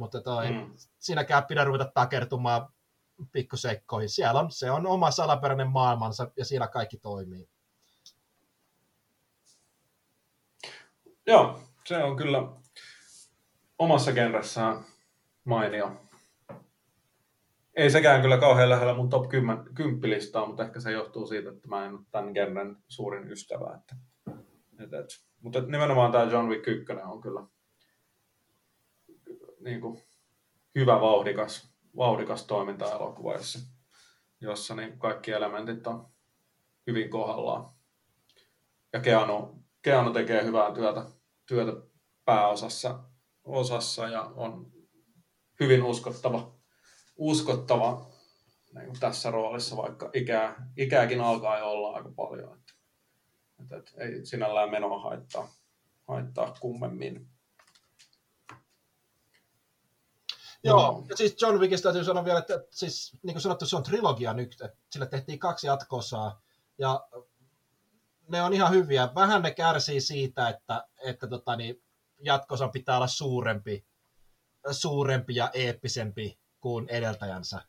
mutta 0.00 0.20
toi, 0.20 0.50
mm. 0.52 0.72
siinäkään 0.98 1.44
pidä 1.44 1.64
ruveta 1.64 1.90
takertumaan 1.94 2.68
pikkuseikkoihin. 3.32 4.08
Siellä 4.08 4.40
on, 4.40 4.50
se 4.50 4.70
on 4.70 4.86
oma 4.86 5.10
salaperäinen 5.10 5.68
maailmansa 5.68 6.30
ja 6.36 6.44
siellä 6.44 6.68
kaikki 6.68 6.96
toimii. 6.96 7.48
Joo, 11.26 11.60
se 11.86 12.04
on 12.04 12.16
kyllä 12.16 12.48
omassa 13.78 14.12
genressään 14.12 14.84
mainio. 15.44 15.92
Ei 17.76 17.90
sekään 17.90 18.22
kyllä 18.22 18.38
kauhean 18.38 18.70
lähellä 18.70 18.94
mun 18.94 19.10
top 19.10 19.28
10, 19.28 19.64
10 19.74 20.10
listaa, 20.10 20.46
mutta 20.46 20.64
ehkä 20.64 20.80
se 20.80 20.92
johtuu 20.92 21.26
siitä, 21.26 21.50
että 21.50 21.68
mä 21.68 21.86
en 21.86 21.92
ole 21.92 22.00
tämän 22.10 22.32
genren 22.32 22.76
suurin 22.88 23.30
ystävä. 23.32 23.74
Että, 23.74 23.96
et, 24.78 24.92
et. 24.92 25.06
Mutta 25.40 25.60
nimenomaan 25.60 26.12
tämä 26.12 26.24
John 26.24 26.48
Wick 26.48 26.68
1 26.68 26.92
on 27.04 27.20
kyllä 27.20 27.42
niin 29.60 29.80
kuin, 29.80 30.02
hyvä 30.74 31.00
vauhdikas, 31.00 31.74
vauhdikas 31.96 32.46
toiminta 32.46 32.86
jossa, 33.34 33.58
jossa 34.40 34.74
niin 34.74 34.98
kaikki 34.98 35.30
elementit 35.30 35.86
on 35.86 36.06
hyvin 36.86 37.10
kohdallaan. 37.10 37.70
Ja 38.92 39.00
Keanu, 39.00 39.64
Keanu 39.82 40.12
tekee 40.12 40.44
hyvää 40.44 40.74
työtä, 40.74 41.04
työtä 41.46 41.72
pääosassa 42.24 42.98
osassa 43.44 44.08
ja 44.08 44.22
on 44.22 44.72
hyvin 45.60 45.82
uskottava, 45.82 46.54
uskottava 47.16 48.10
niin 48.74 48.86
kuin 48.86 49.00
tässä 49.00 49.30
roolissa, 49.30 49.76
vaikka 49.76 50.10
ikää, 50.12 50.70
ikääkin 50.76 51.20
alkaa 51.20 51.58
jo 51.58 51.70
olla 51.70 51.96
aika 51.96 52.12
paljon. 52.16 52.58
Että, 52.58 52.72
että, 53.62 53.76
että 53.76 53.92
ei 53.98 54.26
sinällään 54.26 54.70
menoa 54.70 55.00
haittaa, 55.00 55.48
haittaa 56.08 56.56
kummemmin. 56.60 57.28
Joo, 60.64 61.04
ja 61.08 61.16
siis 61.16 61.36
John 61.42 61.58
Wickista 61.58 61.82
täytyy 61.82 62.04
sanoa 62.04 62.24
vielä, 62.24 62.38
että 62.38 62.64
siis, 62.70 63.16
niin 63.22 63.34
kuin 63.34 63.42
sanottu, 63.42 63.66
se 63.66 63.76
on 63.76 63.82
trilogia 63.82 64.34
nyt, 64.34 64.52
että 64.52 64.78
sille 64.90 65.06
tehtiin 65.06 65.38
kaksi 65.38 65.66
jatkosaa, 65.66 66.42
ja 66.78 67.08
ne 68.28 68.42
on 68.42 68.52
ihan 68.52 68.70
hyviä. 68.70 69.08
Vähän 69.14 69.42
ne 69.42 69.50
kärsii 69.50 70.00
siitä, 70.00 70.48
että, 70.48 70.88
että 71.04 71.26
tota, 71.26 71.56
niin, 71.56 71.82
jatkosan 72.22 72.70
pitää 72.70 72.96
olla 72.96 73.06
suurempi, 73.06 73.86
suurempi 74.70 75.34
ja 75.34 75.50
eeppisempi 75.52 76.38
kuin 76.60 76.88
edeltäjänsä. 76.88 77.62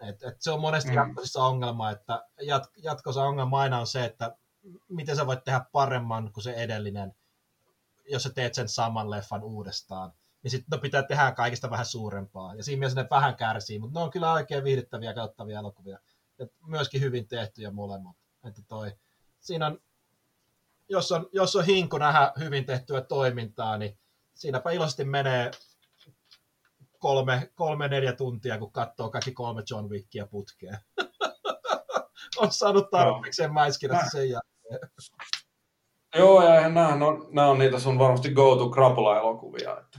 Et, 0.00 0.22
et 0.22 0.36
se 0.42 0.50
on 0.50 0.60
monesti 0.60 0.90
mm. 0.90 0.96
jatkosissa 0.96 1.44
ongelma, 1.44 1.90
että 1.90 2.24
jat, 2.40 2.66
jatkossa 2.76 3.22
ongelma 3.22 3.60
aina 3.60 3.80
on 3.80 3.86
se, 3.86 4.04
että 4.04 4.36
miten 4.88 5.16
sä 5.16 5.26
voit 5.26 5.44
tehdä 5.44 5.60
paremman 5.72 6.32
kuin 6.32 6.44
se 6.44 6.52
edellinen, 6.52 7.14
jos 8.10 8.22
sä 8.22 8.30
teet 8.30 8.54
sen 8.54 8.68
saman 8.68 9.10
leffan 9.10 9.42
uudestaan. 9.42 10.12
Niin 10.42 10.50
sitten 10.50 10.66
no, 10.70 10.78
pitää 10.78 11.02
tehdä 11.02 11.32
kaikista 11.32 11.70
vähän 11.70 11.86
suurempaa. 11.86 12.54
Ja 12.54 12.64
siinä 12.64 12.78
mielessä 12.78 13.02
ne 13.02 13.08
vähän 13.10 13.36
kärsii, 13.36 13.78
mutta 13.78 14.00
ne 14.00 14.04
on 14.04 14.10
kyllä 14.10 14.32
oikein 14.32 14.64
viihdyttäviä 14.64 15.14
kauttavia 15.14 15.58
elokuvia. 15.58 15.98
Et 16.38 16.52
myöskin 16.66 17.00
hyvin 17.00 17.28
tehtyjä 17.28 17.70
molemmat. 17.70 18.16
Että 18.44 18.62
toi, 18.68 18.92
siinä 19.40 19.66
on 19.66 19.80
jos 20.88 21.12
on, 21.12 21.28
jos 21.32 21.56
on 21.56 21.64
hinku 21.64 21.98
nähdä 21.98 22.32
hyvin 22.38 22.64
tehtyä 22.64 23.00
toimintaa, 23.00 23.78
niin 23.78 23.98
siinäpä 24.34 24.70
iloisesti 24.70 25.04
menee 25.04 25.50
kolme, 26.98 27.50
kolme 27.54 27.88
neljä 27.88 28.12
tuntia, 28.12 28.58
kun 28.58 28.72
katsoo 28.72 29.10
kaikki 29.10 29.32
kolme 29.32 29.62
John 29.70 29.90
Wickia 29.90 30.26
putkeen. 30.26 30.78
on 32.40 32.52
saanut 32.52 32.90
tarpeeksi 32.90 33.42
no. 33.42 33.52
mäiskinässä 33.52 34.10
sen 34.10 34.30
jälkeen. 34.30 34.90
Joo, 36.16 36.42
ja 36.42 36.54
eihän 36.56 36.74
nämä, 36.74 36.96
no, 36.96 37.28
nämä 37.30 37.48
on 37.48 37.58
niitä 37.58 37.78
sun 37.78 37.98
varmasti 37.98 38.30
go-to 38.30 38.70
krapula-elokuvia, 38.70 39.80
että 39.80 39.98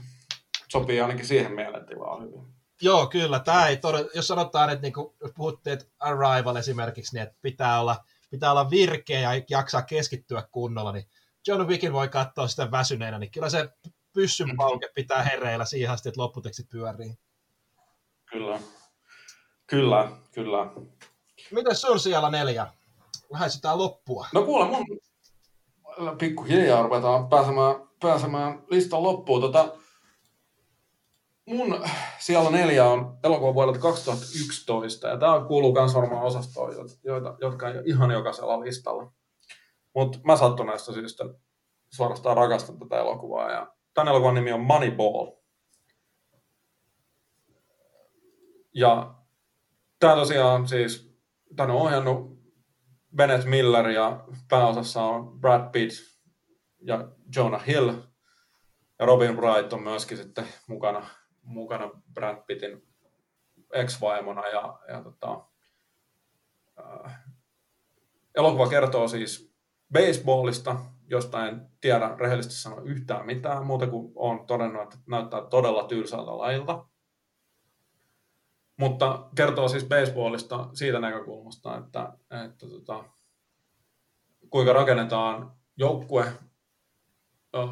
sopii 0.72 1.00
ainakin 1.00 1.26
siihen 1.26 1.52
mielentilaan 1.52 2.22
hyvin. 2.22 2.54
Joo, 2.82 3.06
kyllä. 3.06 3.40
Tämä 3.40 3.66
ei 3.66 3.76
todella, 3.76 4.10
jos 4.14 4.28
sanotaan, 4.28 4.70
että 4.70 4.82
niin 4.82 4.92
kuin 4.92 5.14
puhuttiin, 5.36 5.72
että 5.72 5.86
Arrival 5.98 6.56
esimerkiksi, 6.56 7.16
niin 7.16 7.22
että 7.22 7.38
pitää 7.42 7.80
olla 7.80 7.96
pitää 8.30 8.50
olla 8.50 8.70
virkeä 8.70 9.20
ja 9.20 9.42
jaksaa 9.50 9.82
keskittyä 9.82 10.48
kunnolla, 10.52 10.92
niin 10.92 11.06
John 11.46 11.66
Wickin 11.66 11.92
voi 11.92 12.08
katsoa 12.08 12.48
sitä 12.48 12.70
väsyneenä, 12.70 13.18
niin 13.18 13.30
kyllä 13.30 13.48
se 13.48 13.68
pyssyn 14.12 14.46
mm-hmm. 14.46 14.56
pauke 14.56 14.88
pitää 14.94 15.22
hereillä 15.22 15.64
siihen 15.64 15.90
asti, 15.90 16.08
että 16.08 16.20
lopputekstit 16.20 16.70
pyörii. 16.70 17.14
Kyllä, 18.30 18.60
kyllä, 19.66 20.12
kyllä. 20.32 20.66
Miten 21.50 21.76
sun 21.76 22.00
siellä 22.00 22.30
neljä? 22.30 22.66
Lähestytään 23.32 23.78
loppua. 23.78 24.26
No 24.34 24.42
kuule, 24.42 24.66
mun 24.66 24.86
pikkuhiljaa 26.18 26.82
ruvetaan 26.82 27.28
pääsemään, 27.28 27.74
pääsemään 28.00 28.62
listan 28.70 29.02
loppuun. 29.02 29.40
Tota, 29.40 29.76
mun 31.56 31.84
siellä 32.18 32.50
neljä 32.50 32.84
on 32.84 33.18
elokuva 33.24 33.54
vuodelta 33.54 33.78
2011, 33.78 35.08
ja 35.08 35.18
tämä 35.18 35.44
kuuluu 35.48 35.72
myös 35.72 35.94
varmaan 35.94 36.22
osastoon, 36.22 36.74
joita, 37.04 37.36
jotka 37.40 37.68
ei 37.68 37.74
ole 37.74 37.82
ihan 37.86 38.10
jokaisella 38.10 38.60
listalla. 38.60 39.12
Mutta 39.94 40.18
mä 40.24 40.36
sattuneesta 40.36 40.92
syystä 40.92 41.24
suorastaan 41.92 42.36
rakastan 42.36 42.78
tätä 42.78 42.98
elokuvaa, 42.98 43.50
ja 43.50 43.74
tämän 43.94 44.08
elokuvan 44.08 44.34
nimi 44.34 44.52
on 44.52 44.60
Moneyball. 44.60 45.30
Ja 48.74 49.14
tämä 50.00 50.14
tosiaan 50.14 50.68
siis, 50.68 51.16
tämän 51.56 51.76
on 51.76 51.82
ohjannut 51.82 52.40
Bennett 53.16 53.44
Miller, 53.44 53.88
ja 53.88 54.24
pääosassa 54.48 55.02
on 55.02 55.40
Brad 55.40 55.70
Pitt 55.72 55.96
ja 56.80 57.08
Jonah 57.36 57.66
Hill, 57.66 57.88
ja 58.98 59.06
Robin 59.06 59.36
Wright 59.36 59.72
on 59.72 59.82
myöskin 59.82 60.16
sitten 60.16 60.48
mukana 60.66 61.19
mukana 61.42 61.90
Brad 62.14 62.42
Pittin 62.46 62.90
ex-vaimona 63.72 64.48
ja, 64.48 64.78
ja 64.88 65.02
tota, 65.02 65.44
äh, 66.78 67.24
elokuva 68.34 68.68
kertoo 68.68 69.08
siis 69.08 69.52
baseballista, 69.92 70.76
josta 71.06 71.48
en 71.48 71.70
tiedä 71.80 72.16
rehellisesti 72.18 72.54
sanoa 72.54 72.80
yhtään 72.80 73.26
mitään, 73.26 73.66
muuta 73.66 73.86
kuin 73.86 74.12
olen 74.14 74.46
todennut, 74.46 74.82
että 74.82 74.96
näyttää 75.06 75.42
todella 75.50 75.84
tylsältä 75.84 76.38
lajilta. 76.38 76.84
Mutta 78.76 79.28
kertoo 79.34 79.68
siis 79.68 79.84
baseballista 79.84 80.68
siitä 80.72 80.98
näkökulmasta, 80.98 81.78
että, 81.78 82.12
että 82.46 82.66
tota, 82.68 83.04
kuinka 84.50 84.72
rakennetaan 84.72 85.52
joukkue 85.76 86.22
äh, 86.22 87.70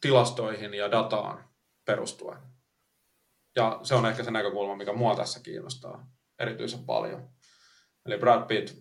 tilastoihin 0.00 0.74
ja 0.74 0.90
dataan 0.90 1.44
perustuen. 1.84 2.51
Ja 3.56 3.80
se 3.82 3.94
on 3.94 4.06
ehkä 4.06 4.22
se 4.22 4.30
näkökulma, 4.30 4.76
mikä 4.76 4.92
mua 4.92 5.16
tässä 5.16 5.40
kiinnostaa 5.40 6.06
erityisen 6.38 6.84
paljon. 6.84 7.28
Eli 8.06 8.18
Brad 8.18 8.46
Pitt, 8.46 8.78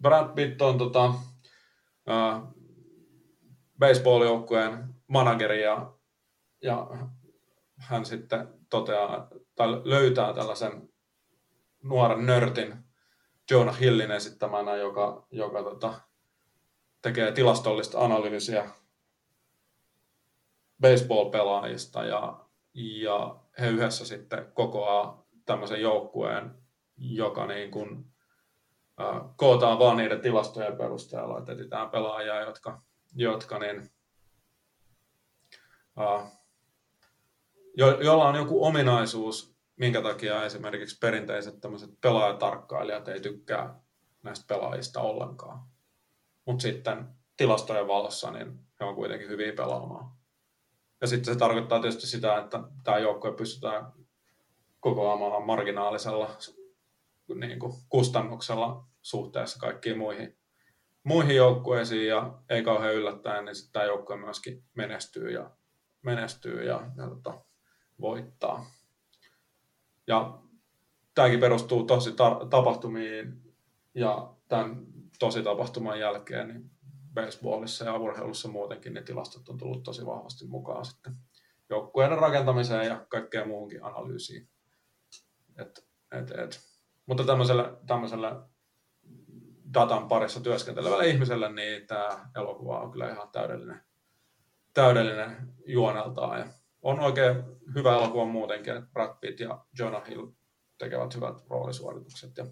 Brad 0.00 0.34
Pitt 0.34 0.62
on 0.62 0.78
tota, 0.78 1.04
uh, 1.04 2.56
baseball-joukkueen 3.78 4.94
manageri 5.06 5.62
ja, 5.62 5.92
ja 6.62 6.86
hän 7.78 8.04
sitten 8.04 8.48
toteaa 8.70 9.28
tai 9.54 9.68
löytää 9.84 10.34
tällaisen 10.34 10.88
nuoren 11.82 12.26
nörtin 12.26 12.84
Jonah 13.50 13.80
Hillin 13.80 14.10
esittämänä, 14.10 14.76
joka, 14.76 15.26
joka 15.30 15.62
tota, 15.62 16.00
tekee 17.02 17.32
tilastollista 17.32 18.04
analyysiä 18.04 18.70
baseball-pelaajista 20.80 22.04
ja, 22.04 22.46
ja 22.74 23.41
he 23.60 23.68
yhdessä 23.68 24.06
sitten 24.06 24.52
kokoaa 24.54 25.26
tämmöisen 25.44 25.80
joukkueen, 25.80 26.54
joka 26.96 27.46
niin 27.46 27.70
kuin, 27.70 28.04
äh, 29.00 29.20
kootaan 29.36 29.78
vaan 29.78 29.96
niiden 29.96 30.20
tilastojen 30.20 30.76
perusteella, 30.76 31.38
että 31.38 31.52
etsitään 31.52 31.90
pelaajia, 31.90 32.40
jotka, 32.40 32.82
jotka 33.14 33.58
niin, 33.58 33.90
äh, 36.00 36.32
jo, 37.76 38.00
jolla 38.00 38.28
on 38.28 38.34
joku 38.34 38.64
ominaisuus, 38.64 39.56
minkä 39.76 40.02
takia 40.02 40.44
esimerkiksi 40.44 40.98
perinteiset 40.98 41.60
tämmöiset 41.60 41.90
pelaajatarkkailijat 42.00 43.08
ei 43.08 43.20
tykkää 43.20 43.80
näistä 44.22 44.54
pelaajista 44.54 45.00
ollenkaan. 45.00 45.60
Mutta 46.44 46.62
sitten 46.62 47.08
tilastojen 47.36 47.88
valossa 47.88 48.30
niin 48.30 48.58
he 48.80 48.84
on 48.84 48.94
kuitenkin 48.94 49.28
hyviä 49.28 49.52
pelaamaan. 49.52 50.21
Ja 51.02 51.08
sitten 51.08 51.34
se 51.34 51.38
tarkoittaa 51.38 51.80
tietysti 51.80 52.06
sitä, 52.06 52.38
että 52.38 52.60
tämä 52.84 52.98
joukkue 52.98 53.32
pystytään 53.32 53.92
kokoamaan 54.80 55.46
marginaalisella 55.46 56.30
niin 57.34 57.58
kuin 57.58 57.72
kustannuksella 57.88 58.84
suhteessa 59.02 59.58
kaikkiin 59.58 59.98
muihin, 59.98 60.36
muihin 61.04 61.36
joukkueisiin 61.36 62.08
ja 62.08 62.38
ei 62.48 62.62
kauhean 62.62 62.94
yllättäen, 62.94 63.44
niin 63.44 63.54
tämä 63.72 63.84
joukkue 63.84 64.16
myöskin 64.16 64.64
menestyy 64.74 65.30
ja, 65.30 65.50
menestyy 66.02 66.64
ja, 66.64 66.90
ja 66.96 67.08
tota, 67.08 67.40
voittaa. 68.00 68.66
Ja 70.06 70.38
tämäkin 71.14 71.40
perustuu 71.40 71.84
tosi 71.84 72.14
tapahtumiin 72.50 73.54
ja 73.94 74.34
tämän 74.48 74.86
tosi 75.18 75.42
tapahtuman 75.42 76.00
jälkeen 76.00 76.48
niin 76.48 76.70
baseballissa 77.14 77.84
ja 77.84 77.96
urheilussa 77.96 78.48
muutenkin 78.48 78.94
ne 78.94 79.02
tilastot 79.02 79.48
on 79.48 79.58
tullut 79.58 79.82
tosi 79.82 80.06
vahvasti 80.06 80.46
mukaan 80.46 80.84
sitten 80.84 81.16
joukkueiden 81.70 82.18
rakentamiseen 82.18 82.86
ja 82.86 83.06
kaikkeen 83.08 83.48
muuhunkin 83.48 83.84
analyysiin. 83.84 84.48
Et, 85.56 85.86
et, 86.10 86.30
et. 86.30 86.60
Mutta 87.06 87.24
tämmöiselle, 87.24 87.72
tämmöiselle 87.86 88.28
datan 89.74 90.08
parissa 90.08 90.40
työskentelevälle 90.40 91.08
ihmiselle, 91.08 91.52
niin 91.52 91.86
tämä 91.86 92.30
elokuva 92.36 92.80
on 92.80 92.90
kyllä 92.90 93.10
ihan 93.10 93.28
täydellinen, 93.32 93.80
täydellinen 94.74 95.54
juoneltaan. 95.66 96.38
Ja 96.38 96.46
on 96.82 97.00
oikein 97.00 97.44
hyvä 97.74 97.96
elokuva 97.96 98.24
muutenkin, 98.24 98.76
että 98.76 98.90
Brad 98.92 99.16
Pitt 99.20 99.40
ja 99.40 99.64
Jonah 99.78 100.08
Hill 100.08 100.26
tekevät 100.78 101.14
hyvät 101.14 101.44
roolisuoritukset. 101.50 102.36
Ja, 102.36 102.46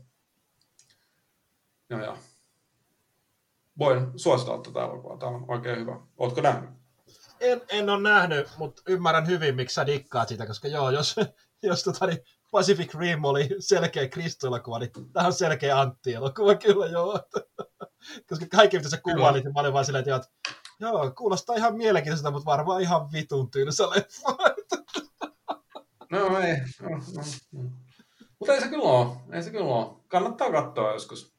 ja, 1.91 2.05
ja. 2.05 2.17
Voin 3.79 4.13
suositella 4.17 4.63
tätä 4.63 4.85
elokuvaa, 4.85 5.17
tämä 5.17 5.33
on 5.33 5.45
oikein 5.49 5.79
hyvä. 5.79 6.01
Oletko 6.17 6.41
nähnyt? 6.41 6.71
En, 7.41 7.63
en 7.69 7.91
ole 7.91 8.03
nähnyt, 8.03 8.49
mutta 8.59 8.83
ymmärrän 8.89 9.27
hyvin, 9.27 9.57
miksi 9.57 9.75
sä 9.75 9.87
dikkaat 9.87 10.29
sitä, 10.29 10.47
koska 10.47 10.69
joo, 10.69 10.91
jos, 10.91 11.17
jos 11.63 11.83
tota, 11.83 12.07
niin 12.07 12.19
Pacific 12.51 12.95
Rim 12.95 13.25
oli 13.25 13.49
selkeä 13.59 14.09
Kristo-elokuva, 14.09 14.79
niin 14.79 14.91
tämä 15.13 15.27
on 15.27 15.33
selkeä 15.33 15.81
Antti-elokuva 15.81 16.55
kyllä 16.65 16.87
joo. 16.87 17.21
koska 18.29 18.47
kaikki, 18.51 18.77
mitä 18.77 18.89
sä 18.91 19.01
kuvailit, 19.01 19.45
niin 19.45 19.55
mä 19.55 19.61
olin 19.61 19.73
vaan 19.73 19.85
silleen, 19.85 20.05
että 20.09 20.29
joo, 20.81 21.11
kuulostaa 21.11 21.57
ihan 21.57 21.77
mielenkiintoista, 21.77 22.31
mutta 22.31 22.51
varmaan 22.51 22.83
ihan 22.83 23.13
vitun 23.13 23.51
tylsä 23.51 23.91
leffa. 23.91 24.37
no 26.11 26.39
ei, 26.39 26.57
no, 26.83 26.89
no, 26.89 27.23
no. 27.53 27.71
Mutta 28.39 28.55
ei 28.55 28.61
se 28.61 28.69
kyllä 28.69 28.85
ole, 28.85 29.17
ei 29.33 29.43
se 29.43 29.51
kyllä 29.51 29.65
ole. 29.65 29.97
Kannattaa 30.09 30.51
katsoa 30.53 30.93
joskus, 30.93 31.35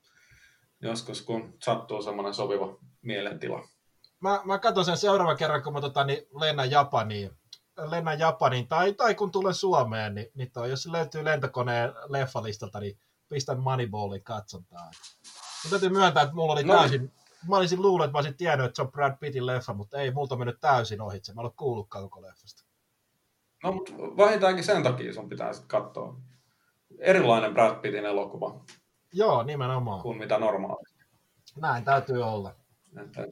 joskus 0.81 1.21
kun 1.21 1.53
sattuu 1.63 2.01
semmoinen 2.01 2.33
sopiva 2.33 2.77
mielentila. 3.01 3.67
Mä, 4.19 4.41
mä 4.45 4.59
katson 4.59 4.85
sen 4.85 4.97
seuraavan 4.97 5.37
kerran, 5.37 5.63
kun 5.63 5.73
mä 5.73 5.81
tota, 5.81 6.03
niin 6.03 6.27
lennän 6.39 6.71
Japaniin 6.71 7.31
lennän 7.89 8.19
Japaniin 8.19 8.67
tai, 8.67 8.93
tai 8.93 9.15
kun 9.15 9.31
tulen 9.31 9.53
Suomeen, 9.53 10.15
niin, 10.15 10.27
niin 10.35 10.51
toi, 10.51 10.69
jos 10.69 10.85
löytyy 10.85 11.25
lentokoneen 11.25 11.93
leffalistalta, 12.09 12.79
niin 12.79 12.99
pistän 13.29 13.59
Moneyballin 13.59 14.23
katsontaan. 14.23 14.93
Mun 15.63 15.69
täytyy 15.69 15.89
myöntää, 15.89 16.23
että 16.23 16.35
mulla 16.35 16.53
oli 16.53 16.63
no. 16.63 16.77
täysin, 16.77 17.11
mä 17.49 17.57
olisin 17.57 17.81
luullut, 17.81 18.05
että 18.05 18.11
mä 18.11 18.17
olisin 18.17 18.37
tiennyt, 18.37 18.65
että 18.65 18.75
se 18.75 18.81
on 18.81 18.91
Brad 18.91 19.17
Pittin 19.19 19.45
leffa, 19.45 19.73
mutta 19.73 19.97
ei, 19.97 20.11
multa 20.11 20.35
mennyt 20.35 20.59
täysin 20.61 21.01
ohitse. 21.01 21.33
Mä 21.33 21.41
en 21.41 21.45
ole 21.45 21.53
kuullutkaan 21.55 22.03
koko 22.03 22.21
leffasta. 22.21 22.63
No, 23.63 23.71
mutta 23.71 23.93
vähintäänkin 24.17 24.63
sen 24.63 24.83
takia 24.83 25.13
sun 25.13 25.29
pitää 25.29 25.53
sitten 25.53 25.81
katsoa. 25.81 26.15
Erilainen 26.99 27.53
Brad 27.53 27.75
Pittin 27.75 28.05
elokuva. 28.05 28.65
Joo, 29.13 29.43
nimenomaan. 29.43 30.01
Kuin 30.01 30.17
mitä 30.17 30.39
normaalisti. 30.39 31.03
Näin 31.55 31.83
täytyy 31.83 32.23
olla. 32.23 32.55
Että, 33.03 33.27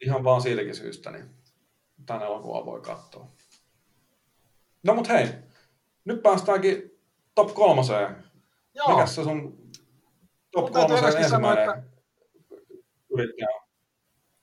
ihan 0.00 0.24
vaan 0.24 0.42
siitäkin 0.42 0.74
syystä, 0.74 1.10
niin 1.10 1.30
tämän 2.06 2.22
elokuvan 2.22 2.66
voi 2.66 2.80
katsoa. 2.80 3.26
No 4.82 4.94
mut 4.94 5.08
hei, 5.08 5.28
nyt 6.04 6.22
päästäänkin 6.22 7.00
top 7.34 7.54
kolmoseen. 7.54 8.24
Joo. 8.74 8.88
Mikäs 8.88 9.14
se 9.14 9.24
sun 9.24 9.70
top 10.50 10.72
kolmoseen 10.72 11.16
ensimmäinen 11.16 11.66
sanoa, 11.66 11.82
yrittäjä 13.10 13.48
on? 13.54 13.66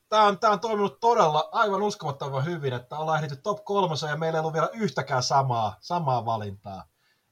Tämä 0.09 0.23
on, 0.23 0.39
tämä 0.39 0.53
on 0.53 0.59
toiminut 0.59 0.99
todella 0.99 1.49
aivan 1.51 1.81
uskomattoman 1.81 2.45
hyvin, 2.45 2.73
että 2.73 2.97
ollaan 2.97 3.17
ehditty 3.17 3.43
top 3.43 3.65
kolmoseen 3.65 4.09
ja 4.09 4.17
meillä 4.17 4.37
ei 4.37 4.39
ollut 4.39 4.53
vielä 4.53 4.69
yhtäkään 4.73 5.23
samaa, 5.23 5.77
samaa 5.79 6.25
valintaa. 6.25 6.87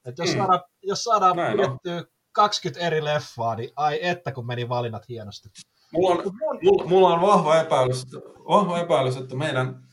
että 0.06 0.22
jos, 0.24 0.32
mm. 0.32 0.38
saadaan, 0.38 0.62
jos 0.84 1.04
saadaan 1.04 1.36
pidettyä 1.36 2.12
20 2.32 2.88
eri 2.88 3.04
leffaa, 3.04 3.56
niin 3.56 3.70
ai 3.76 4.00
että 4.02 4.32
kun 4.32 4.48
meni 4.48 4.70
valinnat 4.70 5.10
hienosti. 5.10 5.50
Mulla 5.94 6.10
on, 6.10 6.24
mulla, 6.64 6.86
mulla 6.86 7.14
on 7.14 7.22
vahva, 7.22 7.62
epäilys, 7.62 8.06
vahva 8.48 8.80
epäilys, 8.80 9.18
että 9.18 9.36
meidän 9.36 9.84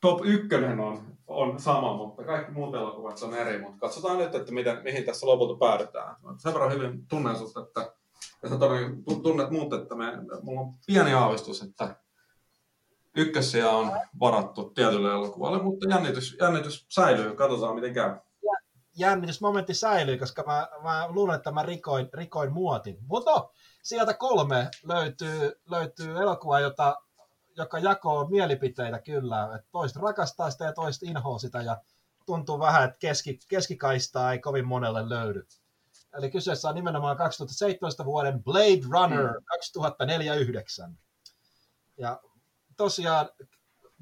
top 0.00 0.20
ykkönen 0.24 0.80
on 0.80 1.14
on 1.26 1.60
sama, 1.60 1.96
mutta 1.96 2.24
kaikki 2.24 2.52
muut 2.52 2.74
elokuvat 2.74 3.22
on 3.22 3.34
eri. 3.34 3.58
Mutta 3.62 3.78
katsotaan 3.78 4.18
nyt, 4.18 4.34
että 4.34 4.52
miten, 4.52 4.82
mihin 4.82 5.04
tässä 5.04 5.26
lopulta 5.26 5.58
päädytään. 5.58 6.16
Sen 6.38 6.52
verran 6.52 6.72
hyvin 6.72 7.06
tunnen 7.06 7.36
sut, 7.36 7.56
että 7.56 7.92
ja 8.42 8.48
sä 8.48 8.58
tunnet 9.22 9.50
muut, 9.50 9.72
että 9.72 9.94
me, 9.94 10.12
mulla 10.42 10.60
on 10.60 10.74
pieni 10.86 11.14
aavistus, 11.14 11.62
että 11.62 11.96
ykkössiä 13.16 13.70
on 13.70 13.92
varattu 14.20 14.70
tietylle 14.70 15.12
elokuvalle, 15.12 15.62
mutta 15.62 15.88
jännitys, 15.88 16.36
jännitys 16.40 16.86
säilyy. 16.88 17.34
Katsotaan, 17.34 17.74
miten 17.74 17.94
käy. 17.94 18.16
Jännitysmomentti 18.96 19.74
säilyy, 19.74 20.18
koska 20.18 20.42
mä, 20.46 20.68
mä 20.82 21.06
luulen, 21.08 21.36
että 21.36 21.52
mä 21.52 21.62
rikoin, 21.62 22.08
rikoin 22.14 22.52
muotin. 22.52 22.98
Mutta 23.06 23.48
sieltä 23.82 24.14
kolme 24.14 24.70
löytyy, 24.84 25.60
löytyy 25.70 26.16
elokuva, 26.16 26.60
jota 26.60 26.96
joka 27.56 27.78
jakoo 27.78 28.26
mielipiteitä 28.26 28.98
kyllä, 28.98 29.54
että 29.54 29.68
toiset 29.72 30.02
rakastaa 30.02 30.50
sitä 30.50 30.64
ja 30.64 30.72
toiset 30.72 31.02
inhoa 31.02 31.38
sitä 31.38 31.62
ja 31.62 31.76
tuntuu 32.26 32.58
vähän, 32.58 32.84
että 32.84 32.98
keski, 32.98 33.38
keskikaistaa 33.48 34.32
ei 34.32 34.38
kovin 34.38 34.66
monelle 34.66 35.08
löydy. 35.08 35.46
Eli 36.18 36.30
kyseessä 36.30 36.68
on 36.68 36.74
nimenomaan 36.74 37.16
2017 37.16 38.04
vuoden 38.04 38.44
Blade 38.44 38.82
Runner 38.90 39.26
mm. 39.26 39.44
2049. 39.44 40.98
Ja 41.96 42.20
tosiaan 42.76 43.28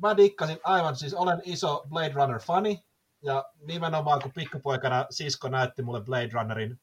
mä 0.02 0.16
dikkasin 0.16 0.58
aivan, 0.64 0.96
siis 0.96 1.14
olen 1.14 1.42
iso 1.44 1.82
Blade 1.88 2.12
Runner-fani, 2.14 2.84
ja 3.22 3.44
nimenomaan 3.66 4.22
kun 4.22 4.32
pikkupoikana 4.32 5.06
sisko 5.10 5.48
näytti 5.48 5.82
mulle 5.82 6.00
Blade 6.00 6.30
Runnerin 6.32 6.80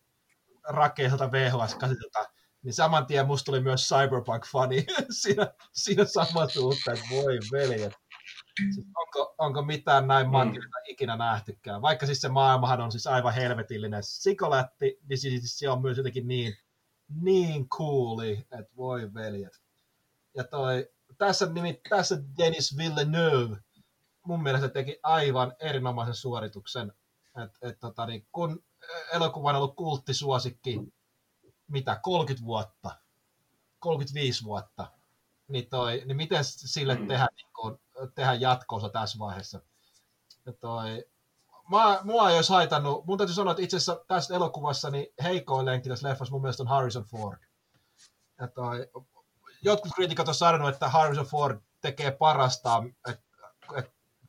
rakeelta 0.63 1.31
VHS-kasetilta 1.31 2.29
niin 2.63 2.73
saman 2.73 3.05
tien 3.05 3.27
musta 3.27 3.45
tuli 3.45 3.61
myös 3.61 3.89
Cyberpunk-fani 3.89 4.85
siinä, 5.21 5.53
siinä 5.73 6.05
samassa 6.05 6.61
uutta, 6.61 6.91
että 6.91 7.05
voi 7.11 7.39
veljet. 7.51 7.93
Siis 8.73 8.87
onko, 8.95 9.35
onko 9.37 9.61
mitään 9.61 10.07
näin 10.07 10.27
mm. 10.27 10.61
ikinä 10.87 11.15
nähtykään? 11.15 11.81
Vaikka 11.81 12.05
siis 12.05 12.21
se 12.21 12.29
maailmahan 12.29 12.81
on 12.81 12.91
siis 12.91 13.07
aivan 13.07 13.33
helvetillinen 13.33 14.03
sikolätti, 14.03 14.99
niin 15.09 15.17
siis 15.17 15.59
se 15.59 15.69
on 15.69 15.81
myös 15.81 15.97
jotenkin 15.97 16.27
niin, 16.27 16.57
niin 17.21 17.69
cooli, 17.69 18.45
että 18.51 18.75
voi 18.77 19.13
veljet. 19.13 19.61
Ja 20.35 20.43
toi, 20.43 20.89
tässä, 21.17 21.45
nimi, 21.45 21.81
tässä 21.89 22.15
Denis 22.37 22.77
Villeneuve 22.77 23.57
mun 24.29 24.43
mielestä 24.43 24.69
teki 24.69 24.99
aivan 25.03 25.55
erinomaisen 25.59 26.15
suorituksen. 26.15 26.93
Et, 27.43 27.57
et, 27.61 27.79
tota, 27.79 28.05
niin, 28.05 28.27
kun 28.31 28.63
elokuva 29.13 29.49
on 29.49 29.55
ollut 29.55 29.75
kulttisuosikki, 29.75 30.79
mitä, 31.67 31.99
30 32.03 32.45
vuotta, 32.45 32.95
35 33.79 34.43
vuotta, 34.43 34.91
niin, 35.47 35.69
toi, 35.69 36.01
niin 36.05 36.17
miten 36.17 36.43
sille 36.43 36.95
mm. 36.95 37.07
tehdä, 37.07 37.27
niin 37.35 37.47
kun, 37.53 37.79
tehdä 38.15 38.33
jatkoosa 38.33 38.89
tässä 38.89 39.19
vaiheessa? 39.19 39.61
Ja 40.45 40.53
toi, 40.53 41.05
mä, 41.71 41.99
mua 42.03 42.29
ei 42.29 42.35
olisi 42.35 42.53
haitannut, 42.53 43.05
mun 43.05 43.17
täytyy 43.17 43.35
sanoa, 43.35 43.51
että 43.51 43.63
itse 43.63 43.77
asiassa 43.77 44.05
tässä 44.07 44.35
elokuvassa 44.35 44.89
niin 44.89 45.07
heikoin 45.23 45.65
lenkki 45.65 45.89
tässä 45.89 46.09
leffassa 46.09 46.31
mun 46.31 46.41
mielestä 46.41 46.63
on 46.63 46.67
Harrison 46.67 47.03
Ford. 47.03 47.39
Ja 48.39 48.47
toi, 48.47 48.89
jotkut 49.61 49.91
kriitikot 49.95 50.27
on 50.27 50.35
sanonut, 50.35 50.73
että 50.73 50.89
Harrison 50.89 51.25
Ford 51.25 51.61
tekee 51.81 52.11
parasta 52.11 52.83
et, 53.07 53.13
et, 53.13 53.28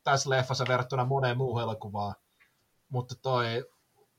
tässä 0.05 0.31
leffassa 0.31 0.65
verrattuna 0.69 1.05
moneen 1.05 1.37
muuhun 1.37 1.63
elokuvaan. 1.63 2.15
Mutta 2.89 3.15
toi, 3.15 3.65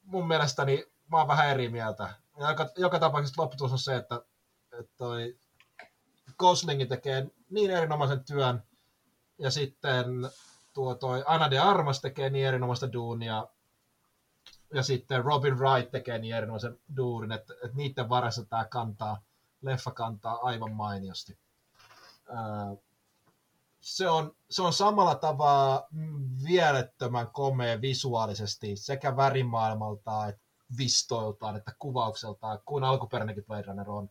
mun 0.04 0.28
mielestäni 0.28 0.86
mä 1.12 1.18
oon 1.18 1.28
vähän 1.28 1.50
eri 1.50 1.70
mieltä. 1.70 2.14
Joka, 2.50 2.70
joka 2.78 3.00
tapauksessa 3.00 3.42
lopputulos 3.42 3.72
on 3.72 3.80
se, 3.80 3.96
että, 3.96 4.22
että 4.80 4.92
toi 4.98 5.38
Goslingi 6.38 6.86
tekee 6.86 7.28
niin 7.50 7.72
erinomaisen 7.72 8.24
työn, 8.24 8.64
ja 9.38 9.52
sitten 9.52 10.06
tuo 10.74 10.96
toi 10.96 11.24
Anna 11.26 11.52
de 11.52 11.60
Armas 11.60 12.02
tekee 12.02 12.30
niin 12.30 12.48
erinomaista 12.48 12.94
duunia, 12.94 13.48
ja 14.74 14.84
sitten 14.84 15.24
Robin 15.26 15.60
Wright 15.60 15.92
tekee 15.92 16.20
niin 16.20 16.36
erinomaisen 16.36 16.80
duurin, 16.98 17.32
että, 17.32 17.54
että 17.54 17.78
niiden 17.78 18.10
varassa 18.10 18.46
tämä 18.46 18.66
kantaa, 18.66 19.22
leffa 19.62 19.92
kantaa 19.92 20.40
aivan 20.42 20.72
mainiosti. 20.72 21.38
Ää, 22.30 22.76
se 23.82 24.10
on, 24.10 24.36
se 24.50 24.62
on 24.62 24.74
samalla 24.74 25.16
tavalla 25.16 25.88
vielettömän 26.44 27.28
komea 27.28 27.82
visuaalisesti 27.82 28.76
sekä 28.76 29.18
värimaailmaltaan, 29.18 30.30
että 30.30 30.42
vistoiltaan, 30.78 31.56
että 31.56 31.72
kuvaukseltaan, 31.80 32.60
kuin 32.66 32.84
alkuperäinenkin 32.84 33.46
Blade 33.46 33.62
Runner 33.62 33.90
on. 33.90 34.10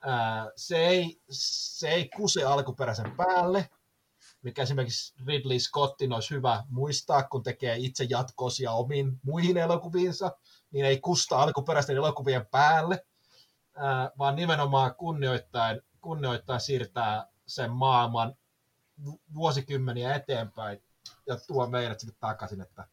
Ää, 0.00 0.50
se, 0.56 0.76
ei, 0.76 1.20
se 1.30 1.88
ei 1.88 2.08
kuse 2.16 2.44
alkuperäisen 2.44 3.16
päälle, 3.16 3.70
mikä 4.42 4.62
esimerkiksi 4.62 5.14
Ridley 5.26 5.58
Scottin 5.58 6.12
olisi 6.12 6.30
hyvä 6.30 6.64
muistaa, 6.68 7.22
kun 7.22 7.42
tekee 7.42 7.76
itse 7.78 8.06
jatkosia 8.10 8.72
omiin 8.72 9.20
muihin 9.22 9.56
elokuviinsa, 9.56 10.36
niin 10.70 10.84
ei 10.84 11.00
kusta 11.00 11.42
alkuperäisten 11.42 11.96
elokuvien 11.96 12.46
päälle, 12.46 13.06
ää, 13.76 14.10
vaan 14.18 14.36
nimenomaan 14.36 14.94
kunnioittain, 14.94 15.80
kunnioittain 16.00 16.60
siirtää 16.60 17.26
sen 17.46 17.70
maailman 17.70 18.36
vuosikymmeniä 19.34 20.14
eteenpäin 20.14 20.82
ja 21.26 21.36
tuo 21.46 21.66
meidät 21.66 22.00
sitten 22.00 22.20
takaisin, 22.20 22.60
että 22.60 22.88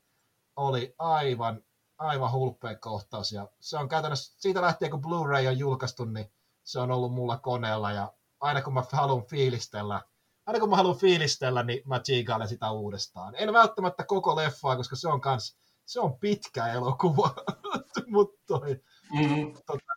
oli 0.55 0.95
aivan, 0.97 1.63
aivan 1.97 2.31
hulppea 2.31 2.75
kohtaus. 2.75 3.31
Ja 3.31 3.47
se 3.59 3.77
on 3.77 3.89
käytännössä, 3.89 4.35
siitä 4.39 4.61
lähtien 4.61 4.91
kun 4.91 5.01
Blu-ray 5.01 5.47
on 5.47 5.59
julkaistu, 5.59 6.05
niin 6.05 6.31
se 6.63 6.79
on 6.79 6.91
ollut 6.91 7.13
mulla 7.13 7.37
koneella 7.37 7.91
ja 7.91 8.13
aina 8.39 8.61
kun 8.61 8.73
mä 8.73 8.83
haluan 8.91 9.25
fiilistellä, 9.25 10.01
aina 10.45 10.59
kun 10.59 10.69
mä 10.69 10.75
haluan 10.75 10.97
fiilistellä, 10.97 11.63
niin 11.63 11.81
mä 11.85 11.99
tsiikailen 11.99 12.47
sitä 12.47 12.71
uudestaan. 12.71 13.35
En 13.37 13.53
välttämättä 13.53 14.03
koko 14.03 14.35
leffaa, 14.35 14.75
koska 14.75 14.95
se 14.95 15.07
on 15.07 15.21
kans, 15.21 15.57
se 15.85 15.99
on 15.99 16.19
pitkä 16.19 16.67
elokuva, 16.67 17.35
mutta 18.07 18.59
mm-hmm. 18.59 19.53
tota, 19.65 19.93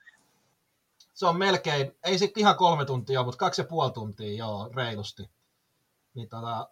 se 1.15 1.27
on 1.27 1.37
melkein, 1.37 1.97
ei 2.05 2.19
sitten 2.19 2.41
ihan 2.41 2.57
kolme 2.57 2.85
tuntia, 2.85 3.23
mutta 3.23 3.39
kaksi 3.39 3.61
ja 3.61 3.67
puoli 3.67 3.91
tuntia, 3.93 4.37
joo, 4.37 4.71
reilusti 4.77 5.31
niin 6.15 6.29
tota, 6.29 6.69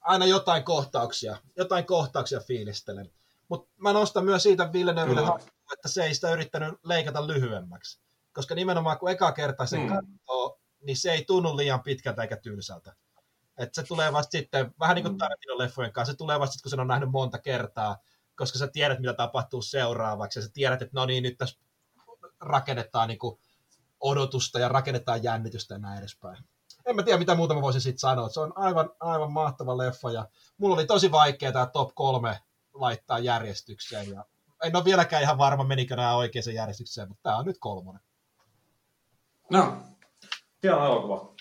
aina 0.00 0.26
jotain 0.26 0.64
kohtauksia, 0.64 1.36
jotain 1.56 1.86
kohtauksia 1.86 2.40
fiilistelen. 2.40 3.12
Mutta 3.48 3.72
mä 3.76 3.92
nostan 3.92 4.24
myös 4.24 4.42
siitä 4.42 4.72
Villeneuve, 4.72 5.14
mm. 5.14 5.28
että 5.72 5.88
se 5.88 6.04
ei 6.04 6.14
sitä 6.14 6.30
yrittänyt 6.30 6.74
leikata 6.84 7.26
lyhyemmäksi. 7.26 8.00
Koska 8.32 8.54
nimenomaan 8.54 8.98
kun 8.98 9.10
eka 9.10 9.32
kerta 9.32 9.66
sen 9.66 9.80
mm. 9.80 9.88
katsoo, 9.88 10.60
niin 10.80 10.96
se 10.96 11.12
ei 11.12 11.24
tunnu 11.24 11.56
liian 11.56 11.82
pitkältä 11.82 12.22
eikä 12.22 12.36
tylsältä. 12.36 12.94
Et 13.58 13.74
se 13.74 13.82
tulee 13.82 14.12
vasta 14.12 14.30
sitten, 14.30 14.74
vähän 14.80 14.94
niin 14.94 15.02
kuin 15.02 15.12
mm. 15.12 15.18
Tarantinon 15.18 15.58
leffojen 15.58 15.92
kanssa, 15.92 16.12
se 16.12 16.16
tulee 16.16 16.40
vasta 16.40 16.52
sitten, 16.52 16.62
kun 16.62 16.70
sen 16.70 16.80
on 16.80 16.88
nähnyt 16.88 17.10
monta 17.10 17.38
kertaa, 17.38 17.98
koska 18.36 18.58
sä 18.58 18.66
tiedät, 18.68 18.98
mitä 18.98 19.14
tapahtuu 19.14 19.62
seuraavaksi, 19.62 20.38
ja 20.38 20.42
sä 20.42 20.50
tiedät, 20.52 20.82
että 20.82 21.00
no 21.00 21.06
niin, 21.06 21.22
nyt 21.22 21.38
tässä 21.38 21.60
rakennetaan 22.40 23.08
niin 23.08 23.18
kuin 23.18 23.40
odotusta 24.00 24.58
ja 24.58 24.68
rakennetaan 24.68 25.22
jännitystä 25.22 25.74
ja 25.74 25.78
näin 25.78 25.98
edespäin 25.98 26.44
en 26.86 26.96
mä 26.96 27.02
tiedä, 27.02 27.18
mitä 27.18 27.34
muuta 27.34 27.54
mä 27.54 27.62
voisin 27.62 27.80
sitten 27.80 27.98
sanoa. 27.98 28.28
Se 28.28 28.40
on 28.40 28.52
aivan, 28.56 28.90
aivan 29.00 29.32
mahtava 29.32 29.78
leffa 29.78 30.10
ja 30.10 30.28
mulla 30.58 30.74
oli 30.74 30.86
tosi 30.86 31.12
vaikea 31.12 31.52
tämä 31.52 31.66
top 31.66 31.90
kolme 31.94 32.38
laittaa 32.74 33.18
järjestykseen 33.18 34.10
ja 34.10 34.24
en 34.64 34.76
ole 34.76 34.84
vieläkään 34.84 35.22
ihan 35.22 35.38
varma, 35.38 35.64
menikö 35.64 35.96
nämä 35.96 36.16
oikeaan 36.16 36.54
järjestykseen, 36.54 37.08
mutta 37.08 37.22
tämä 37.22 37.36
on 37.36 37.44
nyt 37.44 37.58
kolmonen. 37.60 38.00
No, 39.50 39.76
hieno 40.62 40.86
elokuva. 40.86 41.34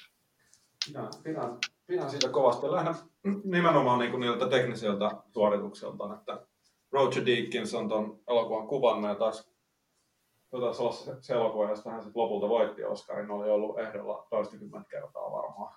Pidän, 0.87 1.09
pidän, 1.23 1.57
pidän 1.87 2.09
siitä 2.09 2.29
kovasti. 2.29 2.71
Lähinnä 2.71 2.95
nimenomaan 3.43 3.99
niin 3.99 4.11
kuin 4.11 4.21
niiltä 4.21 4.49
teknisiltä 4.49 5.11
suorituksilta, 5.33 6.13
että 6.13 6.47
Roger 6.91 7.25
Deakins 7.25 7.73
on 7.73 7.89
tuon 7.89 8.19
elokuvan 8.27 8.67
kuvannut 8.67 9.09
ja 9.09 9.15
taas 9.15 9.52
taisi 10.61 10.81
olla 10.81 10.91
se, 10.91 11.15
se 11.21 11.33
elokuva, 11.33 11.69
josta 11.69 11.89
hän 11.89 12.03
sitten 12.03 12.21
lopulta 12.21 12.49
voitti 12.49 12.83
Oscarin, 12.83 13.31
oli 13.31 13.49
ollut 13.49 13.79
ehdolla 13.79 14.27
toistakymmentä 14.29 14.89
kertaa 14.89 15.31
varmaan. 15.31 15.75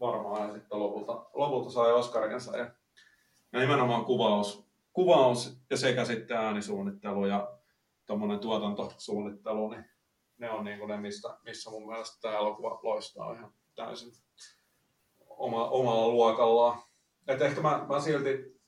Varmaan 0.00 0.48
ja 0.48 0.54
sitten 0.54 0.78
lopulta, 0.78 1.26
lopulta 1.34 1.70
sai 1.70 1.92
Oscarinsa. 1.92 2.56
Ja, 2.56 2.70
ja 3.52 3.60
nimenomaan 3.60 4.04
kuvaus, 4.04 4.64
kuvaus 4.92 5.58
ja 5.70 5.76
sekä 5.76 6.04
sitten 6.04 6.36
äänisuunnittelu 6.36 7.26
ja 7.26 7.58
tuommoinen 8.06 8.38
tuotantosuunnittelu, 8.38 9.70
niin 9.70 9.84
ne 10.38 10.50
on 10.50 10.64
niin 10.64 10.78
kuin 10.78 10.88
ne, 10.88 10.96
mistä, 10.96 11.38
missä 11.44 11.70
mun 11.70 11.86
mielestä 11.86 12.18
tämä 12.20 12.38
elokuva 12.38 12.80
loistaa 12.82 13.32
ihan 13.32 13.52
täysin 13.74 14.12
oma, 15.28 15.68
omalla 15.68 16.08
luokallaan. 16.08 16.82
Et 17.28 17.42
ehkä 17.42 17.60
mä, 17.60 17.86
mä 17.88 18.00
silti 18.00 18.58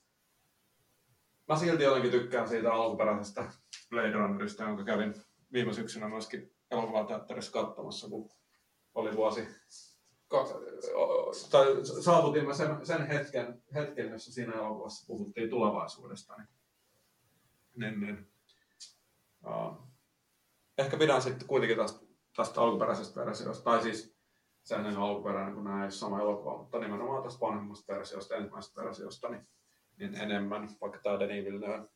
mä 1.47 1.55
silti 1.55 1.83
jotenkin 1.83 2.11
tykkään 2.11 2.49
siitä 2.49 2.73
alkuperäisestä 2.73 3.51
Blade 3.91 4.11
Runnerista, 4.11 4.63
jonka 4.63 4.83
kävin 4.83 5.13
viime 5.53 5.73
syksynä 5.73 6.09
myöskin 6.09 6.51
elokuvateatterissa 6.71 7.51
katsomassa, 7.51 8.09
kun 8.09 8.29
oli 8.95 9.15
vuosi, 9.15 9.47
tai 11.51 11.65
saavutimme 12.01 12.53
sen, 12.53 12.85
sen 12.85 13.07
hetken, 13.07 13.63
hetken, 13.73 14.09
jossa 14.09 14.33
siinä 14.33 14.53
elokuvassa 14.53 15.07
puhuttiin 15.07 15.49
tulevaisuudesta. 15.49 16.35
Niin, 17.75 17.99
niin, 17.99 18.31
uh, 19.47 19.87
ehkä 20.77 20.97
pidän 20.97 21.21
sitten 21.21 21.47
kuitenkin 21.47 21.77
tästä, 21.77 22.05
tästä 22.35 22.61
alkuperäisestä 22.61 23.25
versiosta, 23.25 23.63
tai 23.63 23.81
siis 23.81 24.15
sen 24.63 24.85
on 24.85 24.97
alkuperäinen, 24.97 25.55
kun 25.55 25.67
ole 25.67 25.91
sama 25.91 26.21
elokuva, 26.21 26.57
mutta 26.57 26.79
nimenomaan 26.79 27.23
tästä 27.23 27.41
vanhemmasta 27.41 27.93
versiosta, 27.93 28.35
ensimmäisestä 28.35 28.83
versiosta, 28.83 29.29
niin, 29.29 29.47
niin 29.97 30.15
enemmän, 30.15 30.69
vaikka 30.81 30.99
tämä 31.03 31.19
Denis 31.19 31.45
Villeneuve 31.45 31.89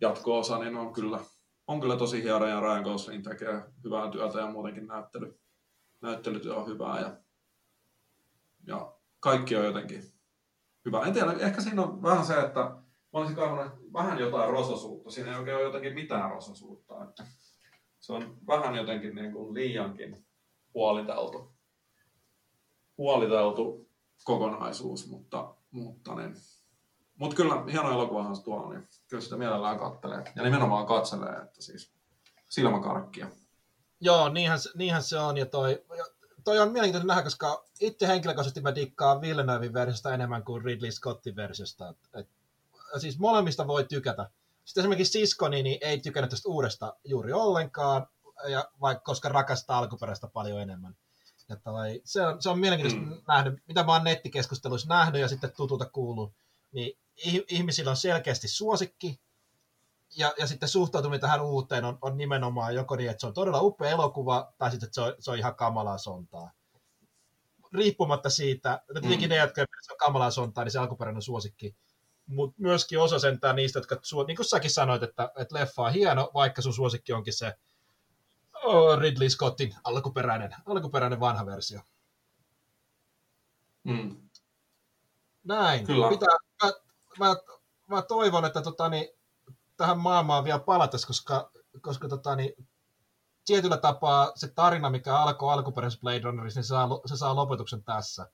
jatko-osa, 0.00 0.58
niin 0.58 0.76
on 0.76 0.92
kyllä, 0.92 1.18
on 1.66 1.80
kyllä 1.80 1.96
tosi 1.96 2.22
hieno 2.22 2.46
ja 2.46 2.60
Ryan 2.60 2.82
Gosling 2.82 3.24
tekee 3.24 3.62
hyvää 3.84 4.10
työtä 4.10 4.38
ja 4.38 4.46
muutenkin 4.46 4.86
näyttely, 4.86 5.40
näyttelytyö 6.00 6.54
on 6.54 6.66
hyvää 6.66 7.00
ja, 7.00 7.16
ja 8.66 8.92
kaikki 9.20 9.56
on 9.56 9.64
jotenkin 9.64 10.02
hyvä. 10.84 11.02
En 11.02 11.12
tiedä, 11.12 11.32
ehkä 11.32 11.60
siinä 11.60 11.82
on 11.82 12.02
vähän 12.02 12.24
se, 12.26 12.40
että 12.40 12.60
mä 12.60 13.18
olisin 13.18 13.36
kaivannut 13.36 13.92
vähän 13.92 14.18
jotain 14.18 14.50
rososuutta. 14.50 15.10
Siinä 15.10 15.32
ei 15.32 15.38
oikein 15.38 15.56
ole 15.56 15.64
jotenkin 15.64 15.94
mitään 15.94 16.30
rososuutta. 16.30 17.04
Että 17.04 17.26
se 18.00 18.12
on 18.12 18.38
vähän 18.46 18.74
jotenkin 18.74 19.14
niin 19.14 19.32
kuin 19.32 19.54
liiankin 19.54 20.26
huoliteltu, 20.74 21.52
huoliteltu 22.98 23.90
kokonaisuus, 24.24 25.10
mutta, 25.10 25.54
mutta 25.70 26.14
niin, 26.14 26.34
mutta 27.20 27.36
kyllä 27.36 27.64
hieno 27.72 27.90
elokuvahan 27.90 28.36
se 28.36 28.42
tuo, 28.42 28.72
niin 28.72 28.88
kyllä 29.08 29.22
sitä 29.22 29.36
mielellään 29.36 29.78
kattelee. 29.78 30.32
Ja 30.36 30.42
nimenomaan 30.42 30.86
katselee, 30.86 31.36
että 31.36 31.62
siis 31.62 31.92
silmäkarkkia. 32.48 33.26
Joo, 34.00 34.28
niinhän, 34.28 34.58
niinhän 34.74 35.02
se 35.02 35.18
on. 35.18 35.36
Ja 35.36 35.46
toi, 35.46 35.84
toi 36.44 36.58
on 36.58 36.72
mielenkiintoinen 36.72 37.06
nähdä, 37.06 37.22
koska 37.22 37.64
itse 37.80 38.08
henkilökohtaisesti 38.08 38.60
mä 38.60 38.74
dikkaan 38.74 39.20
Villeneuvein 39.20 39.72
versiosta 39.72 40.14
enemmän 40.14 40.44
kuin 40.44 40.64
Ridley 40.64 40.90
Scottin 40.90 41.36
versiosta. 41.36 41.88
Et, 41.88 41.96
et, 42.14 42.28
siis 42.98 43.18
molemmista 43.18 43.66
voi 43.66 43.84
tykätä. 43.84 44.30
Sitten 44.64 44.82
esimerkiksi 44.82 45.12
siskoni 45.12 45.62
niin 45.62 45.78
ei 45.80 46.00
tykännyt 46.00 46.30
tästä 46.30 46.48
uudesta 46.48 46.96
juuri 47.04 47.32
ollenkaan, 47.32 48.06
ja 48.48 48.68
vaikka, 48.80 49.04
koska 49.04 49.28
rakastaa 49.28 49.78
alkuperäistä 49.78 50.26
paljon 50.26 50.60
enemmän. 50.60 50.96
Ja 51.48 51.56
toi, 51.56 52.00
se, 52.04 52.26
on, 52.26 52.42
se 52.42 52.50
on 52.50 52.58
mielenkiintoista 52.58 53.10
mm. 53.10 53.22
nähdä, 53.28 53.52
mitä 53.68 53.84
mä 53.84 53.92
oon 53.92 54.04
nettikeskusteluissa 54.04 54.88
nähnyt 54.88 55.20
ja 55.20 55.28
sitten 55.28 55.52
tutulta 55.56 55.84
kuullut, 55.84 56.32
niin 56.72 56.99
ihmisillä 57.48 57.90
on 57.90 57.96
selkeästi 57.96 58.48
suosikki, 58.48 59.20
ja, 60.16 60.34
ja 60.38 60.46
sitten 60.46 60.68
suhtautuminen 60.68 61.20
tähän 61.20 61.42
uuteen 61.42 61.84
on, 61.84 61.98
on 62.02 62.16
nimenomaan 62.16 62.74
joko 62.74 62.96
niin, 62.96 63.10
että 63.10 63.20
se 63.20 63.26
on 63.26 63.34
todella 63.34 63.60
upea 63.60 63.90
elokuva, 63.90 64.52
tai 64.58 64.70
sitten 64.70 64.86
että 64.86 64.94
se 64.94 65.00
on, 65.00 65.14
se 65.18 65.30
on 65.30 65.38
ihan 65.38 65.54
kamalaa 65.54 65.98
sontaa. 65.98 66.50
Riippumatta 67.72 68.30
siitä, 68.30 68.74
että 68.74 69.00
tietenkin 69.00 69.28
mm. 69.28 69.34
ne, 69.34 69.36
jotka 69.36 69.64
se 69.82 69.92
on 69.92 69.98
kamalaa 69.98 70.30
sontaa, 70.30 70.64
niin 70.64 70.72
se 70.72 70.78
alkuperäinen 70.78 71.22
suosikki, 71.22 71.76
mutta 72.26 72.56
myöskin 72.58 72.98
osa 72.98 73.18
sentään 73.18 73.56
niistä, 73.56 73.78
jotka, 73.78 74.00
niin 74.26 74.36
kuin 74.36 74.46
säkin 74.46 74.70
sanoit, 74.70 75.02
että, 75.02 75.32
että 75.38 75.54
leffa 75.54 75.82
on 75.82 75.92
hieno, 75.92 76.30
vaikka 76.34 76.62
sun 76.62 76.74
suosikki 76.74 77.12
onkin 77.12 77.32
se 77.32 77.54
oh, 78.64 78.98
Ridley 78.98 79.30
Scottin 79.30 79.74
alkuperäinen, 79.84 80.54
alkuperäinen 80.66 81.20
vanha 81.20 81.46
versio. 81.46 81.80
Mm. 83.84 84.28
Näin. 85.44 85.86
Kyllä. 85.86 86.08
Pitää, 86.08 86.36
mä, 87.20 87.36
mä, 87.86 88.02
toivon, 88.02 88.44
että 88.44 88.62
tota, 88.62 88.88
niin, 88.88 89.08
tähän 89.76 89.98
maailmaan 89.98 90.44
vielä 90.44 90.58
palataan, 90.58 91.00
koska, 91.06 91.50
koska 91.80 92.08
tota, 92.08 92.36
niin, 92.36 92.68
tietyllä 93.46 93.76
tapaa 93.76 94.32
se 94.34 94.48
tarina, 94.48 94.90
mikä 94.90 95.16
alkoi 95.16 95.52
alkuperäisessä 95.52 96.00
Blade 96.00 96.20
Runnerissa, 96.20 96.58
niin 96.58 96.64
se 96.64 96.68
saa, 96.68 96.88
se 97.06 97.16
saa 97.16 97.36
lopetuksen 97.36 97.84
tässä. 97.84 98.30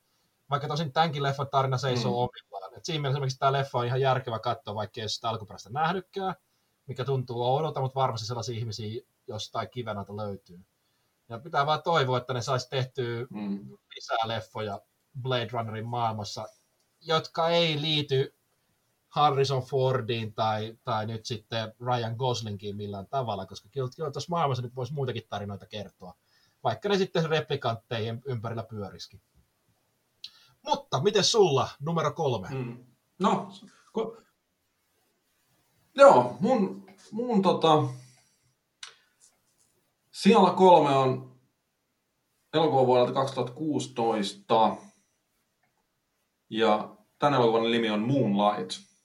Vaikka 0.51 0.69
tosin 0.69 0.93
tämänkin 0.93 1.23
leffan 1.23 1.49
tarina 1.51 1.79
seisoo 1.79 2.13
mm. 2.13 2.17
omillaan. 2.17 2.77
Et 2.77 2.85
siinä 2.85 3.01
mielessä 3.01 3.17
esimerkiksi 3.17 3.39
tämä 3.39 3.53
leffa 3.53 3.79
on 3.79 3.87
ihan 3.87 4.01
järkevä 4.01 4.39
katsoa, 4.39 4.75
vaikka 4.75 5.01
ei 5.01 5.03
ole 5.03 5.09
sitä 5.09 5.29
alkuperäistä 5.29 5.71
nähnytkään, 5.71 6.35
mikä 6.87 7.05
tuntuu 7.05 7.43
oudolta, 7.43 7.81
mutta 7.81 8.01
varmasti 8.01 8.27
sellaisia 8.27 8.59
ihmisiä 8.59 9.03
jostain 9.29 9.71
kiven 9.71 9.97
löytyy. 9.97 10.61
Ja 11.29 11.39
pitää 11.39 11.67
vaan 11.67 11.83
toivoa, 11.83 12.19
että 12.19 12.35
ne 12.35 12.43
saisi 12.43 12.71
tehtyä 12.71 13.27
mm. 13.31 13.77
lisää 13.95 14.29
leffoja 14.29 14.81
Blade 15.23 15.49
Runnerin 15.53 15.87
maailmassa, 15.87 16.49
jotka 17.01 17.49
ei 17.49 17.81
liity 17.81 18.35
Harrison 19.17 19.63
Fordiin 19.63 20.35
tai, 20.35 20.79
tai 20.85 21.07
nyt 21.07 21.27
sitten 21.27 21.73
Ryan 21.81 22.15
Goslingin 22.17 22.77
millään 22.77 23.07
tavalla, 23.07 23.47
koska 23.47 23.69
kyllä, 23.69 23.89
kyllä 23.97 24.11
tuossa 24.11 24.31
maailmassa 24.31 24.63
nyt 24.63 24.77
voisi 24.77 24.93
muitakin 24.93 25.23
tarinoita 25.29 25.67
kertoa, 25.67 26.15
vaikka 26.65 26.89
ne 26.89 26.99
sitten 26.99 27.31
replikantteihin 27.31 28.23
ympärillä 28.27 28.63
pyöriski. 28.63 29.21
Mutta 30.63 31.01
miten 31.01 31.25
sulla 31.25 31.69
numero 31.81 32.13
kolme? 32.13 32.49
Mm. 32.51 32.85
No, 33.19 33.49
ko- 33.99 34.23
joo, 35.95 36.37
mun, 36.41 36.87
mun 37.13 37.43
tota, 37.43 37.85
siellä 40.11 40.51
kolme 40.51 40.91
on 40.91 41.37
elokuva 42.55 42.87
vuodelta 42.87 43.13
2016. 43.13 44.77
Ja 46.51 46.97
tämän 47.19 47.35
elokuvan 47.35 47.71
nimi 47.71 47.91
on 47.91 48.01
Moonlight. 48.01 48.96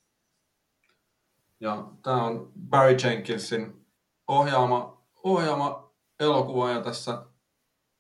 Ja 1.62 1.88
tämä 2.04 2.24
on 2.24 2.52
Barry 2.70 2.98
Jenkinsin 3.04 3.86
ohjaama, 4.28 5.04
ohjaama 5.24 5.94
elokuva 6.20 6.70
ja 6.70 6.82
tässä 6.82 7.26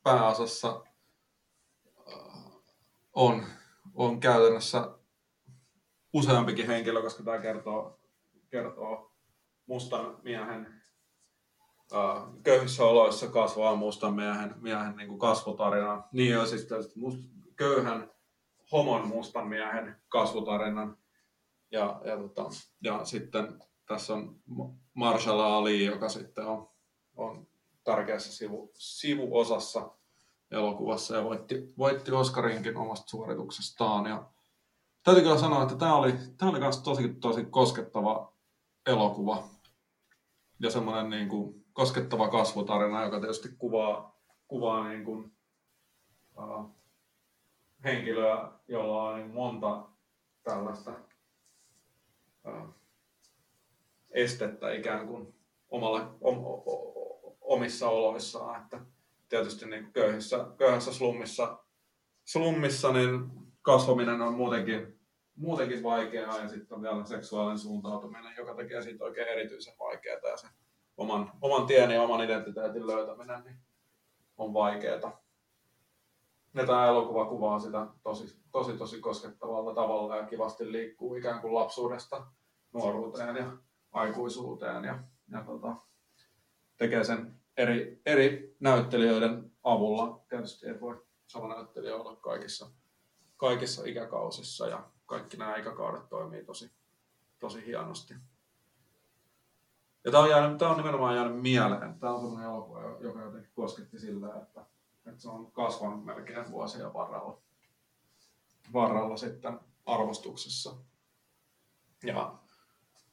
pääosassa 0.03 0.83
äh, 2.13 2.51
on, 3.13 3.45
on 3.93 4.19
käytännössä 4.19 4.89
useampikin 6.13 6.67
henkilö, 6.67 7.01
koska 7.01 7.23
tämä 7.23 7.39
kertoo, 7.39 7.99
kertoo 8.49 9.11
mustan 9.65 10.17
miehen 10.23 10.81
uh, 11.93 12.41
köyhissä 12.43 12.83
oloissa 12.83 13.27
kasvaa 13.27 13.75
mustan 13.75 14.13
miehen, 14.13 14.55
miehen 14.61 14.95
niin 14.95 15.19
kasvutarina. 15.19 16.03
Niin 16.11 16.39
on 16.39 16.47
siis 16.47 16.67
must, 16.95 17.19
köyhän 17.55 18.11
homon 18.71 19.07
mustan 19.07 19.47
miehen 19.47 19.95
kasvutarinan. 20.09 21.00
Ja, 21.71 22.01
ja, 22.05 22.17
tota, 22.17 22.49
ja 22.83 23.05
sitten 23.05 23.59
tässä 23.85 24.13
on 24.13 24.35
Marshall 24.93 25.39
Ali, 25.39 25.85
joka 25.85 26.09
sitten 26.09 26.45
on, 26.45 26.69
on 27.15 27.47
tärkeässä 27.83 28.31
sivu, 28.31 28.71
sivuosassa 28.73 29.91
elokuvassa 30.51 31.15
ja 31.15 31.23
voitti, 31.23 31.73
voitti 31.77 32.11
Oscarinkin 32.11 32.77
omasta 32.77 33.09
suorituksestaan. 33.09 34.05
Ja 34.05 34.29
täytyy 35.03 35.23
kyllä 35.23 35.37
sanoa, 35.37 35.63
että 35.63 35.75
tämä 35.75 35.95
oli, 35.95 36.13
tämä 36.37 36.51
oli 36.51 36.59
myös 36.59 36.77
tosi, 36.77 37.13
tosi 37.21 37.45
koskettava 37.45 38.33
elokuva 38.85 39.43
ja 40.59 40.71
semmoinen 40.71 41.09
niin 41.09 41.29
kuin 41.29 41.65
koskettava 41.73 42.27
kasvutarina, 42.27 43.03
joka 43.03 43.19
tietysti 43.19 43.49
kuvaa, 43.57 44.21
kuvaa 44.47 44.87
niin 44.87 45.05
kuin, 45.05 45.31
uh, 46.37 46.75
henkilöä, 47.83 48.51
jolla 48.67 49.03
on 49.03 49.19
niin 49.19 49.33
monta 49.33 49.89
tällaista 50.43 50.91
estettä 54.11 54.71
ikään 54.71 55.07
kuin 55.07 55.35
omalle, 55.69 56.01
om, 56.21 56.37
omissa 57.41 57.89
oloissaan. 57.89 58.61
Että 58.61 58.79
tietysti 59.29 59.65
niin 59.65 59.93
köyhissä, 59.93 60.45
köyhässä 60.57 60.93
slummissa, 60.93 61.63
slummissa 62.25 62.91
niin 62.91 63.31
kasvaminen 63.61 64.21
on 64.21 64.33
muutenkin, 64.33 64.99
muutenkin 65.35 65.83
vaikeaa 65.83 66.37
ja 66.37 66.49
sitten 66.49 66.75
on 66.75 66.81
vielä 66.81 67.05
seksuaalinen 67.05 67.59
suuntautuminen, 67.59 68.35
joka 68.37 68.55
tekee 68.55 68.81
siitä 68.81 69.03
oikein 69.03 69.27
erityisen 69.27 69.73
vaikeaa 69.79 70.29
ja 70.29 70.37
se 70.37 70.47
oman, 70.97 71.31
oman 71.41 71.67
tien 71.67 71.91
ja 71.91 72.01
oman 72.01 72.23
identiteetin 72.23 72.87
löytäminen 72.87 73.43
niin 73.43 73.57
on 74.37 74.53
vaikeaa. 74.53 75.20
Ja 76.53 76.65
tämä 76.65 76.87
elokuva 76.87 77.25
kuvaa 77.25 77.59
sitä 77.59 77.87
tosi, 78.03 78.41
tosi, 78.51 78.73
tosi 78.73 78.99
koskettavalla 78.99 79.75
tavalla 79.75 80.17
ja 80.17 80.25
kivasti 80.25 80.71
liikkuu 80.71 81.15
ikään 81.15 81.41
kuin 81.41 81.55
lapsuudesta 81.55 82.27
nuoruuteen 82.73 83.35
ja 83.35 83.57
aikuisuuteen 83.91 84.83
ja, 84.83 84.99
ja 85.31 85.43
tota, 85.43 85.75
tekee 86.77 87.03
sen 87.03 87.41
eri, 87.57 88.01
eri 88.05 88.55
näyttelijöiden 88.59 89.51
avulla. 89.63 90.21
Tietysti 90.29 90.67
ei 90.67 90.79
voi 90.81 91.05
sama 91.27 91.55
näyttelijä 91.55 91.95
olla 91.95 92.15
kaikissa, 92.15 92.71
kaikissa 93.37 93.81
ikäkausissa 93.85 94.67
ja 94.67 94.89
kaikki 95.05 95.37
nämä 95.37 95.55
ikäkaudet 95.55 96.09
toimii 96.09 96.45
tosi, 96.45 96.71
tosi 97.39 97.65
hienosti. 97.65 98.13
Ja 100.03 100.11
tämä 100.11 100.23
on, 100.23 100.29
jäänyt, 100.29 100.57
tämä 100.57 100.71
on 100.71 100.77
nimenomaan 100.77 101.15
jäänyt 101.15 101.41
mieleen. 101.41 101.99
Tämä 101.99 102.13
on 102.13 102.21
sellainen 102.21 102.49
elokuva, 102.49 102.81
joka 102.99 103.21
jotenkin 103.21 103.51
kosketti 103.55 103.99
sillä, 103.99 104.35
että, 104.41 104.65
että 105.05 105.21
se 105.21 105.29
on 105.29 105.51
kasvanut 105.51 106.05
melkein 106.05 106.51
vuosia 106.51 106.93
varrella, 106.93 107.41
varrella 108.73 109.17
sitten 109.17 109.59
arvostuksessa. 109.85 110.75
Ja, 112.03 112.39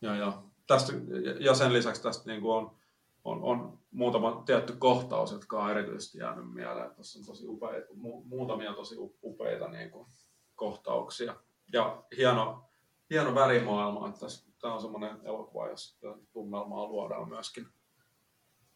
ja, 0.01 0.16
ja, 0.16 0.43
tästä, 0.66 0.93
ja 1.40 1.55
sen 1.55 1.73
lisäksi 1.73 2.02
tästä 2.02 2.31
niin 2.31 2.43
kuin 2.43 2.56
on, 2.56 2.77
on, 3.24 3.43
on 3.43 3.78
muutama 3.90 4.43
tietty 4.47 4.73
kohtaus, 4.73 5.32
jotka 5.32 5.62
on 5.62 5.70
erityisesti 5.70 6.19
jäänyt 6.19 6.52
mieleen. 6.52 6.94
Tässä 6.94 7.19
on 7.19 7.24
tosi 7.24 7.47
upeita, 7.47 7.94
mu, 7.94 8.24
muutamia 8.24 8.74
tosi 8.74 8.97
upeita 9.23 9.69
niin 9.69 9.90
kuin, 9.90 10.06
kohtauksia. 10.55 11.36
Ja 11.73 12.02
hieno, 12.16 12.65
hieno 13.10 13.35
värimaailma, 13.35 14.09
että 14.09 14.20
tässä 14.20 14.51
tämä 14.60 14.74
on 14.74 14.81
semmoinen 14.81 15.20
elokuva, 15.24 15.69
jossa 15.69 16.16
tunnelmaa 16.32 16.86
luodaan 16.86 17.28
myöskin 17.28 17.66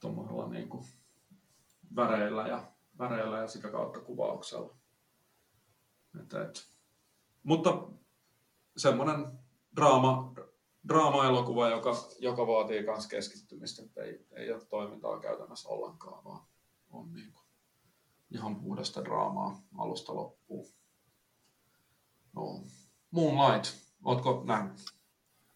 tuommoisella 0.01 0.48
niin 0.48 0.68
kuin 0.68 0.84
väreillä 1.97 2.48
ja, 2.48 2.72
väreillä 3.03 3.39
ja 3.39 3.49
sitä 3.49 3.70
kautta 3.70 4.01
kuvauksella. 4.01 4.74
Et, 6.20 6.35
et. 6.35 6.66
Mutta 7.43 7.89
semmoinen 8.77 9.39
draama, 9.77 10.33
draama-elokuva, 10.89 11.69
joka, 11.69 11.91
joka 12.19 12.47
vaatii 12.47 12.83
myös 12.83 13.07
keskittymistä, 13.07 13.83
että 13.83 14.03
ei, 14.03 14.27
ei 14.33 14.53
ole 14.53 14.65
toimintaa 14.65 15.20
käytännössä 15.20 15.69
ollenkaan, 15.69 16.24
vaan 16.24 16.41
on 16.91 17.12
niin 17.12 17.33
kuin 17.33 17.45
ihan 18.31 18.57
puhdasta 18.57 19.05
draamaa 19.05 19.62
alusta 19.79 20.15
loppuun. 20.15 20.66
No. 22.33 22.61
Moonlight, 23.11 23.74
ootko 24.05 24.43
nähnyt? 24.47 24.81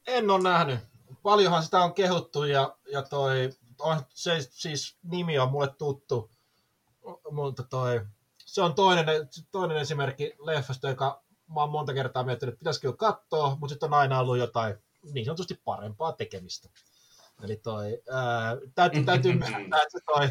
En 0.07 0.31
ole 0.31 0.43
nähnyt. 0.43 0.81
Paljonhan 1.23 1.63
sitä 1.63 1.81
on 1.81 1.95
kehuttu 1.95 2.45
ja, 2.45 2.77
ja 2.93 3.03
toi, 3.03 3.51
on, 3.79 4.01
se 4.15 4.41
siis 4.51 4.99
nimi 5.03 5.39
on 5.39 5.51
mulle 5.51 5.69
tuttu, 5.79 6.31
mutta 7.31 7.63
toi, 7.63 8.01
se 8.39 8.63
on 8.63 8.75
toinen, 8.75 9.07
toinen 9.53 9.77
esimerkki 9.77 10.35
leffasta, 10.39 10.89
joka 10.89 11.23
mä 11.55 11.61
oon 11.61 11.71
monta 11.71 11.95
kertaa 11.95 12.25
miettinyt, 12.25 12.53
että 12.53 12.59
pitäisikö 12.59 12.93
katsoa, 12.93 13.57
mutta 13.61 13.69
sitten 13.69 13.87
on 13.87 13.99
aina 13.99 14.21
ollut 14.21 14.39
jotain 14.39 14.75
niin 15.13 15.25
sanotusti 15.25 15.61
parempaa 15.65 16.13
tekemistä. 16.13 16.69
Eli 17.43 17.57
toi, 17.57 18.03
ää, 18.11 18.57
täytyy, 18.75 19.05
täytyy 19.05 19.33
myöntää, 19.39 19.83
että 19.83 19.99
toi 20.07 20.29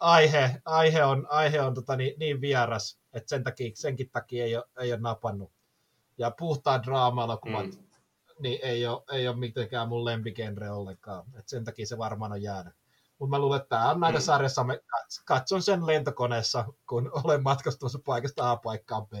aihe, 0.00 0.62
aihe 0.64 1.04
on, 1.04 1.26
aihe 1.30 1.60
on 1.60 1.74
tota 1.74 1.96
niin, 1.96 2.14
niin 2.18 2.40
vieras, 2.40 2.98
että 3.12 3.28
sen 3.28 3.44
takia, 3.44 3.70
senkin 3.74 4.10
takia 4.10 4.44
ei 4.44 4.56
ole, 4.56 4.64
ei 4.80 4.92
ole 4.92 5.00
napannut. 5.00 5.52
Ja 6.18 6.30
puhtaan 6.30 6.82
draama-elokuvat 6.82 7.66
mm 7.66 7.88
niin 8.38 8.58
ei 8.62 8.86
ole, 8.86 9.02
ei 9.12 9.28
ole 9.28 9.36
mitenkään 9.36 9.88
mun 9.88 10.04
lempigenre 10.04 10.70
ollenkaan. 10.70 11.24
Et 11.38 11.48
sen 11.48 11.64
takia 11.64 11.86
se 11.86 11.98
varmaan 11.98 12.32
on 12.32 12.42
jäänyt. 12.42 12.74
Mutta 13.18 13.36
mä 13.36 13.38
luulen, 13.38 13.60
että 13.60 13.68
tämä 13.68 13.90
on 13.90 14.00
näitä 14.00 14.18
mm. 14.18 14.22
sarjassa, 14.22 14.64
mä 14.64 14.74
katson 15.24 15.62
sen 15.62 15.86
lentokoneessa, 15.86 16.64
kun 16.88 17.10
olen 17.24 17.42
matkastumassa 17.42 17.98
paikasta 18.04 18.50
A 18.50 18.56
paikkaan 18.56 19.06
B. 19.06 19.12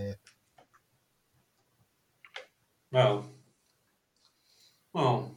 No. 2.90 3.24
No. 4.94 5.30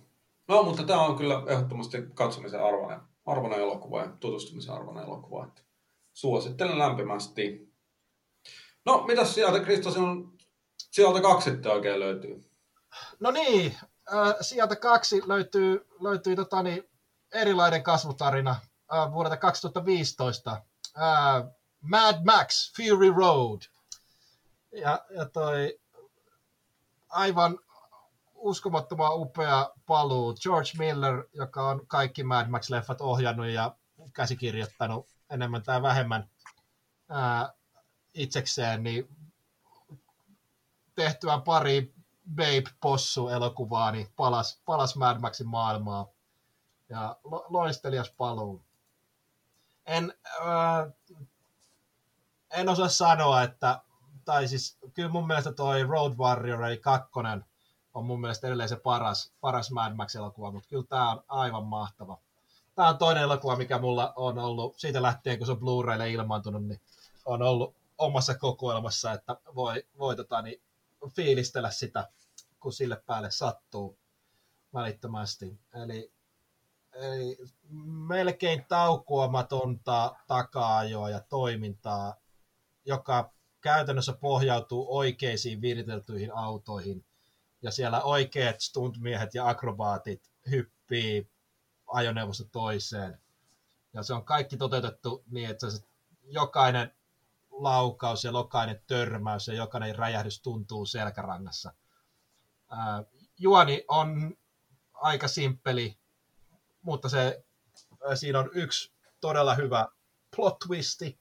no, 0.47 0.63
mutta 0.63 0.83
tämä 0.83 1.01
on 1.01 1.17
kyllä 1.17 1.43
ehdottomasti 1.47 1.97
katsomisen 2.13 2.63
arvoinen, 2.63 2.99
arvoinen 3.25 3.59
elokuva 3.59 4.01
ja 4.01 4.07
tutustumisen 4.19 4.73
arvoinen 4.73 5.03
elokuva. 5.03 5.45
Että 5.45 5.61
suosittelen 6.13 6.79
lämpimästi. 6.79 7.73
No, 8.85 9.03
mitä 9.07 9.25
sieltä 9.25 9.59
Kristo 9.59 9.91
sinun 9.91 10.37
sieltä 10.77 11.21
kaksi 11.21 11.49
sitten 11.49 11.71
oikein 11.71 11.99
löytyy? 11.99 12.41
No 13.19 13.31
niin, 13.31 13.77
äh, 14.13 14.35
sieltä 14.41 14.75
kaksi 14.75 15.21
löytyy, 15.25 15.87
löytyy 16.01 16.35
tota, 16.35 16.63
niin, 16.63 16.90
erilainen 17.33 17.83
kasvutarina 17.83 18.51
äh, 18.93 19.11
vuodelta 19.11 19.37
2015. 19.37 20.51
Äh, 20.51 20.63
Mad 21.81 22.25
Max 22.25 22.73
Fury 22.77 23.09
Road. 23.15 23.61
Ja, 24.71 25.05
ja 25.09 25.25
toi 25.25 25.79
aivan 27.09 27.59
uskomattoman 28.35 29.15
upea 29.15 29.69
paluu. 29.85 30.33
George 30.33 30.69
Miller, 30.77 31.23
joka 31.33 31.69
on 31.69 31.87
kaikki 31.87 32.23
Mad 32.23 32.47
Max-leffat 32.47 33.01
ohjannut 33.01 33.47
ja 33.47 33.75
käsikirjoittanut 34.13 35.07
enemmän 35.29 35.63
tai 35.63 35.81
vähemmän 35.81 36.29
ää, 37.09 37.53
itsekseen, 38.13 38.83
niin 38.83 39.09
tehtyä 40.95 41.41
pari 41.45 41.93
Babe 42.35 42.71
Possu-elokuvaa, 42.81 43.91
niin 43.91 44.07
palas, 44.15 44.61
palas 44.65 44.95
Mad 44.95 45.19
Maxin 45.19 45.47
maailmaa. 45.47 46.07
Ja 46.91 47.15
lo, 47.23 47.45
loistelias 47.49 48.11
paluu. 48.17 48.63
En, 49.85 50.13
äh, 50.25 50.93
en 52.51 52.69
osaa 52.69 52.89
sanoa, 52.89 53.43
että, 53.43 53.81
tai 54.25 54.47
siis 54.47 54.77
kyllä 54.93 55.09
mun 55.09 55.27
mielestä 55.27 55.51
toi 55.51 55.83
Road 55.83 56.13
Warrior 56.17 56.63
eli 56.63 56.77
kakkonen 56.77 57.45
on 57.93 58.05
mun 58.05 58.21
mielestä 58.21 58.47
edelleen 58.47 58.69
se 58.69 58.75
paras, 58.75 59.33
paras 59.41 59.71
Mad 59.71 59.93
Max-elokuva, 59.95 60.51
mutta 60.51 60.69
kyllä 60.69 60.85
tämä 60.89 61.11
on 61.11 61.23
aivan 61.27 61.65
mahtava. 61.65 62.17
Tämä 62.75 62.89
on 62.89 62.97
toinen 62.97 63.23
elokuva, 63.23 63.55
mikä 63.55 63.79
mulla 63.79 64.13
on 64.15 64.39
ollut, 64.39 64.79
siitä 64.79 65.01
lähtien 65.01 65.37
kun 65.37 65.47
se 65.47 65.51
on 65.51 65.59
Blu-raylle 65.59 66.11
ilmaantunut, 66.11 66.65
niin 66.65 66.81
on 67.25 67.41
ollut 67.41 67.75
omassa 67.97 68.37
kokoelmassa, 68.37 69.11
että 69.11 69.37
voi, 69.55 69.85
voi 69.97 70.15
tota, 70.15 70.41
niin, 70.41 70.61
fiilistellä 71.15 71.71
sitä, 71.71 72.09
kun 72.59 72.73
sille 72.73 73.03
päälle 73.05 73.31
sattuu 73.31 73.97
välittömästi. 74.73 75.59
Eli, 75.83 76.11
eli 76.93 77.37
melkein 78.07 78.65
taukoamatonta 78.65 80.15
takaajoa 80.27 81.09
ja 81.09 81.19
toimintaa, 81.19 82.15
joka 82.85 83.33
käytännössä 83.61 84.13
pohjautuu 84.13 84.97
oikeisiin 84.97 85.61
viriteltyihin 85.61 86.35
autoihin. 86.35 87.05
Ja 87.61 87.71
siellä 87.71 88.01
oikeat 88.01 88.61
stuntmiehet 88.61 89.35
ja 89.35 89.49
akrobaatit 89.49 90.31
hyppii 90.51 91.29
ajoneuvosta 91.87 92.43
toiseen. 92.51 93.21
Ja 93.93 94.03
se 94.03 94.13
on 94.13 94.25
kaikki 94.25 94.57
toteutettu 94.57 95.23
niin, 95.31 95.49
että 95.49 95.67
jokainen 96.23 96.91
laukaus 97.51 98.23
ja 98.23 98.31
jokainen 98.31 98.81
törmäys 98.87 99.47
ja 99.47 99.53
jokainen 99.53 99.95
räjähdys 99.95 100.41
tuntuu 100.41 100.85
selkärangassa. 100.85 101.73
Ää, 102.69 103.03
juoni 103.37 103.85
on 103.87 104.37
aika 104.93 105.27
simppeli, 105.27 105.97
mutta 106.81 107.09
se, 107.09 107.43
siinä 108.15 108.39
on 108.39 108.49
yksi 108.53 108.91
todella 109.21 109.55
hyvä 109.55 109.87
plot 110.35 110.59
twisti, 110.59 111.19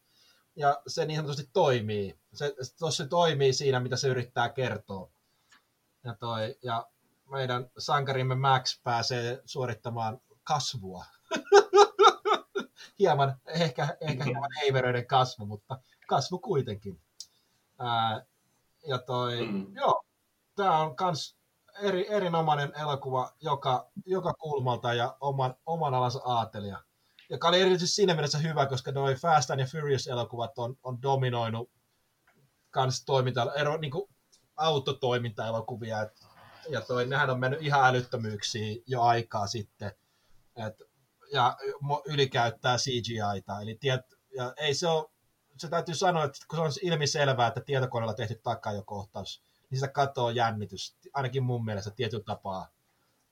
ja 0.57 0.83
se 0.87 1.05
niin 1.05 1.17
sanotusti 1.17 1.51
toimii. 1.53 2.19
Se, 2.35 2.55
se 2.91 3.07
toimii 3.07 3.53
siinä, 3.53 3.81
mitä 3.81 3.97
se 3.97 4.09
yrittää 4.09 4.49
kertoa. 4.49 5.11
Ja, 6.05 6.15
toi, 6.15 6.57
ja 6.63 6.87
meidän 7.31 7.71
sankarimme 7.79 8.35
Max 8.35 8.83
pääsee 8.83 9.43
suorittamaan 9.45 10.21
kasvua. 10.45 11.05
hieman, 12.99 13.41
ehkä, 13.47 13.97
ehkä 14.01 14.25
hieman 14.25 14.51
heiveröiden 14.61 15.07
kasvu, 15.07 15.47
mutta 15.47 15.79
kasvu 16.07 16.39
kuitenkin. 16.39 17.01
Ää, 17.79 18.25
ja 18.87 18.99
toi, 18.99 19.47
mm. 19.47 19.75
joo, 19.75 20.05
tämä 20.57 20.79
on 20.79 20.97
kans 20.97 21.37
eri, 21.81 22.15
erinomainen 22.15 22.73
elokuva 22.81 23.33
joka, 23.41 23.91
joka 24.07 24.35
kulmalta 24.35 24.95
ja 24.95 25.17
oman, 25.21 25.55
oman 25.67 25.95
alansa 25.95 26.21
aatelija. 26.25 26.83
Joka 27.31 27.49
oli 27.49 27.61
erityisesti 27.61 27.95
siinä 27.95 28.15
mielessä 28.15 28.39
hyvä, 28.39 28.67
koska 28.67 28.93
noin 28.93 29.17
Fast 29.17 29.51
and 29.51 29.67
Furious-elokuvat 29.67 30.59
on, 30.59 30.77
on 30.83 31.03
dominoinut 31.03 31.71
kans 32.71 33.05
toiminta, 33.05 33.55
ero, 33.55 33.77
niin 33.77 33.91
kuin 33.91 34.11
autotoiminta-elokuvia. 34.57 36.03
Et, 36.03 36.27
ja 36.69 36.81
toi, 36.81 37.07
nehän 37.07 37.31
on 37.31 37.41
mennyt 37.41 37.63
ihan 37.63 37.85
älyttömyyksiin 37.85 38.83
jo 38.87 39.03
aikaa 39.03 39.47
sitten. 39.47 39.93
Et, 40.57 40.83
ja 41.33 41.57
ylikäyttää 42.05 42.77
CGI-ta. 42.77 43.61
Eli 43.61 43.75
tiet, 43.75 44.01
ja 44.37 44.55
ei 44.57 44.75
se 44.75 44.89
ole, 44.89 45.11
se 45.57 45.69
täytyy 45.69 45.95
sanoa, 45.95 46.25
että 46.25 46.39
kun 46.49 46.57
se 46.59 46.63
on 46.63 46.73
ilmiselvää, 46.83 47.49
että 47.49 47.61
tietokoneella 47.61 48.15
tehty 48.15 48.41
takajokohtaus, 48.43 49.43
niin 49.71 49.79
sitä 49.79 49.93
katoo 49.93 50.31
jännitys, 50.31 50.97
ainakin 51.13 51.43
mun 51.43 51.65
mielestä 51.65 51.91
tietyllä 51.91 52.25
tapaa. 52.25 52.69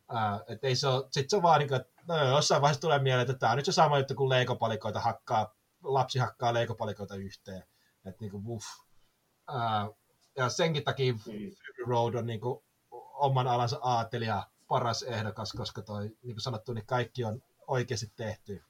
Ää, 0.08 0.40
et 0.46 0.64
ei 0.64 0.76
se 0.76 0.86
ole, 0.86 1.08
sit 1.10 1.30
se 1.30 1.36
on 1.36 1.42
vaan 1.42 1.58
niin 1.58 1.68
kuin, 1.68 1.80
että 1.80 2.02
no, 2.08 2.28
jossain 2.28 2.62
vaiheessa 2.62 2.80
tulee 2.80 2.98
mieleen, 2.98 3.30
että 3.30 3.38
tämä 3.38 3.52
on 3.52 3.56
nyt 3.56 3.66
se 3.66 3.72
sama 3.72 3.98
juttu 3.98 4.14
kuin 4.14 4.28
leikopalikoita 4.28 5.00
hakkaa, 5.00 5.54
lapsi 5.82 6.18
hakkaa 6.18 6.54
leikopalikoita 6.54 7.14
yhteen. 7.14 7.64
Että 8.04 8.20
niin 8.20 8.30
kuin, 8.30 8.42
uff. 8.46 8.66
Ää, 9.48 9.88
ja 10.36 10.48
senkin 10.48 10.84
takia 10.84 11.12
mm. 11.12 11.18
Fury 11.18 11.52
Road 11.86 12.14
on 12.14 12.26
niin 12.26 12.40
kuin, 12.40 12.64
oman 13.18 13.46
alansa 13.46 13.78
aatelija 13.82 14.46
paras 14.68 15.02
ehdokas, 15.02 15.52
koska 15.52 15.82
toi, 15.82 16.02
niin 16.02 16.34
kuin 16.34 16.40
sanottu, 16.40 16.72
niin 16.72 16.86
kaikki 16.86 17.24
on 17.24 17.42
oikeasti 17.66 18.12
tehty. 18.16 18.64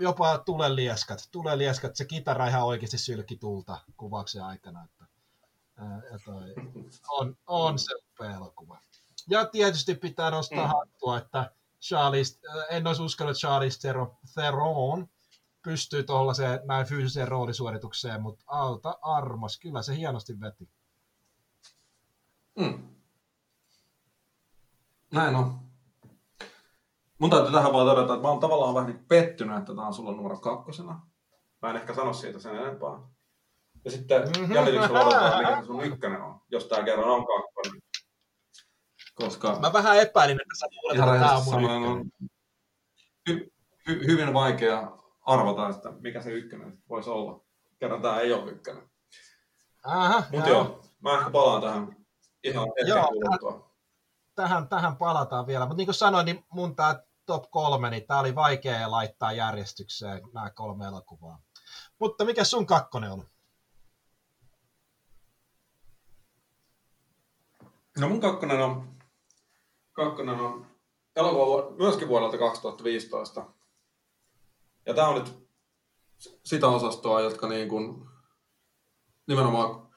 Jopa 0.00 0.38
tulee 0.38 0.74
lieskat, 0.74 1.28
tulee 1.32 1.58
lieskat, 1.58 1.96
se 1.96 2.04
kitara 2.04 2.48
ihan 2.48 2.64
oikeasti 2.64 2.98
sylki 2.98 3.36
tulta 3.36 3.80
kuvauksen 3.96 4.44
aikana. 4.44 4.84
Että, 4.84 5.01
ää, 5.76 6.02
on, 7.08 7.36
on 7.46 7.78
se 7.78 7.94
upea 7.94 8.36
elokuva. 8.36 8.78
Ja 9.30 9.46
tietysti 9.46 9.94
pitää 9.94 10.30
nostaa 10.30 10.66
mm. 10.66 10.72
hattua, 10.72 11.18
että 11.18 11.50
Charlize, 11.82 12.40
en 12.70 12.86
olisi 12.86 13.02
uskonut, 13.02 13.30
että 13.30 13.40
Charlize 13.40 13.88
Theron 14.34 15.08
pystyy 15.62 16.02
tuollaiseen 16.02 16.60
näin 16.64 16.86
fyysiseen 16.86 17.28
roolisuoritukseen, 17.28 18.22
mutta 18.22 18.44
alta 18.46 18.98
armos, 19.02 19.58
kyllä 19.58 19.82
se 19.82 19.96
hienosti 19.96 20.40
veti. 20.40 20.68
Mm. 22.58 22.88
Näin 25.12 25.34
on. 25.34 25.60
Mun 27.18 27.30
täytyy 27.30 27.52
tähän 27.52 27.72
vaan 27.72 27.86
todeta, 27.86 28.14
että 28.14 28.22
mä 28.22 28.28
oon 28.28 28.40
tavallaan 28.40 28.74
vähän 28.74 28.90
niin 28.90 29.04
pettynyt, 29.04 29.58
että 29.58 29.74
tää 29.74 29.86
on 29.86 29.94
sulla 29.94 30.12
numero 30.12 30.38
kakkosena. 30.38 31.06
Mä 31.62 31.70
en 31.70 31.76
ehkä 31.76 31.94
sano 31.94 32.12
siitä 32.12 32.38
sen 32.38 32.56
enempää. 32.56 32.98
Ja 33.84 33.90
sitten 33.90 34.22
mm-hmm. 34.22 34.54
jäljityksellä 34.54 35.00
odotetaan, 35.00 35.38
mikä 35.38 35.66
sun 35.66 35.84
ykkönen 35.84 36.22
on, 36.22 36.40
jos 36.50 36.64
tää 36.64 36.82
kerran 36.82 37.08
on 37.08 37.26
kakkonen. 37.26 37.82
Koska... 39.14 39.58
Mä 39.60 39.72
vähän 39.72 39.98
epäilin, 39.98 40.40
että 40.40 40.58
sä 40.58 40.66
luulet, 40.72 40.98
että 40.98 41.26
tää 41.26 41.36
on 41.36 41.44
mun 41.44 41.70
on 41.70 42.10
hy- 43.30 43.50
hy- 43.88 44.06
hyvin 44.06 44.34
vaikea 44.34 44.98
arvata, 45.20 45.68
että 45.68 45.92
mikä 46.00 46.22
se 46.22 46.30
ykkönen 46.30 46.82
voisi 46.88 47.10
olla. 47.10 47.44
Kerran 47.78 48.02
tää 48.02 48.20
ei 48.20 48.32
ole 48.32 48.50
ykkönen. 48.50 48.90
Aha, 49.84 50.22
Mutta 50.32 50.48
joo. 50.48 50.64
joo, 50.64 50.84
mä 51.00 51.18
ehkä 51.18 51.30
palaan 51.30 51.62
tähän 51.62 51.96
ihan 52.42 52.68
hetken 52.78 53.04
kuluttua. 53.04 53.72
Tähän, 54.34 54.68
tähän 54.68 54.96
palataan 54.96 55.46
vielä. 55.46 55.64
Mutta 55.66 55.76
niin 55.76 55.86
kuin 55.86 55.94
sanoin, 55.94 56.26
niin 56.26 56.44
mun 56.52 56.76
tää 56.76 57.02
top 57.26 57.50
kolme, 57.50 57.90
niin 57.90 58.06
tää 58.06 58.18
oli 58.18 58.34
vaikea 58.34 58.90
laittaa 58.90 59.32
järjestykseen 59.32 60.20
nämä 60.34 60.50
kolme 60.50 60.86
elokuvaa. 60.86 61.42
Mutta 61.98 62.24
mikä 62.24 62.44
sun 62.44 62.66
kakkonen 62.66 63.12
on? 63.12 63.31
No 67.98 68.08
mun 68.08 68.20
kakkonen 68.20 68.60
on, 68.60 68.96
kakkonen 69.92 70.40
on 70.40 70.66
elokuva 71.16 71.70
myöskin 71.70 72.08
vuodelta 72.08 72.38
2015. 72.38 73.46
Ja 74.86 74.94
tää 74.94 75.08
on 75.08 75.18
nyt 75.18 75.48
sitä 76.44 76.68
osastoa, 76.68 77.20
jotka 77.20 77.48
niin 77.48 77.68
kuin 77.68 78.08
nimenomaan 79.26 79.88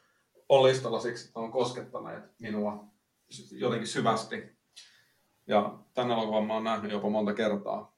on 0.50 0.64
listalla 0.64 1.00
siksi, 1.00 1.28
että 1.28 1.40
on 1.40 1.52
koskettaneet 1.52 2.40
minua 2.40 2.86
jotenkin 3.52 3.88
syvästi. 3.88 4.56
Ja 5.48 5.80
tämän 5.94 6.12
elokuvan 6.12 6.46
mä 6.46 6.54
oon 6.54 6.64
nähnyt 6.64 6.92
jopa 6.92 7.10
monta 7.10 7.34
kertaa. 7.34 7.98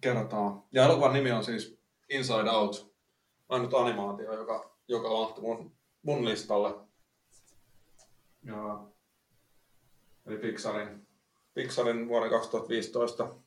kertaa. 0.00 0.66
Ja 0.72 0.84
elokuvan 0.84 1.12
nimi 1.12 1.32
on 1.32 1.44
siis 1.44 1.80
Inside 2.10 2.50
Out. 2.50 2.96
Ainut 3.48 3.74
animaatio, 3.74 4.34
joka, 4.34 4.76
joka 4.88 5.08
mahtui 5.08 5.42
mun, 5.42 5.76
mun 6.02 6.24
listalle. 6.24 6.74
Ja, 8.42 8.86
eli 10.26 10.38
Pixarin, 10.38 11.06
Pixarin 11.54 12.08
vuoden 12.08 12.30
2015 12.30 13.24
uh, 13.24 13.38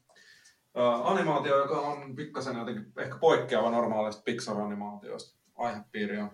animaatio, 1.03 1.57
joka 1.57 1.79
on 1.79 2.15
pikkasen 2.15 2.57
jotenkin 2.57 2.93
ehkä 2.97 3.17
poikkeava 3.17 3.69
normaalista 3.69 4.23
Pixar-animaatioista. 4.25 5.39
Aihepiiri 5.55 6.17
on 6.17 6.31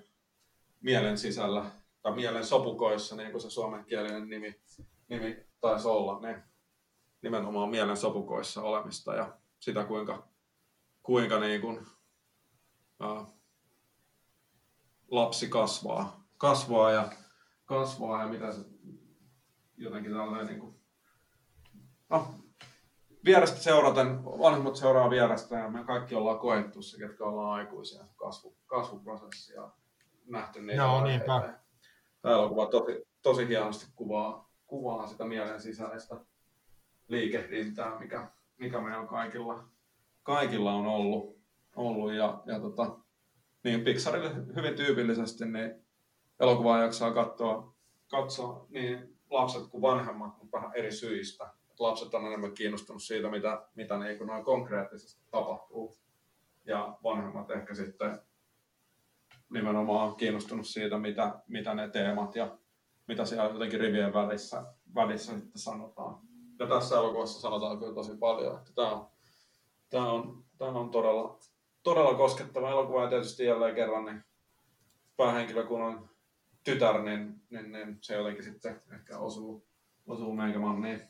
mielen 0.81 1.17
sisällä 1.17 1.65
tai 2.01 2.15
mielen 2.15 2.45
sopukoissa, 2.45 3.15
niin 3.15 3.31
kuin 3.31 3.41
se 3.41 3.49
suomenkielinen 3.49 4.29
nimi, 4.29 4.61
nimi 5.07 5.45
taisi 5.61 5.87
olla, 5.87 6.19
niin 6.19 6.43
nimenomaan 7.21 7.69
mielen 7.69 7.97
sopukoissa 7.97 8.61
olemista 8.61 9.15
ja 9.15 9.37
sitä, 9.59 9.83
kuinka, 9.83 10.27
kuinka 11.03 11.39
niin 11.39 11.61
kuin, 11.61 11.87
ää, 12.99 13.25
lapsi 15.11 15.49
kasvaa, 15.49 16.23
kasvaa 16.37 16.91
ja 16.91 17.11
kasvaa 17.65 18.21
ja 18.21 18.27
mitä 18.27 18.51
se 18.51 18.61
jotenkin 19.77 20.11
tällainen 20.11 20.47
niin 20.47 20.59
kuin, 20.59 20.75
no, 22.09 22.27
vierestä 23.25 23.57
seuraten, 23.57 24.25
vanhemmat 24.25 24.75
seuraa 24.75 25.09
vierestä 25.09 25.55
ja 25.55 25.69
me 25.69 25.83
kaikki 25.83 26.15
ollaan 26.15 26.39
koettu 26.39 26.81
se, 26.81 26.97
ketkä 26.97 27.23
ollaan 27.23 27.51
aikuisia, 27.51 28.05
kasvu, 28.15 28.57
kasvuprosessi 28.65 29.53
ja 29.53 29.71
nähty 30.25 30.61
niitä 30.61 30.81
Joo, 30.81 31.03
niinpä. 31.03 31.53
Tämä 32.21 32.33
elokuva 32.33 32.65
tosi, 32.65 33.07
tosi 33.21 33.47
hienosti 33.47 33.85
kuvaa, 33.95 34.49
kuvaa 34.67 35.07
sitä 35.07 35.25
mielen 35.25 35.61
sisäistä 35.61 36.15
liikehdintää, 37.07 37.99
mikä, 37.99 38.27
mikä 38.57 38.81
meillä 38.81 39.07
kaikilla, 39.07 39.67
kaikilla 40.23 40.73
on 40.73 40.87
ollut. 40.87 41.37
ollut 41.75 42.13
ja, 42.13 42.41
ja 42.45 42.59
tota, 42.59 42.97
niin 43.63 43.81
Pixarille 43.81 44.31
hyvin 44.55 44.75
tyypillisesti 44.75 45.45
niin 45.45 45.85
elokuvaa 46.39 46.81
jaksaa 46.81 47.13
katsoa, 47.13 47.75
katsoa 48.11 48.65
niin 48.69 49.14
lapset 49.29 49.67
kuin 49.67 49.81
vanhemmat, 49.81 50.37
mutta 50.37 50.57
vähän 50.57 50.71
eri 50.75 50.91
syistä. 50.91 51.43
Et 51.71 51.79
lapset 51.79 52.13
on 52.13 52.25
enemmän 52.25 52.53
kiinnostunut 52.53 53.03
siitä, 53.03 53.29
mitä, 53.29 53.67
mitä 53.75 53.97
niin 53.97 54.17
kuin 54.17 54.27
noin 54.27 54.45
konkreettisesti 54.45 55.21
tapahtuu. 55.31 55.97
Ja 56.65 56.97
vanhemmat 57.03 57.51
ehkä 57.51 57.73
sitten 57.73 58.19
nimenomaan 59.49 60.15
kiinnostunut 60.15 60.67
siitä, 60.67 60.97
mitä, 60.97 61.39
mitä 61.47 61.73
ne 61.73 61.89
teemat 61.89 62.35
ja 62.35 62.57
mitä 63.07 63.25
siellä 63.25 63.53
jotenkin 63.53 63.79
rivien 63.79 64.13
välissä, 64.13 64.63
välissä 64.95 65.33
sitten 65.33 65.61
sanotaan. 65.61 66.19
Ja 66.59 66.67
tässä 66.67 66.95
elokuvassa 66.95 67.41
sanotaan 67.41 67.79
kyllä 67.79 67.93
tosi 67.93 68.17
paljon, 68.17 68.57
että 68.57 68.71
tämä 68.75 68.91
on, 68.91 69.07
tämä 69.89 70.11
on, 70.11 70.43
tämä 70.57 70.71
on 70.71 70.91
todella, 70.91 71.39
todella 71.83 72.13
koskettava 72.13 72.71
elokuva 72.71 73.03
ja 73.03 73.09
tietysti 73.09 73.45
jälleen 73.45 73.75
kerran 73.75 74.05
niin 74.05 74.23
päähenkilö 75.17 75.63
kun 75.63 75.81
on 75.81 76.09
tytär, 76.65 77.01
niin, 77.01 77.41
niin, 77.49 77.71
niin 77.71 77.97
se 78.01 78.15
jotenkin 78.15 78.43
sitten 78.43 78.81
ehkä 78.93 79.19
osuu, 79.19 79.67
osuu 80.07 80.33
meikämanniin 80.33 81.01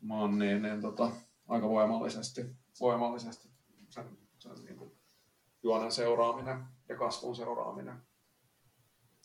maan, 0.00 0.38
niin, 0.38 0.62
niin 0.62 0.80
tota, 0.80 1.10
aika 1.48 1.68
voimallisesti, 1.68 2.46
voimallisesti 2.80 3.48
sen, 3.88 4.18
sen 4.38 4.64
niin 4.64 4.76
kuin 4.76 4.98
juonen 5.62 5.92
seuraaminen 5.92 6.64
ja 6.88 6.96
kasvun 6.96 7.36
seuraaminen. 7.36 8.02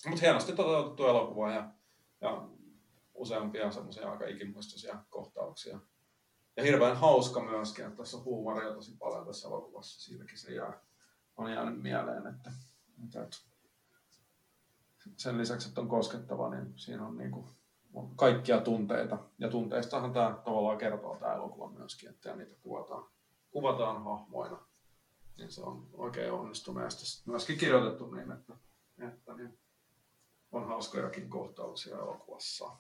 Mutta 0.08 0.22
hienosti 0.22 0.54
toteutettu 0.54 1.06
elokuva 1.06 1.52
ja, 1.52 1.72
ja 2.22 2.48
useampia 3.14 3.72
semmoisia 3.72 4.12
aika 4.12 4.28
ikimuistoisia 4.28 5.04
kohtauksia. 5.10 5.80
Ja 6.58 6.64
hirveän 6.64 6.98
hauska 6.98 7.44
myöskin, 7.44 7.86
että 7.86 7.98
tässä 7.98 8.18
on 8.18 8.24
huumoria 8.24 8.74
tosi 8.74 8.98
paljon 8.98 9.26
tässä 9.26 9.48
elokuvassa. 9.48 10.02
Siitäkin 10.02 10.38
se 10.38 10.54
jää, 10.54 10.82
on 11.38 11.52
jäänyt 11.52 11.82
mieleen, 11.82 12.28
että, 12.28 12.52
että 13.04 13.38
sen 15.18 15.38
lisäksi, 15.38 15.68
että 15.68 15.82
on 15.82 15.88
koskettava, 15.88 16.50
niin 16.50 16.74
siinä 16.76 17.08
on, 17.08 17.18
niin 17.18 17.32
kuin, 17.32 17.46
kaikkia 18.16 18.62
tunteita. 18.62 19.18
Ja 19.40 19.50
tunteistahan 19.50 20.14
tämä 20.14 20.42
tavallaan 20.46 20.78
kertoo 20.78 21.18
tämä 21.18 21.34
elokuva 21.34 21.70
myöskin, 21.70 22.10
että 22.10 22.36
niitä 22.36 22.56
kuvataan, 22.64 23.06
kuvataan 23.52 24.04
hahmoina. 24.04 24.66
Niin 25.38 25.52
se 25.52 25.62
on 25.62 25.90
oikein 25.94 26.32
onnistuneesti 26.32 27.24
myöskin 27.26 27.58
kirjoitettu 27.58 28.12
niin, 28.12 28.32
että, 28.32 28.54
että 28.98 29.34
niin 29.34 29.60
on 30.52 30.68
hauskojakin 30.68 31.30
kohtauksia 31.30 31.98
elokuvassa. 31.98 32.72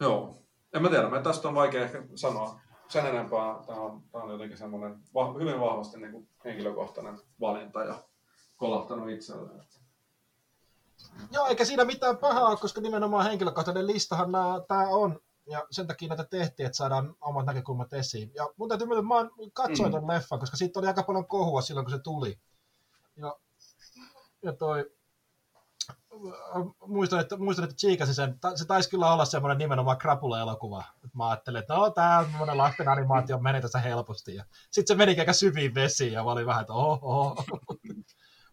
Joo. 0.00 0.42
En 0.72 0.82
mä 0.82 0.88
tiedä, 0.88 1.10
me 1.10 1.22
tästä 1.22 1.48
on 1.48 1.54
vaikea 1.54 1.82
ehkä 1.82 2.02
sanoa 2.14 2.60
sen 2.88 3.06
enempää. 3.06 3.62
Tämä 3.66 3.80
on, 3.80 4.02
tämä 4.12 4.24
on 4.24 4.30
jotenkin 4.30 4.58
semmoinen 4.58 4.98
hyvin 5.40 5.60
vahvasti 5.60 6.00
niin 6.00 6.12
kuin 6.12 6.28
henkilökohtainen 6.44 7.18
valinta 7.40 7.84
ja 7.84 8.04
kolahtanut 8.56 9.10
itselleen. 9.10 9.64
Joo, 11.32 11.46
eikä 11.46 11.64
siinä 11.64 11.84
mitään 11.84 12.16
pahaa 12.16 12.56
koska 12.56 12.80
nimenomaan 12.80 13.24
henkilökohtainen 13.24 13.86
listahan 13.86 14.30
tämä 14.68 14.88
on. 14.88 15.20
Ja 15.46 15.66
sen 15.70 15.86
takia 15.86 16.08
näitä 16.08 16.24
tehtiin, 16.24 16.66
että 16.66 16.76
saadaan 16.76 17.14
omat 17.20 17.46
näkökulmat 17.46 17.92
esiin. 17.92 18.30
Ja 18.34 18.48
mun 18.56 18.68
täytyy 18.68 18.86
myöntää, 18.86 19.22
mä 19.22 19.30
katsoin 19.52 19.88
mm. 19.88 19.92
ton 19.92 20.08
leffan, 20.08 20.38
koska 20.38 20.56
siitä 20.56 20.78
oli 20.78 20.86
aika 20.86 21.02
paljon 21.02 21.26
kohua 21.26 21.62
silloin, 21.62 21.86
kun 21.86 21.92
se 21.92 21.98
tuli. 21.98 22.38
Ja, 23.16 23.36
ja 24.42 24.52
toi, 24.52 24.90
muistan, 26.86 27.20
että, 27.20 27.36
muistan, 27.36 27.64
että 27.64 27.76
Chiikasi 27.76 28.14
sen, 28.14 28.38
se 28.54 28.64
taisi 28.64 28.90
kyllä 28.90 29.12
olla 29.12 29.24
semmoinen 29.24 29.58
nimenomaan 29.58 29.98
krapula-elokuva. 29.98 30.84
Mä 31.12 31.28
ajattelin, 31.28 31.60
että 31.60 31.74
no 31.74 31.90
tää 31.90 32.18
on 32.18 32.24
semmoinen 32.24 32.58
lasten 32.58 32.88
animaatio, 32.88 33.38
menee 33.38 33.60
tässä 33.60 33.78
helposti. 33.78 34.34
Ja 34.34 34.44
sitten 34.70 34.94
se 34.94 34.98
meni 34.98 35.20
aika 35.20 35.32
syviin 35.32 35.74
vesiin 35.74 36.12
ja 36.12 36.24
mä 36.24 36.30
olin 36.30 36.46
vähän, 36.46 36.60
että 36.60 36.72
oho, 36.72 36.98
oho. 37.02 37.44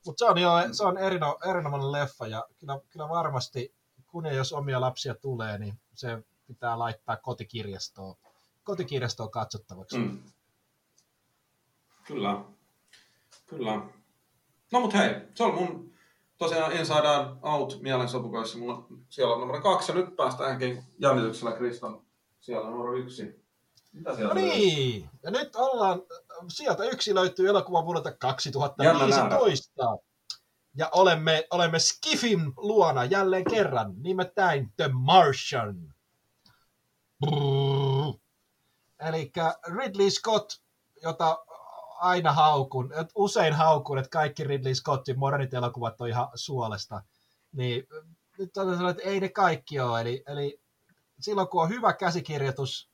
Mutta 0.05 0.25
se 0.25 0.31
on 0.31 0.37
jo 0.37 0.51
se 0.71 0.83
on 0.83 0.97
erino, 0.97 1.37
erinomainen 1.49 1.91
leffa 1.91 2.27
ja 2.27 2.45
kyllä, 2.59 2.79
kyllä 2.89 3.09
varmasti, 3.09 3.73
kun 4.07 4.25
ja 4.25 4.33
jos 4.33 4.53
omia 4.53 4.81
lapsia 4.81 5.15
tulee, 5.15 5.57
niin 5.57 5.79
se 5.93 6.23
pitää 6.47 6.79
laittaa 6.79 7.17
kotikirjastoon, 7.17 8.15
kotikirjastoon 8.63 9.31
katsottavaksi. 9.31 9.97
Mm. 9.97 10.23
Kyllä. 12.07 12.43
Kyllä. 13.45 13.81
No 14.71 14.79
mut 14.79 14.93
hei, 14.93 15.15
se 15.35 15.43
on 15.43 15.53
mun 15.53 15.93
tosiaan 16.37 16.71
Inside 16.71 17.07
Out 17.41 17.77
mielensopukoissa. 17.81 18.57
Mulla 18.57 18.87
siellä 19.09 19.33
on 19.33 19.41
numero 19.41 19.61
kaksi 19.61 19.91
ja 19.91 19.95
nyt 19.97 20.15
päästäänkin 20.15 20.83
jännityksellä 20.99 21.51
Kriston 21.51 22.05
siellä 22.39 22.69
numero 22.69 22.95
yksi. 22.95 23.47
Mitä 23.93 24.11
no 24.11 24.33
niin, 24.33 25.09
ja 25.23 25.31
nyt 25.31 25.55
ollaan, 25.55 26.01
sieltä 26.47 26.83
yksi 26.83 27.15
löytyy 27.15 27.49
elokuva 27.49 27.85
vuodelta 27.85 28.11
2015. 28.11 29.97
Ja 30.75 30.89
olemme, 30.91 31.47
olemme 31.51 31.79
Skiffin 31.79 32.53
luona 32.57 33.05
jälleen 33.05 33.43
kerran, 33.49 33.93
nimittäin 33.97 34.73
The 34.75 34.89
Martian. 34.93 35.93
Eli 38.99 39.31
Ridley 39.77 40.09
Scott, 40.09 40.51
jota 41.03 41.37
aina 41.97 42.33
haukun, 42.33 42.91
usein 43.15 43.53
haukun, 43.53 43.97
että 43.97 44.09
kaikki 44.09 44.43
Ridley 44.43 44.75
Scottin 44.75 45.19
modernit 45.19 45.53
elokuvat 45.53 46.01
on 46.01 46.07
ihan 46.07 46.27
suolesta, 46.35 47.03
niin 47.51 47.87
nyt 48.37 48.57
on 48.57 48.89
että 48.89 49.03
ei 49.03 49.19
ne 49.19 49.29
kaikki 49.29 49.79
ole. 49.79 50.01
Eli, 50.01 50.23
eli 50.27 50.61
silloin 51.19 51.47
kun 51.47 51.63
on 51.63 51.69
hyvä 51.69 51.93
käsikirjoitus, 51.93 52.89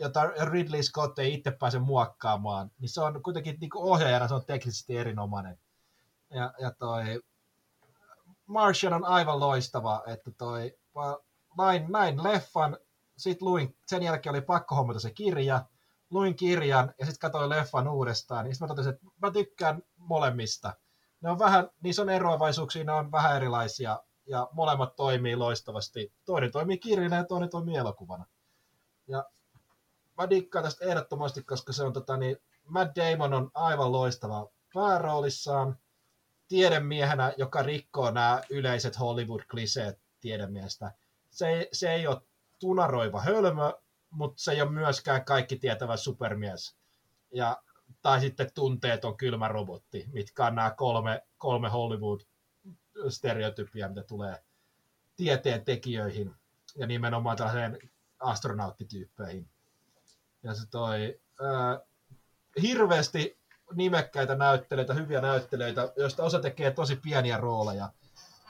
jota 0.00 0.26
Ridley 0.26 0.82
Scott 0.82 1.18
ei 1.18 1.34
itse 1.34 1.50
pääse 1.50 1.78
muokkaamaan, 1.78 2.70
niin 2.78 2.88
se 2.88 3.00
on 3.00 3.22
kuitenkin 3.22 3.56
niin 3.60 3.70
kuin 3.70 3.84
ohjaajana 3.84 4.28
se 4.28 4.34
on 4.34 4.44
teknisesti 4.44 4.96
erinomainen. 4.96 5.58
Ja, 6.30 6.52
ja 6.58 6.70
toi 6.70 7.22
Martian 8.46 8.92
on 8.92 9.04
aivan 9.04 9.40
loistava, 9.40 10.02
että 10.06 10.30
toi, 10.30 10.78
näin, 11.58 11.86
näin 11.92 12.22
leffan, 12.22 12.76
sit 13.16 13.42
luin, 13.42 13.76
sen 13.86 14.02
jälkeen 14.02 14.30
oli 14.30 14.40
pakko 14.40 14.74
hommata 14.74 15.00
se 15.00 15.10
kirja, 15.10 15.64
luin 16.10 16.36
kirjan 16.36 16.94
ja 16.98 17.06
sitten 17.06 17.20
katsoin 17.20 17.50
leffan 17.50 17.88
uudestaan, 17.88 18.44
niin 18.44 18.54
sitten 18.54 18.64
mä 18.64 18.68
totesin, 18.68 18.92
että 18.92 19.06
mä 19.22 19.30
tykkään 19.30 19.82
molemmista. 19.96 20.76
Ne 21.20 21.30
on 21.30 21.38
vähän, 21.38 21.68
niissä 21.82 22.02
on 22.02 22.10
eroavaisuuksia, 22.10 22.84
ne 22.84 22.92
on 22.92 23.12
vähän 23.12 23.36
erilaisia 23.36 23.98
ja 24.26 24.48
molemmat 24.52 24.96
toimii 24.96 25.36
loistavasti. 25.36 26.12
Toinen 26.24 26.52
toimii 26.52 26.78
kirjana 26.78 27.16
ja 27.16 27.24
toinen 27.24 27.50
toimii 27.50 27.76
elokuvana. 27.76 28.26
Ja 29.06 29.24
mä 30.20 30.30
dikkaan 30.30 30.64
tästä 30.64 30.84
ehdottomasti, 30.84 31.42
koska 31.42 31.72
se 31.72 31.84
on 31.84 31.92
tota, 31.92 32.16
niin, 32.16 32.36
Matt 32.64 32.96
Damon 32.96 33.34
on 33.34 33.50
aivan 33.54 33.92
loistava 33.92 34.50
pääroolissaan 34.74 35.78
tiedemiehenä, 36.48 37.32
joka 37.36 37.62
rikkoo 37.62 38.10
nämä 38.10 38.42
yleiset 38.50 38.98
Hollywood-kliseet 38.98 40.00
tiedemiestä. 40.20 40.92
Se, 41.30 41.68
se 41.72 41.92
ei 41.92 42.06
ole 42.06 42.20
tunaroiva 42.58 43.20
hölmö, 43.20 43.72
mutta 44.10 44.42
se 44.42 44.52
ei 44.52 44.62
ole 44.62 44.70
myöskään 44.70 45.24
kaikki 45.24 45.56
tietävä 45.56 45.96
supermies. 45.96 46.76
Ja, 47.32 47.62
tai 48.02 48.20
sitten 48.20 48.50
tunteeton 48.54 49.16
kylmä 49.16 49.48
robotti, 49.48 50.04
mitkä 50.12 50.46
on 50.46 50.54
nämä 50.54 50.70
kolme, 50.70 51.22
kolme 51.38 51.68
Hollywood-stereotypia, 51.68 53.88
mitä 53.88 54.02
tulee 54.02 54.42
tieteen 55.16 55.64
tekijöihin 55.64 56.34
ja 56.76 56.86
nimenomaan 56.86 57.36
tällaiseen 57.36 57.78
astronauttityyppeihin. 58.18 59.48
Ja 60.42 60.54
se 60.54 60.66
toi 60.70 61.20
ää, 61.40 61.80
hirveästi 62.62 63.38
nimekkäitä 63.74 64.34
näyttelijöitä, 64.34 64.94
hyviä 64.94 65.20
näyttelijöitä, 65.20 65.92
joista 65.96 66.22
osa 66.22 66.40
tekee 66.40 66.70
tosi 66.70 66.96
pieniä 66.96 67.36
rooleja, 67.36 67.92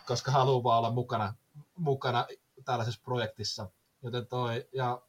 koska 0.06 0.30
haluaa 0.30 0.78
olla 0.78 0.90
mukana, 0.90 1.34
mukana 1.76 2.26
tällaisessa 2.64 3.00
projektissa. 3.04 3.68
Joten 4.02 4.26
toi, 4.26 4.68
ja 4.72 5.02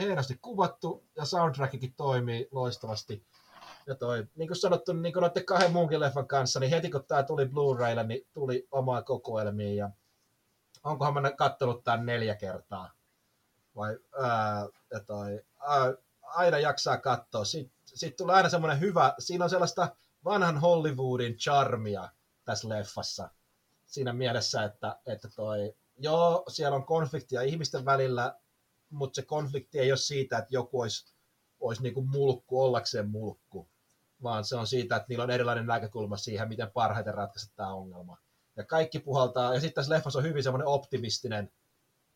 hienosti 0.00 0.38
kuvattu 0.42 1.04
ja 1.16 1.24
soundtrackikin 1.24 1.94
toimii 1.96 2.48
loistavasti. 2.50 3.26
Ja 3.86 3.94
toi, 3.94 4.26
niin 4.34 4.48
kuin 4.48 4.56
sanottu, 4.56 4.92
niin 4.92 5.12
kuin 5.12 5.20
noiden 5.20 5.46
kahden 5.46 5.72
muunkin 5.72 6.00
leffan 6.00 6.28
kanssa, 6.28 6.60
niin 6.60 6.70
heti 6.70 6.90
kun 6.90 7.04
tämä 7.04 7.22
tuli 7.22 7.44
Blu-raylle, 7.46 8.06
niin 8.06 8.26
tuli 8.32 8.68
omaa 8.70 9.02
kokoelmiin. 9.02 9.76
Ja 9.76 9.90
onkohan 10.84 11.14
mä 11.14 11.30
katsonut 11.30 11.84
tämän 11.84 12.06
neljä 12.06 12.34
kertaa. 12.34 12.90
Vai, 13.76 13.98
ää, 14.22 14.68
ja 14.90 15.00
toi, 15.00 15.42
ää, 15.60 15.94
aina 16.36 16.58
jaksaa 16.58 16.98
katsoa. 16.98 17.44
Sitten 17.44 17.76
sit 17.84 18.16
tulee 18.16 18.36
aina 18.36 18.48
semmoinen 18.48 18.80
hyvä, 18.80 19.14
siinä 19.18 19.44
on 19.44 19.50
sellaista 19.50 19.96
vanhan 20.24 20.58
Hollywoodin 20.58 21.36
charmia 21.36 22.08
tässä 22.44 22.68
leffassa. 22.68 23.28
Siinä 23.86 24.12
mielessä, 24.12 24.64
että, 24.64 24.98
että 25.06 25.28
toi, 25.36 25.74
joo, 25.98 26.44
siellä 26.48 26.76
on 26.76 26.86
konfliktia 26.86 27.42
ihmisten 27.42 27.84
välillä, 27.84 28.34
mutta 28.90 29.16
se 29.16 29.22
konflikti 29.22 29.78
ei 29.78 29.90
ole 29.92 29.96
siitä, 29.96 30.38
että 30.38 30.54
joku 30.54 30.80
olisi, 30.80 31.14
olisi 31.60 31.82
niin 31.82 31.94
kuin 31.94 32.10
mulkku 32.10 32.62
ollakseen 32.62 33.10
mulkku, 33.10 33.68
vaan 34.22 34.44
se 34.44 34.56
on 34.56 34.66
siitä, 34.66 34.96
että 34.96 35.06
niillä 35.08 35.24
on 35.24 35.30
erilainen 35.30 35.66
näkökulma 35.66 36.16
siihen, 36.16 36.48
miten 36.48 36.70
parhaiten 36.70 37.14
ratkaista 37.14 37.56
tämä 37.56 37.74
ongelma. 37.74 38.18
Ja 38.56 38.64
kaikki 38.64 38.98
puhaltaa, 38.98 39.54
ja 39.54 39.60
sitten 39.60 39.74
tässä 39.74 39.94
leffassa 39.94 40.18
on 40.18 40.24
hyvin 40.24 40.42
semmoinen 40.42 40.68
optimistinen, 40.68 41.52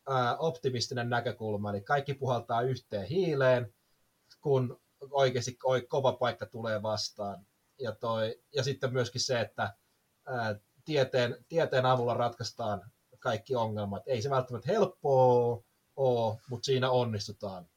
ää, 0.09 0.37
optimistinen 0.37 1.11
näkökulma, 1.11 1.71
eli 1.71 1.81
kaikki 1.81 2.15
puhaltaa 2.15 2.63
yhteen 2.63 3.07
hiileen, 3.07 3.75
kun 4.41 4.81
oikeasti 5.11 5.59
kova 5.89 6.13
paikka 6.13 6.47
tulee 6.47 6.83
vastaan. 6.83 7.47
Ja, 7.79 7.93
toi, 7.93 8.43
ja 8.57 8.63
sitten 8.63 8.93
myöskin 8.93 9.21
se, 9.21 9.41
että 9.41 9.75
ää, 10.27 10.57
tieteen, 10.85 11.45
tieteen 11.49 11.87
avulla 11.87 12.15
ratkaistaan 12.15 12.91
kaikki 13.19 13.57
ongelmat. 13.57 14.03
Ei 14.07 14.23
se 14.23 14.31
välttämättä 14.31 14.73
helppoa 14.73 15.63
ole, 15.97 16.39
mutta 16.51 16.67
siinä 16.67 16.91
onnistutaan. 16.91 17.69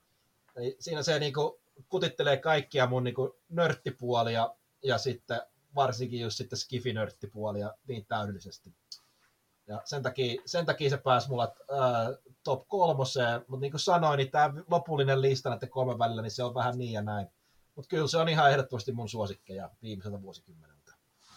Eli 0.56 0.78
siinä 0.80 1.04
se 1.04 1.20
niin 1.20 1.34
kuin, 1.34 1.54
kutittelee 1.90 2.38
kaikkia 2.38 2.88
mun 2.88 3.04
niin 3.04 3.16
kuin, 3.16 3.32
nörttipuolia 3.50 4.56
ja 4.84 4.98
sitten 4.98 5.42
varsinkin 5.76 6.20
just 6.20 6.38
sitten 6.38 6.60
skifinörttipuolia 6.60 7.74
niin 7.88 8.06
täydellisesti. 8.06 8.74
Ja 9.68 9.82
sen 9.86 10.04
takia, 10.04 10.42
sen 10.46 10.66
takia 10.66 10.90
se 10.90 10.98
pääsi 10.98 11.30
mulla 11.30 11.56
ää, 11.72 12.10
top 12.44 12.68
kolmoseen, 12.68 13.46
mutta 13.48 13.62
niin 13.62 13.72
kuin 13.72 13.80
sanoin, 13.80 14.18
niin 14.18 14.32
tämä 14.32 14.54
lopullinen 14.72 15.22
lista 15.22 15.50
näiden 15.50 15.70
kolmen 15.70 16.00
välillä, 16.00 16.22
niin 16.22 16.32
se 16.32 16.44
on 16.44 16.54
vähän 16.54 16.78
niin 16.78 16.94
ja 16.94 17.02
näin. 17.02 17.28
Mutta 17.76 17.90
kyllä 17.90 18.08
se 18.08 18.18
on 18.18 18.30
ihan 18.30 18.52
ehdottomasti 18.52 18.92
mun 18.92 19.10
suosikkeja 19.10 19.70
viimeiseltä 19.82 20.22
vuosikymmeneltä. 20.22 20.94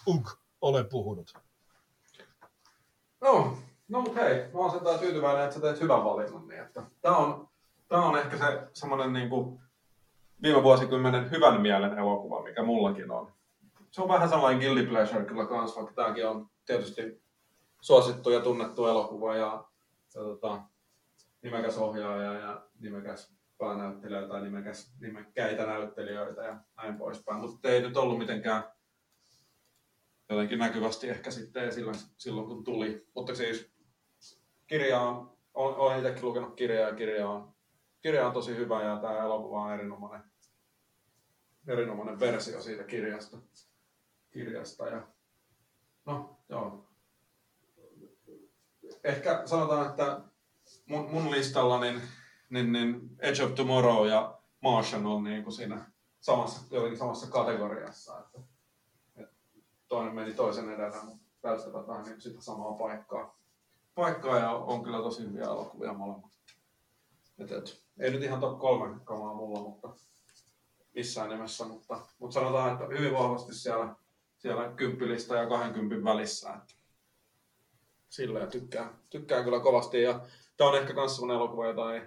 Unk, 0.09 0.29
olen 0.61 0.89
puhunut. 0.89 1.33
No, 3.21 3.57
no 3.89 4.01
mutta 4.01 4.21
hei, 4.21 4.53
mä 4.53 4.59
oon 4.61 4.71
sentään 4.71 4.99
tyytyväinen, 4.99 5.45
että 5.45 5.55
sä 5.55 5.61
teet 5.61 5.81
hyvän 5.81 6.05
valinnan. 6.05 6.49
Niin 6.49 6.61
että 6.61 6.83
tää, 7.03 7.17
on, 7.17 7.49
tää 7.89 7.99
on 7.99 8.19
ehkä 8.19 8.39
se 8.39 8.69
semmonen 8.73 9.13
niin 9.13 9.29
kuin 9.29 9.61
viime 10.43 10.63
vuosikymmenen 10.63 11.31
hyvän 11.31 11.61
mielen 11.61 11.99
elokuva, 11.99 12.43
mikä 12.43 12.63
mullakin 12.63 13.11
on. 13.11 13.33
Se 13.91 14.03
on 14.03 14.09
vähän 14.09 14.29
sellainen 14.29 14.61
guilty 14.61 14.87
pleasure 14.87 15.25
kyllä 15.25 15.47
kans, 15.47 15.77
vaikka 15.77 15.95
tääkin 15.95 16.29
on 16.29 16.51
tietysti 16.67 17.26
suosittu 17.81 18.31
ja 18.31 18.41
tunnettu 18.41 18.87
elokuva 18.87 19.37
ja, 19.37 19.65
ja 20.15 20.23
tota, 20.23 20.63
nimekäs 21.43 21.79
ohjaaja 21.79 22.33
ja 22.33 22.67
nimekäs 22.81 23.37
päänäyttelijä 23.59 24.29
tai 24.29 24.43
nimekäs, 24.43 24.93
nimekkäitä 25.01 25.67
näyttelijöitä 25.67 26.43
ja 26.43 26.57
näin 26.77 26.97
poispäin. 26.97 27.41
Mutta 27.41 27.69
ei 27.69 27.83
nyt 27.83 27.97
ollut 27.97 28.19
mitenkään 28.19 28.65
jotenkin 30.29 30.59
näkyvästi 30.59 31.09
ehkä 31.09 31.31
sitten 31.31 31.69
esillä 31.69 31.93
silloin, 32.17 32.47
kun 32.47 32.65
tuli. 32.65 33.07
Mutta 33.15 33.35
siis 33.35 33.71
kirja 34.67 35.01
on, 35.01 35.37
olen 35.55 35.99
itsekin 35.99 36.25
lukenut 36.25 36.55
kirjaa 36.55 36.89
ja 36.89 36.97
kirja 36.97 37.29
on, 37.29 37.55
kirja 38.01 38.27
on 38.27 38.33
tosi 38.33 38.57
hyvä 38.57 38.83
ja 38.83 38.97
tämä 38.97 39.19
elokuva 39.19 39.63
on 39.63 39.73
erinomainen, 39.73 40.31
erinomainen 41.67 42.21
versio 42.21 42.63
siitä 42.63 42.85
kirjasta. 42.85 43.37
kirjasta 44.31 44.89
ja, 44.89 45.07
no, 46.07 46.39
joo. 46.49 46.89
Ehkä 49.07 49.43
sanotaan, 49.45 49.87
että 49.87 50.21
mun, 50.87 51.11
mun 51.11 51.31
listalla 51.31 51.81
niin, 51.81 52.03
niin, 52.51 52.73
niin 52.73 53.17
Edge 53.19 53.45
of 53.45 53.55
Tomorrow 53.55 54.09
ja 54.09 54.39
Martian 54.61 55.07
on 55.07 55.25
niin 55.25 55.43
kuin 55.43 55.53
siinä 55.53 55.91
samassa, 56.21 56.61
samassa 56.99 57.27
kategoriassa. 57.27 58.19
Että 58.19 58.41
toinen 59.89 60.15
meni 60.15 60.33
toisen 60.33 60.71
edellä, 60.71 61.03
mutta 61.05 61.25
täystävät 61.41 61.87
vähän 61.87 62.05
niin 62.05 62.21
sitä 62.21 62.41
samaa 62.41 62.73
paikkaa. 62.73 63.39
Paikkaa 63.95 64.39
ja 64.39 64.51
on 64.51 64.83
kyllä 64.83 64.99
tosi 64.99 65.23
hyviä 65.23 65.45
elokuvia 65.45 65.93
molemmat. 65.93 66.33
Et, 67.39 67.53
et, 67.53 67.83
ei 67.99 68.11
nyt 68.11 68.23
ihan 68.23 68.41
top 68.41 68.59
kolme 68.59 69.01
kamaa 69.05 69.35
mulla, 69.35 69.61
mutta 69.61 69.89
missään 70.95 71.31
nimessä, 71.31 71.65
mutta, 71.65 72.01
mutta 72.19 72.35
sanotaan, 72.35 72.73
että 72.73 72.99
hyvin 72.99 73.13
vahvasti 73.13 73.55
siellä, 73.55 73.95
siellä 74.39 74.73
kymppilistä 74.77 75.37
ja 75.37 75.49
20 75.49 76.05
välissä. 76.05 76.53
Että 76.53 76.75
sillä 78.17 78.47
tykkää, 78.47 78.93
tykkää 79.11 79.45
kyllä 79.45 79.61
kovasti. 79.61 80.03
Ja 80.03 80.21
tämä 80.57 80.71
on 80.71 80.79
ehkä 80.79 80.93
myös 80.93 81.17
sellainen 81.17 81.37
elokuva, 81.37 81.67
jota 81.67 81.95
ei, 81.95 82.03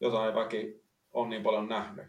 jota 0.00 0.26
ei 0.26 0.34
väki 0.34 0.82
on 1.12 1.28
niin 1.28 1.42
paljon 1.42 1.68
nähnyt, 1.68 2.06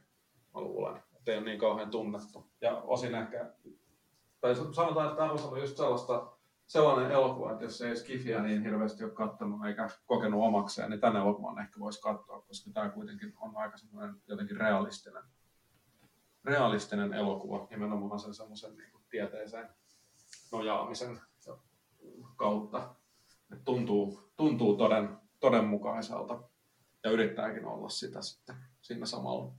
mä 0.53 0.61
luulen. 0.61 1.03
Että 1.18 1.31
ei 1.31 1.38
ole 1.38 1.45
niin 1.45 1.60
kauhean 1.60 1.91
tunnettu. 1.91 2.45
Ja 2.61 2.77
osin 2.77 3.15
ehkä 3.15 3.53
tai 4.41 4.56
sanotaan, 4.56 5.07
että 5.07 5.18
tämä 5.18 5.31
on 5.31 5.60
just 5.60 5.77
sellaista, 5.77 6.31
sellainen 6.68 7.11
elokuva, 7.11 7.51
että 7.51 7.64
jos 7.64 7.81
ei 7.81 7.95
Skifiä 7.95 8.41
niin 8.41 8.64
hirveästi 8.64 9.03
ole 9.03 9.11
katsonut 9.11 9.65
eikä 9.65 9.89
kokenut 10.06 10.43
omakseen, 10.43 10.89
niin 10.89 10.99
tänne 10.99 11.19
elokuvan 11.19 11.60
ehkä 11.60 11.80
voisi 11.80 12.01
katsoa, 12.01 12.41
koska 12.41 12.72
tämä 12.73 12.89
kuitenkin 12.89 13.34
on 13.41 13.57
aika 13.57 13.77
semmoinen 13.77 14.15
jotenkin 14.27 14.57
realistinen, 14.57 15.23
realistinen 16.45 17.14
elokuva, 17.14 17.68
nimenomaan 17.69 18.19
sen 18.19 18.34
semmoisen 18.34 18.77
niin 18.77 18.91
tieteeseen 19.10 19.69
nojaamisen 20.51 21.22
kautta. 22.35 22.95
Tuntuu, 23.65 24.31
tuntuu 24.38 24.77
toden, 24.77 25.17
todenmukaiselta 25.39 26.43
ja 27.03 27.11
yrittääkin 27.11 27.65
olla 27.65 27.89
sitä 27.89 28.21
sitten 28.21 28.55
siinä 28.81 29.05
samalla. 29.05 29.53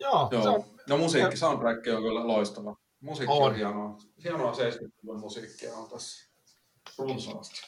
Joo, 0.00 0.28
Joo. 0.32 0.42
Se 0.42 0.48
on... 0.48 0.64
No 0.88 0.98
musiikki, 0.98 1.36
soundtrack 1.36 1.86
on 1.96 2.02
kyllä 2.02 2.26
loistava. 2.26 2.76
Musiikki 3.00 3.36
on, 3.36 3.42
on 3.42 3.54
hienoa. 3.54 3.98
Hienoa 4.24 4.52
70-luvun 4.52 5.20
musiikkia 5.20 5.74
on 5.74 5.90
tässä 5.90 6.28
runsaasti. 6.98 7.60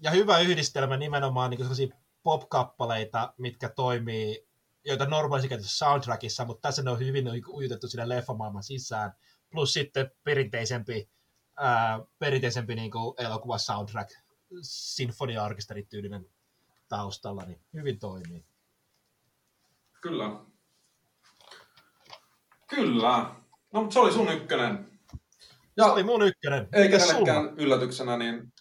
Ja 0.00 0.10
hyvä 0.10 0.38
yhdistelmä 0.38 0.96
nimenomaan 0.96 1.50
niin 1.50 1.58
sellaisia 1.58 1.96
pop-kappaleita, 2.22 3.34
mitkä 3.38 3.68
toimii, 3.68 4.48
joita 4.84 5.06
normaalisti 5.06 5.48
käytetään 5.48 5.70
soundtrackissa, 5.70 6.44
mutta 6.44 6.68
tässä 6.68 6.82
ne 6.82 6.90
on 6.90 6.98
hyvin 6.98 7.24
ujutettu 7.48 7.88
sinne 7.88 8.08
leffamaailman 8.08 8.62
sisään. 8.62 9.12
Plus 9.50 9.72
sitten 9.72 10.10
perinteisempi, 10.24 11.10
ää, 11.56 12.00
perinteisempi 12.18 12.74
niin 12.74 12.90
kuin 12.90 13.14
elokuva 13.18 13.58
soundtrack, 13.58 14.10
sinfonia-orkesterityylinen 14.62 16.26
taustalla, 16.88 17.42
niin 17.42 17.60
hyvin 17.74 17.98
toimii. 17.98 18.44
Kyllä. 20.00 20.30
Kyllä. 22.66 23.30
No, 23.72 23.80
mutta 23.80 23.92
se 23.92 24.00
oli 24.00 24.12
sun 24.12 24.32
ykkönen. 24.32 25.00
Ja 25.76 25.84
se 25.84 25.90
oli 25.90 26.02
mun 26.02 26.22
ykkönen. 26.22 26.68
Ei 26.72 26.88
kenellekään 26.88 27.54
yllätyksenä, 27.56 28.16
niin... 28.16 28.52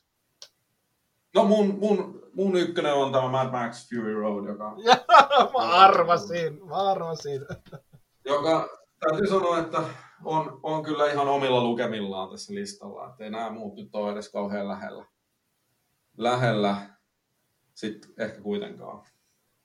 No 1.35 1.43
mun, 1.43 1.79
mun, 1.79 2.29
mun 2.33 2.55
ykkönen 2.55 2.93
on 2.93 3.11
tämä 3.11 3.27
Mad 3.27 3.51
Max 3.51 3.89
Fury 3.89 4.13
Road, 4.13 4.45
joka... 4.45 4.75
mä 5.57 5.63
arvasin, 5.63 6.67
mä 6.67 6.75
arvasin. 6.75 7.41
Joka, 8.25 8.69
täytyy 8.99 9.27
sanoa, 9.27 9.59
että 9.59 9.83
on, 10.25 10.59
on 10.63 10.83
kyllä 10.83 11.11
ihan 11.11 11.27
omilla 11.27 11.63
lukemillaan 11.63 12.29
tässä 12.29 12.53
listalla. 12.53 13.09
Että 13.09 13.23
ei 13.23 13.29
nämä 13.29 13.49
muut 13.49 13.75
nyt 13.75 13.95
ole 13.95 14.11
edes 14.11 14.31
kauhean 14.31 14.67
lähellä. 14.67 15.05
Lähellä 16.17 16.75
sitten 17.73 18.11
ehkä 18.17 18.41
kuitenkaan. 18.41 19.05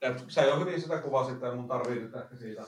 Et 0.01 0.25
se 0.27 0.41
ei 0.41 0.51
ole 0.51 0.59
hyvin 0.59 0.81
sitä 0.81 1.01
kuvaa 1.01 1.29
sitten, 1.29 1.55
mun 1.55 1.67
tarvii 1.67 1.99
nyt 1.99 2.15
ehkä 2.15 2.35
siitä 2.35 2.63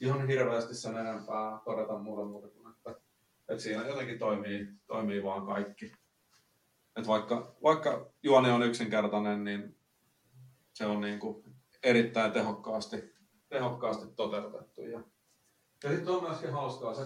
ihan 0.00 0.26
hirveästi 0.26 0.74
sen 0.74 0.96
enempää 0.96 1.60
todeta 1.64 1.98
muuta 1.98 2.24
muuta 2.24 2.48
kuin, 2.48 2.72
että, 2.72 2.90
että 3.48 3.62
siinä 3.62 3.86
jotenkin 3.86 4.18
toimii, 4.18 4.68
toimii 4.86 5.22
vaan 5.22 5.46
kaikki. 5.46 5.92
Et 6.96 7.06
vaikka, 7.06 7.56
vaikka 7.62 8.10
juoni 8.22 8.50
on 8.50 8.62
yksinkertainen, 8.62 9.44
niin 9.44 9.76
se 10.72 10.86
on 10.86 11.00
niin 11.00 11.18
kuin 11.18 11.44
erittäin 11.82 12.32
tehokkaasti, 12.32 13.14
tehokkaasti 13.48 14.06
toteutettu. 14.16 14.82
Ja, 14.82 15.02
ja 15.84 15.90
sitten 15.90 16.14
on 16.14 16.22
myöskin 16.22 16.52
hauskaa, 16.52 16.94
se, 16.94 17.02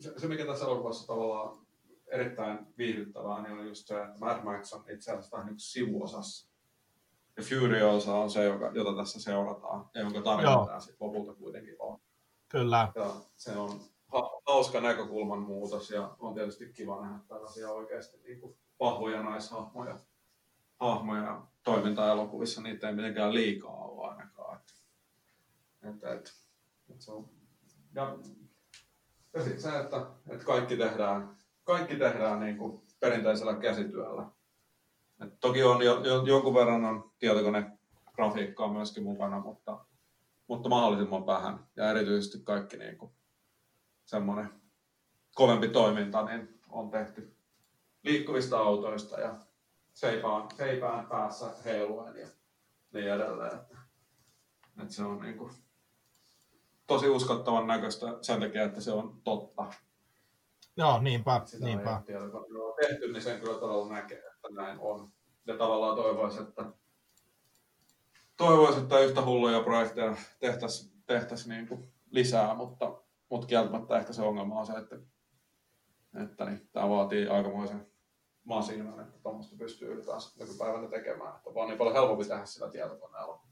se, 0.00 0.12
se 0.16 0.28
mikä 0.28 0.46
tässä 0.46 0.64
elokuvassa 0.64 1.06
tavallaan 1.06 1.66
erittäin 2.06 2.58
viihdyttävää, 2.78 3.42
niin 3.42 3.58
on 3.58 3.66
just 3.66 3.86
se, 3.86 4.02
että 4.02 4.18
Mad 4.18 4.44
Max 4.44 4.72
on 4.72 4.84
itse 4.90 5.10
asiassa 5.10 5.36
vähän 5.36 5.46
niin 5.46 5.60
sivuosassa 5.60 6.50
ja 7.36 7.42
Furiosa 7.42 8.14
on 8.14 8.30
se, 8.30 8.44
joka, 8.44 8.70
jota 8.74 8.96
tässä 8.96 9.20
seurataan 9.20 9.90
ja 9.94 10.00
jonka 10.00 10.22
tarina 10.22 10.80
sitten 10.80 11.06
lopulta 11.06 11.34
kuitenkin 11.34 11.76
on. 11.78 12.00
Kyllä. 12.48 12.92
Ja 12.94 13.14
se 13.36 13.56
on 13.56 13.80
ha- 14.06 14.40
hauska 14.46 14.80
näkökulman 14.80 15.38
muutos 15.38 15.90
ja 15.90 16.16
on 16.18 16.34
tietysti 16.34 16.72
kiva 16.72 17.02
nähdä 17.02 17.18
tällaisia 17.28 17.70
oikeasti 17.70 18.16
niin 18.16 18.40
kuin 18.40 18.56
vahvoja 18.80 19.22
naishahmoja 19.22 19.98
hahmoja 20.80 21.42
toiminta-elokuvissa. 21.62 22.62
Niitä 22.62 22.88
ei 22.88 22.94
mitenkään 22.94 23.34
liikaa 23.34 23.84
ole 23.84 24.08
ainakaan. 24.10 24.60
Että, 25.82 26.12
että, 26.14 26.30
että 26.90 27.04
se 27.04 27.12
on, 27.12 27.28
ja, 27.94 28.18
ja 29.36 29.44
sitten 29.44 29.62
se, 29.62 29.78
että, 29.78 30.06
että 30.28 30.44
kaikki 30.44 30.76
tehdään, 30.76 31.36
kaikki 31.64 31.96
tehdään 31.96 32.40
niin 32.40 32.56
kuin 32.56 32.82
perinteisellä 33.00 33.54
käsityöllä 33.54 34.26
et 35.24 35.40
toki 35.40 35.62
on 35.62 35.82
jo, 35.82 36.00
jo, 36.04 36.24
jonkun 36.24 36.54
verran 36.54 36.84
on 36.84 37.12
tietokonegrafiikkaa 37.18 38.72
myöskin 38.72 39.02
mukana, 39.02 39.40
mutta, 39.40 39.84
mutta 40.46 40.68
mahdollisimman 40.68 41.26
vähän. 41.26 41.66
Ja 41.76 41.90
erityisesti 41.90 42.38
kaikki 42.44 42.76
niin 42.76 42.98
kuin, 42.98 43.12
semmoinen 44.04 44.60
kovempi 45.34 45.68
toiminta 45.68 46.24
niin 46.24 46.60
on 46.70 46.90
tehty 46.90 47.36
liikkuvista 48.02 48.58
autoista 48.58 49.20
ja 49.20 49.34
seipään, 49.92 50.48
seipään 50.56 51.06
päässä 51.06 51.46
heiluen 51.64 52.16
ja 52.16 52.28
niin 52.92 53.12
edelleen. 53.12 53.54
Että, 53.54 53.78
että 54.82 54.94
se 54.94 55.02
on 55.04 55.20
niin 55.20 55.38
kuin, 55.38 55.52
tosi 56.86 57.08
uskottavan 57.08 57.66
näköistä 57.66 58.06
sen 58.20 58.40
takia, 58.40 58.64
että 58.64 58.80
se 58.80 58.92
on 58.92 59.20
totta. 59.24 59.66
Joo, 60.76 61.00
niinpä. 61.00 61.42
Sitä 61.44 61.64
niinpä. 61.64 62.02
Ei 62.08 62.88
tehty, 62.88 63.12
niin 63.12 63.22
sen 63.22 63.40
kyllä 63.40 63.58
todella 63.58 63.88
näkee 63.88 64.26
että 64.46 64.62
näin 64.62 64.78
on. 64.80 65.08
Ja 65.46 65.56
tavallaan 65.56 65.96
toivoisi, 65.96 66.42
että 66.42 66.64
toivoisi, 68.36 68.80
että 68.80 68.98
yhtä 68.98 69.24
hulluja 69.24 69.60
projekteja 69.60 70.16
tehtäisiin 70.38 70.92
tehtäisi 71.06 71.48
niin 71.48 71.68
kuin 71.68 71.92
lisää, 72.10 72.54
mutta, 72.54 73.02
mutta 73.28 73.46
kieltämättä 73.46 73.98
ehkä 73.98 74.12
se 74.12 74.22
ongelma 74.22 74.60
on 74.60 74.66
se, 74.66 74.72
että, 74.72 74.96
että 76.22 76.44
niin, 76.44 76.68
tämä 76.72 76.88
vaatii 76.88 77.28
aikamoisen 77.28 77.86
masiinan, 78.44 79.00
että 79.00 79.18
tuommoista 79.18 79.56
pystyy 79.56 79.92
ylipäänsä 79.92 80.38
nykypäivänä 80.40 80.88
tekemään. 80.88 81.36
Että 81.36 81.48
on 81.48 81.54
vaan 81.54 81.68
niin 81.68 81.78
paljon 81.78 81.94
helpompi 81.94 82.24
tehdä 82.24 82.46
sillä 82.46 82.70
tietokoneella. 82.70 83.45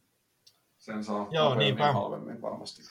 Sen 0.84 1.04
saa 1.04 1.28
Joo, 1.30 1.54
niinpä. 1.54 1.92
halvemmin 1.92 2.42
varmasti 2.42 2.82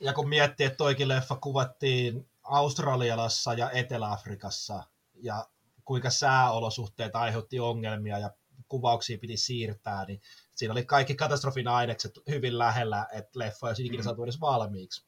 Ja 0.00 0.12
kun 0.12 0.28
miettii, 0.28 0.66
että 0.66 0.76
toikin 0.76 1.08
leffa 1.08 1.36
kuvattiin 1.36 2.28
Australialassa 2.42 3.54
ja 3.54 3.70
Etelä-Afrikassa 3.70 4.82
ja 5.14 5.48
kuinka 5.84 6.10
sääolosuhteet 6.10 7.16
aiheutti 7.16 7.60
ongelmia 7.60 8.18
ja 8.18 8.30
kuvauksia 8.68 9.18
piti 9.18 9.36
siirtää, 9.36 10.04
niin 10.04 10.20
siinä 10.54 10.72
oli 10.72 10.84
kaikki 10.84 11.14
katastrofin 11.14 11.68
ainekset 11.68 12.12
hyvin 12.30 12.58
lähellä, 12.58 13.06
että 13.12 13.38
leffa 13.38 13.68
ei 13.68 13.86
ikinä 13.86 14.00
mm. 14.00 14.04
saatu 14.04 14.22
edes 14.22 14.40
valmiiksi. 14.40 15.06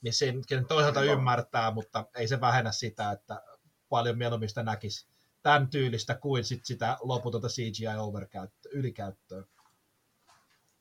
Niin 0.00 0.14
sen 0.14 0.42
toisaalta 0.68 1.02
ymmärtää, 1.02 1.70
mutta 1.70 2.04
ei 2.16 2.28
se 2.28 2.40
vähennä 2.40 2.72
sitä, 2.72 3.12
että 3.12 3.42
paljon 3.88 4.18
mieluummin 4.18 4.48
sitä 4.48 4.62
näkisi 4.62 5.06
tämän 5.42 5.68
tyylistä 5.70 6.14
kuin 6.14 6.44
sit 6.44 6.64
sitä 6.64 6.96
loputonta 7.00 7.48
CGI-overkäyttöä, 7.48 8.70
ylikäyttöä. 8.72 9.44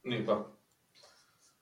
Niinpä. 0.05 0.37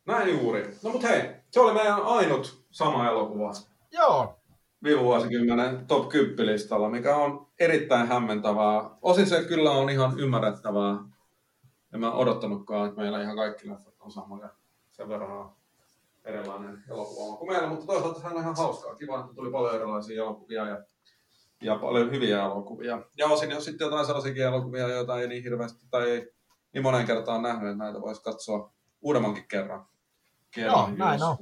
Näin 0.06 0.30
juuri. 0.30 0.76
No 0.84 0.90
mut 0.90 1.03
hei, 1.03 1.22
se 1.52 1.60
oli 1.60 1.74
meidän 1.74 2.02
ainut 2.02 2.64
sama 2.72 3.10
elokuva. 3.10 3.53
Joo. 3.91 4.40
Viime 4.84 5.02
vuosikymmenen 5.02 5.88
top 5.88 6.10
10 6.10 6.45
listalla, 6.45 6.90
mikä 6.90 7.15
on 7.15 7.48
erittäin 7.60 8.07
hämmentävää. 8.07 8.90
Osin 9.02 9.28
se 9.28 9.44
kyllä 9.44 9.72
on 9.72 9.90
ihan 9.90 10.20
ymmärrettävää. 10.20 10.98
En 11.94 11.99
mä 11.99 12.11
odottanutkaan, 12.11 12.90
että 12.90 13.02
meillä 13.02 13.22
ihan 13.22 13.36
kaikki 13.36 13.70
leffat 13.70 13.94
on 13.99 14.11
samoja. 14.11 14.49
Sen 14.91 15.10
verran 15.10 15.32
on 15.32 15.52
erilainen 16.24 16.84
elokuva 16.90 17.38
kuin 17.38 17.52
meillä, 17.52 17.68
mutta 17.68 17.86
toisaalta 17.86 18.20
se 18.20 18.28
on 18.28 18.38
ihan 18.38 18.56
hauskaa. 18.57 18.95
Kiva, 18.95 19.20
että 19.20 19.36
tuli 19.36 19.52
paljon 19.52 19.76
erilaisia 19.76 20.24
elokuvia 20.24 20.68
ja, 20.68 20.84
ja 21.61 21.76
paljon 21.76 22.11
hyviä 22.11 22.44
elokuvia. 22.44 23.02
Ja 23.18 23.28
osin 23.28 23.52
jos 23.52 23.65
sitten 23.65 23.86
jotain 23.86 24.06
sellaisia 24.06 24.48
elokuvia, 24.48 24.88
joita 24.88 25.20
ei 25.20 25.28
niin 25.28 25.44
hirveästi 25.44 25.86
tai 25.91 26.10
ei 26.10 26.34
niin 26.74 26.84
monen 26.84 27.06
kertaan 27.06 27.41
nähnyt, 27.41 27.72
että 27.72 27.84
näitä 27.84 28.02
voisi 28.02 28.22
katsoa 28.22 28.74
uudemmankin 29.02 29.48
kerran. 29.48 29.88
kerran 30.52 30.74
Joo, 30.74 30.98
näin 30.98 31.24
on. 31.24 31.38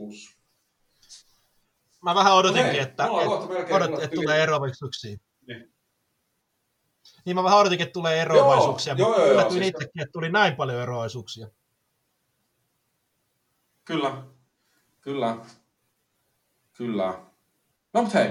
Mä 2.02 2.16
vähän 2.16 2.34
odotinkin, 2.34 2.76
no 2.76 2.82
että, 2.82 3.04
että, 3.04 3.76
odot, 3.76 4.04
että 4.04 4.16
tulee 4.16 4.44
eroavaisuuksia. 4.44 5.18
Niin. 5.48 5.74
niin 7.26 7.36
mä 7.36 7.44
vähän 7.44 7.60
odotinkin, 7.60 7.88
että 7.88 7.94
tulee 7.94 8.22
eroavaisuuksia, 8.22 8.94
joo, 8.94 9.10
mutta 9.10 9.26
joo, 9.26 9.42
joo, 9.42 9.52
siis... 9.52 9.68
itsekin, 9.68 10.02
että 10.02 10.12
tuli 10.12 10.32
näin 10.32 10.56
paljon 10.56 10.82
eroavaisuuksia. 10.82 11.48
Kyllä, 13.86 14.24
kyllä, 15.02 15.38
kyllä. 16.74 17.20
No 17.94 18.02
mutta 18.02 18.18
hei, 18.18 18.30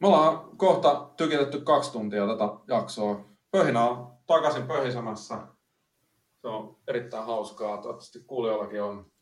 me 0.00 0.06
ollaan 0.08 0.56
kohta 0.56 1.10
tykitetty 1.16 1.60
kaksi 1.60 1.92
tuntia 1.92 2.26
tätä 2.26 2.44
jaksoa. 2.68 3.24
Pöhinä 3.50 3.84
on 3.84 4.18
takaisin 4.26 4.66
pöhisemässä. 4.66 5.53
Se 6.44 6.48
on 6.48 6.76
erittäin 6.88 7.24
hauskaa. 7.24 7.76
Toivottavasti 7.76 8.20
kuulijoillakin 8.20 8.82
on 8.82 9.12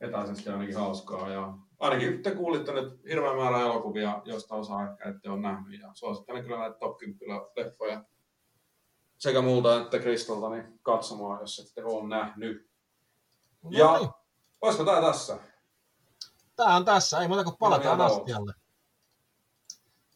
etäisesti 0.00 0.50
ainakin 0.50 0.76
hauskaa. 0.76 1.28
Ja 1.28 1.54
ainakin 1.78 2.22
te 2.22 2.30
kuulitte 2.30 2.72
nyt 2.72 3.04
hirveän 3.08 3.36
määrä 3.36 3.60
elokuvia, 3.60 4.22
joista 4.24 4.54
osa 4.54 4.82
ehkä 4.82 5.08
ette 5.08 5.30
ole 5.30 5.40
nähnyt. 5.40 5.80
Ja 5.80 5.90
suosittelen 5.94 6.42
kyllä 6.42 6.58
näitä 6.58 6.78
top 6.78 6.96
10 6.98 7.40
leffoja 7.56 8.04
sekä 9.18 9.42
multa 9.42 9.80
että 9.80 9.98
Kristolta 9.98 10.50
niin 10.50 10.80
katsomaan, 10.82 11.40
jos 11.40 11.58
ette 11.58 11.84
ole 11.84 12.08
nähnyt. 12.08 12.70
No 13.62 13.70
ja 13.72 13.98
niin. 13.98 14.10
olisiko 14.60 14.84
tää 14.84 15.00
tässä? 15.00 15.38
Tää 16.56 16.76
on 16.76 16.84
tässä, 16.84 17.20
ei 17.20 17.28
muuta 17.28 17.44
kuin 17.44 17.56
palataan 17.58 18.00
astialle. 18.00 18.54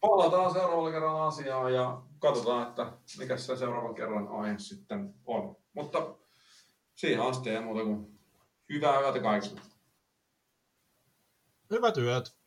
Palataan 0.01 0.53
seuraavalla 0.53 0.91
kerralla 0.91 1.27
asiaan 1.27 1.75
ja 1.75 2.03
katsotaan, 2.19 2.69
että 2.69 2.93
mikä 3.19 3.37
se 3.37 3.57
seuraavan 3.57 3.95
kerran 3.95 4.29
aihe 4.29 4.59
sitten 4.59 5.15
on. 5.27 5.57
Mutta 5.73 6.19
siihen 6.99 7.21
asti 7.21 7.51
ei 7.51 7.61
muuta 7.61 7.85
kuin 7.85 8.19
hyvää 8.69 9.01
yötä 9.01 9.21
kaikille. 9.21 9.61
Hyvät 11.71 11.97
yöt. 11.97 12.38